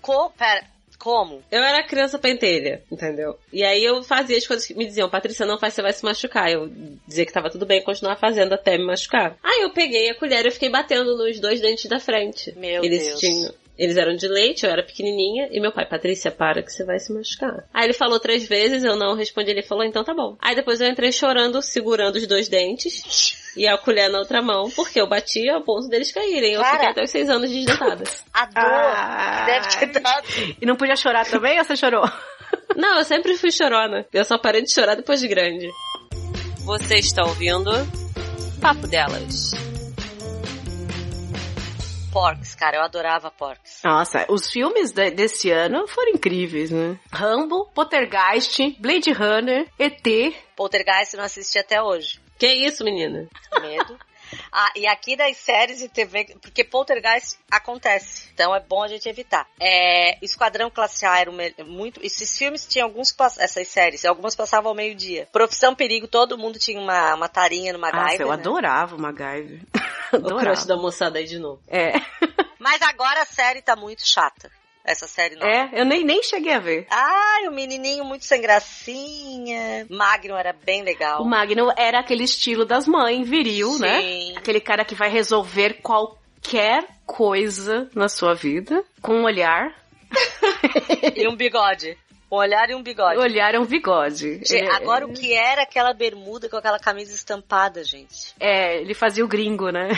Co- 0.02 0.30
pera, 0.30 0.64
como? 0.98 1.42
Eu 1.50 1.62
era 1.62 1.82
criança 1.86 2.18
pentelha, 2.18 2.82
entendeu? 2.92 3.38
E 3.52 3.64
aí 3.64 3.82
eu 3.84 4.02
fazia 4.02 4.36
as 4.36 4.46
coisas 4.46 4.66
que 4.66 4.74
me 4.74 4.84
diziam, 4.86 5.08
Patrícia, 5.10 5.46
não 5.46 5.58
faz, 5.58 5.74
você 5.74 5.82
vai 5.82 5.92
se 5.92 6.04
machucar. 6.04 6.50
Eu 6.50 6.70
dizia 7.06 7.24
que 7.26 7.32
tava 7.32 7.50
tudo 7.50 7.64
bem, 7.66 7.82
continuar 7.82 8.16
fazendo 8.16 8.52
até 8.52 8.76
me 8.76 8.84
machucar. 8.84 9.36
Aí 9.42 9.62
eu 9.62 9.70
peguei 9.70 10.10
a 10.10 10.14
colher 10.14 10.44
e 10.46 10.50
fiquei 10.50 10.68
batendo 10.70 11.16
nos 11.16 11.40
dois 11.40 11.60
dentes 11.60 11.86
da 11.86 11.98
frente. 11.98 12.52
Meu 12.58 12.84
eles 12.84 13.06
Deus. 13.06 13.20
tinham. 13.20 13.54
Eles 13.78 13.96
eram 13.96 14.14
de 14.16 14.26
leite, 14.26 14.64
eu 14.64 14.70
era 14.72 14.82
pequenininha, 14.82 15.48
e 15.50 15.60
meu 15.60 15.70
pai, 15.70 15.86
Patrícia, 15.86 16.30
para 16.30 16.62
que 16.62 16.72
você 16.72 16.84
vai 16.84 16.98
se 16.98 17.12
machucar. 17.12 17.64
Aí 17.74 17.84
ele 17.84 17.92
falou 17.92 18.18
três 18.18 18.48
vezes, 18.48 18.82
eu 18.84 18.96
não 18.96 19.14
respondi, 19.14 19.50
ele 19.50 19.62
falou, 19.62 19.84
então 19.84 20.02
tá 20.02 20.14
bom. 20.14 20.36
Aí 20.40 20.54
depois 20.54 20.80
eu 20.80 20.88
entrei 20.88 21.12
chorando, 21.12 21.60
segurando 21.60 22.16
os 22.16 22.26
dois 22.26 22.48
dentes, 22.48 23.52
e 23.56 23.66
a 23.68 23.76
colher 23.76 24.08
na 24.10 24.18
outra 24.18 24.40
mão, 24.40 24.70
porque 24.70 24.98
eu 25.00 25.06
bati 25.06 25.48
ao 25.50 25.62
ponto 25.62 25.88
deles 25.88 26.10
caírem. 26.12 26.54
Eu 26.54 26.60
Cara. 26.62 26.72
fiquei 26.74 26.88
até 26.90 27.02
os 27.04 27.10
seis 27.10 27.28
anos 27.28 27.50
desdentada. 27.50 28.04
A 28.32 28.46
dor 28.46 28.52
Ah. 28.64 29.44
deve 29.46 29.68
ter 29.92 30.00
dado. 30.00 30.26
E 30.60 30.64
não 30.66 30.76
podia 30.76 30.96
chorar 30.96 31.26
também 31.26 31.58
ou 31.58 31.64
você 31.64 31.76
chorou? 31.76 32.04
Não, 32.76 32.98
eu 32.98 33.04
sempre 33.04 33.36
fui 33.38 33.50
chorona. 33.50 34.04
Eu 34.12 34.24
só 34.24 34.36
parei 34.38 34.60
de 34.62 34.72
chorar 34.72 34.94
depois 34.96 35.20
de 35.20 35.28
grande. 35.28 35.68
Você 36.64 36.96
está 36.96 37.24
ouvindo 37.24 37.70
Papo 38.60 38.86
Delas. 38.86 39.52
Porks, 42.16 42.54
cara, 42.54 42.78
eu 42.78 42.82
adorava 42.82 43.30
Porks. 43.30 43.82
Nossa, 43.84 44.24
os 44.30 44.50
filmes 44.50 44.90
de- 44.90 45.10
desse 45.10 45.50
ano 45.50 45.86
foram 45.86 46.12
incríveis, 46.12 46.70
né? 46.70 46.98
Rambo, 47.12 47.66
Poltergeist, 47.74 48.74
Blade 48.80 49.12
Runner, 49.12 49.68
ET. 49.78 50.34
Poltergeist 50.56 51.12
eu 51.12 51.18
não 51.18 51.26
assisti 51.26 51.58
até 51.58 51.82
hoje. 51.82 52.18
Que 52.38 52.46
isso, 52.46 52.82
menina? 52.84 53.28
Medo. 53.60 53.98
Ah, 54.52 54.72
e 54.74 54.86
aqui 54.86 55.16
das 55.16 55.36
séries 55.36 55.78
de 55.78 55.88
TV, 55.88 56.36
porque 56.40 56.64
Poltergeist 56.64 57.38
acontece, 57.50 58.30
então 58.32 58.54
é 58.54 58.60
bom 58.60 58.82
a 58.82 58.88
gente 58.88 59.08
evitar. 59.08 59.46
É, 59.60 60.18
Esquadrão 60.24 60.70
Classe 60.70 61.04
A 61.06 61.20
era 61.20 61.30
o 61.30 61.66
muito. 61.66 62.04
Esses 62.04 62.36
filmes 62.36 62.66
tinham 62.66 62.86
alguns, 62.88 63.14
essas 63.38 63.68
séries, 63.68 64.04
algumas 64.04 64.34
passavam 64.34 64.70
ao 64.70 64.74
meio-dia. 64.74 65.28
Profissão 65.32 65.74
Perigo, 65.74 66.08
todo 66.08 66.38
mundo 66.38 66.58
tinha 66.58 66.80
uma, 66.80 67.14
uma 67.14 67.28
tarinha 67.28 67.72
no 67.72 67.78
MacGyver. 67.78 68.10
Nossa, 68.10 68.22
eu 68.22 68.28
né? 68.28 68.34
adorava 68.34 68.96
o 68.96 69.00
MacGyver. 69.00 69.60
O 70.12 70.16
adorava. 70.16 70.40
crush 70.40 70.66
da 70.66 70.76
moçada 70.76 71.18
aí 71.18 71.24
de 71.24 71.38
novo. 71.38 71.62
É. 71.68 71.92
Mas 72.58 72.82
agora 72.82 73.22
a 73.22 73.26
série 73.26 73.62
tá 73.62 73.76
muito 73.76 74.06
chata. 74.06 74.50
Essa 74.86 75.08
série 75.08 75.34
não. 75.34 75.46
É, 75.46 75.68
eu 75.72 75.84
nem, 75.84 76.04
nem 76.04 76.22
cheguei 76.22 76.52
a 76.52 76.60
ver. 76.60 76.86
Ai, 76.88 77.48
o 77.48 77.52
menininho 77.52 78.04
muito 78.04 78.24
sem 78.24 78.40
gracinha. 78.40 79.84
Magno 79.90 80.36
era 80.36 80.52
bem 80.52 80.82
legal. 80.84 81.20
O 81.20 81.24
Magno 81.24 81.72
era 81.76 81.98
aquele 81.98 82.22
estilo 82.22 82.64
das 82.64 82.86
mães, 82.86 83.28
viril, 83.28 83.72
Sim. 83.72 83.80
né? 83.80 84.34
Aquele 84.36 84.60
cara 84.60 84.84
que 84.84 84.94
vai 84.94 85.10
resolver 85.10 85.80
qualquer 85.82 86.86
coisa 87.04 87.90
na 87.94 88.08
sua 88.08 88.32
vida 88.32 88.84
com 89.02 89.14
um 89.14 89.24
olhar. 89.24 89.74
E 91.16 91.26
um 91.28 91.34
bigode. 91.34 91.96
Um 92.36 92.38
olhar 92.40 92.68
e 92.70 92.74
um 92.74 92.82
bigode. 92.82 93.18
Olhar 93.18 93.54
é 93.54 93.58
um 93.58 93.64
bigode. 93.64 94.38
Gente, 94.38 94.54
Ele- 94.54 94.70
agora 94.70 95.06
o 95.06 95.12
que 95.12 95.32
era 95.32 95.62
aquela 95.62 95.92
bermuda 95.94 96.48
com 96.48 96.56
aquela 96.56 96.78
camisa 96.78 97.14
estampada, 97.14 97.82
gente? 97.82 98.34
É, 98.38 98.78
ele 98.80 98.94
fazia 98.94 99.24
o 99.24 99.28
gringo, 99.28 99.70
né? 99.70 99.88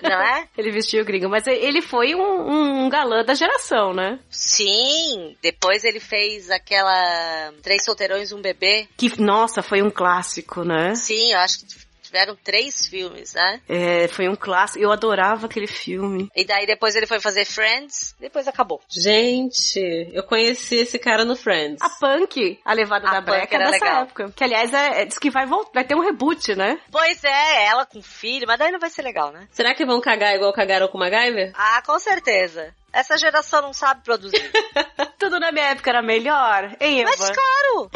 Não 0.00 0.22
é? 0.22 0.46
Ele 0.56 0.70
vestia 0.70 1.02
o 1.02 1.04
gringo, 1.04 1.28
mas 1.28 1.44
ele 1.48 1.82
foi 1.82 2.14
um, 2.14 2.84
um 2.84 2.88
galã 2.88 3.24
da 3.24 3.34
geração, 3.34 3.92
né? 3.92 4.20
Sim, 4.30 5.36
depois 5.42 5.82
ele 5.82 5.98
fez 5.98 6.50
aquela 6.52 7.52
Três 7.62 7.84
Solteirões 7.84 8.30
e 8.30 8.34
um 8.34 8.40
Bebê. 8.40 8.86
Que, 8.96 9.20
nossa, 9.20 9.62
foi 9.62 9.82
um 9.82 9.90
clássico, 9.90 10.62
né? 10.62 10.94
Sim, 10.94 11.32
eu 11.32 11.38
acho 11.40 11.60
que 11.66 11.85
tiveram 12.16 12.36
três 12.42 12.86
filmes, 12.86 13.34
né? 13.34 13.60
É, 13.68 14.08
foi 14.08 14.26
um 14.28 14.34
clássico. 14.34 14.82
Eu 14.82 14.90
adorava 14.90 15.46
aquele 15.46 15.66
filme. 15.66 16.30
E 16.34 16.44
daí 16.44 16.66
depois 16.66 16.96
ele 16.96 17.06
foi 17.06 17.20
fazer 17.20 17.44
Friends, 17.44 18.14
depois 18.18 18.48
acabou. 18.48 18.80
Gente, 18.88 19.78
eu 20.12 20.22
conheci 20.22 20.76
esse 20.76 20.98
cara 20.98 21.24
no 21.24 21.36
Friends. 21.36 21.82
A 21.82 21.90
Punk, 21.90 22.58
a 22.64 22.72
levada 22.72 23.06
A 23.08 23.12
da 23.12 23.22
Punk 23.22 23.30
breca 23.36 23.54
era 23.56 23.70
dessa 23.70 23.84
legal. 23.84 24.02
época. 24.04 24.32
Que, 24.34 24.44
aliás, 24.44 24.72
é, 24.72 25.02
é- 25.02 25.04
diz 25.04 25.18
que 25.18 25.30
vai, 25.30 25.44
voltar, 25.46 25.70
vai 25.74 25.84
ter 25.84 25.94
um 25.94 26.00
reboot, 26.00 26.54
né? 26.54 26.78
Pois 26.90 27.22
é, 27.22 27.66
ela 27.66 27.84
com 27.84 28.00
filho, 28.02 28.46
mas 28.46 28.58
daí 28.58 28.72
não 28.72 28.78
vai 28.80 28.88
ser 28.90 29.02
legal, 29.02 29.30
né? 29.30 29.46
Será 29.52 29.74
que 29.74 29.84
vão 29.84 30.00
cagar 30.00 30.34
igual 30.34 30.52
cagaram 30.52 30.88
com 30.88 30.96
o 30.96 31.00
MacGyver? 31.00 31.52
Ah, 31.54 31.82
com 31.84 31.98
certeza. 31.98 32.74
Essa 32.96 33.18
geração 33.18 33.60
não 33.60 33.74
sabe 33.74 34.02
produzir. 34.02 34.50
Tudo 35.18 35.38
na 35.38 35.52
minha 35.52 35.66
época 35.66 35.90
era 35.90 36.00
melhor, 36.00 36.74
hein, 36.80 37.02
Eva? 37.02 37.10
Mas 37.18 37.30
claro! 37.30 37.90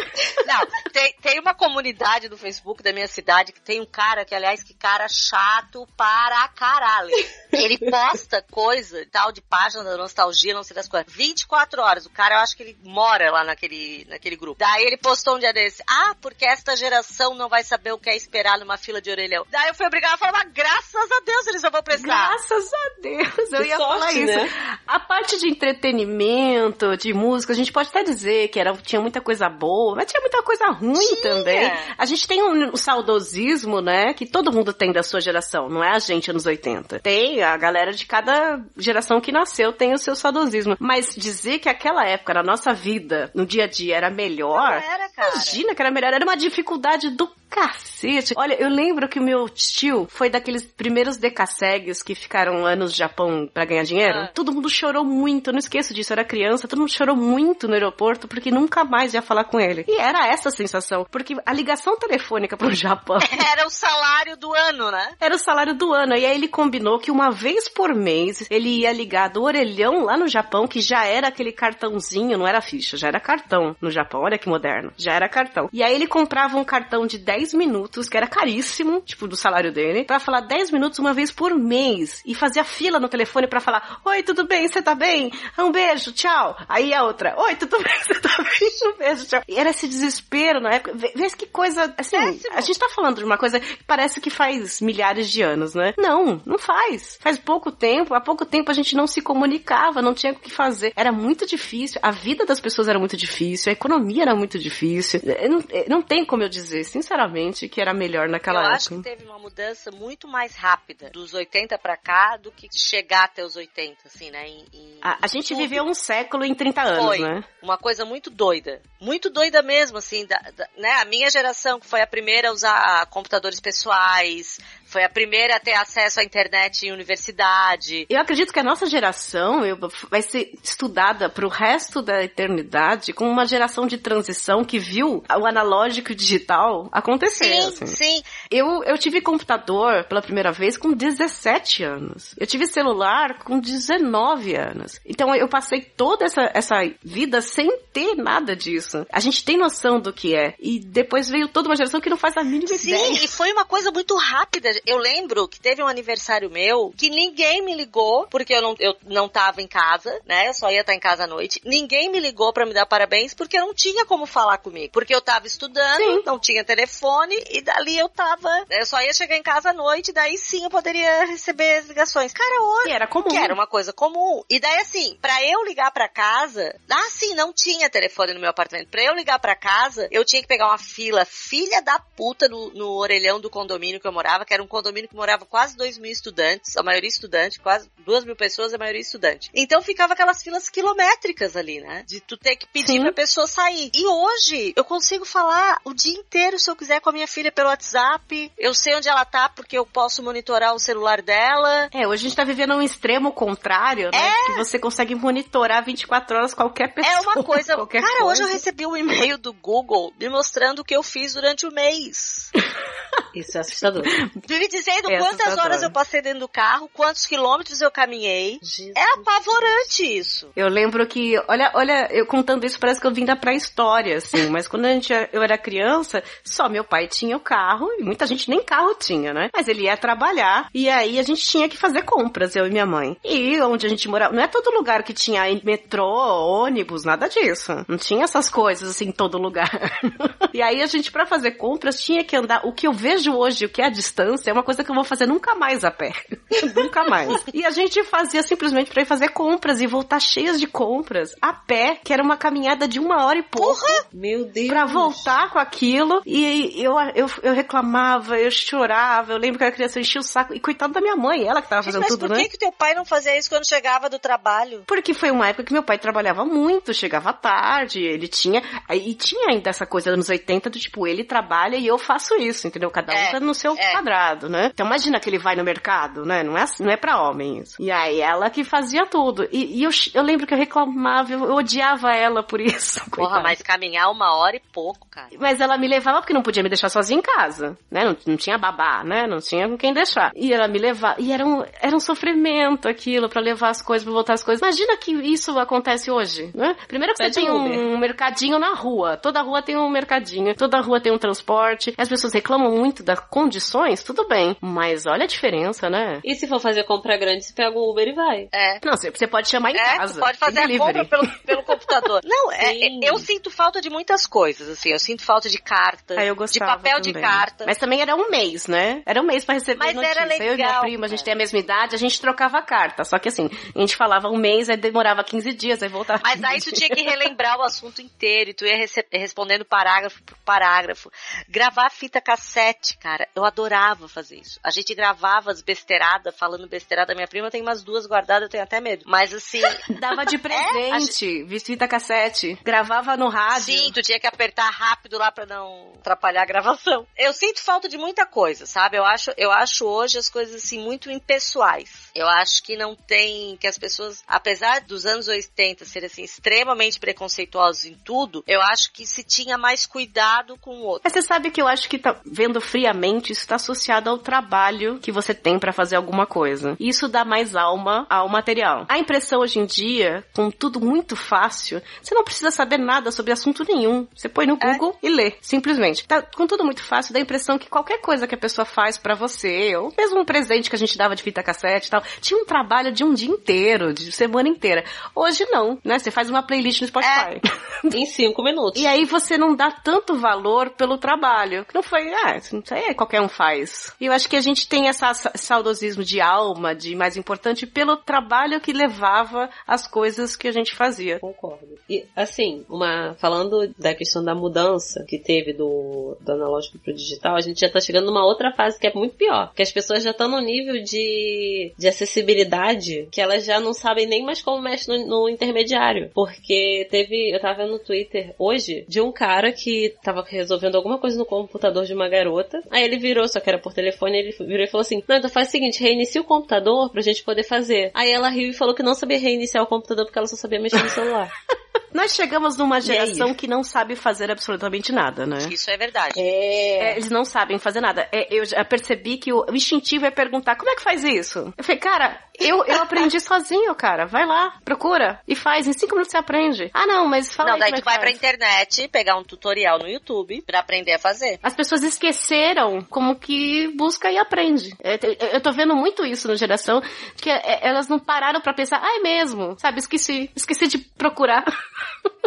Não, 0.46 0.90
tem, 0.92 1.14
tem 1.22 1.40
uma 1.40 1.54
comunidade 1.54 2.28
no 2.28 2.36
Facebook 2.36 2.82
da 2.82 2.92
minha 2.92 3.06
cidade 3.06 3.50
que 3.50 3.62
tem 3.62 3.80
um 3.80 3.86
cara 3.86 4.26
que, 4.26 4.34
aliás, 4.34 4.62
que 4.62 4.74
cara 4.74 5.06
chato 5.08 5.88
para 5.96 6.48
caralho. 6.48 7.10
Ele 7.50 7.78
posta 7.90 8.44
coisa 8.50 9.06
tal 9.10 9.32
de 9.32 9.40
página 9.40 9.84
da 9.84 9.96
nostalgia, 9.96 10.52
não 10.52 10.62
sei 10.62 10.74
das 10.74 10.88
coisas. 10.88 11.10
24 11.10 11.80
horas. 11.80 12.04
O 12.04 12.10
cara, 12.10 12.34
eu 12.34 12.40
acho 12.40 12.54
que 12.54 12.62
ele 12.62 12.78
mora 12.84 13.30
lá 13.30 13.42
naquele, 13.42 14.06
naquele 14.08 14.36
grupo. 14.36 14.58
Daí 14.58 14.84
ele 14.84 14.98
postou 14.98 15.36
um 15.36 15.38
dia 15.38 15.52
desse. 15.52 15.82
Ah, 15.88 16.14
porque 16.20 16.44
esta 16.44 16.76
geração 16.76 17.34
não 17.34 17.48
vai 17.48 17.62
saber 17.64 17.92
o 17.92 17.98
que 17.98 18.10
é 18.10 18.16
esperar 18.16 18.58
numa 18.58 18.76
fila 18.76 19.00
de 19.00 19.10
orelhão. 19.10 19.46
Daí 19.50 19.68
eu 19.68 19.74
fui 19.74 19.86
obrigada 19.86 20.14
a 20.14 20.18
falar, 20.18 20.32
mas 20.44 20.52
graças 20.52 21.10
a 21.10 21.20
Deus 21.24 21.46
eles 21.46 21.62
não 21.62 21.70
vão 21.70 21.82
prestar. 21.82 22.28
Graças 22.28 22.70
a 22.72 23.00
Deus, 23.00 23.52
eu 23.52 23.64
ia 23.64 23.76
sorte, 23.76 23.98
falar 24.00 24.12
isso. 24.12 24.26
né? 24.26 24.78
A 24.90 24.98
parte 24.98 25.38
de 25.38 25.48
entretenimento, 25.48 26.96
de 26.96 27.14
música, 27.14 27.52
a 27.52 27.56
gente 27.56 27.72
pode 27.72 27.88
até 27.90 28.02
dizer 28.02 28.48
que 28.48 28.58
era, 28.58 28.72
tinha 28.78 29.00
muita 29.00 29.20
coisa 29.20 29.48
boa, 29.48 29.94
mas 29.94 30.10
tinha 30.10 30.20
muita 30.20 30.42
coisa 30.42 30.66
ruim 30.72 30.98
Tinha. 30.98 31.22
também. 31.22 31.72
A 31.96 32.04
gente 32.04 32.26
tem 32.26 32.42
um, 32.42 32.72
um 32.72 32.76
saudosismo, 32.76 33.80
né, 33.80 34.12
que 34.14 34.26
todo 34.26 34.52
mundo 34.52 34.72
tem 34.72 34.90
da 34.90 35.04
sua 35.04 35.20
geração, 35.20 35.68
não 35.68 35.84
é 35.84 35.90
a 35.94 36.00
gente 36.00 36.28
anos 36.28 36.44
80. 36.44 36.98
Tem 36.98 37.40
a 37.40 37.56
galera 37.56 37.92
de 37.92 38.04
cada 38.04 38.60
geração 38.76 39.20
que 39.20 39.30
nasceu 39.30 39.72
tem 39.72 39.92
o 39.94 39.98
seu 39.98 40.16
saudosismo. 40.16 40.76
Mas 40.80 41.14
dizer 41.16 41.60
que 41.60 41.68
aquela 41.68 42.04
época, 42.04 42.34
na 42.34 42.42
nossa 42.42 42.72
vida, 42.72 43.30
no 43.32 43.46
dia 43.46 43.64
a 43.64 43.68
dia, 43.68 43.96
era 43.96 44.10
melhor, 44.10 44.70
Não 44.70 44.92
era, 44.92 45.08
cara. 45.10 45.34
imagina 45.34 45.72
que 45.72 45.82
era 45.82 45.92
melhor, 45.92 46.12
era 46.14 46.24
uma 46.24 46.36
dificuldade 46.36 47.10
do 47.10 47.30
Cacete. 47.50 48.34
Olha, 48.36 48.54
eu 48.54 48.68
lembro 48.68 49.08
que 49.08 49.18
o 49.18 49.22
meu 49.22 49.48
tio 49.48 50.06
foi 50.08 50.30
daqueles 50.30 50.64
primeiros 50.64 51.16
decassegues 51.16 52.02
que 52.02 52.14
ficaram 52.14 52.62
lá 52.62 52.76
no 52.76 52.86
Japão 52.86 53.50
pra 53.52 53.64
ganhar 53.64 53.82
dinheiro. 53.82 54.18
Ah. 54.18 54.30
Todo 54.32 54.52
mundo 54.52 54.70
chorou 54.70 55.04
muito, 55.04 55.48
eu 55.48 55.52
não 55.52 55.58
esqueço 55.58 55.92
disso, 55.92 56.12
eu 56.12 56.14
era 56.14 56.24
criança, 56.24 56.68
todo 56.68 56.78
mundo 56.78 56.92
chorou 56.92 57.16
muito 57.16 57.66
no 57.66 57.74
aeroporto 57.74 58.28
porque 58.28 58.50
nunca 58.50 58.84
mais 58.84 59.14
ia 59.14 59.20
falar 59.20 59.44
com 59.44 59.58
ele. 59.58 59.84
E 59.88 60.00
era 60.00 60.28
essa 60.28 60.48
a 60.48 60.52
sensação, 60.52 61.04
porque 61.10 61.36
a 61.44 61.52
ligação 61.52 61.98
telefônica 61.98 62.56
pro 62.56 62.72
Japão 62.72 63.18
Era 63.52 63.66
o 63.66 63.70
salário 63.70 64.36
do 64.36 64.54
ano, 64.54 64.90
né? 64.90 65.10
era 65.20 65.34
o 65.34 65.38
salário 65.38 65.74
do 65.74 65.92
ano. 65.92 66.14
E 66.14 66.24
aí 66.24 66.34
ele 66.34 66.48
combinou 66.48 66.98
que 66.98 67.10
uma 67.10 67.30
vez 67.30 67.68
por 67.68 67.94
mês 67.94 68.46
ele 68.48 68.80
ia 68.80 68.92
ligar 68.92 69.28
do 69.28 69.42
orelhão 69.42 70.04
lá 70.04 70.16
no 70.16 70.28
Japão, 70.28 70.68
que 70.68 70.80
já 70.80 71.04
era 71.04 71.28
aquele 71.28 71.52
cartãozinho, 71.52 72.38
não 72.38 72.46
era 72.46 72.60
ficha, 72.60 72.96
já 72.96 73.08
era 73.08 73.18
cartão 73.18 73.74
no 73.80 73.90
Japão. 73.90 74.22
Olha 74.22 74.38
que 74.38 74.48
moderno. 74.48 74.92
Já 74.96 75.14
era 75.14 75.28
cartão. 75.28 75.68
E 75.72 75.82
aí 75.82 75.94
ele 75.94 76.06
comprava 76.06 76.56
um 76.56 76.64
cartão 76.64 77.06
de 77.06 77.18
10 77.18 77.39
minutos, 77.54 78.08
que 78.08 78.16
era 78.16 78.26
caríssimo, 78.26 79.00
tipo, 79.00 79.26
do 79.26 79.36
salário 79.36 79.72
dele, 79.72 80.04
pra 80.04 80.20
falar 80.20 80.40
10 80.42 80.70
minutos 80.70 80.98
uma 80.98 81.12
vez 81.12 81.30
por 81.30 81.54
mês. 81.54 82.22
E 82.26 82.34
fazia 82.34 82.64
fila 82.64 82.98
no 83.00 83.08
telefone 83.08 83.46
pra 83.46 83.60
falar: 83.60 84.00
Oi, 84.04 84.22
tudo 84.22 84.46
bem? 84.46 84.68
Você 84.68 84.82
tá 84.82 84.94
bem? 84.94 85.32
Um 85.58 85.70
beijo, 85.72 86.12
tchau. 86.12 86.56
Aí 86.68 86.92
a 86.94 87.02
outra: 87.04 87.34
Oi, 87.38 87.54
tudo 87.56 87.78
bem? 87.82 87.92
Você 88.06 88.20
tá 88.20 88.30
bem? 88.38 88.70
Um 88.90 88.96
beijo, 88.96 89.26
tchau. 89.26 89.42
E 89.48 89.58
era 89.58 89.70
esse 89.70 89.86
desespero 89.86 90.60
na 90.60 90.70
época. 90.70 90.92
Vê, 90.94 91.12
vê 91.14 91.28
que 91.30 91.46
coisa. 91.46 91.92
Assim, 91.96 92.16
a 92.52 92.60
gente 92.60 92.78
tá 92.78 92.88
falando 92.94 93.18
de 93.18 93.24
uma 93.24 93.38
coisa 93.38 93.60
que 93.60 93.84
parece 93.84 94.20
que 94.20 94.30
faz 94.30 94.80
milhares 94.80 95.30
de 95.30 95.42
anos, 95.42 95.74
né? 95.74 95.92
Não, 95.98 96.40
não 96.44 96.58
faz. 96.58 97.18
Faz 97.20 97.38
pouco 97.38 97.70
tempo. 97.70 98.14
Há 98.14 98.20
pouco 98.20 98.44
tempo 98.44 98.70
a 98.70 98.74
gente 98.74 98.94
não 98.96 99.06
se 99.06 99.20
comunicava, 99.20 100.02
não 100.02 100.14
tinha 100.14 100.32
o 100.32 100.36
que 100.36 100.50
fazer. 100.50 100.92
Era 100.96 101.12
muito 101.12 101.46
difícil. 101.46 102.00
A 102.02 102.10
vida 102.10 102.44
das 102.44 102.60
pessoas 102.60 102.88
era 102.88 102.98
muito 102.98 103.16
difícil. 103.16 103.70
A 103.70 103.72
economia 103.72 104.22
era 104.22 104.34
muito 104.34 104.58
difícil. 104.58 105.20
Eh, 105.24 105.48
Não, 105.48 105.62
eh, 105.70 105.86
não 105.88 106.02
tem 106.02 106.24
como 106.24 106.42
eu 106.42 106.48
dizer, 106.48 106.84
sinceramente, 106.84 107.29
que 107.68 107.80
era 107.80 107.94
melhor 107.94 108.28
naquela 108.28 108.60
eu 108.60 108.64
época. 108.64 108.76
acho 108.76 108.88
que 108.90 109.02
teve 109.02 109.24
uma 109.24 109.38
mudança 109.38 109.90
muito 109.90 110.26
mais 110.28 110.54
rápida 110.54 111.10
dos 111.10 111.32
80 111.34 111.78
pra 111.78 111.96
cá 111.96 112.36
do 112.36 112.50
que 112.50 112.68
chegar 112.76 113.24
até 113.24 113.44
os 113.44 113.56
80, 113.56 113.96
assim, 114.06 114.30
né? 114.30 114.48
Em- 114.48 114.66
em- 114.72 114.98
A, 115.02 115.18
a 115.22 115.26
gente 115.26 115.48
tudo. 115.48 115.58
viveu 115.58 115.84
um 115.84 115.94
século 115.94 116.44
em 116.44 116.54
30 116.54 116.82
anos, 116.82 117.04
Foi 117.04 117.18
né? 117.18 117.44
uma 117.62 117.78
coisa 117.78 118.04
muito 118.04 118.30
doida. 118.30 118.80
Muito 119.00 119.30
doida 119.30 119.62
mesmo, 119.62 119.98
assim, 119.98 120.26
da, 120.26 120.36
da- 120.56 120.68
né? 120.76 120.92
A 121.00 121.04
minha 121.04 121.30
geração, 121.30 121.78
que 121.80 121.86
foi 121.86 122.00
a 122.02 122.06
primeira 122.06 122.48
a 122.50 122.52
usar 122.52 123.06
computadores 123.06 123.60
pessoais, 123.60 124.58
foi 124.90 125.04
a 125.04 125.08
primeira 125.08 125.56
a 125.56 125.60
ter 125.60 125.74
acesso 125.74 126.20
à 126.20 126.24
internet 126.24 126.84
em 126.86 126.92
universidade. 126.92 128.06
Eu 128.08 128.20
acredito 128.20 128.52
que 128.52 128.58
a 128.58 128.62
nossa 128.62 128.86
geração 128.86 129.64
eu- 129.64 129.78
vai 130.10 130.20
ser 130.20 130.52
estudada 130.62 131.28
pro 131.28 131.48
resto 131.48 132.02
da 132.02 132.22
eternidade 132.24 133.12
como 133.12 133.30
uma 133.30 133.46
geração 133.46 133.86
de 133.86 133.96
transição 133.98 134.64
que 134.64 134.78
viu 134.78 135.22
o 135.30 135.46
analógico 135.46 136.10
e 136.10 136.14
o 136.14 136.16
digital 136.16 136.88
acontecer. 136.90 137.44
Sim, 137.44 137.68
assim. 137.68 137.86
sim. 137.86 138.22
Eu, 138.50 138.82
eu 138.84 138.98
tive 138.98 139.20
computador 139.20 140.04
pela 140.04 140.20
primeira 140.20 140.50
vez 140.52 140.76
com 140.76 140.92
17 140.92 141.84
anos. 141.84 142.34
Eu 142.36 142.46
tive 142.46 142.66
celular 142.66 143.38
com 143.44 143.60
19 143.60 144.54
anos. 144.56 145.00
Então 145.06 145.34
eu 145.34 145.48
passei 145.48 145.80
toda 145.82 146.24
essa, 146.24 146.50
essa 146.52 146.76
vida 147.02 147.40
sem 147.40 147.70
ter 147.92 148.16
nada 148.16 148.56
disso. 148.56 149.06
A 149.12 149.20
gente 149.20 149.44
tem 149.44 149.56
noção 149.56 150.00
do 150.00 150.12
que 150.12 150.34
é. 150.34 150.54
E 150.58 150.80
depois 150.80 151.28
veio 151.28 151.46
toda 151.48 151.68
uma 151.68 151.76
geração 151.76 152.00
que 152.00 152.10
não 152.10 152.16
faz 152.16 152.36
a 152.36 152.42
mínima 152.42 152.76
Sim, 152.76 152.88
ideia. 152.88 153.24
e 153.24 153.28
foi 153.28 153.52
uma 153.52 153.64
coisa 153.64 153.90
muito 153.92 154.16
rápida. 154.16 154.70
Eu 154.86 154.98
lembro 154.98 155.48
que 155.48 155.60
teve 155.60 155.82
um 155.82 155.86
aniversário 155.86 156.50
meu 156.50 156.92
que 156.96 157.10
ninguém 157.10 157.62
me 157.62 157.74
ligou, 157.74 158.26
porque 158.28 158.54
eu 158.54 158.62
não, 158.62 158.74
eu 158.78 158.96
não 159.06 159.28
tava 159.28 159.62
em 159.62 159.66
casa, 159.66 160.20
né? 160.26 160.48
Eu 160.48 160.54
só 160.54 160.70
ia 160.70 160.80
estar 160.80 160.94
em 160.94 161.00
casa 161.00 161.24
à 161.24 161.26
noite. 161.26 161.60
Ninguém 161.64 162.10
me 162.10 162.20
ligou 162.20 162.52
pra 162.52 162.66
me 162.66 162.74
dar 162.74 162.86
parabéns 162.86 163.34
porque 163.34 163.58
não 163.58 163.74
tinha 163.74 164.04
como 164.04 164.26
falar 164.26 164.58
comigo. 164.58 164.92
Porque 164.92 165.14
eu 165.14 165.20
tava 165.20 165.46
estudando, 165.46 166.22
não 166.24 166.38
tinha 166.38 166.64
telefone 166.64 167.36
e 167.50 167.60
dali 167.60 167.98
eu 167.98 168.08
tava. 168.08 168.48
Eu 168.70 168.86
só 168.86 169.00
ia 169.02 169.12
chegar 169.12 169.36
em 169.36 169.42
casa 169.42 169.70
à 169.70 169.72
noite, 169.72 170.12
daí 170.12 170.36
sim 170.36 170.64
eu 170.64 170.70
poderia 170.70 171.24
receber 171.26 171.78
as 171.78 171.86
ligações. 171.86 172.32
Cara, 172.32 172.62
hoje. 172.62 172.84
Que 172.84 172.92
era 172.92 173.06
comum. 173.06 173.28
Que 173.28 173.36
era 173.36 173.54
uma 173.54 173.66
coisa 173.66 173.92
comum. 173.92 174.42
E 174.48 174.58
daí 174.58 174.78
assim, 174.80 175.16
pra 175.20 175.42
eu 175.44 175.64
ligar 175.64 175.90
pra 175.90 176.08
casa. 176.08 176.74
Ah, 176.90 177.10
sim, 177.10 177.34
não 177.34 177.52
tinha 177.52 177.90
telefone 177.90 178.34
no 178.34 178.40
meu 178.40 178.50
apartamento. 178.50 178.88
Pra 178.88 179.02
eu 179.02 179.14
ligar 179.14 179.38
pra 179.38 179.54
casa, 179.54 180.08
eu 180.10 180.24
tinha 180.24 180.42
que 180.42 180.48
pegar 180.48 180.68
uma 180.68 180.78
fila 180.78 181.24
filha 181.24 181.80
da 181.82 181.98
puta 181.98 182.48
no, 182.48 182.70
no 182.74 182.90
orelhão 182.98 183.40
do 183.40 183.50
condomínio 183.50 184.00
que 184.00 184.06
eu 184.06 184.12
morava, 184.12 184.44
que 184.44 184.54
era 184.54 184.62
um 184.62 184.66
condomínio 184.70 185.08
que 185.08 185.16
morava 185.16 185.44
quase 185.44 185.76
dois 185.76 185.98
mil 185.98 186.10
estudantes, 186.10 186.76
a 186.76 186.82
maioria 186.82 187.08
estudante, 187.08 187.60
quase 187.60 187.90
duas 188.06 188.24
mil 188.24 188.36
pessoas, 188.36 188.72
a 188.72 188.78
maioria 188.78 189.00
estudante. 189.00 189.50
Então 189.54 189.82
ficava 189.82 190.14
aquelas 190.14 190.42
filas 190.42 190.70
quilométricas 190.70 191.56
ali, 191.56 191.80
né? 191.80 192.04
De 192.06 192.20
tu 192.20 192.36
ter 192.36 192.56
que 192.56 192.66
pedir 192.66 193.00
pra 193.00 193.12
pessoa 193.12 193.46
sair. 193.46 193.90
E 193.94 194.06
hoje, 194.06 194.72
eu 194.76 194.84
consigo 194.84 195.24
falar 195.24 195.78
o 195.84 195.92
dia 195.92 196.14
inteiro, 196.14 196.58
se 196.58 196.70
eu 196.70 196.76
quiser, 196.76 197.00
com 197.00 197.10
a 197.10 197.12
minha 197.12 197.26
filha 197.26 197.50
pelo 197.52 197.68
WhatsApp. 197.68 198.52
Eu 198.56 198.72
sei 198.72 198.94
onde 198.94 199.08
ela 199.08 199.24
tá, 199.24 199.48
porque 199.48 199.76
eu 199.76 199.84
posso 199.84 200.22
monitorar 200.22 200.74
o 200.74 200.78
celular 200.78 201.20
dela. 201.20 201.88
É, 201.92 202.06
hoje 202.06 202.26
a 202.26 202.28
gente 202.28 202.36
tá 202.36 202.44
vivendo 202.44 202.74
um 202.74 202.82
extremo 202.82 203.32
contrário, 203.32 204.10
né? 204.10 204.32
Que 204.46 204.52
você 204.52 204.78
consegue 204.78 205.14
monitorar 205.14 205.84
24 205.84 206.36
horas 206.36 206.54
qualquer 206.54 206.94
pessoa. 206.94 207.14
É 207.14 207.20
uma 207.20 207.42
coisa. 207.42 207.74
qualquer 207.76 208.02
Cara, 208.02 208.24
hoje 208.26 208.42
eu 208.42 208.46
coisa. 208.46 208.52
recebi 208.52 208.86
um 208.86 208.96
e-mail 208.96 209.36
do 209.36 209.52
Google 209.52 210.12
me 210.18 210.28
mostrando 210.28 210.80
o 210.80 210.84
que 210.84 210.94
eu 210.94 211.02
fiz 211.02 211.34
durante 211.34 211.66
o 211.66 211.72
mês. 211.72 212.50
Isso 213.34 213.56
é 213.56 213.60
assustador. 213.60 214.02
Me 214.60 214.68
dizendo 214.68 215.10
É 215.10 215.16
quantas 215.16 215.56
horas 215.56 215.82
eu 215.82 215.90
passei 215.90 216.20
dentro 216.20 216.40
do 216.40 216.48
carro, 216.48 216.90
quantos 216.92 217.24
quilômetros 217.24 217.80
eu 217.80 217.90
caminhei. 217.90 218.60
É 218.94 219.18
apavorante 219.18 220.02
isso. 220.02 220.50
Eu 220.54 220.68
lembro 220.68 221.06
que, 221.06 221.34
olha, 221.48 221.70
olha, 221.74 222.08
eu 222.10 222.26
contando 222.26 222.66
isso 222.66 222.78
parece 222.78 223.00
que 223.00 223.06
eu 223.06 223.14
vim 223.14 223.24
da 223.24 223.34
pré-história, 223.34 224.18
assim, 224.18 224.50
mas 224.52 224.68
quando 224.68 224.84
a 224.84 224.92
gente, 224.92 225.14
eu 225.32 225.42
era 225.42 225.56
criança, 225.56 226.22
só 226.44 226.68
meu 226.68 226.84
pai 226.84 227.08
tinha 227.08 227.38
o 227.38 227.40
carro, 227.40 227.88
e 227.98 228.02
muita 228.02 228.26
gente 228.26 228.50
nem 228.50 228.62
carro 228.62 228.94
tinha, 228.94 229.32
né? 229.32 229.48
Mas 229.56 229.66
ele 229.66 229.84
ia 229.84 229.96
trabalhar, 229.96 230.68
e 230.74 230.90
aí 230.90 231.18
a 231.18 231.22
gente 231.22 231.42
tinha 231.42 231.66
que 231.66 231.78
fazer 231.78 232.02
compras, 232.02 232.54
eu 232.54 232.66
e 232.66 232.70
minha 232.70 232.84
mãe. 232.84 233.16
E 233.24 233.58
onde 233.62 233.86
a 233.86 233.88
gente 233.88 234.08
morava, 234.08 234.34
não 234.34 234.42
é 234.42 234.46
todo 234.46 234.76
lugar 234.76 235.02
que 235.02 235.14
tinha 235.14 235.42
metrô, 235.64 236.04
ônibus, 236.06 237.02
nada 237.02 237.28
disso. 237.28 237.72
Não 237.88 237.96
tinha 237.96 238.24
essas 238.24 238.50
coisas, 238.50 238.90
assim, 238.90 239.06
em 239.06 239.12
todo 239.12 239.38
lugar. 239.38 239.70
e 240.52 240.60
aí 240.60 240.82
a 240.82 240.86
gente, 240.86 241.10
pra 241.10 241.24
fazer 241.24 241.52
compras, 241.52 242.02
tinha 242.04 242.22
que 242.22 242.36
andar, 242.36 242.66
o 242.66 242.74
que 242.74 242.86
eu 242.86 242.92
vejo 242.92 243.32
hoje, 243.32 243.64
o 243.64 243.70
que 243.70 243.80
é 243.80 243.86
a 243.86 243.90
distância, 243.90 244.49
é 244.50 244.52
uma 244.52 244.62
coisa 244.62 244.84
que 244.84 244.90
eu 244.90 244.94
vou 244.94 245.04
fazer 245.04 245.26
nunca 245.26 245.54
mais 245.54 245.84
a 245.84 245.90
pé. 245.90 246.12
nunca 246.74 247.04
mais. 247.04 247.44
E 247.54 247.64
a 247.64 247.70
gente 247.70 248.02
fazia 248.04 248.42
simplesmente 248.42 248.90
pra 248.90 249.02
ir 249.02 249.06
fazer 249.06 249.28
compras 249.30 249.80
e 249.80 249.86
voltar 249.86 250.20
cheias 250.20 250.58
de 250.60 250.66
compras 250.66 251.34
a 251.40 251.52
pé, 251.52 251.98
que 252.04 252.12
era 252.12 252.22
uma 252.22 252.36
caminhada 252.36 252.86
de 252.86 252.98
uma 252.98 253.24
hora 253.24 253.38
e 253.38 253.42
pouco. 253.42 253.80
Meu 254.12 254.44
Deus. 254.44 254.68
Pra 254.68 254.84
voltar 254.86 255.50
com 255.50 255.58
aquilo. 255.58 256.20
E 256.26 256.82
eu, 256.82 256.94
eu, 257.14 257.30
eu 257.42 257.54
reclamava, 257.54 258.38
eu 258.38 258.50
chorava. 258.50 259.32
Eu 259.32 259.38
lembro 259.38 259.58
que 259.58 259.64
era 259.64 259.72
criança, 259.72 259.98
eu 259.98 260.02
enchia 260.02 260.20
o 260.20 260.24
saco. 260.24 260.54
E 260.54 260.60
coitado 260.60 260.92
da 260.92 261.00
minha 261.00 261.16
mãe, 261.16 261.46
ela 261.46 261.62
que 261.62 261.68
tava 261.68 261.82
fazendo 261.82 262.02
Mas 262.02 262.10
tudo, 262.10 262.26
por 262.26 262.36
né? 262.36 262.42
que, 262.42 262.50
que 262.50 262.58
teu 262.58 262.72
pai 262.72 262.94
não 262.94 263.04
fazia 263.04 263.36
isso 263.38 263.48
quando 263.48 263.66
chegava 263.66 264.08
do 264.08 264.18
trabalho? 264.18 264.84
Porque 264.86 265.14
foi 265.14 265.30
uma 265.30 265.48
época 265.48 265.64
que 265.64 265.72
meu 265.72 265.82
pai 265.82 265.98
trabalhava 265.98 266.44
muito, 266.44 266.92
chegava 266.92 267.32
tarde, 267.32 268.02
ele 268.02 268.28
tinha. 268.28 268.62
E 268.90 269.14
tinha 269.14 269.50
ainda 269.50 269.70
essa 269.70 269.86
coisa 269.86 270.10
dos 270.10 270.14
anos 270.14 270.28
80 270.28 270.70
do 270.70 270.78
tipo, 270.78 271.06
ele 271.06 271.24
trabalha 271.24 271.76
e 271.76 271.86
eu 271.86 271.98
faço 271.98 272.34
isso, 272.36 272.66
entendeu? 272.66 272.90
Cada 272.90 273.12
um 273.12 273.16
É, 273.16 273.30
tá 273.32 273.40
no 273.40 273.54
seu 273.54 273.74
é. 273.74 273.92
quadrado, 273.92 274.39
né? 274.48 274.70
Então 274.72 274.86
imagina 274.86 275.18
que 275.20 275.28
ele 275.28 275.38
vai 275.38 275.54
no 275.56 275.64
mercado, 275.64 276.24
né? 276.24 276.42
Não 276.42 276.56
é, 276.56 276.62
assim- 276.62 276.84
não 276.84 276.90
é 276.92 276.96
pra 276.96 277.20
homem 277.22 277.58
isso. 277.58 277.76
E 277.78 277.90
aí 277.90 278.20
ela 278.20 278.48
que 278.50 278.64
fazia 278.64 279.06
tudo. 279.06 279.46
E, 279.52 279.78
e 279.80 279.82
eu, 279.84 279.90
eu 280.14 280.22
lembro 280.22 280.46
que 280.46 280.54
eu 280.54 280.58
reclamava, 280.58 281.32
eu, 281.32 281.44
eu 281.44 281.54
odiava 281.54 282.12
ela 282.12 282.42
por 282.42 282.60
isso. 282.60 283.00
Porra, 283.10 283.28
coitada. 283.28 283.42
mas 283.42 283.62
caminhar 283.62 284.10
uma 284.10 284.34
hora 284.36 284.56
e 284.56 284.62
pouco, 284.72 285.06
cara. 285.10 285.28
Mas 285.38 285.60
ela 285.60 285.76
me 285.76 285.88
levava 285.88 286.18
porque 286.20 286.32
não 286.32 286.42
podia 286.42 286.62
me 286.62 286.68
deixar 286.68 286.88
sozinha 286.88 287.18
em 287.18 287.22
casa, 287.22 287.76
né? 287.90 288.04
Não, 288.04 288.16
não 288.26 288.36
tinha 288.36 288.56
babá, 288.58 289.02
né? 289.04 289.26
Não 289.26 289.38
tinha 289.38 289.68
com 289.68 289.76
quem 289.76 289.92
deixar. 289.92 290.32
E 290.34 290.52
ela 290.52 290.68
me 290.68 290.78
levava. 290.78 291.16
E 291.20 291.32
era 291.32 291.44
um, 291.46 291.62
era 291.80 291.94
um 291.94 292.00
sofrimento 292.00 292.88
aquilo 292.88 293.28
pra 293.28 293.40
levar 293.40 293.70
as 293.70 293.82
coisas, 293.82 294.04
pra 294.04 294.12
voltar 294.12 294.34
as 294.34 294.44
coisas. 294.44 294.60
Imagina 294.62 294.96
que 294.96 295.12
isso 295.12 295.58
acontece 295.58 296.10
hoje, 296.10 296.50
né? 296.54 296.76
Primeiro 296.88 297.14
que 297.14 297.22
Pede 297.22 297.34
você 297.34 297.40
tem 297.40 297.50
Uber. 297.50 297.78
um 297.78 297.98
mercadinho 297.98 298.58
na 298.58 298.74
rua. 298.74 299.16
Toda 299.16 299.42
rua 299.42 299.62
tem 299.62 299.76
um 299.76 299.88
mercadinho. 299.90 300.54
Toda 300.54 300.80
rua 300.80 301.00
tem 301.00 301.12
um 301.12 301.18
transporte. 301.18 301.94
As 301.98 302.08
pessoas 302.08 302.32
reclamam 302.32 302.70
muito 302.76 303.02
das 303.02 303.20
condições, 303.20 304.02
tudo 304.02 304.26
bem. 304.30 304.56
Mas 304.60 305.04
olha 305.06 305.24
a 305.24 305.26
diferença, 305.26 305.90
né? 305.90 306.20
E 306.24 306.34
se 306.34 306.46
for 306.46 306.58
fazer 306.60 306.84
compra 306.84 307.16
grande, 307.18 307.44
você 307.44 307.52
pega 307.52 307.76
um 307.78 307.90
Uber 307.90 308.08
e 308.08 308.12
vai. 308.14 308.48
É. 308.52 308.78
Não, 308.84 308.96
você 308.96 309.10
você 309.10 309.26
pode 309.26 309.48
chamar 309.48 309.72
em 309.72 309.76
É, 309.76 309.98
casa. 309.98 310.18
pode 310.18 310.38
fazer 310.38 310.60
a 310.60 310.78
compra 310.78 311.04
pelo, 311.04 311.28
pelo 311.40 311.62
computador. 311.64 312.20
Não, 312.24 312.52
é, 312.52 312.66
Sim. 312.72 313.00
eu 313.02 313.18
sinto 313.18 313.50
falta 313.50 313.80
de 313.80 313.90
muitas 313.90 314.26
coisas, 314.26 314.68
assim. 314.68 314.90
Eu 314.90 314.98
sinto 314.98 315.22
falta 315.24 315.48
de 315.50 315.58
carta, 315.60 316.14
Ah, 316.18 316.24
eu 316.24 316.34
de 316.46 316.58
papel 316.58 317.00
de 317.00 317.12
também. 317.12 317.28
carta. 317.28 317.64
Mas 317.66 317.76
também 317.76 318.00
era 318.00 318.14
um 318.16 318.30
mês, 318.30 318.66
né? 318.66 319.02
Era 319.04 319.20
um 319.20 319.26
mês 319.26 319.44
pra 319.44 319.54
receber 319.54 319.78
Mas 319.84 319.94
notícia. 319.94 320.20
era 320.20 320.22
eu 320.22 320.36
e 320.36 320.38
minha 320.38 320.50
legal, 320.52 320.80
prima, 320.82 321.06
a 321.06 321.08
gente 321.08 321.18
cara. 321.18 321.24
tem 321.24 321.34
a 321.34 321.36
mesma 321.36 321.58
idade, 321.58 321.94
a 321.94 321.98
gente 321.98 322.20
trocava 322.20 322.62
carta. 322.62 323.04
Só 323.04 323.18
que 323.18 323.28
assim, 323.28 323.50
a 323.74 323.78
gente 323.80 323.96
falava 323.96 324.28
um 324.28 324.36
mês, 324.36 324.68
aí 324.70 324.76
demorava 324.76 325.24
15 325.24 325.52
dias, 325.52 325.82
aí 325.82 325.88
voltava. 325.88 326.20
Mas 326.22 326.42
aí 326.44 326.60
tu 326.60 326.72
tinha 326.72 326.88
que 326.88 327.02
relembrar 327.02 327.58
o 327.58 327.62
assunto 327.62 328.00
inteiro 328.00 328.50
e 328.50 328.54
tu 328.54 328.64
ia 328.64 328.86
respondendo 329.12 329.64
parágrafo 329.64 330.22
por 330.22 330.36
parágrafo. 330.38 331.10
Gravar 331.48 331.90
fita 331.90 332.20
cassete 332.20 332.96
cara, 332.98 333.26
eu 333.34 333.44
adorava 333.44 334.06
fazer 334.10 334.36
isso. 334.36 334.58
A 334.62 334.70
gente 334.70 334.94
gravava 334.94 335.50
as 335.50 335.62
besteiradas, 335.62 336.36
falando 336.36 336.68
besteirada. 336.68 337.14
Minha 337.14 337.28
prima 337.28 337.50
tem 337.50 337.62
umas 337.62 337.82
duas 337.82 338.06
guardadas, 338.06 338.44
eu 338.44 338.48
tenho 338.48 338.64
até 338.64 338.80
medo. 338.80 339.04
Mas 339.06 339.32
assim. 339.32 339.60
Dava 340.00 340.24
de 340.24 340.38
presente, 340.38 341.46
fita 341.60 341.86
cassete. 341.86 342.58
Gravava 342.64 343.16
no 343.16 343.28
rádio. 343.28 343.78
Sim, 343.78 343.92
tu 343.92 344.02
tinha 344.02 344.18
que 344.18 344.26
apertar 344.26 344.68
rápido 344.70 345.18
lá 345.18 345.30
pra 345.30 345.46
não 345.46 345.92
atrapalhar 345.98 346.42
a 346.42 346.46
gravação. 346.46 347.06
Eu 347.16 347.32
sinto 347.32 347.62
falta 347.62 347.88
de 347.88 347.96
muita 347.96 348.26
coisa, 348.26 348.66
sabe? 348.66 348.96
Eu 348.96 349.04
acho, 349.04 349.32
eu 349.36 349.52
acho 349.52 349.84
hoje 349.84 350.18
as 350.18 350.28
coisas 350.28 350.64
assim 350.64 350.80
muito 350.80 351.10
impessoais. 351.10 352.10
Eu 352.14 352.26
acho 352.28 352.62
que 352.62 352.76
não 352.76 352.94
tem, 352.94 353.56
que 353.56 353.66
as 353.66 353.78
pessoas, 353.78 354.22
apesar 354.26 354.80
dos 354.80 355.06
anos 355.06 355.28
80 355.28 355.84
serem 355.84 356.06
assim 356.06 356.22
extremamente 356.22 356.98
preconceituosos 356.98 357.84
em 357.84 357.94
tudo, 357.94 358.42
eu 358.46 358.60
acho 358.62 358.92
que 358.92 359.06
se 359.06 359.22
tinha 359.22 359.56
mais 359.56 359.86
cuidado 359.86 360.56
com 360.58 360.78
o 360.78 360.82
outro. 360.82 361.02
Mas 361.04 361.12
você 361.12 361.22
sabe 361.22 361.50
que 361.50 361.60
eu 361.60 361.68
acho 361.68 361.88
que 361.88 361.98
tá 361.98 362.20
vendo 362.24 362.60
friamente, 362.60 363.32
isso 363.32 363.42
está 363.42 363.56
associado 363.56 363.99
ao 364.08 364.18
trabalho 364.18 364.98
que 364.98 365.12
você 365.12 365.34
tem 365.34 365.58
pra 365.58 365.72
fazer 365.72 365.96
alguma 365.96 366.26
coisa. 366.26 366.76
E 366.78 366.88
isso 366.88 367.08
dá 367.08 367.24
mais 367.24 367.54
alma 367.54 368.06
ao 368.08 368.28
material. 368.28 368.86
A 368.88 368.98
impressão 368.98 369.40
hoje 369.40 369.58
em 369.58 369.66
dia, 369.66 370.24
com 370.34 370.50
tudo 370.50 370.80
muito 370.80 371.16
fácil, 371.16 371.82
você 372.02 372.14
não 372.14 372.24
precisa 372.24 372.50
saber 372.50 372.78
nada 372.78 373.10
sobre 373.10 373.32
assunto 373.32 373.64
nenhum. 373.64 374.06
Você 374.14 374.28
põe 374.28 374.46
no 374.46 374.56
Google 374.56 374.96
e 375.02 375.08
lê, 375.08 375.34
simplesmente. 375.40 376.06
Tá 376.06 376.22
com 376.22 376.46
tudo 376.46 376.64
muito 376.64 376.82
fácil, 376.82 377.12
dá 377.12 377.18
a 377.18 377.22
impressão 377.22 377.58
que 377.58 377.68
qualquer 377.68 378.00
coisa 378.00 378.26
que 378.26 378.34
a 378.34 378.38
pessoa 378.38 378.64
faz 378.64 378.96
pra 378.96 379.14
você, 379.14 379.76
ou 379.76 379.92
mesmo 379.96 380.20
um 380.20 380.24
presente 380.24 380.70
que 380.70 380.76
a 380.76 380.78
gente 380.78 380.96
dava 380.96 381.14
de 381.14 381.22
fita 381.22 381.42
cassete 381.42 381.88
e 381.88 381.90
tal, 381.90 382.02
tinha 382.20 382.40
um 382.40 382.44
trabalho 382.44 382.92
de 382.92 383.04
um 383.04 383.12
dia 383.12 383.28
inteiro, 383.28 383.92
de 383.92 384.12
semana 384.12 384.48
inteira. 384.48 384.84
Hoje 385.14 385.44
não, 385.50 385.78
né? 385.84 385.98
Você 385.98 386.10
faz 386.10 386.30
uma 386.30 386.42
playlist 386.42 386.80
no 386.80 386.88
Spotify. 386.88 387.40
em 387.84 388.06
cinco 388.06 388.42
minutos. 388.42 388.80
E 388.80 388.86
aí 388.86 389.04
você 389.04 389.38
não 389.38 389.54
dá 389.54 389.70
tanto 389.70 390.16
valor 390.16 390.70
pelo 390.70 390.98
trabalho. 390.98 391.64
Que 391.64 391.74
não 391.74 391.82
foi, 391.82 392.12
ah, 392.12 392.36
isso 392.36 392.62
aí 392.70 392.94
qualquer 392.94 393.20
um 393.20 393.28
faz. 393.28 393.89
E 394.00 394.06
eu 394.06 394.12
acho 394.12 394.28
que 394.28 394.36
a 394.36 394.40
gente 394.40 394.68
tem 394.68 394.88
essa 394.88 395.12
sa- 395.14 395.32
saudosismo 395.34 396.04
de 396.04 396.20
alma, 396.20 396.74
de 396.74 396.94
mais 396.94 397.16
importante, 397.16 397.66
pelo 397.66 397.96
trabalho 397.96 398.60
que 398.60 398.72
levava 398.72 399.48
as 399.66 399.86
coisas 399.86 400.36
que 400.36 400.48
a 400.48 400.52
gente 400.52 400.74
fazia. 400.74 401.18
Concordo. 401.18 401.78
E 401.88 402.04
assim, 402.14 402.64
uma 402.68 403.14
falando 403.18 403.72
da 403.78 403.94
questão 403.94 404.22
da 404.22 404.34
mudança 404.34 405.04
que 405.08 405.18
teve 405.18 405.52
do, 405.52 406.16
do 406.20 406.32
analógico 406.32 406.78
pro 406.78 406.94
digital, 406.94 407.36
a 407.36 407.40
gente 407.40 407.60
já 407.60 407.68
tá 407.68 407.80
chegando 407.80 408.06
numa 408.06 408.24
outra 408.24 408.52
fase 408.52 408.78
que 408.78 408.86
é 408.86 408.92
muito 408.94 409.16
pior. 409.16 409.52
Que 409.54 409.62
as 409.62 409.72
pessoas 409.72 410.02
já 410.02 410.10
estão 410.10 410.28
no 410.28 410.40
nível 410.40 410.82
de, 410.82 411.72
de 411.78 411.88
acessibilidade 411.88 413.08
que 413.10 413.20
elas 413.20 413.44
já 413.44 413.60
não 413.60 413.72
sabem 413.72 414.06
nem 414.06 414.24
mais 414.24 414.42
como 414.42 414.62
mexe 414.62 414.88
no, 414.88 415.06
no 415.06 415.28
intermediário. 415.28 416.10
Porque 416.14 416.86
teve, 416.90 417.34
eu 417.34 417.40
tava 417.40 417.66
no 417.66 417.78
Twitter 417.78 418.34
hoje 418.38 418.84
de 418.88 419.00
um 419.00 419.12
cara 419.12 419.52
que 419.52 419.94
tava 420.02 420.24
resolvendo 420.26 420.76
alguma 420.76 420.98
coisa 420.98 421.18
no 421.18 421.26
computador 421.26 421.84
de 421.84 421.94
uma 421.94 422.08
garota. 422.08 422.62
Aí 422.70 422.84
ele 422.84 422.98
virou, 422.98 423.26
só 423.28 423.40
que 423.40 423.48
era 423.48 423.58
por 423.58 423.72
telefone, 423.80 424.18
ele 424.18 424.32
virou 424.32 424.64
e 424.64 424.66
falou 424.66 424.82
assim: 424.82 425.02
Não, 425.06 425.16
então 425.16 425.30
faz 425.30 425.48
o 425.48 425.50
seguinte, 425.50 425.82
reinicia 425.82 426.20
o 426.20 426.24
computador 426.24 426.90
pra 426.90 427.02
gente 427.02 427.24
poder 427.24 427.44
fazer. 427.44 427.90
Aí 427.94 428.10
ela 428.10 428.28
riu 428.28 428.50
e 428.50 428.54
falou 428.54 428.74
que 428.74 428.82
não 428.82 428.94
sabia 428.94 429.18
reiniciar 429.18 429.64
o 429.64 429.66
computador 429.66 430.04
porque 430.04 430.18
ela 430.18 430.28
só 430.28 430.36
sabia 430.36 430.60
mexer 430.60 430.82
no 430.82 430.90
celular. 430.90 431.30
Nós 431.92 432.14
chegamos 432.14 432.56
numa 432.56 432.76
aí? 432.76 432.82
geração 432.82 433.34
que 433.34 433.46
não 433.46 433.62
sabe 433.62 433.96
fazer 433.96 434.30
absolutamente 434.30 434.92
nada, 434.92 435.26
né? 435.26 435.38
Isso 435.50 435.70
é 435.70 435.76
verdade. 435.76 436.14
É, 436.16 436.92
eles 436.92 437.10
não 437.10 437.24
sabem 437.24 437.58
fazer 437.58 437.80
nada. 437.80 438.08
É, 438.12 438.26
eu 438.34 438.44
já 438.44 438.64
percebi 438.64 439.18
que 439.18 439.32
o, 439.32 439.44
o 439.48 439.54
instintivo 439.54 440.06
é 440.06 440.10
perguntar 440.10 440.56
como 440.56 440.70
é 440.70 440.76
que 440.76 440.82
faz 440.82 441.04
isso? 441.04 441.52
Eu 441.56 441.64
falei, 441.64 441.80
cara, 441.80 442.18
eu, 442.38 442.64
eu 442.64 442.80
aprendi 442.82 443.18
sozinho, 443.20 443.74
cara. 443.74 444.06
Vai 444.06 444.24
lá, 444.26 444.54
procura 444.64 445.20
e 445.26 445.34
faz. 445.34 445.66
Em 445.66 445.72
cinco 445.72 445.94
minutos 445.94 446.10
você 446.12 446.16
aprende. 446.18 446.70
Ah, 446.72 446.86
não, 446.86 447.06
mas 447.06 447.34
fala 447.34 447.50
não, 447.50 447.54
aí 447.56 447.60
daí 447.60 447.70
como 447.70 447.76
é 447.76 447.80
tu 447.80 447.84
que 447.84 447.90
vai 447.90 447.98
pra 447.98 448.06
faz. 448.06 448.16
internet, 448.16 448.88
pegar 448.88 449.16
um 449.16 449.24
tutorial 449.24 449.78
no 449.78 449.88
YouTube 449.88 450.42
pra 450.46 450.60
aprender 450.60 450.92
a 450.94 450.98
fazer. 450.98 451.38
As 451.42 451.54
pessoas 451.54 451.82
esqueceram 451.82 452.82
como 452.88 453.16
que 453.16 453.68
busca 453.76 454.10
e 454.10 454.16
aprende. 454.18 454.74
É, 454.82 454.98
Eu 455.34 455.40
tô 455.40 455.52
vendo 455.52 455.74
muito 455.74 456.04
isso 456.04 456.28
na 456.28 456.34
geração, 456.34 456.80
que 457.20 457.28
é, 457.30 457.60
elas 457.62 457.88
não 457.88 457.98
pararam 457.98 458.40
pra 458.40 458.54
pensar, 458.54 458.80
ah, 458.82 458.96
é 458.98 459.00
mesmo, 459.00 459.56
sabe, 459.58 459.78
esqueci, 459.80 460.30
esqueci 460.36 460.66
de 460.68 460.78
procurar. 460.78 461.44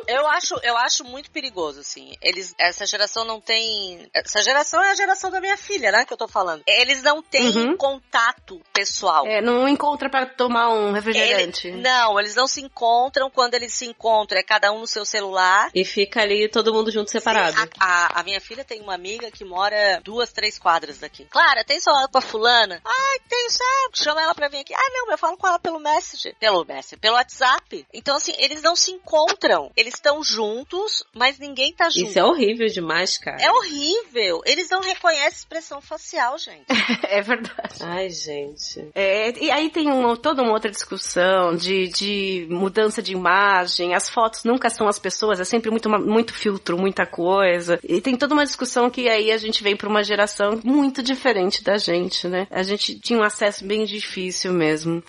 Eu 0.06 0.28
acho, 0.28 0.54
eu 0.64 0.76
acho 0.76 1.06
muito 1.06 1.32
perigoso, 1.32 1.80
assim. 1.80 2.14
Eles, 2.22 2.54
essa 2.60 2.86
geração 2.86 3.24
não 3.24 3.40
tem. 3.40 4.10
Essa 4.14 4.42
geração 4.44 4.84
é 4.84 4.92
a 4.92 4.96
geração 4.96 5.32
da 5.32 5.40
minha 5.40 5.56
filha, 5.56 5.94
né? 5.94 6.04
Que 6.06 6.12
eu 6.12 6.18
tô 6.18 6.28
falando. 6.28 6.62
Eles 6.68 7.02
não 7.02 7.22
têm 7.24 7.78
contato 7.78 8.62
pessoal. 8.74 9.26
É, 9.26 9.42
não 9.42 9.66
encontra 9.66 10.10
pra 10.10 10.26
tomar 10.26 10.70
um 10.74 10.92
refrigerante. 10.92 11.70
Ele- 11.70 11.82
não, 11.82 12.20
eles 12.20 12.36
não 12.36 12.48
se 12.48 12.60
encontram. 12.62 13.30
Quando 13.30 13.54
eles 13.54 13.74
se 13.74 13.86
encontram, 13.86 14.38
é 14.38 14.44
cada 14.44 14.74
um 14.74 14.80
no 14.80 14.88
seu 14.88 15.06
celular. 15.06 15.70
E 15.74 15.86
fica 15.86 16.22
ali 16.22 16.50
todo 16.50 16.74
mundo 16.74 16.92
junto 16.92 17.10
separado. 17.10 17.58
Sim, 17.58 17.70
a, 17.80 17.86
a- 18.08 18.20
a 18.20 18.24
minha 18.24 18.42
filha 18.42 18.66
tem 18.66 18.82
uma 18.82 18.96
amiga 18.96 19.32
que 19.32 19.46
mora 19.46 20.02
duas, 20.04 20.34
três 20.34 20.60
quadras 20.60 20.98
daqui. 21.00 21.24
Clara, 21.30 21.64
tem 21.64 21.80
celular 21.80 22.10
pra 22.10 22.20
fulana? 22.20 22.82
Ai, 22.84 23.20
tem, 23.30 23.50
sabe? 23.50 23.94
Chama 24.04 24.22
ela 24.22 24.36
pra 24.36 24.50
vir 24.50 24.58
aqui. 24.60 24.74
Ah, 24.74 24.90
não, 24.92 25.10
eu 25.12 25.18
falo 25.18 25.38
com 25.38 25.48
ela 25.48 25.60
pelo 25.60 25.80
Messenger. 25.80 26.36
Pelo 26.38 26.66
Messenger, 26.66 27.00
pelo 27.00 27.16
WhatsApp. 27.16 27.88
Então, 27.94 28.18
assim, 28.18 28.34
eles 28.38 28.62
não 28.62 28.76
se 28.76 28.92
encontram. 28.92 29.43
Eles 29.76 29.96
estão 29.96 30.24
juntos, 30.24 31.04
mas 31.14 31.40
ninguém 31.40 31.74
tá 31.74 31.90
junto. 31.90 32.10
Isso 32.10 32.20
é 32.20 32.24
horrível 32.24 32.68
demais, 32.68 33.18
cara. 33.18 33.42
É 33.42 33.52
horrível. 33.52 34.42
Eles 34.46 34.70
não 34.70 34.82
reconhecem 34.82 35.38
expressão 35.40 35.82
facial, 35.82 36.38
gente. 36.38 36.66
É 37.04 37.22
verdade. 37.22 37.80
Ai, 37.82 38.10
gente. 38.10 38.90
É, 38.96 39.38
e 39.38 39.52
aí 39.52 39.70
tem 39.70 39.92
uma, 39.92 40.18
toda 40.18 40.42
uma 40.42 40.54
outra 40.54 40.72
discussão 40.72 41.56
de, 41.56 41.88
de 41.90 42.48
mudança 42.50 43.04
de 43.04 43.12
imagem. 43.12 43.94
As 43.94 44.10
fotos 44.10 44.44
nunca 44.44 44.70
são 44.70 44.88
as 44.88 44.98
pessoas, 44.98 45.40
é 45.40 45.44
sempre 45.44 45.70
muito, 45.70 45.90
muito 45.90 46.34
filtro, 46.34 46.78
muita 46.78 47.06
coisa. 47.06 47.80
E 47.84 48.02
tem 48.02 48.16
toda 48.16 48.34
uma 48.34 48.46
discussão 48.46 48.90
que 48.90 49.08
aí 49.08 49.32
a 49.32 49.38
gente 49.38 49.62
vem 49.62 49.76
para 49.76 49.90
uma 49.90 50.04
geração 50.04 50.60
muito 50.64 51.04
diferente 51.04 51.64
da 51.64 51.78
gente, 51.78 52.28
né? 52.28 52.48
A 52.50 52.64
gente 52.64 53.00
tinha 53.00 53.20
um 53.20 53.24
acesso 53.24 53.66
bem 53.66 53.86
difícil 53.86 54.54
mesmo. 54.54 55.04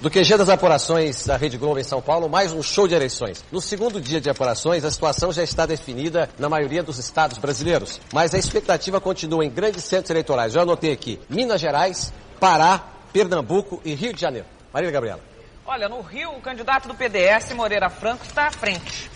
Do 0.00 0.08
QG 0.08 0.36
das 0.36 0.48
apurações 0.48 1.26
da 1.26 1.36
Rede 1.36 1.58
Globo 1.58 1.80
em 1.80 1.82
São 1.82 2.00
Paulo, 2.00 2.28
mais 2.28 2.52
um 2.52 2.62
show 2.62 2.86
de 2.86 2.94
eleições. 2.94 3.44
No 3.50 3.60
segundo 3.60 4.00
dia 4.00 4.20
de 4.20 4.30
apurações, 4.30 4.84
a 4.84 4.90
situação 4.92 5.32
já 5.32 5.42
está 5.42 5.66
definida 5.66 6.30
na 6.38 6.48
maioria 6.48 6.84
dos 6.84 6.98
estados 6.98 7.36
brasileiros. 7.36 8.00
Mas 8.12 8.32
a 8.32 8.38
expectativa 8.38 9.00
continua 9.00 9.44
em 9.44 9.50
grandes 9.50 9.82
centros 9.82 10.10
eleitorais. 10.10 10.54
Eu 10.54 10.62
anotei 10.62 10.92
aqui 10.92 11.18
Minas 11.28 11.60
Gerais, 11.60 12.12
Pará, 12.38 12.80
Pernambuco 13.12 13.82
e 13.84 13.92
Rio 13.92 14.12
de 14.12 14.20
Janeiro. 14.20 14.46
Marília 14.72 14.92
Gabriela. 14.92 15.20
Olha, 15.66 15.88
no 15.88 16.00
Rio, 16.00 16.30
o 16.30 16.40
candidato 16.40 16.86
do 16.86 16.94
PDS, 16.94 17.52
Moreira 17.54 17.90
Franco, 17.90 18.24
está 18.24 18.46
à 18.46 18.50
frente. 18.52 19.10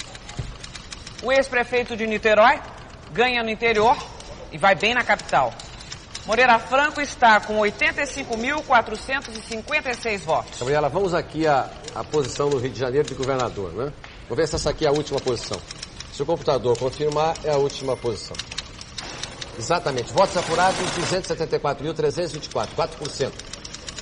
O 1.22 1.30
ex-prefeito 1.30 1.96
de 1.96 2.08
Niterói 2.08 2.58
ganha 3.12 3.40
no 3.44 3.50
interior 3.50 3.96
e 4.50 4.58
vai 4.58 4.74
bem 4.74 4.94
na 4.94 5.04
capital. 5.04 5.54
Moreira 6.24 6.56
Franco 6.58 7.00
está 7.00 7.40
com 7.40 7.58
85.456 7.58 10.18
votos. 10.20 10.60
Gabriela, 10.60 10.88
vamos 10.88 11.12
aqui 11.14 11.48
à, 11.48 11.68
à 11.96 12.04
posição 12.04 12.48
no 12.48 12.58
Rio 12.58 12.70
de 12.70 12.78
Janeiro 12.78 13.08
de 13.08 13.14
governador, 13.14 13.72
né? 13.72 13.92
Vou 14.28 14.36
ver 14.36 14.46
se 14.46 14.54
essa 14.54 14.70
aqui 14.70 14.86
é 14.86 14.88
a 14.88 14.92
última 14.92 15.18
posição. 15.18 15.60
Se 16.12 16.22
o 16.22 16.26
computador 16.26 16.78
confirmar, 16.78 17.34
é 17.42 17.50
a 17.50 17.56
última 17.56 17.96
posição. 17.96 18.36
Exatamente. 19.58 20.12
Votos 20.12 20.36
apurados, 20.36 20.78
274.324, 20.92 22.68
4%. 22.76 23.32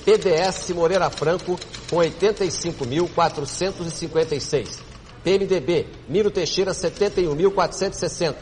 PDS 0.05 0.69
Moreira 0.71 1.09
Franco 1.09 1.59
com 1.89 1.95
85.456. 1.97 4.77
PMDB, 5.23 5.87
Miro 6.07 6.29
Teixeira, 6.29 6.71
71.460. 6.71 8.35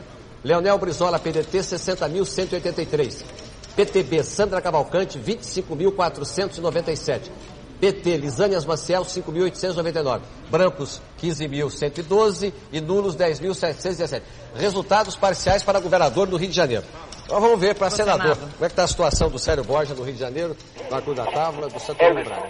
Leonel 0.43 0.77
Brizola, 0.77 1.17
PDT, 1.17 1.59
60.183. 1.59 3.48
PTB, 3.79 4.23
Sandra 4.25 4.59
Cavalcante, 4.59 5.17
25.497. 5.17 7.31
PT, 7.79 8.17
Lisânias 8.17 8.65
Maciel, 8.65 9.03
5.899. 9.03 10.19
Brancos, 10.51 11.01
15.112 11.21 12.51
e 12.73 12.81
nulos, 12.81 13.15
10.717. 13.15 14.21
Resultados 14.53 15.15
parciais 15.15 15.63
para 15.63 15.79
governador 15.79 16.27
do 16.27 16.35
Rio 16.35 16.49
de 16.49 16.55
Janeiro. 16.55 16.83
Agora 17.23 17.39
vamos 17.39 17.61
ver 17.61 17.73
para 17.75 17.89
senador. 17.89 18.35
Senado. 18.35 18.51
Como 18.51 18.65
é 18.65 18.67
que 18.67 18.73
está 18.73 18.83
a 18.83 18.87
situação 18.87 19.29
do 19.29 19.39
Célio 19.39 19.63
Borja 19.63 19.93
no 19.93 20.03
Rio 20.03 20.13
de 20.13 20.19
Janeiro, 20.19 20.57
na 20.91 21.01
Cruz 21.01 21.15
da 21.15 21.25
Távola, 21.27 21.69
do 21.69 21.79
Santo 21.79 22.03
Antônio 22.03 22.25
Braga? 22.25 22.49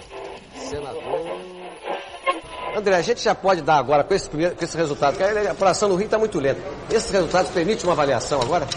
Senador... 0.68 1.60
André, 2.76 2.96
a 2.96 3.02
gente 3.02 3.22
já 3.22 3.36
pode 3.36 3.62
dar 3.62 3.78
agora, 3.78 4.04
com 4.04 4.16
esse, 4.16 4.28
primeiro, 4.28 4.56
com 4.56 4.66
esse 4.66 4.76
resultado, 4.76 5.16
porque 5.16 5.48
a 5.48 5.52
apuração 5.52 5.90
no 5.90 5.96
Rio 5.96 6.06
está 6.06 6.18
muito 6.18 6.40
lenta. 6.40 6.60
Esses 6.90 7.12
resultados 7.12 7.52
permitem 7.52 7.86
uma 7.86 7.94
avaliação 7.94 8.42
agora? 8.42 8.68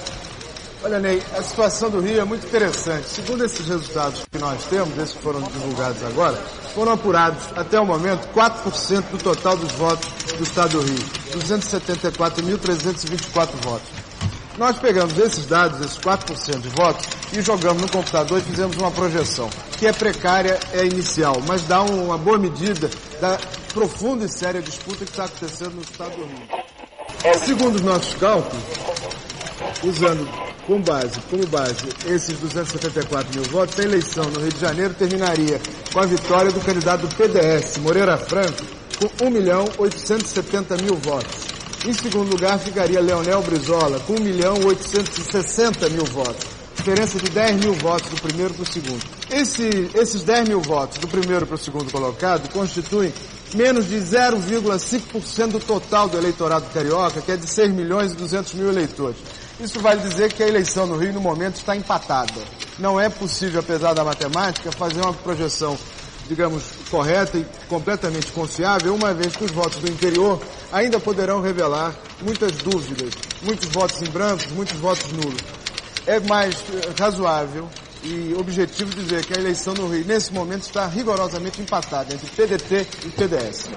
Olha, 0.85 0.99
Ney, 0.99 1.23
a 1.39 1.43
situação 1.43 1.91
do 1.91 2.01
Rio 2.01 2.21
é 2.21 2.25
muito 2.25 2.45
interessante. 2.45 3.09
Segundo 3.09 3.45
esses 3.45 3.69
resultados 3.69 4.25
que 4.29 4.39
nós 4.39 4.65
temos, 4.65 4.99
esses 4.99 5.15
que 5.15 5.23
foram 5.23 5.41
divulgados 5.43 6.03
agora, 6.03 6.37
foram 6.75 6.91
apurados 6.93 7.45
até 7.55 7.79
o 7.79 7.87
momento 7.87 8.27
4% 8.35 9.05
do 9.13 9.19
total 9.19 9.57
dos 9.57 9.71
votos 9.73 10.09
do 10.37 10.43
Estado 10.43 10.73
do 10.73 10.81
Rio. 10.81 10.99
274.324 11.39 13.49
votos. 13.63 13.89
Nós 14.59 14.77
pegamos 14.81 15.17
esses 15.19 15.47
dados, 15.47 15.81
esses 15.81 15.99
4% 15.99 16.61
de 16.61 16.69
votos, 16.71 17.07
e 17.33 17.41
jogamos 17.41 17.81
no 17.81 17.89
computador 17.89 18.39
e 18.39 18.43
fizemos 18.43 18.77
uma 18.77 18.91
projeção, 18.91 19.49
que 19.79 19.87
é 19.87 19.93
precária, 19.93 20.59
é 20.73 20.85
inicial, 20.85 21.41
mas 21.47 21.63
dá 21.63 21.81
uma 21.83 22.19
boa 22.19 22.39
medida 22.39 22.91
da 23.21 23.39
profunda 23.73 24.25
e 24.25 24.29
séria 24.29 24.61
disputa 24.61 25.05
que 25.05 25.13
está 25.13 25.27
acontecendo 25.27 25.77
no 25.77 25.83
Estado 25.83 26.17
do 26.17 26.25
Rio. 26.25 26.43
Segundo 27.45 27.77
os 27.77 27.83
nossos 27.83 28.15
cálculos, 28.15 28.65
usando 29.85 30.29
com 30.67 30.81
base, 30.81 31.19
como 31.29 31.47
base 31.47 31.89
esses 32.07 32.39
274 32.39 33.35
mil 33.35 33.51
votos, 33.51 33.79
a 33.79 33.83
eleição 33.83 34.25
no 34.25 34.41
Rio 34.41 34.53
de 34.53 34.61
Janeiro 34.61 34.95
terminaria 34.95 35.61
com 35.93 35.99
a 35.99 36.07
vitória 36.07 36.53
do 36.53 36.61
candidato 36.61 37.07
do 37.07 37.15
PDS, 37.15 37.79
Moreira 37.79 38.17
Franco, 38.17 38.63
com 38.99 39.27
1 39.27 39.31
milhão 39.31 39.69
870 39.79 40.77
mil 40.79 40.95
votos. 40.97 41.53
Em 41.85 41.93
segundo 41.93 42.31
lugar 42.31 42.59
ficaria 42.61 43.01
Leonel 43.01 43.43
Brizola, 43.43 43.99
com 44.01 44.15
1 44.15 44.21
milhão 44.21 44.55
860 44.65 45.89
mil 45.91 46.05
votos. 46.05 46.47
Diferença 46.77 47.19
de 47.19 47.31
10 47.31 47.57
mil 47.57 47.75
votos 47.75 48.09
do 48.11 48.21
primeiro 48.21 48.55
para 48.55 48.63
o 48.63 48.67
segundo. 48.67 49.03
Esse, 49.31 49.91
esses 49.95 50.23
10 50.23 50.49
mil 50.49 50.61
votos 50.61 50.99
do 50.99 51.09
primeiro 51.09 51.47
para 51.47 51.55
o 51.57 51.59
segundo 51.59 51.91
colocado 51.91 52.49
constituem 52.53 53.13
menos 53.55 53.89
de 53.89 53.97
0,5% 53.97 55.49
do 55.49 55.61
total 55.61 56.09
do 56.09 56.17
eleitorado 56.17 56.67
carioca, 56.73 57.21
que 57.21 57.33
é 57.33 57.37
de 57.37 57.47
6 57.47 57.71
milhões 57.73 58.13
e 58.13 58.17
200 58.17 58.55
mil 58.55 58.69
eleitores. 58.69 59.17
Isso 59.63 59.79
vale 59.79 60.01
dizer 60.01 60.33
que 60.33 60.43
a 60.43 60.49
eleição 60.49 60.89
no 60.89 60.97
Rio, 60.97 61.13
no 61.13 61.21
momento, 61.21 61.55
está 61.55 61.77
empatada. 61.77 62.43
Não 62.81 62.99
é 62.99 63.09
possível, 63.09 63.61
apesar 63.61 63.95
da 63.95 64.03
matemática, 64.03 64.73
fazer 64.73 65.01
uma 65.01 65.13
projeção, 65.13 65.79
digamos, 66.27 66.65
correta 66.91 67.39
e 67.39 67.47
completamente 67.69 68.33
confiável, 68.33 68.93
uma 68.93 69.15
vez 69.15 69.37
que 69.37 69.45
os 69.45 69.53
votos 69.53 69.79
do 69.79 69.89
interior 69.89 70.43
ainda 70.73 70.99
poderão 70.99 71.41
revelar 71.41 71.95
muitas 72.23 72.51
dúvidas, 72.57 73.15
muitos 73.43 73.69
votos 73.69 74.03
em 74.03 74.11
branco, 74.11 74.43
muitos 74.55 74.77
votos 74.81 75.13
nulos. 75.13 75.41
É 76.09 76.19
mais 76.19 76.57
eh, 76.57 76.93
razoável 76.99 77.69
e 78.03 78.35
objetivo 78.37 78.91
dizer 78.91 79.25
que 79.25 79.33
a 79.33 79.41
eleição 79.41 79.75
no 79.75 79.87
Rio, 79.87 80.05
nesse 80.05 80.33
momento, 80.33 80.63
está 80.63 80.89
rigorosamente 80.89 81.63
empatada 81.63 82.13
entre 82.13 82.27
PDT 82.31 82.87
e 83.07 83.11
PDS. 83.11 83.69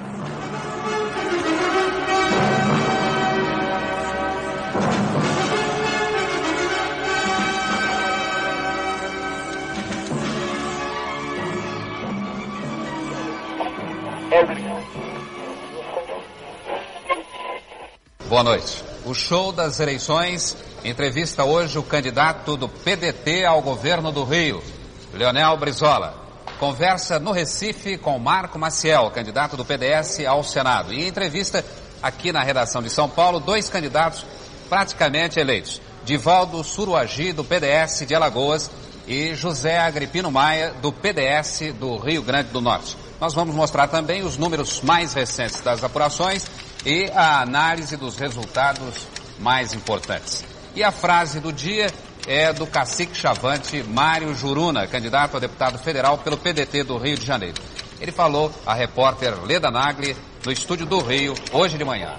Boa 18.27 18.43
noite. 18.43 18.83
O 19.05 19.13
show 19.13 19.53
das 19.53 19.79
eleições 19.79 20.57
entrevista 20.83 21.45
hoje 21.45 21.79
o 21.79 21.83
candidato 21.83 22.57
do 22.57 22.67
PDT 22.67 23.45
ao 23.45 23.61
governo 23.61 24.11
do 24.11 24.25
Rio, 24.25 24.61
Leonel 25.13 25.55
Brizola. 25.55 26.21
Conversa 26.59 27.17
no 27.17 27.31
Recife 27.31 27.97
com 27.97 28.19
Marco 28.19 28.59
Maciel, 28.59 29.09
candidato 29.11 29.55
do 29.55 29.63
PDS 29.63 30.25
ao 30.25 30.43
Senado. 30.43 30.93
E 30.93 31.07
entrevista 31.07 31.63
aqui 32.03 32.33
na 32.33 32.43
redação 32.43 32.81
de 32.81 32.89
São 32.89 33.07
Paulo 33.07 33.39
dois 33.39 33.69
candidatos 33.69 34.25
praticamente 34.67 35.39
eleitos. 35.39 35.81
Divaldo 36.03 36.61
Suruagi, 36.61 37.31
do 37.31 37.45
PDS 37.45 38.05
de 38.05 38.13
Alagoas, 38.13 38.69
e 39.07 39.33
José 39.33 39.77
Agripino 39.77 40.29
Maia, 40.29 40.73
do 40.81 40.91
PDS 40.91 41.73
do 41.79 41.95
Rio 41.97 42.21
Grande 42.21 42.49
do 42.49 42.59
Norte. 42.59 43.04
Nós 43.25 43.33
vamos 43.33 43.55
mostrar 43.55 43.87
também 43.87 44.21
os 44.21 44.37
números 44.37 44.81
mais 44.81 45.15
recentes 45.15 45.59
das 45.59 45.83
apurações 45.83 46.45
e 46.85 47.09
a 47.09 47.41
análise 47.41 47.97
dos 47.97 48.17
resultados 48.17 49.07
mais 49.39 49.73
importantes. 49.73 50.45
E 50.75 50.83
a 50.83 50.91
frase 50.91 51.39
do 51.39 51.51
dia 51.51 51.87
é 52.27 52.53
do 52.53 52.67
cacique 52.67 53.17
chavante 53.17 53.81
Mário 53.81 54.35
Juruna, 54.35 54.85
candidato 54.85 55.37
a 55.37 55.39
deputado 55.39 55.79
federal 55.79 56.19
pelo 56.19 56.37
PDT 56.37 56.83
do 56.83 56.99
Rio 56.99 57.17
de 57.17 57.25
Janeiro. 57.25 57.55
Ele 57.99 58.11
falou 58.11 58.51
à 58.63 58.75
repórter 58.75 59.33
Leda 59.43 59.71
Nagli 59.71 60.15
no 60.45 60.51
estúdio 60.51 60.85
do 60.85 60.99
Rio 60.99 61.33
hoje 61.51 61.79
de 61.79 61.83
manhã. 61.83 62.13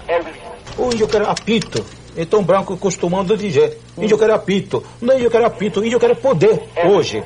O 0.77 0.91
índio 0.91 1.07
quer 1.07 1.21
apito. 1.21 1.85
Então 2.17 2.43
branco 2.43 2.75
costumando 2.75 3.37
dizer, 3.37 3.79
índio 3.97 4.17
quer 4.17 4.31
apito. 4.31 4.83
Não 5.01 5.13
é 5.13 5.17
índio 5.19 5.31
quer 5.31 5.45
apito, 5.45 5.85
índio 5.85 6.01
quer 6.01 6.13
poder 6.17 6.67
hoje. 6.83 7.23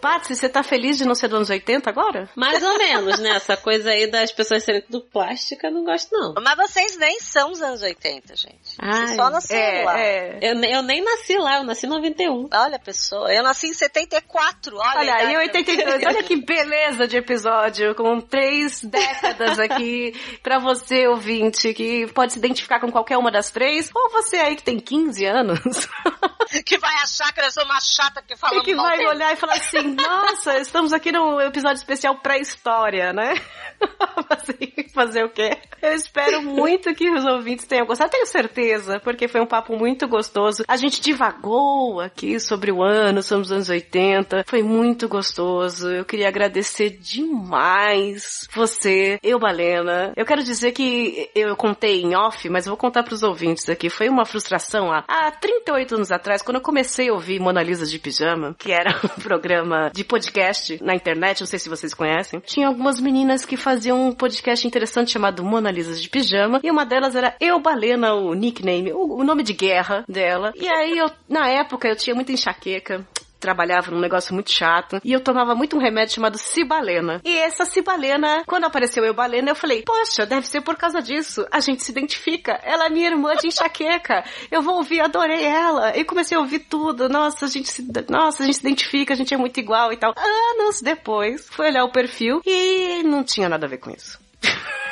Patsy, 0.00 0.34
você 0.36 0.48
tá 0.48 0.62
feliz 0.62 0.96
de 0.98 1.04
não 1.04 1.14
ser 1.14 1.28
dos 1.28 1.36
anos 1.36 1.50
80 1.50 1.88
agora? 1.90 2.28
Mais 2.34 2.62
ou 2.62 2.78
menos, 2.78 3.18
né? 3.18 3.30
Essa 3.30 3.56
coisa 3.56 3.90
aí 3.90 4.06
das 4.06 4.32
pessoas 4.32 4.62
serem 4.64 4.82
tudo 4.82 5.00
plástica, 5.02 5.68
eu 5.68 5.72
não 5.72 5.84
gosto 5.84 6.08
não. 6.12 6.34
Mas 6.42 6.56
vocês 6.56 6.96
nem 6.96 7.20
são 7.20 7.50
os 7.52 7.60
anos 7.62 7.82
80, 7.82 8.36
gente. 8.36 8.76
Ai, 8.80 8.92
Vocês 9.06 9.16
só 9.16 9.30
nasceram 9.30 9.78
é, 9.80 9.84
lá. 9.84 10.00
é. 10.00 10.38
Eu, 10.42 10.62
eu 10.64 10.82
nem 10.82 11.02
nasci 11.02 11.36
lá, 11.36 11.56
eu 11.58 11.64
nasci 11.64 11.86
em 11.86 11.90
91. 11.90 12.48
Olha, 12.52 12.78
pessoa, 12.78 13.32
eu 13.32 13.42
nasci 13.42 13.68
em 13.68 13.72
74, 13.72 14.76
olha. 14.76 14.98
Olha, 14.98 15.14
a 15.14 15.24
em 15.24 15.30
idade. 15.44 15.58
82, 15.58 16.04
olha 16.06 16.22
que 16.22 16.36
beleza 16.36 17.06
de 17.06 17.16
episódio, 17.16 17.94
com 17.94 18.20
três 18.20 18.82
décadas 18.82 19.58
aqui 19.58 20.14
pra 20.42 20.58
você, 20.58 21.06
ouvinte, 21.08 21.72
que 21.74 22.06
pode 22.08 22.32
se 22.32 22.38
identificar 22.38 22.80
com 22.80 22.90
qualquer 22.90 23.16
uma 23.18 23.30
das 23.30 23.50
três, 23.50 23.90
ou 23.94 24.10
você 24.10 24.36
aí 24.36 24.56
que 24.56 24.62
tem 24.62 24.78
15 24.78 25.24
anos, 25.24 25.88
que 26.64 26.78
vai 26.78 26.94
achar 26.96 27.32
que 27.32 27.40
eu 27.40 27.50
sou 27.50 27.64
uma 27.64 27.80
chata 27.80 28.22
que 28.22 28.34
e 28.34 28.36
falamos 28.36 28.64
que 28.64 28.74
mal 28.74 28.86
vai 28.86 28.96
dele. 28.98 29.08
olhar 29.10 29.32
e 29.32 29.36
falar 29.36 29.54
assim, 29.54 29.87
nossa, 29.88 30.58
estamos 30.58 30.92
aqui 30.92 31.10
num 31.12 31.40
episódio 31.40 31.78
especial 31.78 32.16
pré-história, 32.16 33.12
né? 33.12 33.34
Assim, 34.30 34.78
Fazer 34.92 35.24
o 35.24 35.28
quê? 35.28 35.56
Eu 35.80 35.92
espero 35.92 36.42
muito 36.42 36.92
que 36.94 37.08
os 37.08 37.24
ouvintes 37.24 37.66
tenham 37.66 37.86
gostado, 37.86 38.10
tenho 38.10 38.26
certeza, 38.26 38.98
porque 39.00 39.28
foi 39.28 39.40
um 39.40 39.46
papo 39.46 39.76
muito 39.76 40.08
gostoso. 40.08 40.64
A 40.66 40.76
gente 40.76 41.00
divagou 41.00 42.00
aqui 42.00 42.40
sobre 42.40 42.72
o 42.72 42.82
ano, 42.82 43.22
sobre 43.22 43.44
os 43.44 43.52
anos 43.52 43.68
80, 43.68 44.44
foi 44.46 44.62
muito 44.62 45.08
gostoso. 45.08 45.88
Eu 45.88 46.04
queria 46.04 46.26
agradecer 46.26 46.90
demais 46.90 48.48
você, 48.52 49.20
eu, 49.22 49.38
Balena. 49.38 50.12
Eu 50.16 50.26
quero 50.26 50.42
dizer 50.42 50.72
que 50.72 51.30
eu 51.34 51.54
contei 51.54 52.02
em 52.02 52.16
off, 52.16 52.48
mas 52.48 52.66
vou 52.66 52.76
contar 52.76 53.04
pros 53.04 53.22
ouvintes 53.22 53.68
aqui. 53.68 53.88
Foi 53.88 54.08
uma 54.08 54.24
frustração 54.24 54.92
há, 54.92 55.04
há 55.06 55.30
38 55.30 55.94
anos 55.94 56.10
atrás, 56.10 56.42
quando 56.42 56.56
eu 56.56 56.62
comecei 56.62 57.08
a 57.08 57.12
ouvir 57.12 57.38
Mona 57.38 57.62
Lisa 57.62 57.86
de 57.86 57.98
Pijama, 58.00 58.56
que 58.58 58.72
era 58.72 58.90
um 59.04 59.22
programa 59.22 59.77
de 59.92 60.04
podcast 60.04 60.82
na 60.82 60.94
internet, 60.94 61.40
não 61.40 61.46
sei 61.46 61.58
se 61.58 61.68
vocês 61.68 61.94
conhecem. 61.94 62.40
Tinha 62.40 62.68
algumas 62.68 63.00
meninas 63.00 63.44
que 63.44 63.56
faziam 63.56 64.08
um 64.08 64.12
podcast 64.12 64.66
interessante 64.66 65.10
chamado 65.10 65.44
Mona 65.44 65.70
Lisa 65.70 65.94
de 65.94 66.08
Pijama, 66.08 66.60
e 66.62 66.70
uma 66.70 66.84
delas 66.84 67.14
era 67.14 67.34
Eu 67.40 67.60
Balena, 67.60 68.14
o 68.14 68.34
nickname, 68.34 68.92
o, 68.92 69.18
o 69.18 69.24
nome 69.24 69.42
de 69.42 69.52
guerra 69.52 70.04
dela. 70.08 70.52
E 70.56 70.68
aí, 70.68 70.98
eu, 70.98 71.10
na 71.28 71.48
época, 71.48 71.88
eu 71.88 71.96
tinha 71.96 72.14
muita 72.14 72.32
enxaqueca 72.32 73.06
trabalhava 73.38 73.90
num 73.90 74.00
negócio 74.00 74.34
muito 74.34 74.52
chato 74.52 75.00
e 75.04 75.12
eu 75.12 75.20
tomava 75.20 75.54
muito 75.54 75.76
um 75.76 75.80
remédio 75.80 76.14
chamado 76.14 76.38
Cibalena. 76.38 77.20
E 77.24 77.36
essa 77.38 77.64
Cibalena, 77.64 78.42
quando 78.46 78.64
apareceu 78.64 79.04
eu 79.04 79.14
Balena, 79.14 79.50
eu 79.50 79.56
falei, 79.56 79.82
poxa, 79.82 80.26
deve 80.26 80.46
ser 80.46 80.60
por 80.60 80.76
causa 80.76 81.00
disso. 81.00 81.46
A 81.50 81.60
gente 81.60 81.82
se 81.82 81.90
identifica. 81.90 82.52
Ela 82.62 82.86
é 82.86 82.90
minha 82.90 83.08
irmã 83.08 83.34
de 83.36 83.48
enxaqueca. 83.48 84.24
Eu 84.50 84.62
vou 84.62 84.76
ouvir, 84.76 85.00
adorei 85.00 85.44
ela. 85.44 85.96
E 85.96 86.04
comecei 86.04 86.36
a 86.36 86.40
ouvir 86.40 86.60
tudo. 86.60 87.08
Nossa, 87.08 87.46
a 87.46 87.48
gente 87.48 87.68
se, 87.68 87.86
nossa, 88.08 88.42
a 88.42 88.46
gente 88.46 88.56
se 88.56 88.66
identifica, 88.66 89.14
a 89.14 89.16
gente 89.16 89.32
é 89.32 89.36
muito 89.36 89.58
igual 89.58 89.92
e 89.92 89.96
tal. 89.96 90.14
Anos 90.16 90.80
depois, 90.82 91.48
fui 91.50 91.66
olhar 91.66 91.84
o 91.84 91.92
perfil 91.92 92.40
e 92.44 93.02
não 93.04 93.22
tinha 93.22 93.48
nada 93.48 93.66
a 93.66 93.68
ver 93.68 93.78
com 93.78 93.90
isso. 93.90 94.18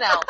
Não. 0.00 0.20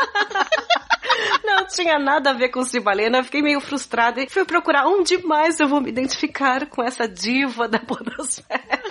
Não 1.45 1.67
tinha 1.67 1.99
nada 1.99 2.31
a 2.31 2.33
ver 2.33 2.49
com 2.49 2.65
Cibalena, 2.65 3.23
fiquei 3.23 3.43
meio 3.43 3.61
frustrada 3.61 4.23
e 4.23 4.29
fui 4.29 4.45
procurar 4.45 4.87
onde 4.87 5.19
mais 5.19 5.61
eu 5.61 5.69
vou 5.69 5.81
me 5.81 5.91
identificar 5.91 6.67
com 6.67 6.83
essa 6.83 7.07
diva 7.07 7.69
da 7.69 7.79
podosfera. 7.79 8.83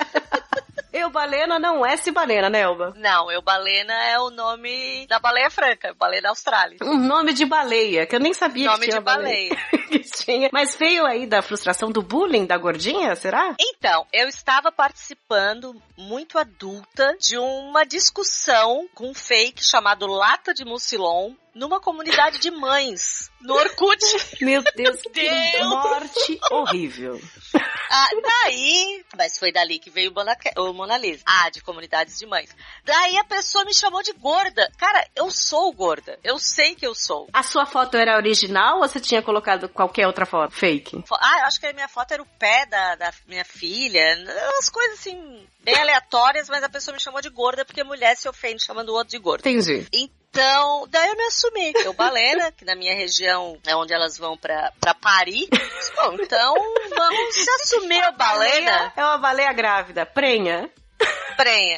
Eu 0.94 1.10
Balena 1.10 1.58
não 1.58 1.86
é 1.86 1.96
Cibalena, 1.96 2.50
né, 2.50 2.62
Elba? 2.62 2.94
Não, 2.98 3.32
eu 3.32 3.42
balena 3.42 3.94
é 3.94 4.20
o 4.20 4.30
nome 4.30 5.08
da 5.08 5.20
baleia 5.20 5.50
franca, 5.50 5.94
baleia 5.94 6.22
da 6.22 6.30
Austrália. 6.30 6.78
Um 6.82 6.98
nome 6.98 7.34
de 7.34 7.46
baleia, 7.46 8.06
que 8.06 8.16
eu 8.16 8.20
nem 8.20 8.34
sabia 8.34 8.66
Nome 8.66 8.80
que 8.80 8.90
tinha 8.90 9.00
de 9.00 9.06
baleia. 9.06 9.56
que 9.88 10.00
tinha. 10.00 10.50
Mas 10.52 10.76
veio 10.76 11.06
aí 11.06 11.26
da 11.26 11.42
frustração 11.42 11.92
do 11.92 12.02
bullying 12.02 12.46
da 12.46 12.58
gordinha, 12.58 13.16
será? 13.16 13.56
Então, 13.60 14.06
eu 14.12 14.28
estava 14.28 14.72
participando, 14.72 15.82
muito 15.98 16.38
adulta, 16.38 17.16
de 17.20 17.38
uma 17.38 17.86
discussão 17.86 18.88
com 18.94 19.12
um 19.12 19.14
fake 19.14 19.64
chamado 19.64 20.08
Lata 20.08 20.54
de 20.54 20.66
Mucilon 20.66 21.34
numa 21.54 21.80
comunidade 21.80 22.40
de 22.40 22.52
mães 22.52 23.30
no 23.40 23.54
Orkut. 23.56 24.00
Meu 24.42 24.64
Deus, 24.76 25.02
que 25.02 25.10
Deus. 25.10 25.68
morte 25.68 26.40
horrível. 26.52 27.22
Ah, 27.94 28.08
daí, 28.24 29.04
mas 29.18 29.38
foi 29.38 29.52
dali 29.52 29.78
que 29.78 29.90
veio 29.90 30.12
o 30.12 30.14
Mona, 30.14 30.38
o 30.58 30.74
Mona 30.74 30.98
Lisa. 30.98 31.24
Ah, 31.26 31.50
de 31.50 31.62
comunidades 31.62 32.18
de 32.18 32.26
mães. 32.26 32.56
Daí 32.86 33.18
a 33.18 33.24
pessoa 33.24 33.66
me 33.66 33.74
chamou 33.74 34.02
de 34.02 34.14
gorda. 34.14 34.72
Cara, 34.78 35.06
eu 35.16 35.30
sou 35.30 35.72
gorda. 35.74 36.18
Eu 36.24 36.40
sei 36.40 36.74
que 36.76 36.86
eu 36.86 36.96
sou. 36.96 37.28
A 37.34 37.44
sua 37.44 37.66
foto 37.66 37.98
era 37.98 38.16
original 38.16 38.80
ou 38.80 38.88
você 38.88 39.00
tinha 39.00 39.22
colocado 39.22 39.68
qualquer 39.68 40.08
outra 40.08 40.26
foto? 40.26 40.54
Fake? 40.54 41.04
Ah, 41.12 41.40
eu 41.40 41.46
acho 41.48 41.60
que 41.60 41.68
a 41.68 41.74
minha 41.74 41.90
foto 41.90 42.14
era 42.14 42.24
o 42.24 42.26
pé 42.40 42.66
da, 42.66 42.96
da 42.96 43.14
minha 43.28 43.44
filha. 43.44 44.02
Umas 44.54 44.70
coisas 44.70 45.00
assim, 45.00 45.48
bem 45.60 45.76
aleatórias, 45.76 46.48
mas 46.48 46.64
a 46.64 46.70
pessoa 46.70 46.94
me 46.94 47.02
chamou 47.02 47.22
de 47.22 47.30
gorda 47.30 47.66
porque 47.66 47.84
mulher 47.84 48.16
se 48.16 48.30
ofende 48.30 48.64
chamando 48.64 48.90
o 48.90 48.94
outro 48.94 49.12
de 49.12 49.20
gorda. 49.20 49.50
Entendi. 49.50 49.88
Então, 49.92 50.21
daí 50.34 51.10
eu 51.10 51.16
me 51.16 51.24
assumi. 51.24 51.74
Eu, 51.84 51.94
Balena, 51.94 52.52
que 52.52 52.66
na 52.66 52.76
minha 52.76 52.96
região 52.96 53.58
é 53.66 53.76
onde 53.76 53.94
elas 53.94 54.18
vão 54.18 54.38
pra, 54.38 54.72
pra 54.80 54.94
Paris. 54.94 55.48
Bom, 55.96 56.14
então 56.14 56.56
vamos 56.90 57.36
se 57.36 57.50
assumir 57.50 58.02
a 58.02 58.12
balena. 58.12 58.94
É 58.96 59.04
uma 59.04 59.18
baleia 59.18 59.52
grávida, 59.54 60.06
prenha. 60.06 60.70
Prenha. 61.36 61.78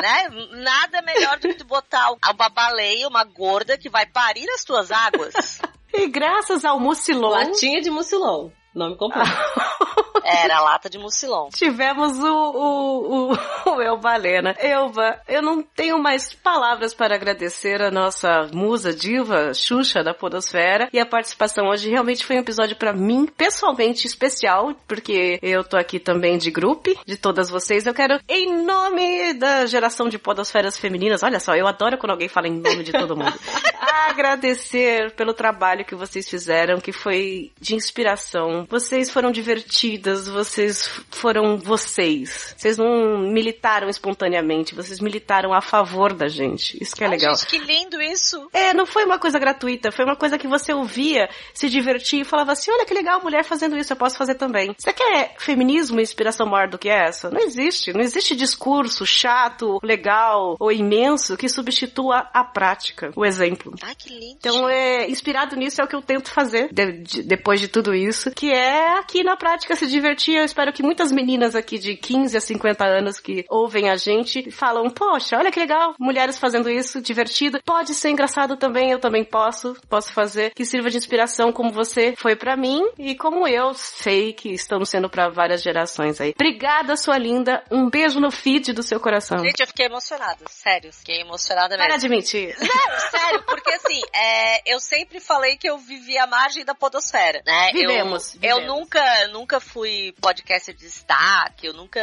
Né? 0.00 0.28
Nada 0.52 1.02
melhor 1.02 1.38
do 1.38 1.48
que 1.48 1.54
tu 1.54 1.64
botar 1.64 2.10
uma 2.10 2.48
baleia, 2.48 3.08
uma 3.08 3.24
gorda 3.24 3.76
que 3.76 3.88
vai 3.88 4.06
parir 4.06 4.46
nas 4.46 4.64
tuas 4.64 4.90
águas. 4.90 5.60
E 5.92 6.06
graças 6.06 6.64
ao 6.64 6.78
Mucilon. 6.78 7.30
Latinha 7.30 7.80
de 7.80 7.90
Mucilon. 7.90 8.50
Nome 8.74 8.96
completo. 8.96 9.30
Era 10.24 10.60
lata 10.60 10.90
de 10.90 10.98
mucilon. 10.98 11.48
Tivemos 11.48 12.18
o, 12.18 12.26
o, 12.26 13.32
o, 13.32 13.70
o 13.70 13.82
Elbalena. 13.82 14.54
Elba, 14.58 15.18
eu 15.26 15.40
não 15.40 15.62
tenho 15.62 15.98
mais 15.98 16.34
palavras 16.34 16.92
para 16.92 17.14
agradecer 17.14 17.80
a 17.80 17.90
nossa 17.90 18.48
musa 18.52 18.92
diva, 18.92 19.54
Xuxa 19.54 20.02
da 20.02 20.12
Podosfera, 20.12 20.88
e 20.92 21.00
a 21.00 21.06
participação 21.06 21.68
hoje 21.68 21.88
realmente 21.88 22.26
foi 22.26 22.36
um 22.36 22.40
episódio 22.40 22.76
para 22.76 22.92
mim, 22.92 23.26
pessoalmente 23.26 24.06
especial, 24.06 24.74
porque 24.86 25.38
eu 25.42 25.64
tô 25.64 25.78
aqui 25.78 25.98
também 25.98 26.36
de 26.36 26.50
grupo, 26.50 26.90
de 27.06 27.16
todas 27.16 27.48
vocês. 27.48 27.86
Eu 27.86 27.94
quero, 27.94 28.20
em 28.28 28.64
nome 28.64 29.32
da 29.34 29.64
geração 29.64 30.08
de 30.08 30.18
Podosferas 30.18 30.76
femininas, 30.76 31.22
olha 31.22 31.40
só, 31.40 31.54
eu 31.54 31.66
adoro 31.66 31.96
quando 31.96 32.10
alguém 32.10 32.28
fala 32.28 32.48
em 32.48 32.60
nome 32.60 32.82
de 32.82 32.92
todo 32.92 33.16
mundo, 33.16 33.32
agradecer 34.08 35.12
pelo 35.12 35.32
trabalho 35.32 35.84
que 35.84 35.94
vocês 35.94 36.28
fizeram, 36.28 36.80
que 36.80 36.92
foi 36.92 37.52
de 37.60 37.74
inspiração. 37.74 38.57
Vocês 38.68 39.10
foram 39.10 39.30
divertidas, 39.30 40.26
vocês 40.28 40.88
foram 41.10 41.58
vocês. 41.58 42.54
Vocês 42.56 42.76
não 42.78 43.18
militaram 43.18 43.88
espontaneamente, 43.88 44.74
vocês 44.74 45.00
militaram 45.00 45.52
a 45.52 45.60
favor 45.60 46.12
da 46.12 46.28
gente. 46.28 46.76
Isso 46.82 46.94
que 46.96 47.02
é 47.04 47.06
Ai, 47.06 47.12
legal. 47.12 47.34
Gente, 47.36 47.46
que 47.46 47.58
lindo 47.58 48.00
isso. 48.00 48.48
É, 48.52 48.72
não 48.74 48.86
foi 48.86 49.04
uma 49.04 49.18
coisa 49.18 49.38
gratuita, 49.38 49.92
foi 49.92 50.04
uma 50.04 50.16
coisa 50.16 50.38
que 50.38 50.48
você 50.48 50.72
ouvia, 50.72 51.28
se 51.54 51.68
divertia 51.68 52.22
e 52.22 52.24
falava 52.24 52.52
assim: 52.52 52.70
olha 52.70 52.84
que 52.86 52.94
legal, 52.94 53.20
mulher 53.22 53.44
fazendo 53.44 53.76
isso, 53.76 53.92
eu 53.92 53.96
posso 53.96 54.16
fazer 54.16 54.34
também. 54.34 54.74
Você 54.76 54.92
quer 54.92 55.34
feminismo 55.38 56.00
e 56.00 56.02
inspiração 56.02 56.46
maior 56.46 56.68
do 56.68 56.78
que 56.78 56.88
essa? 56.88 57.30
Não 57.30 57.40
existe. 57.40 57.92
Não 57.92 58.00
existe 58.00 58.34
discurso 58.36 59.04
chato, 59.06 59.78
legal 59.82 60.56
ou 60.58 60.72
imenso 60.72 61.36
que 61.36 61.48
substitua 61.48 62.28
a 62.32 62.44
prática, 62.44 63.10
o 63.16 63.24
exemplo. 63.24 63.74
Ai, 63.82 63.94
que 63.94 64.10
lindo. 64.10 64.36
Então, 64.38 64.68
é, 64.68 65.08
inspirado 65.08 65.56
nisso 65.56 65.80
é 65.80 65.84
o 65.84 65.88
que 65.88 65.96
eu 65.96 66.02
tento 66.02 66.30
fazer 66.30 66.68
de- 66.72 66.92
de- 67.02 67.22
depois 67.22 67.60
de 67.60 67.68
tudo 67.68 67.94
isso, 67.94 68.30
que 68.30 68.47
é 68.50 68.98
aqui 68.98 69.22
na 69.22 69.36
prática 69.36 69.76
se 69.76 69.86
divertir. 69.86 70.36
Eu 70.36 70.44
espero 70.44 70.72
que 70.72 70.82
muitas 70.82 71.10
meninas 71.12 71.54
aqui 71.54 71.78
de 71.78 71.96
15 71.96 72.36
a 72.36 72.40
50 72.40 72.84
anos 72.84 73.20
que 73.20 73.44
ouvem 73.48 73.88
a 73.90 73.96
gente 73.96 74.50
falam, 74.50 74.90
poxa, 74.90 75.36
olha 75.36 75.50
que 75.50 75.60
legal, 75.60 75.94
mulheres 75.98 76.38
fazendo 76.38 76.68
isso, 76.68 77.00
divertido. 77.00 77.60
Pode 77.64 77.94
ser 77.94 78.10
engraçado 78.10 78.56
também, 78.56 78.90
eu 78.90 78.98
também 78.98 79.24
posso, 79.24 79.76
posso 79.88 80.12
fazer, 80.12 80.52
que 80.54 80.64
sirva 80.64 80.90
de 80.90 80.96
inspiração 80.96 81.52
como 81.52 81.70
você 81.70 82.14
foi 82.16 82.36
pra 82.36 82.56
mim 82.56 82.82
e 82.98 83.14
como 83.14 83.46
eu 83.46 83.74
sei 83.74 84.32
que 84.32 84.50
estamos 84.50 84.88
sendo 84.88 85.08
pra 85.08 85.28
várias 85.28 85.62
gerações 85.62 86.20
aí. 86.20 86.32
Obrigada, 86.34 86.96
sua 86.96 87.18
linda. 87.18 87.62
Um 87.70 87.88
beijo 87.88 88.20
no 88.20 88.30
feed 88.30 88.72
do 88.72 88.82
seu 88.82 88.98
coração. 88.98 89.38
Gente, 89.38 89.60
eu 89.60 89.66
fiquei 89.66 89.86
emocionada. 89.86 90.44
Sério, 90.50 90.92
fiquei 90.92 91.20
emocionada 91.20 91.76
mesmo. 91.76 91.88
Para 91.88 92.08
mentir. 92.08 92.56
Não, 92.60 93.10
sério, 93.10 93.42
porque 93.44 93.70
assim, 93.70 94.00
é, 94.14 94.72
eu 94.74 94.80
sempre 94.80 95.20
falei 95.20 95.56
que 95.56 95.68
eu 95.68 95.78
vivia 95.78 96.24
à 96.24 96.26
margem 96.26 96.64
da 96.64 96.74
podosfera, 96.74 97.42
né? 97.46 97.70
Vivemos, 97.72 98.34
Eu, 98.34 98.37
eu 98.42 98.66
nunca, 98.66 99.28
nunca 99.28 99.60
fui 99.60 100.14
podcaster 100.20 100.74
de 100.74 100.82
destaque, 100.82 101.66
eu 101.66 101.72
nunca, 101.72 102.00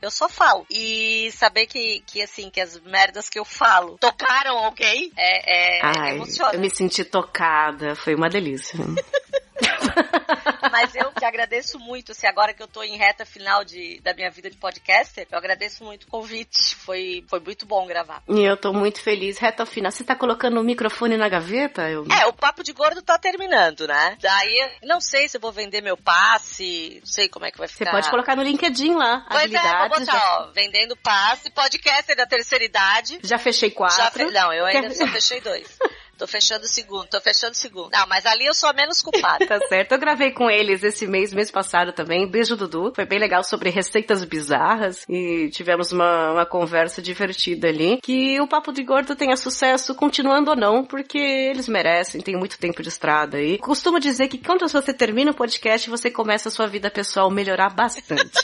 eu 0.00 0.10
só 0.10 0.28
falo. 0.28 0.66
E 0.70 1.30
saber 1.32 1.66
que, 1.66 2.00
que 2.06 2.22
assim, 2.22 2.50
que 2.50 2.60
as 2.60 2.78
merdas 2.80 3.28
que 3.28 3.38
eu 3.38 3.44
falo 3.44 3.98
tocaram 3.98 4.58
alguém, 4.58 5.12
é, 5.16 5.78
é 5.78 5.80
Ai, 5.82 6.14
emociona. 6.16 6.54
eu 6.54 6.60
me 6.60 6.70
senti 6.70 7.04
tocada, 7.04 7.94
foi 7.94 8.14
uma 8.14 8.28
delícia. 8.28 8.78
Mas 10.70 10.94
eu 10.94 11.10
te 11.12 11.24
agradeço 11.24 11.78
muito, 11.78 12.12
assim, 12.12 12.26
agora 12.26 12.52
que 12.52 12.62
eu 12.62 12.68
tô 12.68 12.82
em 12.82 12.96
reta 12.96 13.24
final 13.24 13.64
de, 13.64 14.00
da 14.00 14.14
minha 14.14 14.30
vida 14.30 14.50
de 14.50 14.56
podcaster, 14.56 15.26
eu 15.30 15.38
agradeço 15.38 15.82
muito 15.84 16.04
o 16.04 16.06
convite. 16.08 16.74
Foi, 16.76 17.24
foi 17.28 17.40
muito 17.40 17.66
bom 17.66 17.86
gravar. 17.86 18.22
E 18.28 18.40
eu 18.42 18.56
tô 18.56 18.72
muito 18.72 19.00
feliz. 19.00 19.38
Reta 19.38 19.64
final. 19.66 19.90
Você 19.90 20.04
tá 20.04 20.14
colocando 20.14 20.60
o 20.60 20.64
microfone 20.64 21.16
na 21.16 21.28
gaveta? 21.28 21.88
Eu... 21.88 22.04
É, 22.10 22.26
o 22.26 22.32
papo 22.32 22.62
de 22.62 22.72
gordo 22.72 23.02
tá 23.02 23.18
terminando, 23.18 23.86
né? 23.86 24.16
Daí, 24.20 24.78
não 24.84 25.00
sei 25.00 25.28
se 25.28 25.36
eu 25.36 25.40
vou 25.40 25.52
vender 25.52 25.80
meu 25.82 25.96
passe, 25.96 26.98
não 27.00 27.06
sei 27.06 27.28
como 27.28 27.46
é 27.46 27.50
que 27.50 27.58
vai 27.58 27.68
Você 27.68 27.74
ficar. 27.74 27.90
pode 27.90 28.10
colocar 28.10 28.36
no 28.36 28.42
LinkedIn 28.42 28.94
lá. 28.94 29.26
Pois 29.30 29.52
é, 29.52 29.78
vou 29.78 29.88
botar, 29.88 30.04
já, 30.04 30.38
ó, 30.40 30.50
vendendo 30.52 30.96
passe, 30.96 31.50
podcaster 31.50 32.16
da 32.16 32.26
terceira 32.26 32.64
idade. 32.64 33.18
já 33.22 33.38
fechei 33.38 33.70
quatro. 33.70 33.96
Já 33.96 34.10
fe... 34.10 34.24
Não, 34.30 34.52
eu 34.52 34.66
ainda 34.66 34.88
Quer- 34.88 34.94
só 34.94 35.06
fechei 35.08 35.40
dois. 35.40 35.78
Tô 36.18 36.26
fechando 36.26 36.64
o 36.64 36.68
segundo, 36.68 37.06
tô 37.06 37.20
fechando 37.20 37.52
o 37.52 37.56
segundo. 37.56 37.90
Não, 37.92 38.04
mas 38.08 38.26
ali 38.26 38.44
eu 38.44 38.52
sou 38.52 38.68
a 38.68 38.72
menos 38.72 39.00
culpada. 39.00 39.38
Tá 39.48 39.60
certo. 39.68 39.92
Eu 39.92 39.98
gravei 39.98 40.32
com 40.32 40.50
eles 40.50 40.82
esse 40.82 41.06
mês, 41.06 41.32
mês 41.32 41.50
passado 41.50 41.92
também. 41.92 42.26
Beijo, 42.26 42.56
Dudu. 42.56 42.92
Foi 42.94 43.06
bem 43.06 43.18
legal 43.18 43.42
sobre 43.44 43.70
receitas 43.70 44.24
bizarras 44.24 45.04
e 45.08 45.48
tivemos 45.50 45.92
uma, 45.92 46.32
uma 46.32 46.44
conversa 46.44 47.00
divertida 47.00 47.68
ali. 47.68 47.98
Que 48.02 48.38
o 48.40 48.48
Papo 48.48 48.72
de 48.72 48.82
Gordo 48.82 49.14
tenha 49.14 49.36
sucesso, 49.36 49.94
continuando 49.94 50.50
ou 50.50 50.56
não, 50.56 50.84
porque 50.84 51.18
eles 51.18 51.68
merecem, 51.68 52.20
tem 52.20 52.36
muito 52.36 52.58
tempo 52.58 52.82
de 52.82 52.88
estrada 52.88 53.38
aí. 53.38 53.58
Costumo 53.58 54.00
dizer 54.00 54.28
que 54.28 54.38
quando 54.38 54.68
você 54.68 54.92
termina 54.92 55.30
o 55.30 55.34
podcast, 55.34 55.88
você 55.88 56.10
começa 56.10 56.48
a 56.48 56.52
sua 56.52 56.66
vida 56.66 56.90
pessoal 56.90 57.30
melhorar 57.30 57.70
bastante. 57.70 58.38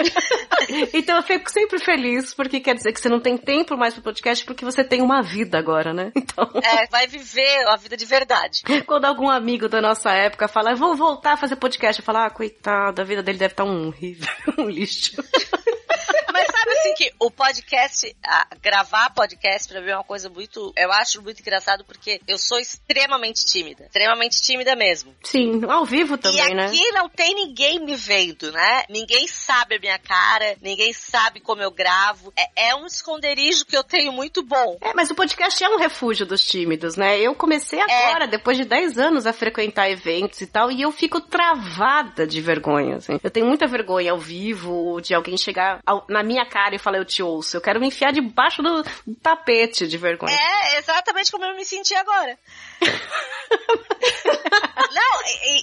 então 0.94 1.16
eu 1.16 1.22
fico 1.22 1.50
sempre 1.50 1.78
feliz, 1.78 2.32
porque 2.32 2.60
quer 2.60 2.74
dizer 2.74 2.92
que 2.92 3.00
você 3.00 3.08
não 3.08 3.20
tem 3.20 3.36
tempo 3.36 3.76
mais 3.76 3.94
pro 3.94 4.02
podcast, 4.02 4.44
porque 4.44 4.64
você 4.64 4.84
tem 4.84 5.02
uma 5.02 5.22
vida 5.22 5.58
agora, 5.58 5.92
né? 5.92 6.12
Então. 6.16 6.48
É, 6.62 6.86
vai 6.86 6.99
viver 7.06 7.66
a 7.68 7.76
vida 7.76 7.96
de 7.96 8.04
verdade. 8.04 8.62
Quando 8.86 9.04
algum 9.04 9.28
amigo 9.28 9.68
da 9.68 9.80
nossa 9.80 10.10
época 10.12 10.48
fala, 10.48 10.72
eu 10.72 10.76
vou 10.76 10.96
voltar 10.96 11.34
a 11.34 11.36
fazer 11.36 11.56
podcast, 11.56 12.00
eu 12.00 12.04
falo, 12.04 12.18
ah, 12.18 12.30
coitado, 12.30 13.00
a 13.00 13.04
vida 13.04 13.22
dele 13.22 13.38
deve 13.38 13.52
estar 13.52 13.64
um 13.64 13.88
horrível, 13.88 14.28
um 14.58 14.68
lixo. 14.68 15.22
Mas 16.32 16.46
sabe 16.46 16.70
assim 16.72 16.94
que 16.94 17.12
o 17.18 17.30
podcast, 17.30 18.16
a- 18.24 18.46
gravar 18.62 19.10
podcast 19.10 19.68
pra 19.68 19.80
mim 19.80 19.90
é 19.90 19.96
uma 19.96 20.04
coisa 20.04 20.28
muito, 20.28 20.72
eu 20.76 20.92
acho 20.92 21.20
muito 21.22 21.40
engraçado 21.40 21.84
porque 21.84 22.20
eu 22.26 22.38
sou 22.38 22.58
extremamente 22.58 23.44
tímida, 23.44 23.84
extremamente 23.84 24.40
tímida 24.42 24.74
mesmo. 24.76 25.14
Sim, 25.24 25.62
ao 25.68 25.84
vivo 25.84 26.16
também, 26.18 26.50
e 26.50 26.54
né? 26.54 26.66
aqui 26.66 26.90
não 26.92 27.08
tem 27.08 27.34
ninguém 27.34 27.78
me 27.84 27.94
vendo, 27.96 28.50
né? 28.52 28.84
Ninguém 28.88 29.26
sabe 29.26 29.76
a 29.76 29.80
minha 29.80 29.98
cara, 29.98 30.56
ninguém 30.60 30.92
sabe 30.92 31.40
como 31.40 31.62
eu 31.62 31.70
gravo. 31.70 32.32
É, 32.36 32.68
é 32.70 32.74
um 32.74 32.86
esconderijo 32.86 33.64
que 33.64 33.76
eu 33.76 33.84
tenho 33.84 34.12
muito 34.12 34.42
bom. 34.42 34.78
É, 34.80 34.92
mas 34.94 35.10
o 35.10 35.14
podcast 35.14 35.62
é 35.62 35.68
um 35.68 35.78
refúgio 35.78 36.26
dos 36.26 36.44
tímidos, 36.44 36.96
né? 36.96 37.18
Eu 37.18 37.34
comecei 37.34 37.80
agora, 37.80 38.26
depois 38.26 38.56
de 38.56 38.64
10 38.64 38.98
anos, 38.98 39.26
a 39.26 39.32
frequentar 39.32 39.90
eventos 39.90 40.40
e 40.40 40.46
tal, 40.46 40.70
e 40.70 40.82
eu 40.82 40.92
fico 40.92 41.20
travada 41.20 42.26
de 42.26 42.40
vergonha, 42.40 42.96
assim. 42.96 43.18
Eu 43.22 43.30
tenho 43.30 43.46
muita 43.46 43.66
vergonha 43.66 44.12
ao 44.12 44.18
vivo, 44.18 45.00
de 45.00 45.14
alguém 45.14 45.36
chegar 45.36 45.80
ao- 45.86 46.04
na 46.08 46.19
minha 46.22 46.46
cara 46.46 46.74
e 46.74 46.78
falar, 46.78 46.98
eu 46.98 47.04
te 47.04 47.22
ouço. 47.22 47.56
Eu 47.56 47.60
quero 47.60 47.80
me 47.80 47.86
enfiar 47.86 48.12
debaixo 48.12 48.62
do 48.62 48.82
tapete 49.22 49.86
de 49.86 49.98
vergonha. 49.98 50.34
É 50.34 50.78
exatamente 50.78 51.30
como 51.30 51.44
eu 51.44 51.56
me 51.56 51.64
senti 51.64 51.94
agora. 51.94 52.38
Não, 54.92 55.20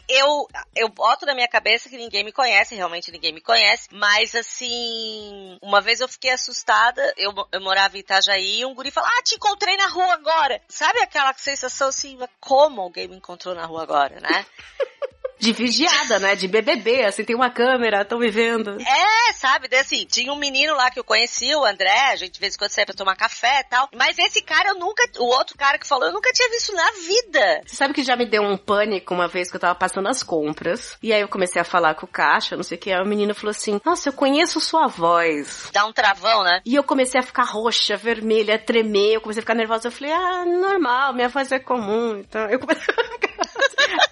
eu, 0.07 0.47
eu 0.75 0.89
boto 0.89 1.25
na 1.25 1.34
minha 1.34 1.47
cabeça 1.47 1.89
que 1.89 1.97
ninguém 1.97 2.23
me 2.23 2.31
conhece, 2.31 2.75
realmente 2.75 3.11
ninguém 3.11 3.34
me 3.34 3.41
conhece, 3.41 3.89
mas 3.91 4.34
assim, 4.35 5.57
uma 5.61 5.81
vez 5.81 5.99
eu 5.99 6.07
fiquei 6.07 6.31
assustada, 6.31 7.13
eu, 7.17 7.34
eu 7.51 7.61
morava 7.61 7.97
em 7.97 7.99
Itajaí 7.99 8.61
e 8.61 8.65
um 8.65 8.73
guri 8.73 8.91
falou, 8.91 9.09
ah, 9.09 9.23
te 9.23 9.35
encontrei 9.35 9.75
na 9.75 9.88
rua 9.88 10.13
agora. 10.13 10.61
Sabe 10.69 10.99
aquela 10.99 11.34
sensação 11.34 11.89
assim, 11.89 12.15
mas 12.17 12.29
como 12.39 12.81
alguém 12.81 13.07
me 13.07 13.17
encontrou 13.17 13.53
na 13.53 13.65
rua 13.65 13.84
agora, 13.84 14.19
né? 14.19 14.45
De 15.39 15.51
vigiada, 15.51 16.19
né? 16.19 16.35
De 16.35 16.47
BBB, 16.47 17.05
assim, 17.05 17.23
tem 17.23 17.35
uma 17.35 17.49
câmera, 17.49 18.01
estão 18.01 18.19
me 18.19 18.30
vendo. 18.30 18.77
É, 18.81 19.34
sabe? 19.34 19.68
Daí, 19.68 19.80
assim, 19.80 20.05
tinha 20.05 20.31
um 20.31 20.38
menino 20.38 20.76
lá 20.76 20.89
que 20.89 20.99
eu 20.99 21.03
conhecia, 21.03 21.57
o 21.57 21.65
André, 21.65 22.11
a 22.11 22.15
gente 22.15 22.34
de 22.34 22.39
vez 22.39 22.55
em 22.55 22.57
quando 22.57 22.72
saía 22.72 22.85
pra 22.85 22.95
tomar 22.95 23.15
café 23.15 23.61
e 23.61 23.69
tal. 23.69 23.89
Mas 23.95 24.18
esse 24.18 24.41
cara 24.41 24.69
eu 24.69 24.76
nunca, 24.76 25.07
o 25.19 25.26
outro 25.26 25.57
cara 25.57 25.77
que 25.77 25.88
falou, 25.88 26.07
eu 26.07 26.14
nunca 26.14 26.31
tinha 26.31 26.49
visto 26.49 26.73
na 26.73 26.91
vida. 26.91 27.61
Você 27.65 27.76
sabe 27.76 27.93
que 27.93 28.03
já 28.03 28.15
me 28.15 28.26
deu 28.26 28.41
um 28.41 28.57
pânico 28.57 29.14
uma 29.14 29.27
vez 29.27 29.49
que 29.49 29.55
eu 29.55 29.61
tava 29.61 29.76
passando 29.76 30.07
as 30.07 30.23
compras. 30.23 30.97
E 31.01 31.14
aí 31.14 31.22
eu 31.22 31.27
comecei 31.27 31.61
a 31.61 31.65
falar 31.65 31.95
com 31.95 32.05
o 32.05 32.09
caixa, 32.09 32.55
não 32.55 32.64
sei 32.64 32.77
o 32.77 32.81
que. 32.81 32.91
Aí 32.91 33.01
o 33.01 33.07
menino 33.07 33.35
falou 33.35 33.51
assim: 33.51 33.80
Nossa, 33.85 34.09
eu 34.09 34.14
conheço 34.14 34.59
sua 34.59 34.88
voz. 34.88 35.69
Dá 35.72 35.85
um 35.85 35.93
travão, 35.93 36.43
né? 36.43 36.61
E 36.65 36.76
eu 36.76 36.84
comecei 36.84 37.19
a 37.19 37.23
ficar 37.23 37.43
roxa, 37.43 37.95
vermelha, 37.95 38.57
tremer. 38.57 39.15
Eu 39.15 39.22
comecei 39.22 39.39
a 39.39 39.43
ficar 39.43 39.55
nervosa. 39.55 39.88
Eu 39.88 39.91
falei: 39.91 40.14
Ah, 40.14 40.45
normal, 40.45 41.14
minha 41.14 41.30
voz 41.30 41.51
é 41.51 41.59
comum. 41.59 42.18
Então 42.18 42.49
eu 42.49 42.59
comecei 42.59 42.93
a 42.93 43.03
ficar. 43.14 44.06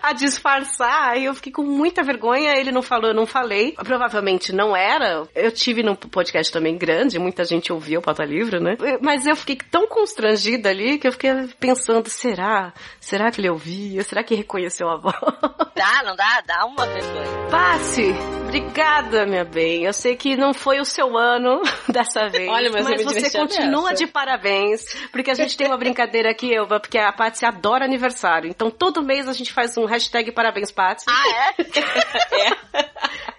Tentar 0.00 0.12
disfarçar, 0.12 1.18
e 1.18 1.26
eu 1.26 1.34
fiquei 1.34 1.52
com 1.52 1.62
muita 1.62 2.02
vergonha. 2.02 2.56
Ele 2.56 2.72
não 2.72 2.82
falou, 2.82 3.10
eu 3.10 3.14
não 3.14 3.26
falei. 3.26 3.72
Provavelmente 3.72 4.52
não 4.52 4.76
era. 4.76 5.28
Eu 5.34 5.52
tive 5.52 5.82
num 5.82 5.94
podcast 5.94 6.52
também 6.52 6.76
grande, 6.76 7.18
muita 7.18 7.44
gente 7.44 7.72
ouvia 7.72 7.98
o 7.98 8.02
Pauta 8.02 8.24
Livre, 8.24 8.58
né? 8.58 8.76
Mas 9.00 9.26
eu 9.26 9.36
fiquei 9.36 9.56
tão 9.56 9.86
constrangida 9.86 10.70
ali 10.70 10.98
que 10.98 11.06
eu 11.06 11.12
fiquei 11.12 11.30
pensando, 11.58 12.08
será? 12.08 12.72
Será 12.98 13.30
que 13.30 13.40
ele 13.40 13.50
ouvia? 13.50 14.02
Será 14.02 14.22
que 14.22 14.34
reconheceu 14.34 14.88
a 14.88 14.96
voz? 14.96 15.16
Dá, 15.74 16.02
não 16.04 16.14
dá? 16.14 16.42
Dá 16.46 16.66
uma 16.66 16.84
vergonha. 16.86 17.48
Passe! 17.50 18.14
Obrigada, 18.50 19.24
minha 19.26 19.44
bem. 19.44 19.84
Eu 19.84 19.92
sei 19.92 20.16
que 20.16 20.36
não 20.36 20.52
foi 20.52 20.80
o 20.80 20.84
seu 20.84 21.16
ano 21.16 21.62
dessa 21.88 22.28
vez. 22.28 22.48
Olha, 22.48 22.68
mas 22.70 22.84
eu 22.84 22.96
me 22.96 23.04
você 23.04 23.30
continua 23.30 23.94
de 23.94 24.08
parabéns. 24.08 24.82
Porque 25.12 25.30
a 25.30 25.34
gente 25.34 25.56
tem 25.56 25.68
uma 25.68 25.78
brincadeira 25.78 26.32
aqui, 26.32 26.52
Elba, 26.52 26.80
porque 26.80 26.98
a 26.98 27.12
Patsy 27.12 27.46
adora 27.46 27.84
aniversário. 27.84 28.50
Então 28.50 28.68
todo 28.68 29.04
mês 29.04 29.28
a 29.28 29.32
gente 29.32 29.52
faz 29.52 29.78
um 29.78 29.84
hashtag 29.90 30.32
parabéns, 30.32 30.70
Patsy. 30.70 31.06
Ah, 31.08 31.54
é? 31.58 32.90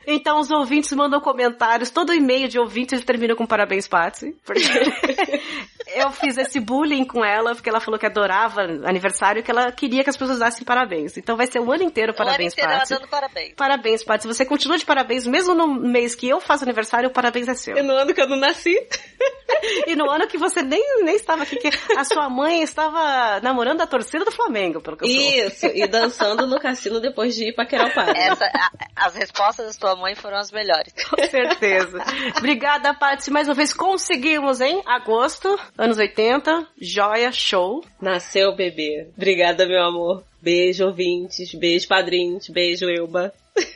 Então 0.08 0.40
os 0.40 0.50
ouvintes 0.50 0.92
mandam 0.94 1.22
comentários, 1.22 1.90
todo 1.90 2.14
e-mail 2.14 2.48
de 2.48 2.60
ouvintes 2.60 3.04
termina 3.04 3.36
com 3.36 3.46
parabéns, 3.46 3.88
Patsy. 3.88 4.36
Porque 4.44 4.62
eu 5.96 6.12
fiz 6.12 6.38
esse 6.38 6.60
bullying 6.60 7.06
com 7.06 7.24
ela, 7.24 7.54
porque 7.54 7.70
ela 7.70 7.80
falou 7.80 8.00
que 8.00 8.06
adorava 8.06 8.62
aniversário 8.62 9.40
e 9.40 9.44
que 9.44 9.52
ela 9.52 9.72
queria 9.72 10.04
que 10.04 10.10
as 10.10 10.18
pessoas 10.18 10.40
dassem 10.40 10.66
parabéns. 10.66 11.18
Então 11.18 11.38
vai 11.38 11.48
ser 11.48 11.60
o 11.60 11.72
ano 11.72 11.84
inteiro 11.84 12.14
parabéns, 12.14 12.54
o 12.54 12.60
ano 12.60 12.66
inteiro 12.66 12.70
ela 12.70 12.80
Patsy. 12.80 12.94
dando 12.94 13.08
parabéns. 13.08 13.54
Parabéns, 13.56 14.04
Patsy. 14.04 14.28
Você 14.28 14.46
continua 14.46 14.78
de 14.78 14.86
parabéns, 14.86 15.28
mesmo 15.28 15.54
no 15.54 15.68
mês 15.68 16.16
que 16.16 16.28
eu 16.28 16.40
faço 16.42 16.64
aniversário, 16.64 17.10
o 17.10 17.14
parabéns 17.14 17.48
é 17.48 17.54
seu. 17.54 17.78
E 17.78 17.82
no 17.82 17.94
ano 17.94 18.14
que 18.14 18.22
eu 18.22 18.28
não 18.28 18.38
nasci. 18.38 18.76
e 19.88 19.96
no 19.96 20.10
ano 20.10 20.28
que 20.28 20.38
você 20.38 20.62
nem, 20.62 20.82
nem 21.04 21.16
estava 21.16 21.44
aqui, 21.44 21.56
que 21.58 21.70
a 21.98 22.04
sua 22.04 22.30
mãe 22.30 22.62
estava 22.62 23.40
namorando 23.42 23.82
a 23.82 23.88
torcida 23.88 24.26
do 24.26 24.32
Flamengo, 24.32 24.82
pelo 24.82 24.98
que 24.98 25.06
eu 25.06 25.10
soube. 25.10 25.48
Isso, 25.48 25.66
e 25.68 25.88
dançando 25.88 26.46
no 26.48 26.60
cassino 26.60 27.00
depois 27.00 27.36
de 27.36 27.50
ir 27.50 27.54
pra 27.54 27.66
Querer 27.66 27.86
o 27.88 27.94
Padre. 27.94 28.20
Essa, 28.20 28.46
a- 28.46 28.72
as 28.96 29.16
respostas 29.16 29.66
da 29.68 29.74
sua 29.74 29.96
mãe 29.96 30.16
foram 30.16 30.38
as 30.38 30.52
melhores. 30.52 30.94
Com 31.10 31.24
certeza. 31.28 32.04
Obrigada, 32.38 32.94
Patsy. 32.94 33.32
Mais 33.32 33.48
uma 33.48 33.54
vez 33.56 33.74
conseguimos, 33.74 34.62
hein? 34.62 34.82
Agosto, 34.86 35.60
anos 35.78 35.98
80, 35.98 36.68
joia, 36.80 37.32
show. 37.32 37.84
Nasceu 38.02 38.50
o 38.50 38.56
bebê. 38.56 39.08
Obrigada, 39.16 39.66
meu 39.66 39.82
amor. 39.84 40.24
Beijo, 40.42 40.86
ouvintes. 40.86 41.54
Beijo, 41.54 41.88
padrinhos. 41.88 42.48
Beijo, 42.50 42.86
Elba. 42.90 43.32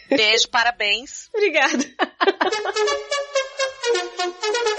Beijo, 0.10 0.50
parabéns. 0.50 1.30
Obrigada. 1.34 1.86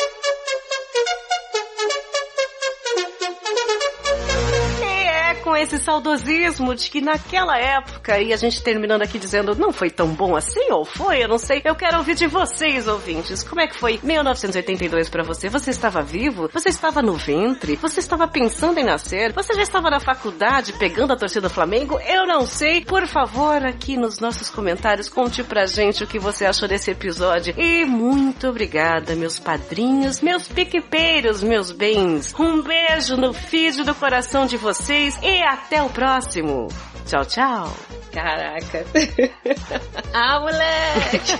com 5.47 5.56
esse 5.56 5.78
saudosismo 5.78 6.74
de 6.74 6.90
que 6.90 7.01
naquela 7.01 7.56
época, 7.56 8.18
e 8.18 8.32
a 8.32 8.36
gente 8.36 8.60
terminando 8.60 9.02
aqui 9.02 9.16
dizendo, 9.16 9.55
não 9.55 9.73
foi 9.73 9.89
tão 9.89 10.09
bom 10.09 10.35
assim, 10.35 10.73
ou 10.73 10.85
foi, 10.85 11.23
eu 11.23 11.28
não 11.28 11.39
sei. 11.39 11.62
Eu 11.64 11.77
quero 11.77 11.98
ouvir 11.98 12.16
de 12.16 12.27
vocês, 12.27 12.89
ouvintes. 12.89 13.44
Como 13.44 13.60
é 13.60 13.68
que 13.68 13.78
foi 13.78 14.01
1982 14.02 15.09
pra 15.09 15.23
você? 15.23 15.48
Você 15.48 15.70
estava 15.70 16.02
vivo? 16.02 16.51
Você 16.52 16.70
estava 16.70 17.01
no 17.01 17.12
ventre? 17.12 17.77
Você 17.77 18.01
estava 18.01 18.27
pensando 18.27 18.81
em 18.81 18.85
nascer? 18.85 19.32
Você 19.35 19.55
já 19.55 19.62
estava 19.62 19.89
na 19.89 20.01
faculdade 20.01 20.73
pegando 20.73 21.12
a 21.12 21.16
torcida 21.16 21.43
do 21.43 21.55
Flamengo? 21.55 22.01
Eu 22.01 22.27
não 22.27 22.44
sei. 22.44 22.85
Por 22.85 23.06
favor, 23.06 23.64
aqui 23.64 23.97
nos 23.97 24.18
nossos 24.18 24.51
comentários, 24.51 25.09
conte 25.09 25.44
pra 25.44 25.64
gente 25.64 26.02
o 26.02 26.09
que 26.09 26.18
você 26.18 26.44
achou 26.44 26.66
desse 26.66 26.90
episódio. 26.90 27.55
E 27.56 27.85
muito 27.85 28.48
obrigada, 28.48 29.14
meus 29.14 29.39
padrinhos, 29.39 30.20
meus 30.20 30.48
piquepeiros, 30.48 31.40
meus 31.40 31.70
bens. 31.70 32.35
Um 32.36 32.60
beijo 32.62 33.16
no 33.16 33.32
feed 33.32 33.85
do 33.85 33.94
coração 33.94 34.44
de 34.44 34.56
vocês 34.56 35.16
e 35.23 35.35
até 35.42 35.82
o 35.82 35.90
próximo. 35.90 36.68
Tchau, 37.06 37.24
tchau. 37.24 37.72
Caraca. 38.12 38.84
ah, 40.14 40.40
moleque. 40.40 41.34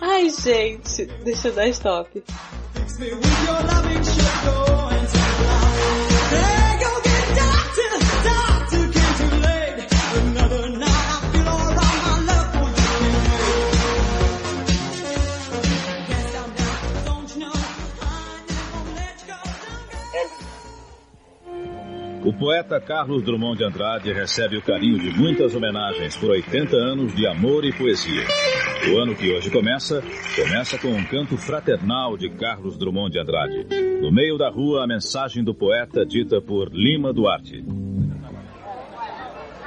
Ai, 0.02 0.30
gente. 0.30 1.06
Deixa 1.24 1.48
eu 1.48 1.54
dar 1.54 1.68
stop. 1.68 2.22
Poeta 22.38 22.78
Carlos 22.80 23.22
Drummond 23.22 23.58
de 23.58 23.64
Andrade 23.64 24.12
recebe 24.12 24.56
o 24.56 24.62
carinho 24.62 24.98
de 24.98 25.10
muitas 25.18 25.54
homenagens 25.54 26.16
por 26.16 26.30
80 26.30 26.76
anos 26.76 27.14
de 27.14 27.26
amor 27.26 27.64
e 27.64 27.72
poesia. 27.72 28.24
O 28.92 28.98
ano 28.98 29.14
que 29.14 29.32
hoje 29.32 29.50
começa, 29.50 30.02
começa 30.34 30.78
com 30.78 30.88
um 30.88 31.04
canto 31.04 31.36
fraternal 31.38 32.16
de 32.16 32.28
Carlos 32.30 32.76
Drummond 32.76 33.10
de 33.10 33.18
Andrade. 33.18 33.66
No 34.00 34.12
meio 34.12 34.36
da 34.36 34.50
rua, 34.50 34.84
a 34.84 34.86
mensagem 34.86 35.42
do 35.42 35.54
poeta 35.54 36.04
dita 36.04 36.40
por 36.40 36.68
Lima 36.72 37.12
Duarte. 37.12 37.64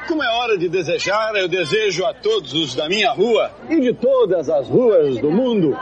Como 0.08 0.24
é 0.24 0.30
hora 0.30 0.58
de 0.58 0.70
desejar, 0.70 1.36
eu 1.36 1.48
desejo 1.48 2.06
a 2.06 2.14
todos 2.14 2.54
os 2.54 2.76
da 2.76 2.88
minha 2.88 3.12
rua 3.12 3.52
e 3.70 3.80
de 3.80 3.94
todas 3.94 4.50
as 4.50 4.68
ruas 4.68 5.20
do 5.20 5.32
mundo 5.32 5.76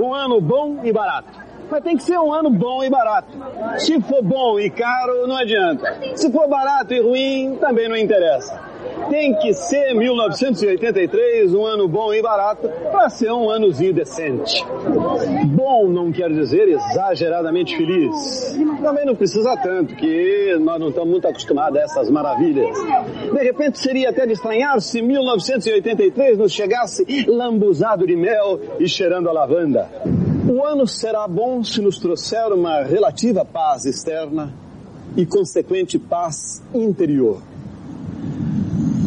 um 0.00 0.14
ano 0.14 0.40
bom 0.40 0.80
e 0.84 0.92
barato. 0.92 1.53
Mas 1.70 1.82
tem 1.82 1.96
que 1.96 2.02
ser 2.02 2.18
um 2.18 2.32
ano 2.32 2.50
bom 2.50 2.84
e 2.84 2.90
barato. 2.90 3.28
Se 3.78 4.00
for 4.00 4.22
bom 4.22 4.58
e 4.58 4.70
caro, 4.70 5.26
não 5.26 5.36
adianta. 5.36 5.96
Se 6.14 6.30
for 6.30 6.48
barato 6.48 6.92
e 6.94 7.00
ruim, 7.00 7.56
também 7.60 7.88
não 7.88 7.96
interessa. 7.96 8.73
Tem 9.10 9.34
que 9.36 9.52
ser 9.52 9.94
1983 9.94 11.54
um 11.54 11.64
ano 11.64 11.86
bom 11.86 12.12
e 12.12 12.22
barato 12.22 12.68
para 12.90 13.08
ser 13.10 13.30
um 13.32 13.50
anozinho 13.50 13.92
decente. 13.92 14.64
Bom 15.46 15.88
não 15.88 16.10
quer 16.10 16.30
dizer 16.30 16.68
exageradamente 16.68 17.76
feliz. 17.76 18.58
Também 18.82 19.04
não 19.04 19.14
precisa 19.14 19.56
tanto, 19.58 19.94
que 19.94 20.56
nós 20.60 20.80
não 20.80 20.88
estamos 20.88 21.10
muito 21.10 21.28
acostumados 21.28 21.78
a 21.78 21.82
essas 21.82 22.10
maravilhas. 22.10 22.76
De 23.32 23.42
repente 23.42 23.78
seria 23.78 24.10
até 24.10 24.26
de 24.26 24.32
estranhar 24.32 24.80
se 24.80 25.02
1983 25.02 26.38
nos 26.38 26.52
chegasse 26.52 27.04
lambuzado 27.26 28.06
de 28.06 28.16
mel 28.16 28.60
e 28.78 28.88
cheirando 28.88 29.28
a 29.28 29.32
lavanda. 29.32 29.88
O 30.48 30.62
ano 30.64 30.86
será 30.86 31.26
bom 31.26 31.64
se 31.64 31.80
nos 31.80 31.98
trouxer 31.98 32.52
uma 32.52 32.82
relativa 32.82 33.44
paz 33.44 33.86
externa 33.86 34.52
e 35.16 35.24
consequente 35.24 35.98
paz 35.98 36.62
interior. 36.74 37.40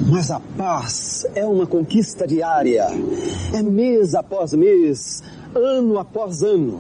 Mas 0.09 0.31
a 0.31 0.39
paz 0.39 1.27
é 1.35 1.45
uma 1.45 1.67
conquista 1.67 2.25
diária. 2.25 2.87
É 3.53 3.61
mês 3.61 4.15
após 4.15 4.53
mês, 4.53 5.21
ano 5.53 5.99
após 5.99 6.41
ano. 6.43 6.79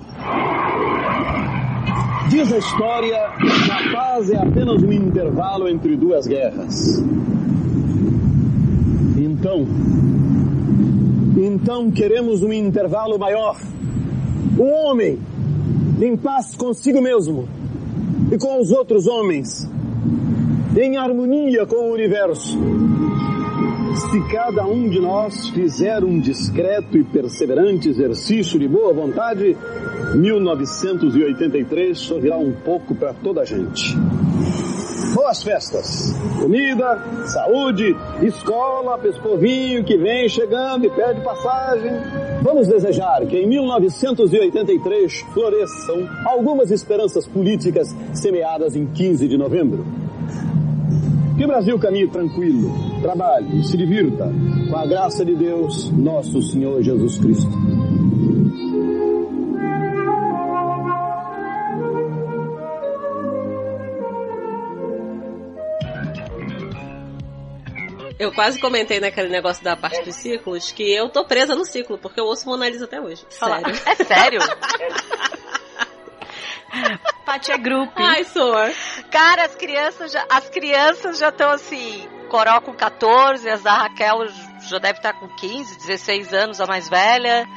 Diz 2.29 2.51
a 2.53 2.57
história 2.57 3.17
que 3.37 3.71
a 3.71 3.91
paz 3.91 4.29
é 4.29 4.37
apenas 4.37 4.81
um 4.81 4.91
intervalo 4.91 5.67
entre 5.67 5.97
duas 5.97 6.25
guerras. 6.25 7.03
Então, 9.17 9.67
então 11.37 11.91
queremos 11.91 12.41
um 12.41 12.53
intervalo 12.53 13.19
maior. 13.19 13.57
Um 14.57 14.71
homem 14.71 15.19
em 16.01 16.15
paz 16.15 16.55
consigo 16.55 17.01
mesmo 17.01 17.47
e 18.31 18.37
com 18.37 18.59
os 18.61 18.71
outros 18.71 19.05
homens, 19.05 19.69
em 20.77 20.97
harmonia 20.97 21.65
com 21.65 21.75
o 21.75 21.93
universo. 21.93 22.57
Se 23.97 24.21
cada 24.29 24.63
um 24.63 24.87
de 24.87 24.99
nós 24.99 25.49
fizer 25.49 26.03
um 26.03 26.19
discreto 26.19 26.95
e 26.95 27.03
perseverante 27.03 27.89
exercício 27.89 28.59
de 28.59 28.67
boa 28.67 28.93
vontade, 28.93 29.57
1983 30.13 31.97
sorrirá 31.97 32.37
um 32.37 32.51
pouco 32.51 32.93
para 32.93 33.11
toda 33.11 33.41
a 33.41 33.45
gente. 33.45 33.97
Boas 35.15 35.41
festas! 35.41 36.13
Comida, 36.39 37.03
saúde, 37.25 37.95
escola, 38.21 38.99
pescovinho 38.99 39.83
que 39.83 39.97
vem 39.97 40.29
chegando 40.29 40.85
e 40.85 40.91
pede 40.91 41.19
passagem. 41.21 41.91
Vamos 42.43 42.67
desejar 42.67 43.25
que 43.25 43.35
em 43.35 43.47
1983 43.47 45.21
floresçam 45.33 46.07
algumas 46.23 46.69
esperanças 46.69 47.25
políticas 47.25 47.95
semeadas 48.13 48.75
em 48.75 48.85
15 48.85 49.27
de 49.27 49.37
novembro. 49.37 50.06
Que 51.37 51.43
o 51.43 51.47
Brasil 51.47 51.77
caminhe 51.77 52.07
tranquilo, 52.07 52.99
trabalhe, 52.99 53.63
se 53.63 53.77
divirta 53.77 54.27
com 54.69 54.75
a 54.75 54.85
graça 54.87 55.23
de 55.23 55.35
Deus, 55.35 55.91
nosso 55.91 56.41
Senhor 56.41 56.81
Jesus 56.81 57.19
Cristo. 57.19 57.51
Eu 68.17 68.33
quase 68.33 68.59
comentei 68.59 68.99
naquele 68.99 69.29
negócio 69.29 69.63
da 69.63 69.77
parte 69.77 70.03
dos 70.03 70.15
ciclos 70.15 70.71
que 70.71 70.91
eu 70.91 71.07
tô 71.07 71.23
presa 71.23 71.53
no 71.53 71.65
ciclo, 71.65 71.99
porque 71.99 72.19
eu 72.19 72.25
ouço 72.25 72.47
Mona 72.49 72.67
Lisa 72.67 72.85
até 72.85 72.99
hoje. 72.99 73.23
Sério. 73.29 73.75
É 73.85 73.95
sério? 74.03 74.39
Paty 77.25 77.51
é 77.51 77.57
grupo. 77.57 77.93
Ai, 78.01 78.23
sou. 78.23 78.53
Cara, 79.11 79.45
as 79.45 79.55
crianças 79.55 80.11
já, 80.11 80.25
as 80.29 80.49
crianças 80.49 81.17
já 81.19 81.29
estão 81.29 81.51
assim, 81.51 82.07
Coral 82.29 82.61
com 82.61 82.73
14, 82.73 83.49
as 83.49 83.63
da 83.63 83.73
Raquel 83.73 84.25
já 84.61 84.77
deve 84.79 84.99
estar 84.99 85.13
com 85.13 85.27
15, 85.27 85.77
16 85.77 86.33
anos, 86.33 86.59
a 86.61 86.65
mais 86.65 86.89
velha. 86.89 87.47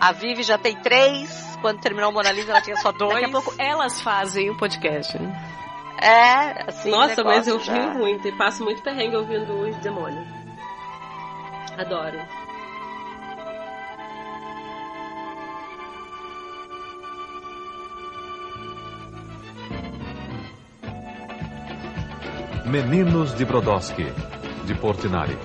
A 0.00 0.12
Vivi 0.12 0.42
já 0.42 0.58
tem 0.58 0.76
3. 0.76 1.58
Quando 1.60 1.80
terminou 1.80 2.10
o 2.10 2.12
Mona 2.12 2.30
Lisa, 2.32 2.50
ela 2.52 2.60
tinha 2.60 2.76
só 2.76 2.92
2. 2.92 3.12
Daqui 3.14 3.24
a 3.26 3.28
pouco 3.30 3.54
elas 3.58 4.00
fazem 4.00 4.50
o 4.50 4.56
podcast, 4.56 5.18
né? 5.18 5.50
É, 6.00 6.64
assim. 6.68 6.90
Nossa, 6.90 7.22
mas 7.24 7.46
eu 7.46 7.58
já- 7.60 7.72
rio 7.72 7.90
muito 7.94 8.26
e 8.28 8.32
passo 8.32 8.62
muito 8.64 8.82
perrengue 8.82 9.16
ouvindo 9.16 9.52
os 9.68 9.76
demônios. 9.76 10.26
Adoro. 11.78 12.20
Meninos 22.64 23.34
de 23.34 23.44
Brodowski, 23.44 24.10
de 24.64 24.74
Portinari. 24.74 25.36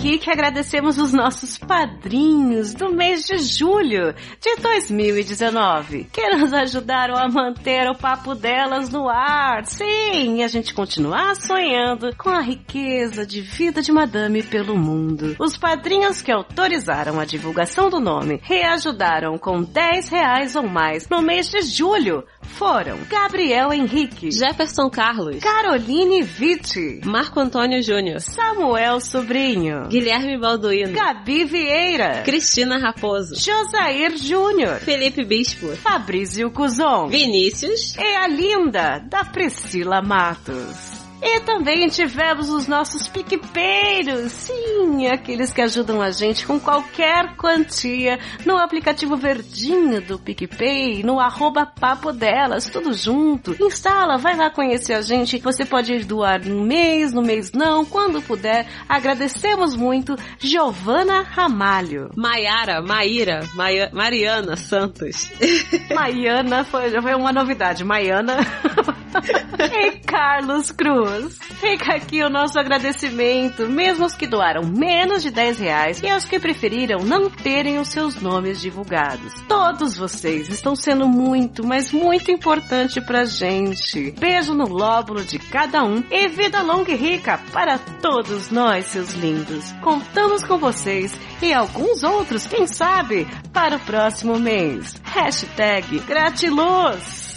Aqui 0.00 0.16
que 0.16 0.30
agradecemos 0.30 0.96
os 0.96 1.12
nossos 1.12 1.58
padrinhos 1.58 2.72
do 2.72 2.90
mês 2.90 3.26
de 3.26 3.36
julho 3.36 4.14
de 4.40 4.56
2019, 4.56 6.04
que 6.10 6.26
nos 6.30 6.54
ajudaram 6.54 7.18
a 7.18 7.28
manter 7.28 7.86
o 7.86 7.94
papo 7.94 8.34
delas 8.34 8.88
no 8.88 9.10
ar. 9.10 9.66
Sim, 9.66 10.38
e 10.38 10.42
a 10.42 10.48
gente 10.48 10.72
continuar 10.72 11.36
sonhando 11.36 12.16
com 12.16 12.30
a 12.30 12.40
riqueza 12.40 13.26
de 13.26 13.42
vida 13.42 13.82
de 13.82 13.92
madame 13.92 14.42
pelo 14.42 14.74
mundo. 14.74 15.36
Os 15.38 15.58
padrinhos 15.58 16.22
que 16.22 16.32
autorizaram 16.32 17.20
a 17.20 17.26
divulgação 17.26 17.90
do 17.90 18.00
nome 18.00 18.40
reajudaram 18.42 19.36
com 19.36 19.62
10 19.62 20.08
reais 20.08 20.56
ou 20.56 20.66
mais 20.66 21.10
no 21.10 21.20
mês 21.20 21.50
de 21.50 21.60
julho 21.60 22.24
foram 22.50 22.98
Gabriel 23.08 23.72
Henrique, 23.72 24.30
Jefferson 24.30 24.90
Carlos, 24.90 25.40
Caroline 25.40 26.22
Vitti, 26.22 27.00
Marco 27.04 27.40
Antônio 27.40 27.82
Júnior, 27.82 28.20
Samuel 28.20 29.00
Sobrinho, 29.00 29.88
Guilherme 29.88 30.38
Balduino, 30.38 30.92
Gabi 30.92 31.44
Vieira, 31.44 32.22
Cristina 32.24 32.78
Raposo, 32.78 33.34
Josair 33.34 34.16
Júnior, 34.16 34.80
Felipe 34.80 35.24
Bispo, 35.24 35.74
Fabrício 35.76 36.50
Cuzon, 36.50 37.08
Vinícius 37.08 37.96
e 37.96 38.16
a 38.16 38.26
linda 38.26 38.98
da 38.98 39.24
Priscila 39.24 40.02
Matos. 40.02 40.99
E 41.22 41.40
também 41.40 41.86
tivemos 41.88 42.48
os 42.48 42.66
nossos 42.66 43.06
piquepeiros, 43.08 44.32
sim, 44.32 45.06
aqueles 45.06 45.52
que 45.52 45.60
ajudam 45.60 46.00
a 46.00 46.10
gente 46.10 46.46
com 46.46 46.58
qualquer 46.58 47.36
quantia 47.36 48.18
no 48.46 48.56
aplicativo 48.56 49.16
verdinho 49.16 50.00
do 50.00 50.18
PicPay, 50.18 51.02
no 51.02 51.20
arroba 51.20 51.66
papo 51.66 52.10
delas, 52.12 52.70
tudo 52.70 52.92
junto. 52.94 53.54
Instala, 53.62 54.16
vai 54.16 54.34
lá 54.34 54.48
conhecer 54.50 54.94
a 54.94 55.02
gente, 55.02 55.38
você 55.40 55.64
pode 55.66 55.98
doar 56.04 56.44
no 56.46 56.62
mês, 56.64 57.12
no 57.12 57.20
mês 57.22 57.52
não, 57.52 57.84
quando 57.84 58.22
puder. 58.22 58.66
Agradecemos 58.88 59.76
muito, 59.76 60.16
Giovana 60.38 61.20
Ramalho. 61.22 62.10
Maiara, 62.16 62.80
Maíra, 62.80 63.40
Maia- 63.54 63.90
Mariana 63.92 64.56
Santos. 64.56 65.30
Maiana 65.94 66.64
foi, 66.64 66.90
foi 67.00 67.14
uma 67.14 67.32
novidade, 67.32 67.84
Maiana. 67.84 68.38
e 69.72 69.98
Carlos 70.06 70.70
Cruz. 70.70 71.38
Fica 71.60 71.94
aqui 71.94 72.22
o 72.22 72.30
nosso 72.30 72.58
agradecimento, 72.58 73.68
mesmo 73.68 74.06
os 74.06 74.14
que 74.14 74.26
doaram 74.26 74.62
menos 74.62 75.22
de 75.22 75.30
10 75.30 75.58
reais 75.58 76.02
e 76.02 76.08
aos 76.08 76.24
que 76.24 76.38
preferiram 76.38 77.00
não 77.04 77.28
terem 77.28 77.78
os 77.78 77.88
seus 77.88 78.16
nomes 78.20 78.60
divulgados. 78.60 79.32
Todos 79.48 79.96
vocês 79.96 80.48
estão 80.48 80.74
sendo 80.74 81.06
muito, 81.06 81.66
mas 81.66 81.92
muito 81.92 82.30
importante 82.30 83.00
pra 83.00 83.24
gente. 83.24 84.12
Beijo 84.18 84.54
no 84.54 84.68
lóbulo 84.68 85.24
de 85.24 85.38
cada 85.38 85.84
um 85.84 86.02
e 86.10 86.28
vida 86.28 86.62
longa 86.62 86.92
e 86.92 86.96
rica 86.96 87.38
para 87.52 87.78
todos 87.78 88.50
nós, 88.50 88.86
seus 88.86 89.12
lindos. 89.12 89.72
Contamos 89.82 90.44
com 90.44 90.58
vocês 90.58 91.14
e 91.42 91.52
alguns 91.52 92.02
outros, 92.02 92.46
quem 92.46 92.66
sabe, 92.66 93.26
para 93.52 93.76
o 93.76 93.80
próximo 93.80 94.38
mês. 94.38 94.94
Hashtag 95.04 95.98
Gratiluz. 96.00 97.29